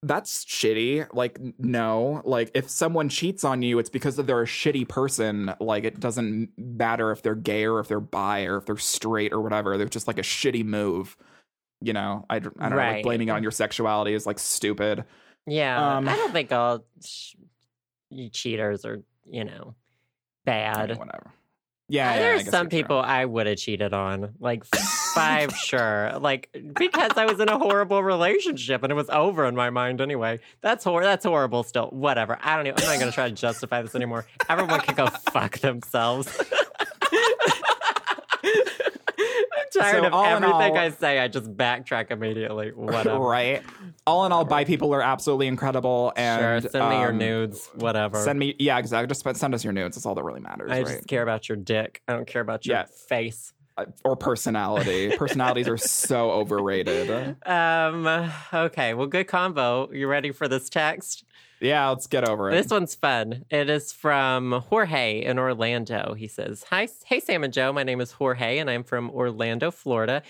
that's 0.06 0.44
shitty. 0.44 1.06
Like 1.12 1.38
no. 1.58 2.22
Like 2.24 2.50
if 2.54 2.68
someone 2.70 3.08
cheats 3.08 3.44
on 3.44 3.62
you 3.62 3.78
it's 3.78 3.90
because 3.90 4.16
they're 4.16 4.42
a 4.42 4.46
shitty 4.46 4.88
person. 4.88 5.54
Like 5.60 5.84
it 5.84 6.00
doesn't 6.00 6.50
matter 6.56 7.10
if 7.12 7.22
they're 7.22 7.34
gay 7.34 7.66
or 7.66 7.80
if 7.80 7.88
they're 7.88 8.00
bi 8.00 8.44
or 8.44 8.58
if 8.58 8.66
they're 8.66 8.76
straight 8.76 9.32
or 9.32 9.40
whatever. 9.40 9.76
They're 9.76 9.86
just 9.88 10.06
like 10.06 10.18
a 10.18 10.22
shitty 10.22 10.64
move. 10.64 11.16
You 11.80 11.92
know? 11.92 12.24
I 12.30 12.38
don't 12.38 12.58
know 12.58 12.76
like 12.76 13.02
blaming 13.02 13.28
it 13.28 13.32
on 13.32 13.42
your 13.42 13.52
sexuality 13.52 14.14
is 14.14 14.26
like 14.26 14.38
stupid. 14.38 15.04
Yeah. 15.46 15.96
um, 15.96 16.08
I 16.08 16.16
don't 16.16 16.32
think 16.32 16.50
all 16.52 16.84
sh- 17.04 17.34
cheaters 18.32 18.84
are, 18.84 19.02
you 19.30 19.44
know, 19.44 19.74
I 20.46 20.50
bad. 20.50 20.88
mean, 20.90 20.98
whatever 20.98 21.32
yeah, 21.88 22.14
yeah, 22.14 22.18
There's 22.18 22.50
some 22.50 22.68
people 22.68 22.98
I 22.98 23.24
would 23.24 23.46
have 23.46 23.58
cheated 23.58 23.92
on, 23.92 24.34
like 24.40 24.64
five, 25.14 25.54
sure, 25.56 26.18
like 26.18 26.50
because 26.78 27.12
I 27.16 27.26
was 27.26 27.38
in 27.40 27.48
a 27.48 27.58
horrible 27.58 28.02
relationship 28.02 28.82
and 28.82 28.90
it 28.90 28.94
was 28.96 29.08
over 29.10 29.46
in 29.46 29.54
my 29.54 29.70
mind 29.70 30.00
anyway. 30.00 30.40
That's 30.62 30.84
hor- 30.84 31.02
That's 31.04 31.24
horrible. 31.24 31.62
Still, 31.62 31.88
whatever. 31.88 32.38
I 32.42 32.56
don't. 32.56 32.66
Even, 32.66 32.80
I'm 32.80 32.86
not 32.86 32.98
going 32.98 33.10
to 33.10 33.14
try 33.14 33.28
to 33.28 33.34
justify 33.34 33.82
this 33.82 33.94
anymore. 33.94 34.26
Everyone 34.48 34.80
can 34.80 34.94
go 34.94 35.06
fuck 35.06 35.58
themselves. 35.58 36.28
Tired 39.72 40.02
So 40.02 40.06
of 40.06 40.26
everything 40.26 40.72
all- 40.72 40.78
I 40.78 40.90
say. 40.90 41.18
I 41.18 41.28
just 41.28 41.54
backtrack 41.56 42.10
immediately. 42.10 42.70
Whatever. 42.74 43.18
right 43.18 43.62
all 44.06 44.24
in 44.26 44.32
all 44.32 44.44
bi 44.44 44.64
people 44.64 44.94
are 44.94 45.02
absolutely 45.02 45.46
incredible 45.48 46.12
and 46.16 46.62
sure. 46.62 46.70
Send 46.70 46.88
me 46.90 47.00
your 47.00 47.10
um, 47.10 47.18
nudes. 47.18 47.68
Whatever. 47.74 48.22
send 48.22 48.38
me 48.38 48.54
yeah 48.58 48.78
exactly 48.78 49.06
just 49.08 49.38
send 49.38 49.54
us 49.54 49.64
your 49.64 49.72
nudes 49.72 49.96
that's 49.96 50.06
all 50.06 50.14
that 50.14 50.22
really 50.24 50.40
matters 50.40 50.70
I 50.70 50.78
right 50.82 50.86
just 50.86 51.06
care 51.08 51.22
about 51.22 51.48
your 51.48 51.56
dick. 51.56 52.02
I 52.08 52.12
don't 52.12 52.26
care 52.26 52.42
about 52.42 52.64
your 52.66 52.76
Yeah. 52.76 52.84
face. 53.08 53.52
Uh, 53.78 53.84
or 54.04 54.16
personality 54.16 55.14
personalities 55.18 55.68
are 55.68 55.76
so 55.76 56.30
overrated 56.30 57.36
Um. 57.46 58.30
Okay. 58.54 58.94
Well, 58.94 59.06
good 59.06 59.26
combo. 59.26 59.90
You 59.92 60.06
ready 60.08 60.30
for 60.32 60.48
this 60.48 60.68
text? 60.70 61.24
Yeah 61.60 61.88
let's 61.88 62.06
get 62.06 62.28
over 62.28 62.50
it 62.50 62.54
This 62.54 62.70
one's 62.70 62.94
fun. 62.94 63.44
It 63.50 63.70
is 63.70 63.92
from 63.92 64.52
Jorge 64.68 65.24
in 65.24 65.38
Orlando. 65.38 66.14
He 66.14 66.28
says, 66.28 66.64
"Hi, 66.70 66.88
hey 67.04 67.20
Sam 67.20 67.44
and 67.44 67.52
Joe. 67.52 67.72
My 67.72 67.82
name 67.82 68.00
is 68.00 68.12
Jorge, 68.12 68.58
and 68.58 68.68
I'm 68.70 68.84
from 68.84 69.10
Orlando, 69.10 69.70
Florida." 69.70 70.22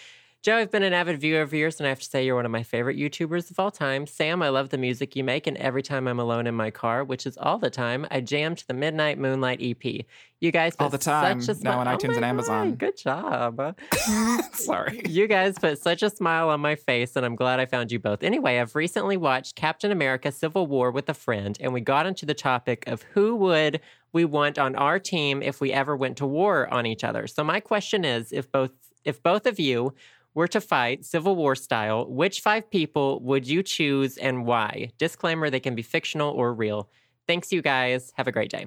Joe, 0.47 0.59
I've 0.59 0.71
been 0.71 0.85
an 0.85 0.93
avid 0.93 1.21
viewer 1.21 1.43
of 1.43 1.53
yours, 1.53 1.81
and 1.81 1.89
I 1.89 1.89
have 1.89 1.99
to 1.99 2.05
say 2.05 2.25
you're 2.25 2.37
one 2.37 2.45
of 2.47 2.53
my 2.53 2.63
favorite 2.63 2.97
YouTubers 2.97 3.51
of 3.51 3.59
all 3.59 3.73
time. 3.73 4.07
Sam, 4.07 4.43
I 4.43 4.49
love 4.49 4.69
the 4.69 4.79
music 4.79 5.17
you 5.17 5.25
make, 5.25 5.49
and 5.49 5.57
every 5.57 5.83
time 5.83 6.07
I'm 6.07 6.21
alone 6.21 6.47
in 6.47 6.55
my 6.55 6.71
car, 6.71 7.03
which 7.03 7.27
is 7.27 7.37
all 7.37 7.59
the 7.59 7.69
time, 7.69 8.07
I 8.13 8.21
jam 8.21 8.55
to 8.55 8.65
the 8.65 8.73
Midnight 8.73 9.19
Moonlight 9.19 9.59
EP. 9.61 10.05
You 10.39 10.53
guys 10.53 10.77
put 10.77 10.85
All 10.85 10.91
the 10.91 10.99
time, 10.99 11.41
Such 11.41 11.59
a 11.59 11.65
now 11.65 11.81
on 11.81 11.89
Oh 11.89 11.97
iTunes 11.97 12.11
my 12.11 12.15
and 12.15 12.25
Amazon. 12.25 12.69
God, 12.69 12.79
Good 12.79 12.97
job. 12.97 13.77
sorry 14.53 15.03
You 15.09 15.27
guys 15.27 15.59
put 15.59 15.81
such 15.81 16.05
a 16.05 16.11
smile 16.11 16.49
on 16.51 16.61
my 16.61 16.77
face, 16.77 17.17
and 17.17 17.27
I'm 17.27 17.35
glad 17.35 17.59
I 17.59 17.67
found 17.67 17.91
you 17.91 17.99
both. 17.99 18.23
Anyway, 18.23 18.61
I've 18.61 18.77
recently 18.77 19.17
watched 19.17 19.57
Captain 19.57 19.91
America 19.91 20.31
Civil 20.31 20.69
War 20.69 20.93
with 20.93 21.09
a 21.09 21.15
friend, 21.15 21.59
and 21.61 21.73
we 21.73 21.81
got 21.81 22.07
into 22.07 22.25
the 22.25 22.35
topic 22.35 22.85
of 22.87 23.03
who 23.03 23.35
would 23.35 23.81
we 24.13 24.25
want 24.25 24.61
on 24.61 24.77
our 24.77 25.01
team 25.01 25.43
if 25.43 25.61
we 25.61 25.73
ever 25.73 25.97
went 25.97 26.19
to 26.19 26.27
war 26.27 26.73
on 26.73 26.87
each 26.87 27.03
other. 27.03 27.27
So 27.27 27.43
my 27.43 27.59
question 27.59 28.05
is 28.05 28.31
if 28.31 28.53
both 28.53 28.71
if 29.05 29.23
both 29.23 29.47
of 29.47 29.59
you 29.59 29.95
were 30.37 30.47
to 30.47 30.61
fight 30.61 31.05
Civil 31.05 31.35
War 31.35 31.57
style, 31.57 32.07
which 32.09 32.43
five 32.43 32.71
people 32.71 33.21
would 33.23 33.49
you 33.49 33.63
choose 33.63 34.19
and 34.19 34.45
why? 34.47 34.91
Disclaimer 34.99 35.49
they 35.49 35.61
can 35.61 35.75
be 35.75 35.83
fictional 35.83 36.31
or 36.31 36.53
real. 36.53 36.91
Thanks 37.27 37.53
you 37.53 37.63
guys. 37.63 38.13
Have 38.17 38.29
a 38.29 38.33
great 38.33 38.51
day. 38.51 38.67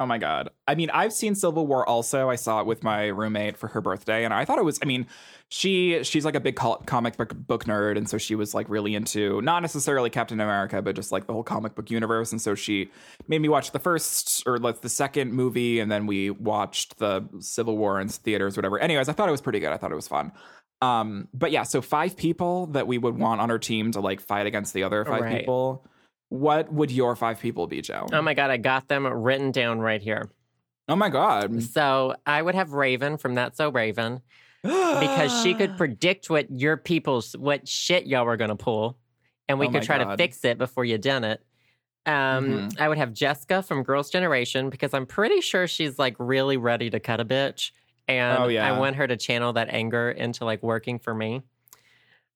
Oh 0.00 0.06
my 0.06 0.18
god. 0.18 0.50
I 0.66 0.74
mean, 0.74 0.90
I've 0.90 1.12
seen 1.12 1.36
Civil 1.36 1.68
War 1.68 1.88
also. 1.88 2.28
I 2.28 2.34
saw 2.34 2.60
it 2.60 2.66
with 2.66 2.82
my 2.82 3.06
roommate 3.06 3.56
for 3.56 3.68
her 3.68 3.80
birthday 3.80 4.24
and 4.24 4.34
I 4.34 4.44
thought 4.44 4.58
it 4.58 4.64
was 4.64 4.80
I 4.82 4.86
mean, 4.86 5.06
she 5.48 6.02
she's 6.02 6.24
like 6.24 6.34
a 6.34 6.40
big 6.40 6.56
comic 6.56 7.16
book 7.16 7.32
book 7.32 7.66
nerd 7.66 7.96
and 7.96 8.08
so 8.08 8.18
she 8.18 8.34
was 8.34 8.54
like 8.54 8.68
really 8.68 8.96
into 8.96 9.40
not 9.42 9.62
necessarily 9.62 10.10
Captain 10.10 10.40
America, 10.40 10.82
but 10.82 10.96
just 10.96 11.12
like 11.12 11.28
the 11.28 11.32
whole 11.32 11.44
comic 11.44 11.76
book 11.76 11.92
universe 11.92 12.32
and 12.32 12.42
so 12.42 12.56
she 12.56 12.90
made 13.28 13.40
me 13.40 13.48
watch 13.48 13.70
the 13.70 13.78
first 13.78 14.42
or 14.44 14.58
like 14.58 14.80
the 14.80 14.88
second 14.88 15.32
movie 15.32 15.78
and 15.78 15.92
then 15.92 16.08
we 16.08 16.30
watched 16.30 16.98
the 16.98 17.24
Civil 17.38 17.78
War 17.78 18.00
in 18.00 18.08
theaters 18.08 18.56
whatever. 18.56 18.80
Anyways, 18.80 19.08
I 19.08 19.12
thought 19.12 19.28
it 19.28 19.32
was 19.32 19.42
pretty 19.42 19.60
good. 19.60 19.72
I 19.72 19.76
thought 19.76 19.92
it 19.92 19.96
was 19.96 20.08
fun. 20.08 20.32
Um 20.84 21.28
but 21.32 21.50
yeah, 21.50 21.62
so 21.62 21.80
five 21.82 22.16
people 22.16 22.66
that 22.68 22.86
we 22.86 22.98
would 22.98 23.16
want 23.18 23.40
on 23.40 23.50
our 23.50 23.58
team 23.58 23.92
to 23.92 24.00
like 24.00 24.20
fight 24.20 24.46
against 24.46 24.74
the 24.74 24.82
other 24.82 25.04
five 25.04 25.22
Right. 25.22 25.38
people. 25.40 25.86
What 26.28 26.72
would 26.72 26.90
your 26.90 27.14
five 27.16 27.40
people 27.40 27.66
be, 27.66 27.80
Joe? 27.80 28.06
Oh 28.12 28.22
my 28.22 28.34
god, 28.34 28.50
I 28.50 28.56
got 28.56 28.88
them 28.88 29.06
written 29.06 29.52
down 29.52 29.78
right 29.80 30.02
here. 30.02 30.30
Oh 30.88 30.96
my 30.96 31.08
god. 31.08 31.62
So 31.62 32.14
I 32.26 32.42
would 32.42 32.54
have 32.54 32.72
Raven 32.72 33.16
from 33.18 33.34
That's 33.34 33.56
So 33.56 33.70
Raven 33.70 34.20
because 34.62 35.32
she 35.42 35.54
could 35.54 35.76
predict 35.76 36.28
what 36.30 36.50
your 36.50 36.76
people's 36.76 37.36
what 37.36 37.68
shit 37.68 38.06
y'all 38.06 38.24
were 38.26 38.36
gonna 38.36 38.56
pull, 38.56 38.98
and 39.48 39.58
we 39.58 39.66
Oh 39.66 39.70
could 39.70 39.82
try 39.82 39.98
to 39.98 40.16
fix 40.16 40.44
it 40.44 40.58
before 40.58 40.84
you 40.84 40.98
done 40.98 41.24
it. 41.24 41.42
Um, 42.06 42.12
Mhm. 42.70 42.80
I 42.80 42.88
would 42.88 42.98
have 42.98 43.12
Jessica 43.14 43.62
from 43.62 43.82
Girls' 43.82 44.10
Generation 44.10 44.68
because 44.70 44.92
I'm 44.92 45.06
pretty 45.06 45.40
sure 45.40 45.66
she's 45.66 45.98
like 45.98 46.16
really 46.18 46.56
ready 46.58 46.90
to 46.90 47.00
cut 47.00 47.18
a 47.20 47.24
bitch, 47.24 47.70
and 48.08 48.38
Oh, 48.42 48.48
yeah. 48.48 48.66
I 48.72 48.78
want 48.78 48.96
her 48.96 49.06
to 49.06 49.16
channel 49.16 49.52
that 49.54 49.68
anger 49.70 50.10
into 50.10 50.44
like 50.44 50.62
working 50.62 50.98
for 50.98 51.14
me. 51.14 51.42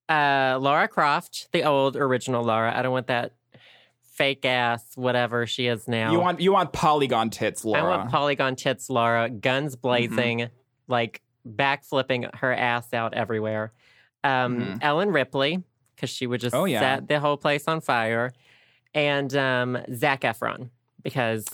Uh, 0.07 0.57
Laura 0.59 0.87
Croft, 0.87 1.51
the 1.51 1.63
old 1.63 1.95
original 1.95 2.43
Laura. 2.43 2.75
I 2.75 2.81
don't 2.81 2.91
want 2.91 3.07
that 3.07 3.33
fake 4.01 4.43
ass 4.43 4.83
whatever 4.95 5.45
she 5.45 5.67
is 5.67 5.87
now. 5.87 6.11
You 6.11 6.19
want 6.19 6.39
you 6.41 6.51
want 6.51 6.73
polygon 6.73 7.29
tits, 7.29 7.63
Laura. 7.63 7.81
I 7.81 7.97
want 7.97 8.09
polygon 8.09 8.55
tits, 8.55 8.89
Laura, 8.89 9.29
guns 9.29 9.75
blazing, 9.75 10.49
like 10.87 11.21
backflipping 11.47 12.33
her 12.37 12.51
ass 12.53 12.93
out 12.93 13.13
everywhere. 13.13 13.71
Um, 14.23 14.59
Mhm. 14.59 14.79
Ellen 14.81 15.11
Ripley, 15.11 15.63
because 15.95 16.09
she 16.09 16.27
would 16.27 16.41
just 16.41 16.55
Oh, 16.55 16.65
yeah. 16.65 16.79
set 16.79 17.07
the 17.07 17.19
whole 17.19 17.37
place 17.37 17.67
on 17.67 17.79
fire, 17.79 18.33
and 18.93 19.33
um, 19.37 19.77
Zac 19.93 20.21
Efron, 20.21 20.69
because 21.03 21.45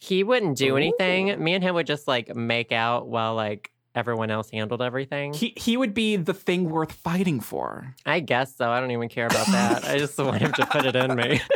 he 0.00 0.24
wouldn't 0.24 0.56
do 0.58 0.76
anything. 0.76 1.30
Ooh. 1.30 1.36
Me 1.36 1.54
and 1.54 1.62
him 1.62 1.74
would 1.76 1.86
just 1.86 2.08
like 2.08 2.34
make 2.34 2.72
out 2.72 3.06
while 3.06 3.34
like 3.36 3.70
everyone 3.94 4.30
else 4.30 4.50
handled 4.50 4.80
everything. 4.82 5.32
he 5.34 5.52
he 5.56 5.76
would 5.76 5.94
be 5.94 6.16
the 6.16 6.32
thing 6.34 6.68
worth 6.70 6.92
fighting 6.92 7.38
for. 7.40 7.94
I 8.06 8.20
guess 8.20 8.56
so. 8.56 8.70
I 8.70 8.80
don't 8.80 8.90
even 8.92 9.08
care 9.08 9.26
about 9.26 9.46
that. 9.48 9.84
I 9.84 9.98
just 9.98 10.16
want 10.18 10.38
him 10.40 10.52
to 10.54 10.66
put 10.66 10.84
it 10.86 10.96
in 10.96 11.14
me. 11.14 11.40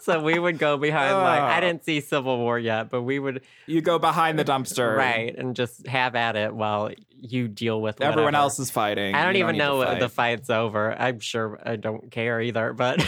so 0.00 0.22
we 0.22 0.38
would 0.38 0.58
go 0.58 0.76
behind 0.78 1.14
like 1.16 1.40
I 1.40 1.58
Oh. 1.58 1.60
didn't 1.60 1.84
see 1.84 2.00
Civil 2.00 2.38
War 2.38 2.58
yet, 2.58 2.88
but 2.90 3.02
we 3.02 3.18
would 3.18 3.42
You 3.66 3.80
go 3.82 3.98
behind 3.98 4.38
the 4.38 4.44
dumpster. 4.44 4.96
right 4.96 5.34
and 5.36 5.54
just 5.56 5.86
have 5.86 6.14
at 6.14 6.36
it 6.36 6.54
while 6.54 6.90
you 7.20 7.48
deal 7.48 7.80
with 7.80 8.00
Everyone 8.00 8.26
whatever. 8.26 8.42
else 8.42 8.58
is 8.58 8.70
fighting. 8.70 9.14
I 9.14 9.24
don't 9.24 9.34
You 9.34 9.40
even 9.44 9.52
need 9.54 9.58
know 9.58 9.78
when 9.78 9.98
the 9.98 10.08
fight's 10.08 10.48
over. 10.48 10.94
I'm 10.98 11.20
sure 11.20 11.58
I 11.64 11.76
don't 11.76 12.10
care 12.10 12.40
either. 12.40 12.72
But 12.72 13.04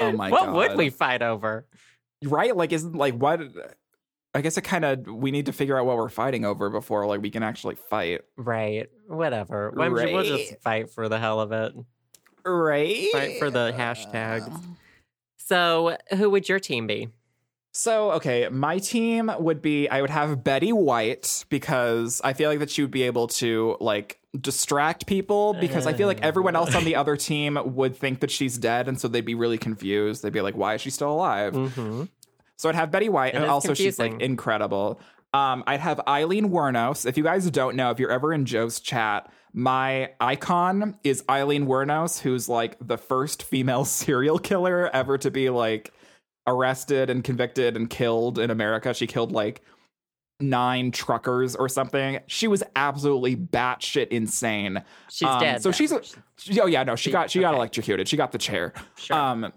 Oh 0.00 0.12
my 0.12 0.30
what 0.30 0.52
would 0.52 0.76
we 0.76 0.90
fight 0.90 1.22
over? 1.22 1.66
Right? 2.24 2.56
Like, 2.56 2.72
isn't 2.72 2.94
like 2.94 3.14
what? 3.14 3.40
I 4.32 4.42
guess 4.42 4.56
it 4.56 4.62
kind 4.62 4.84
of 4.84 5.06
we 5.06 5.30
need 5.30 5.46
to 5.46 5.52
figure 5.52 5.78
out 5.78 5.86
what 5.86 5.96
we're 5.96 6.08
fighting 6.08 6.44
over 6.44 6.70
before 6.70 7.06
like 7.06 7.20
we 7.20 7.30
can 7.30 7.42
actually 7.42 7.74
fight. 7.74 8.20
Right, 8.36 8.88
whatever. 9.08 9.72
Well, 9.74 9.86
I'm 9.86 9.96
sure 9.96 10.12
We'll 10.12 10.24
just 10.24 10.60
fight 10.60 10.90
for 10.90 11.08
the 11.08 11.18
hell 11.18 11.40
of 11.40 11.52
it. 11.52 11.72
Right. 12.44 13.10
Fight 13.12 13.38
for 13.38 13.50
the 13.50 13.72
hashtags. 13.76 14.64
So, 15.36 15.96
who 16.16 16.30
would 16.30 16.48
your 16.48 16.60
team 16.60 16.86
be? 16.86 17.08
So, 17.72 18.12
okay, 18.12 18.48
my 18.48 18.78
team 18.78 19.30
would 19.38 19.62
be 19.62 19.88
I 19.88 20.00
would 20.00 20.10
have 20.10 20.42
Betty 20.42 20.72
White 20.72 21.44
because 21.50 22.20
I 22.24 22.32
feel 22.32 22.50
like 22.50 22.58
that 22.58 22.70
she 22.70 22.82
would 22.82 22.90
be 22.90 23.04
able 23.04 23.28
to 23.28 23.76
like 23.80 24.18
distract 24.38 25.06
people 25.06 25.54
because 25.54 25.86
I 25.86 25.92
feel 25.92 26.06
like 26.08 26.20
everyone 26.22 26.56
else 26.56 26.74
on 26.74 26.84
the 26.84 26.96
other 26.96 27.16
team 27.28 27.58
would 27.64 27.96
think 27.96 28.20
that 28.20 28.30
she's 28.30 28.58
dead 28.58 28.88
and 28.88 29.00
so 29.00 29.06
they'd 29.08 29.24
be 29.24 29.34
really 29.36 29.58
confused. 29.58 30.22
They'd 30.22 30.32
be 30.32 30.40
like, 30.40 30.56
"Why 30.56 30.74
is 30.74 30.80
she 30.80 30.90
still 30.90 31.12
alive?" 31.12 31.54
Mm-hmm. 31.54 32.04
So 32.56 32.68
I'd 32.68 32.74
have 32.74 32.90
Betty 32.90 33.08
White, 33.08 33.34
It 33.34 33.38
and 33.38 33.46
also 33.46 33.72
she's 33.72 33.98
like 33.98 34.20
incredible. 34.20 35.00
Um, 35.32 35.62
I'd 35.66 35.80
have 35.80 36.00
Aileen 36.08 36.50
Wuornos. 36.50 37.06
If 37.06 37.16
you 37.16 37.22
guys 37.22 37.48
don't 37.50 37.76
know, 37.76 37.90
if 37.90 38.00
you're 38.00 38.10
ever 38.10 38.32
in 38.32 38.46
Joe's 38.46 38.80
chat, 38.80 39.32
my 39.52 40.10
icon 40.20 40.98
is 41.04 41.22
Aileen 41.30 41.66
Wuornos, 41.66 42.20
who's 42.20 42.48
like 42.48 42.76
the 42.80 42.98
first 42.98 43.44
female 43.44 43.84
serial 43.86 44.38
killer 44.38 44.90
ever 44.92 45.18
to 45.18 45.30
be 45.30 45.50
like 45.50 45.92
arrested 46.50 47.08
and 47.10 47.22
convicted 47.24 47.76
and 47.76 47.88
killed 47.88 48.38
in 48.38 48.50
America. 48.50 48.92
She 48.92 49.06
killed 49.06 49.32
like 49.32 49.62
nine 50.40 50.90
truckers 50.90 51.54
or 51.54 51.68
something. 51.68 52.18
She 52.26 52.48
was 52.48 52.62
absolutely 52.74 53.36
batshit 53.36 54.08
insane. 54.08 54.82
She's 55.10 55.28
Um, 55.28 55.40
dead. 55.40 55.62
So 55.62 55.70
she's 55.70 55.92
a, 55.92 56.00
she- 56.38 56.60
oh 56.60 56.66
yeah, 56.66 56.82
no, 56.82 56.96
she 56.96 57.04
She- 57.10 57.12
got 57.12 57.30
she 57.30 57.40
got 57.40 57.54
electrocuted. 57.54 58.08
She 58.08 58.16
got 58.16 58.32
the 58.32 58.38
chair. 58.38 58.72
sure. 58.96 59.16
Um, 59.16 59.52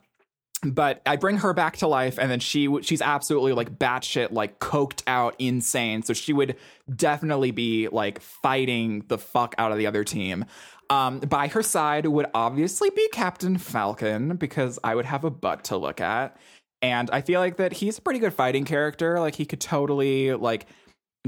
but 0.65 1.01
I 1.05 1.17
bring 1.17 1.37
her 1.39 1.53
back 1.53 1.75
to 1.77 1.87
life, 1.87 2.17
and 2.17 2.31
then 2.31 2.39
she 2.39 2.69
she's 2.83 3.01
absolutely 3.01 3.51
like 3.53 3.77
batshit, 3.77 4.31
like 4.31 4.59
coked 4.59 5.03
out, 5.07 5.35
insane. 5.39 6.03
So 6.03 6.13
she 6.13 6.31
would 6.31 6.55
definitely 6.93 7.51
be 7.51 7.89
like 7.89 8.21
fighting 8.21 9.03
the 9.09 9.17
fuck 9.17 9.55
out 9.57 9.71
of 9.73 9.77
the 9.77 9.87
other 9.87 10.03
team. 10.05 10.45
Um, 10.89 11.19
by 11.19 11.47
her 11.47 11.63
side 11.63 12.05
would 12.05 12.27
obviously 12.33 12.89
be 12.91 13.07
Captain 13.11 13.57
Falcon 13.57 14.35
because 14.37 14.79
I 14.83 14.95
would 14.95 15.05
have 15.05 15.23
a 15.23 15.29
butt 15.29 15.63
to 15.65 15.77
look 15.77 15.99
at, 15.99 16.37
and 16.83 17.09
I 17.11 17.21
feel 17.21 17.39
like 17.39 17.57
that 17.57 17.71
he's 17.71 17.97
a 17.97 18.01
pretty 18.01 18.19
good 18.19 18.33
fighting 18.33 18.65
character. 18.65 19.19
Like 19.19 19.35
he 19.35 19.45
could 19.45 19.61
totally 19.61 20.33
like 20.33 20.67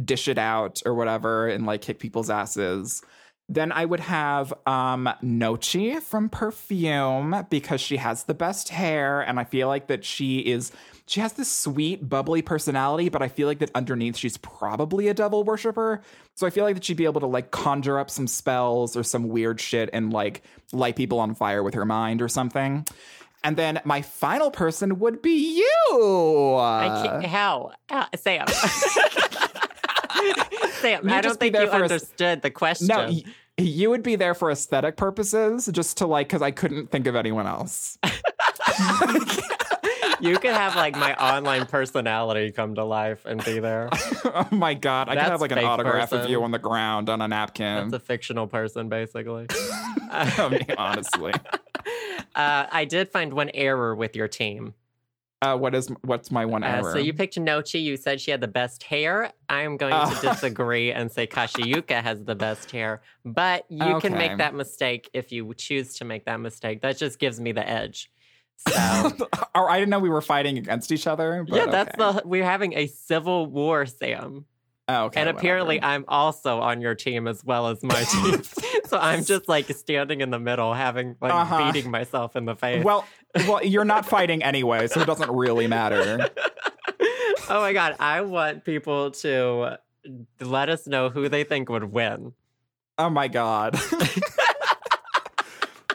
dish 0.04 0.28
it 0.28 0.38
out 0.38 0.82
or 0.86 0.94
whatever 0.94 1.48
and 1.48 1.66
like 1.66 1.82
kick 1.82 1.98
people's 1.98 2.30
asses. 2.30 3.02
Then 3.48 3.72
I 3.72 3.86
would 3.86 4.02
have 4.02 4.54
um 4.68 5.10
Nocchi 5.24 6.02
from 6.02 6.28
Perfume 6.28 7.46
because 7.50 7.80
she 7.80 7.96
has 7.98 8.26
the 8.26 8.34
best 8.34 8.68
hair 8.68 9.22
and 9.22 9.40
I 9.40 9.46
feel 9.46 9.70
like 9.70 9.88
that 9.88 10.04
she 10.04 10.40
is 10.40 10.74
she 11.08 11.22
has 11.22 11.34
this 11.34 11.50
sweet 11.50 12.10
bubbly 12.10 12.42
personality 12.42 13.08
but 13.08 13.22
I 13.22 13.30
feel 13.30 13.48
like 13.48 13.60
that 13.60 13.72
underneath 13.74 14.18
she's 14.18 14.36
probably 14.38 15.08
a 15.08 15.14
devil 15.14 15.46
worshiper. 15.46 16.02
So 16.36 16.46
I 16.46 16.50
feel 16.50 16.66
like 16.66 16.76
that 16.76 16.84
she'd 16.84 16.98
be 16.98 17.06
able 17.06 17.22
to 17.22 17.28
like 17.28 17.52
conjure 17.52 17.98
up 17.98 18.10
some 18.10 18.28
spells 18.28 18.98
or 18.98 19.04
some 19.04 19.30
weird 19.30 19.62
shit 19.62 19.90
and 19.94 20.12
like 20.12 20.44
light 20.74 20.98
people 20.98 21.20
on 21.20 21.34
fire 21.34 21.64
with 21.64 21.76
her 21.76 21.86
mind 21.86 22.22
or 22.22 22.28
something. 22.28 22.86
And 23.44 23.58
then 23.58 23.82
my 23.86 24.02
final 24.02 24.52
person 24.52 25.00
would 25.00 25.22
be 25.22 25.58
you. 25.58 26.56
I 26.58 27.02
can't, 27.04 27.26
how? 27.26 27.72
how? 27.90 28.08
Sam. 28.16 28.48
Sam, 30.82 31.08
You 31.08 31.14
I 31.14 31.22
just 31.22 31.40
don't 31.40 31.40
think 31.40 31.56
you 31.56 31.68
for 31.68 31.78
a 31.78 31.82
understood 31.84 32.42
the 32.42 32.52
question. 32.52 32.88
No, 32.88 33.06
y- 33.08 33.24
you 33.58 33.90
would 33.90 34.04
be 34.04 34.16
there 34.16 34.34
for 34.34 34.52
aesthetic 34.52 34.98
purposes, 34.98 35.70
just 35.72 35.98
to 35.98 36.08
like, 36.08 36.28
because 36.28 36.42
I 36.42 36.52
couldn't 36.52 36.92
think 36.92 37.08
of 37.08 37.16
anyone 37.16 37.48
else. 37.48 37.98
you 40.20 40.38
could 40.38 40.54
have 40.54 40.76
like 40.76 40.96
my 40.96 41.14
online 41.16 41.66
personality 41.66 42.52
come 42.52 42.76
to 42.76 42.84
life 42.84 43.26
and 43.26 43.44
be 43.46 43.60
there. 43.60 43.90
oh 44.26 44.48
my 44.52 44.74
god, 44.74 45.10
I 45.10 45.16
could 45.16 45.24
have 45.24 45.42
like 45.42 45.52
an 45.52 45.60
autograph 45.60 46.12
of 46.12 46.30
you 46.30 46.44
on 46.44 46.52
the 46.52 46.60
ground 46.60 47.10
on 47.10 47.22
a 47.22 47.28
napkin. 47.28 47.90
That's 47.90 48.04
a 48.04 48.06
fictional 48.06 48.48
person, 48.48 48.90
basically. 48.90 49.48
I 50.12 50.50
mean, 50.50 50.66
honestly, 50.78 51.34
Uh, 52.36 52.66
I 52.72 52.86
did 52.86 53.10
find 53.10 53.34
one 53.34 53.50
error 53.54 53.96
with 53.96 54.16
your 54.16 54.28
team. 54.28 54.74
uh, 55.42 55.56
what 55.56 55.76
is 55.76 55.90
what's 56.04 56.32
my 56.32 56.46
one 56.46 56.64
Uh, 56.64 56.68
error? 56.68 56.92
so 56.94 56.98
you 56.98 57.14
picked 57.14 57.36
Nocchi. 57.38 57.80
You 57.84 57.98
said 57.98 58.20
she 58.22 58.32
had 58.32 58.42
the 58.42 58.48
best 58.48 58.84
hair. 58.84 59.32
I'm 59.50 59.78
going 59.78 59.92
to 59.94 60.02
Oh. 60.04 60.20
disagree 60.34 60.92
and 60.92 61.12
say 61.12 61.28
Kashiyuka 61.28 62.02
has 62.02 62.24
the 62.24 62.36
best 62.36 62.72
hair. 62.72 63.02
But 63.24 63.66
you 63.70 64.00
can 64.00 64.14
make 64.14 64.38
that 64.38 64.56
mistake 64.56 65.10
if 65.14 65.32
you 65.32 65.54
choose 65.54 65.96
to 65.98 66.06
make 66.06 66.26
that 66.26 66.40
mistake. 66.40 66.82
That 66.82 66.98
just 66.98 67.20
gives 67.20 67.40
me 67.40 67.52
the 67.52 67.68
edge. 67.68 68.12
So 68.70 69.28
or 69.54 69.70
I 69.70 69.78
didn't 69.80 69.90
know 69.90 70.00
we 70.00 70.10
were 70.10 70.22
fighting 70.22 70.58
against 70.58 70.90
each 70.92 71.08
other. 71.08 71.46
But 71.48 71.56
yeah, 71.58 71.66
that's 71.66 72.00
okay. 72.00 72.22
the 72.22 72.28
we're 72.28 72.46
having 72.46 72.72
a 72.74 72.88
civil 72.88 73.46
war, 73.48 73.86
Sam. 73.86 74.46
Oh, 74.88 75.06
okay, 75.06 75.20
and 75.22 75.28
whatever. 75.28 75.38
apparently 75.40 75.82
I'm 75.82 76.06
also 76.08 76.60
on 76.60 76.80
your 76.82 76.94
team 76.94 77.28
as 77.28 77.44
well 77.44 77.68
as 77.70 77.82
my 77.82 78.04
team. 78.12 78.44
so 78.86 78.98
I'm 79.00 79.24
just 79.24 79.48
like 79.50 79.66
standing 79.70 80.22
in 80.22 80.30
the 80.30 80.40
middle, 80.40 80.74
having 80.76 81.16
like 81.22 81.34
Uh-huh. 81.34 81.72
beating 81.72 81.90
myself 81.90 82.36
in 82.36 82.46
the 82.46 82.56
face. 82.56 82.84
Well, 82.84 83.06
well, 83.48 83.64
you're 83.66 83.84
not 83.86 84.06
fighting 84.06 84.44
anyway, 84.44 84.88
so 84.88 85.02
it 85.02 85.06
doesn't 85.08 85.32
really 85.32 85.66
matter. 85.68 86.30
oh 87.50 87.62
my 87.62 87.74
god, 87.74 87.96
I 88.00 88.22
want 88.22 88.64
people 88.64 89.10
to 89.12 89.78
let 90.40 90.70
us 90.70 90.86
know 90.86 91.10
who 91.10 91.30
they 91.30 91.44
think 91.44 91.68
would 91.70 91.86
win. 91.86 92.34
Oh 93.00 93.10
my 93.10 93.28
god. 93.28 93.76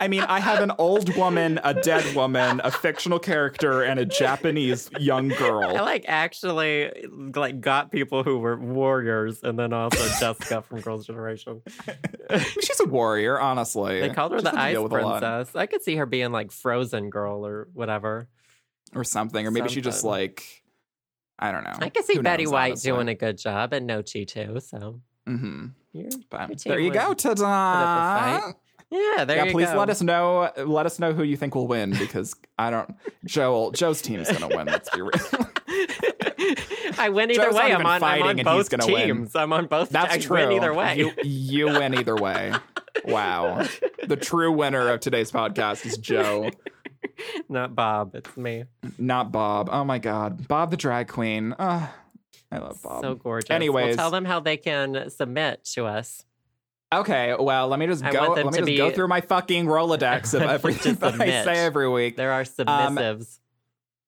I 0.01 0.09
mean, 0.09 0.23
I 0.23 0.41
have 0.41 0.61
an 0.61 0.73
old 0.79 1.15
woman, 1.17 1.61
a 1.63 1.75
dead 1.75 2.15
woman, 2.17 2.61
a 2.65 2.71
fictional 2.71 3.19
character, 3.19 3.83
and 3.83 4.01
a 4.01 4.07
Japanese 4.07 4.91
young 4.99 5.29
girl. 5.29 5.77
I 5.77 5.81
like 5.83 6.07
actually 6.09 6.91
like 7.35 7.61
got 7.61 7.91
people 7.93 8.23
who 8.25 8.39
were 8.39 8.57
warriors, 8.59 9.43
and 9.43 9.59
then 9.59 9.73
also 9.75 10.09
Jessica 10.21 10.63
from 10.63 10.81
Girls' 10.81 11.07
Generation. 11.07 11.61
She's 12.61 12.81
a 12.81 12.87
warrior, 12.87 13.39
honestly. 13.39 14.01
They 14.01 14.09
called 14.09 14.33
her 14.33 14.39
She 14.39 14.45
the 14.45 14.59
Ice 14.59 14.73
deal 14.73 14.83
with 14.85 14.93
a 14.93 15.01
lot. 15.03 15.21
Princess. 15.21 15.55
I 15.55 15.67
could 15.67 15.83
see 15.83 15.97
her 15.97 16.07
being 16.07 16.33
like 16.33 16.51
Frozen 16.51 17.11
Girl 17.11 17.47
or 17.47 17.69
whatever. 17.75 18.27
or 18.95 19.05
something, 19.05 19.47
or 19.47 19.51
maybe 19.51 19.69
she 19.69 19.83
just 19.83 20.03
like, 20.03 20.65
I 21.39 21.53
don't 21.53 21.65
know. 21.65 21.77
I 21.79 21.91
could 21.91 22.05
see 22.07 22.17
Who 22.17 22.23
Betty 22.23 22.45
knows, 22.45 22.53
White 22.53 22.71
honestly. 22.73 22.91
doing 22.91 23.09
a 23.09 23.15
good 23.15 23.37
job 23.39 23.73
and 23.75 23.87
Nocchi 23.87 24.25
too. 24.27 24.61
So 24.61 25.01
hmm 25.27 25.67
you're, 25.93 26.09
But 26.31 26.65
Your 26.65 26.77
there 26.77 26.81
you 26.81 26.91
go, 26.91 27.09
put 27.15 27.27
up 27.27 27.37
a 27.37 27.37
ta-da! 27.37 28.41
fight. 28.41 28.55
Yeah, 28.91 29.25
there 29.25 29.37
yeah, 29.37 29.45
you 29.45 29.53
please 29.53 29.67
go. 29.67 29.73
Please 29.73 29.79
let 29.79 29.91
us 29.91 30.03
know. 30.03 30.51
Let 30.57 30.87
us 30.87 30.99
know 30.99 31.13
who 31.13 31.23
you 31.23 31.37
think 31.37 31.55
will 31.55 31.69
win 31.69 31.91
because 31.91 32.35
I 32.59 32.71
don't. 32.71 32.93
Joe, 33.25 33.71
Joe's 33.73 34.03
team's 34.03 34.31
gonna 34.31 34.55
win. 34.55 34.67
Let's 34.67 34.91
be 34.91 35.01
real. 35.01 35.13
I 36.99 37.09
win 37.11 37.31
either 37.31 37.45
Joe's 37.45 37.55
way. 37.55 37.73
I'm 37.73 37.87
on, 37.87 38.03
I'm 38.03 38.23
on 38.23 38.37
both 38.45 38.71
gonna 38.71 38.87
win. 38.87 39.07
teams. 39.07 39.37
I'm 39.37 39.53
on 39.53 39.67
both. 39.67 39.91
That's 39.91 40.15
I 40.15 40.19
true. 40.19 40.37
Win 40.39 40.53
either 40.53 40.75
way. 40.75 40.99
you, 40.99 41.13
you 41.23 41.67
win 41.67 41.95
either 41.95 42.17
way. 42.17 42.53
Wow, 43.05 43.67
the 44.07 44.17
true 44.17 44.53
winner 44.53 44.89
of 44.91 45.01
today's 45.01 45.31
podcast 45.31 45.87
is 45.87 45.97
Joe, 45.97 46.51
Not 47.49 47.75
Bob. 47.75 48.15
It's 48.15 48.37
me. 48.37 48.65
not 48.99 49.33
Bob. 49.33 49.69
Oh 49.71 49.85
my 49.85 49.99
God, 49.99 50.49
Bob 50.49 50.71
the 50.71 50.77
drag 50.77 51.09
queen. 51.09 51.53
Uh, 51.53 51.87
I 52.53 52.59
love 52.59 52.83
Bob. 52.83 53.03
So 53.03 53.15
gorgeous. 53.15 53.51
Anyways. 53.51 53.97
Well, 53.97 53.97
tell 53.97 54.11
them 54.11 54.25
how 54.25 54.41
they 54.41 54.57
can 54.57 55.11
submit 55.11 55.65
to 55.75 55.87
us. 55.87 56.25
Okay, 56.93 57.37
well, 57.39 57.69
let 57.69 57.79
me 57.79 57.87
just 57.87 58.05
I 58.05 58.13
go. 58.13 58.33
Let 58.33 58.47
me 58.47 58.53
just 58.53 58.67
be- 58.67 58.77
go 58.77 58.91
through 58.91 59.09
my 59.09 59.21
fucking 59.21 59.67
Rolodex 59.67 60.35
of 60.35 60.43
everything 60.51 60.97
that 60.97 61.21
I 61.21 61.45
say 61.45 61.65
every 61.65 61.89
week. 61.89 62.17
There 62.17 62.33
are 62.33 62.43
submissives. 62.43 63.39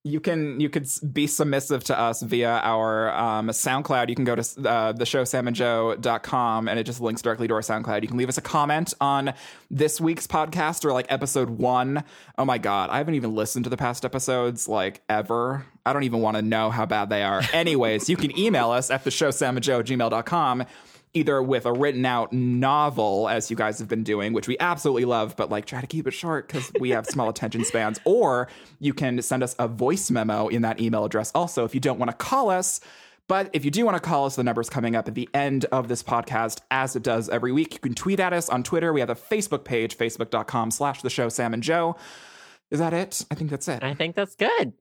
You 0.04 0.18
can 0.18 0.58
you 0.58 0.68
could 0.68 0.88
be 1.12 1.28
submissive 1.28 1.84
to 1.84 1.96
us 1.96 2.22
via 2.22 2.50
our 2.64 3.12
um, 3.12 3.46
SoundCloud. 3.50 4.08
You 4.08 4.16
can 4.16 4.24
go 4.24 4.34
to 4.34 4.68
uh, 4.68 4.90
the 4.90 5.06
show 5.06 5.22
samandjoe.com 5.22 6.66
and 6.66 6.76
it 6.76 6.82
just 6.82 7.00
links 7.00 7.22
directly 7.22 7.46
to 7.46 7.54
our 7.54 7.60
SoundCloud. 7.60 8.02
You 8.02 8.08
can 8.08 8.16
leave 8.16 8.28
us 8.28 8.36
a 8.36 8.42
comment 8.42 8.94
on 9.00 9.32
this 9.70 10.00
week's 10.00 10.26
podcast 10.26 10.84
or 10.84 10.92
like 10.92 11.06
episode 11.08 11.50
one. 11.50 12.02
Oh 12.36 12.44
my 12.44 12.58
god, 12.58 12.90
I 12.90 12.98
haven't 12.98 13.14
even 13.14 13.36
listened 13.36 13.62
to 13.62 13.70
the 13.70 13.76
past 13.76 14.04
episodes 14.04 14.66
like 14.66 15.02
ever. 15.08 15.64
I 15.86 15.92
don't 15.92 16.02
even 16.02 16.20
want 16.20 16.36
to 16.36 16.42
know 16.42 16.70
how 16.70 16.84
bad 16.84 17.08
they 17.08 17.22
are. 17.22 17.42
Anyways, 17.52 18.08
you 18.08 18.16
can 18.16 18.36
email 18.36 18.72
us 18.72 18.90
at 18.90 19.04
the 19.04 19.12
show 19.12 19.28
samandjoe 19.28 19.78
at 19.78 19.86
gmail.com 19.86 20.64
either 21.14 21.42
with 21.42 21.66
a 21.66 21.72
written 21.72 22.06
out 22.06 22.32
novel 22.32 23.28
as 23.28 23.50
you 23.50 23.56
guys 23.56 23.78
have 23.78 23.88
been 23.88 24.02
doing 24.02 24.32
which 24.32 24.48
we 24.48 24.56
absolutely 24.60 25.04
love 25.04 25.36
but 25.36 25.50
like 25.50 25.66
try 25.66 25.80
to 25.80 25.86
keep 25.86 26.06
it 26.06 26.12
short 26.12 26.46
because 26.46 26.72
we 26.80 26.90
have 26.90 27.06
small 27.06 27.28
attention 27.28 27.64
spans 27.64 28.00
or 28.04 28.48
you 28.78 28.94
can 28.94 29.20
send 29.20 29.42
us 29.42 29.54
a 29.58 29.68
voice 29.68 30.10
memo 30.10 30.48
in 30.48 30.62
that 30.62 30.80
email 30.80 31.04
address 31.04 31.30
also 31.34 31.64
if 31.64 31.74
you 31.74 31.80
don't 31.80 31.98
want 31.98 32.10
to 32.10 32.16
call 32.16 32.50
us. 32.50 32.80
But 33.28 33.50
if 33.52 33.64
you 33.64 33.70
do 33.70 33.84
want 33.84 33.96
to 33.96 34.02
call 34.02 34.26
us 34.26 34.36
the 34.36 34.42
number's 34.42 34.68
coming 34.68 34.96
up 34.96 35.08
at 35.08 35.14
the 35.14 35.28
end 35.32 35.64
of 35.66 35.88
this 35.88 36.02
podcast 36.02 36.60
as 36.70 36.96
it 36.96 37.02
does 37.02 37.28
every 37.28 37.52
week. 37.52 37.74
You 37.74 37.80
can 37.80 37.94
tweet 37.94 38.20
at 38.20 38.32
us 38.32 38.48
on 38.48 38.62
twitter. 38.62 38.92
We 38.92 39.00
have 39.00 39.10
a 39.10 39.14
facebook 39.14 39.64
page 39.64 39.96
facebook.com 39.96 40.70
slash 40.70 41.02
the 41.02 41.10
show 41.10 41.28
sam 41.28 41.54
and 41.54 41.62
joe. 41.62 41.96
Is 42.70 42.78
that 42.78 42.92
it? 42.92 43.24
I 43.30 43.34
think 43.34 43.50
that's 43.50 43.68
it. 43.68 43.82
I 43.82 43.94
think 43.94 44.16
that's 44.16 44.34
good. 44.34 44.72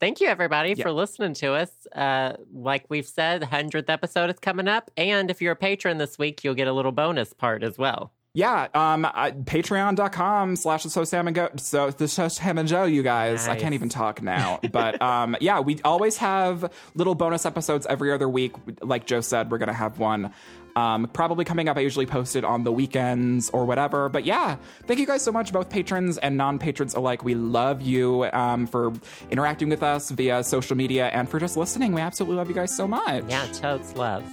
Thank 0.00 0.20
you, 0.20 0.28
everybody, 0.28 0.72
Yeah. 0.74 0.84
for 0.84 0.92
listening 0.92 1.34
to 1.34 1.52
us. 1.52 1.86
Uh, 1.94 2.36
like 2.52 2.86
we've 2.88 3.06
said, 3.06 3.42
the 3.42 3.46
100th 3.46 3.90
episode 3.90 4.30
is 4.30 4.38
coming 4.38 4.66
up. 4.66 4.90
And 4.96 5.30
if 5.30 5.42
you're 5.42 5.52
a 5.52 5.56
patron 5.56 5.98
this 5.98 6.18
week, 6.18 6.42
you'll 6.42 6.54
get 6.54 6.68
a 6.68 6.72
little 6.72 6.92
bonus 6.92 7.34
part 7.34 7.62
as 7.62 7.76
well. 7.76 8.12
Yeah, 8.32 8.68
um, 8.74 9.04
I, 9.04 9.32
patreon.com 9.32 10.54
slash 10.54 10.84
the 10.84 10.90
so 10.90 11.02
Sam 11.02 11.26
and 11.26 11.34
go 11.34 11.48
so 11.56 11.90
the 11.90 12.06
so 12.06 12.28
Sam 12.28 12.58
and 12.58 12.68
Joe, 12.68 12.84
you 12.84 13.02
guys. 13.02 13.48
I 13.48 13.56
can't 13.56 13.74
even 13.74 13.88
talk 13.88 14.22
now. 14.22 14.60
but 14.72 15.02
um, 15.02 15.36
yeah, 15.40 15.58
we 15.58 15.80
always 15.84 16.16
have 16.18 16.72
little 16.94 17.16
bonus 17.16 17.44
episodes 17.44 17.86
every 17.86 18.12
other 18.12 18.28
week. 18.28 18.52
Like 18.82 19.06
Joe 19.06 19.20
said, 19.20 19.50
we're 19.50 19.58
gonna 19.58 19.72
have 19.72 19.98
one. 19.98 20.32
Um, 20.76 21.10
probably 21.12 21.44
coming 21.44 21.68
up. 21.68 21.76
I 21.76 21.80
usually 21.80 22.06
post 22.06 22.36
it 22.36 22.44
on 22.44 22.62
the 22.62 22.70
weekends 22.70 23.50
or 23.50 23.64
whatever. 23.64 24.08
But 24.08 24.24
yeah, 24.24 24.56
thank 24.86 25.00
you 25.00 25.06
guys 25.06 25.22
so 25.22 25.32
much, 25.32 25.52
both 25.52 25.68
patrons 25.68 26.16
and 26.18 26.36
non 26.36 26.60
patrons 26.60 26.94
alike. 26.94 27.24
We 27.24 27.34
love 27.34 27.82
you 27.82 28.26
um, 28.32 28.68
for 28.68 28.92
interacting 29.32 29.70
with 29.70 29.82
us 29.82 30.10
via 30.10 30.44
social 30.44 30.76
media 30.76 31.08
and 31.08 31.28
for 31.28 31.40
just 31.40 31.56
listening. 31.56 31.94
We 31.94 32.00
absolutely 32.00 32.36
love 32.36 32.48
you 32.48 32.54
guys 32.54 32.76
so 32.76 32.86
much. 32.86 33.24
Yeah, 33.28 33.46
totes 33.52 33.96
love. 33.96 34.24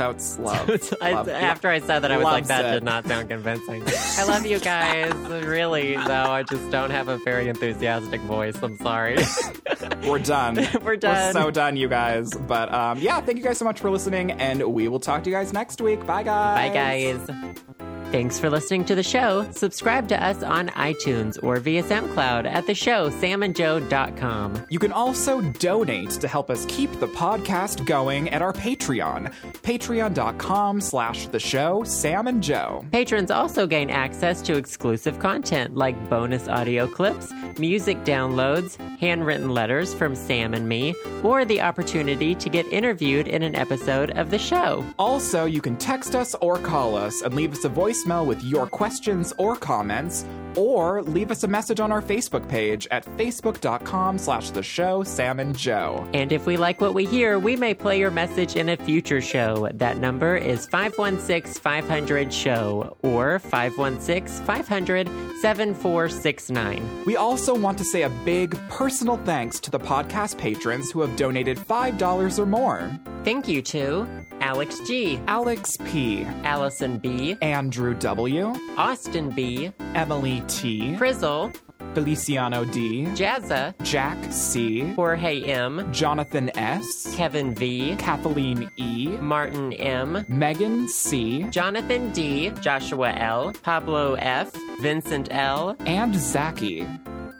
Totes 0.00 0.38
love. 0.38 0.94
I, 1.02 1.12
love. 1.12 1.28
after 1.28 1.68
I 1.68 1.78
said 1.80 2.00
that, 2.00 2.10
I 2.10 2.16
was 2.16 2.24
like, 2.24 2.46
that 2.46 2.64
it. 2.64 2.72
did 2.72 2.82
not 2.84 3.06
sound 3.06 3.28
convincing. 3.28 3.82
I 3.86 4.24
love 4.24 4.46
you 4.46 4.58
guys. 4.58 5.14
Really, 5.50 5.94
though, 5.94 6.30
I 6.30 6.42
just 6.42 6.70
don't 6.70 6.90
have 6.90 7.08
a 7.08 7.18
very 7.18 7.48
enthusiastic 7.48 8.20
voice. 8.22 8.56
I'm 8.62 8.76
sorry. 8.78 9.16
We're 10.06 10.18
done. 10.18 10.66
We're 10.82 10.96
done. 10.96 11.34
We're 11.34 11.42
so 11.42 11.50
done, 11.50 11.76
you 11.76 11.88
guys. 11.88 12.32
But 12.32 12.72
um, 12.72 12.98
yeah, 12.98 13.20
thank 13.20 13.38
you 13.38 13.44
guys 13.44 13.58
so 13.58 13.64
much 13.64 13.80
for 13.80 13.90
listening, 13.90 14.32
and 14.32 14.62
we 14.62 14.88
will 14.88 15.00
talk 15.00 15.24
to 15.24 15.30
you 15.30 15.36
guys 15.36 15.52
next 15.52 15.80
week. 15.80 16.04
Bye, 16.06 16.22
guys. 16.22 16.70
Bye, 16.70 16.74
guys. 16.74 17.70
Thanks 18.10 18.40
for 18.40 18.50
listening 18.50 18.84
to 18.86 18.96
the 18.96 19.04
show. 19.04 19.48
Subscribe 19.52 20.08
to 20.08 20.20
us 20.20 20.42
on 20.42 20.66
iTunes 20.70 21.40
or 21.44 21.60
via 21.60 21.80
SoundCloud 21.84 22.44
at 22.44 22.66
the 22.66 22.74
show 22.74 23.08
samandjoe.com. 23.08 24.66
You 24.68 24.80
can 24.80 24.92
also 24.92 25.40
donate 25.40 26.10
to 26.10 26.26
help 26.26 26.50
us 26.50 26.66
keep 26.66 26.90
the 26.98 27.06
podcast 27.06 27.86
going 27.86 28.28
at 28.30 28.42
our 28.42 28.52
Patreon, 28.52 29.32
patreon.com 29.62 30.80
slash 30.80 31.28
the 31.28 31.38
show 31.38 31.84
Sam 31.84 32.26
and 32.26 32.42
Joe. 32.42 32.84
Patrons 32.90 33.30
also 33.30 33.68
gain 33.68 33.90
access 33.90 34.42
to 34.42 34.56
exclusive 34.56 35.20
content 35.20 35.76
like 35.76 36.10
bonus 36.10 36.48
audio 36.48 36.88
clips, 36.88 37.32
music 37.60 38.02
downloads, 38.02 38.76
handwritten 38.98 39.50
letters 39.50 39.94
from 39.94 40.16
Sam 40.16 40.52
and 40.52 40.68
me, 40.68 40.96
or 41.22 41.44
the 41.44 41.60
opportunity 41.60 42.34
to 42.34 42.48
get 42.48 42.66
interviewed 42.72 43.28
in 43.28 43.44
an 43.44 43.54
episode 43.54 44.10
of 44.18 44.30
the 44.30 44.38
show. 44.38 44.84
Also, 44.98 45.44
you 45.44 45.60
can 45.60 45.76
text 45.76 46.16
us 46.16 46.34
or 46.40 46.58
call 46.58 46.96
us 46.96 47.22
and 47.22 47.34
leave 47.34 47.52
us 47.52 47.64
a 47.64 47.68
voicemail 48.00 48.26
with 48.26 48.42
your 48.42 48.66
questions 48.66 49.32
or 49.38 49.56
comments, 49.56 50.24
or 50.56 51.02
leave 51.02 51.30
us 51.30 51.44
a 51.44 51.48
message 51.48 51.80
on 51.80 51.92
our 51.92 52.02
Facebook 52.02 52.48
page 52.48 52.88
at 52.90 53.04
facebook.com 53.16 54.18
slash 54.18 54.50
the 54.50 54.62
show 54.62 55.04
Sam 55.04 55.38
and 55.38 55.56
Joe. 55.56 56.08
And 56.12 56.32
if 56.32 56.46
we 56.46 56.56
like 56.56 56.80
what 56.80 56.94
we 56.94 57.06
hear, 57.06 57.38
we 57.38 57.56
may 57.56 57.72
play 57.72 57.98
your 57.98 58.10
message 58.10 58.56
in 58.56 58.68
a 58.68 58.76
future 58.76 59.20
show. 59.20 59.68
That 59.74 59.98
number 59.98 60.36
is 60.36 60.66
516 60.66 61.60
500 61.60 62.32
SHOW 62.32 62.96
or 63.02 63.38
516 63.38 64.44
500 64.44 65.08
7469. 65.40 67.04
We 67.06 67.16
also 67.16 67.54
want 67.54 67.78
to 67.78 67.84
say 67.84 68.02
a 68.02 68.10
big 68.24 68.58
personal 68.68 69.16
thanks 69.18 69.60
to 69.60 69.70
the 69.70 69.78
podcast 69.78 70.36
patrons 70.36 70.90
who 70.90 71.00
have 71.00 71.16
donated 71.16 71.58
$5 71.58 72.38
or 72.38 72.46
more. 72.46 72.90
Thank 73.24 73.48
you 73.48 73.62
to 73.62 74.06
Alex 74.40 74.80
G., 74.86 75.20
Alex 75.26 75.76
P., 75.84 76.24
Allison 76.44 76.98
B., 76.98 77.36
Andrew 77.42 77.89
W., 77.94 78.54
Austin 78.76 79.30
B., 79.30 79.70
Emily 79.94 80.42
T., 80.48 80.96
Frizzle, 80.96 81.52
Feliciano 81.94 82.64
D., 82.64 83.04
Jazza, 83.14 83.74
Jack 83.82 84.16
C., 84.32 84.92
Jorge 84.94 85.42
M., 85.44 85.92
Jonathan 85.92 86.56
S., 86.56 87.12
Kevin 87.16 87.54
V., 87.54 87.96
Kathleen 87.96 88.70
E., 88.76 89.08
Martin 89.20 89.72
M., 89.72 90.24
Megan 90.28 90.88
C., 90.88 91.44
Jonathan 91.50 92.12
D., 92.12 92.50
Joshua 92.60 93.12
L., 93.12 93.52
Pablo 93.62 94.14
F., 94.14 94.52
Vincent 94.80 95.28
L., 95.32 95.76
and 95.80 96.14
Zachy. 96.14 96.86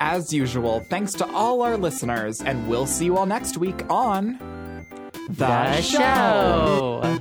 As 0.00 0.32
usual, 0.32 0.80
thanks 0.88 1.12
to 1.14 1.30
all 1.32 1.62
our 1.62 1.76
listeners, 1.76 2.40
and 2.40 2.66
we'll 2.68 2.86
see 2.86 3.04
you 3.04 3.18
all 3.18 3.26
next 3.26 3.56
week 3.58 3.84
on 3.90 4.38
The 5.28 5.80
Show. 5.82 7.20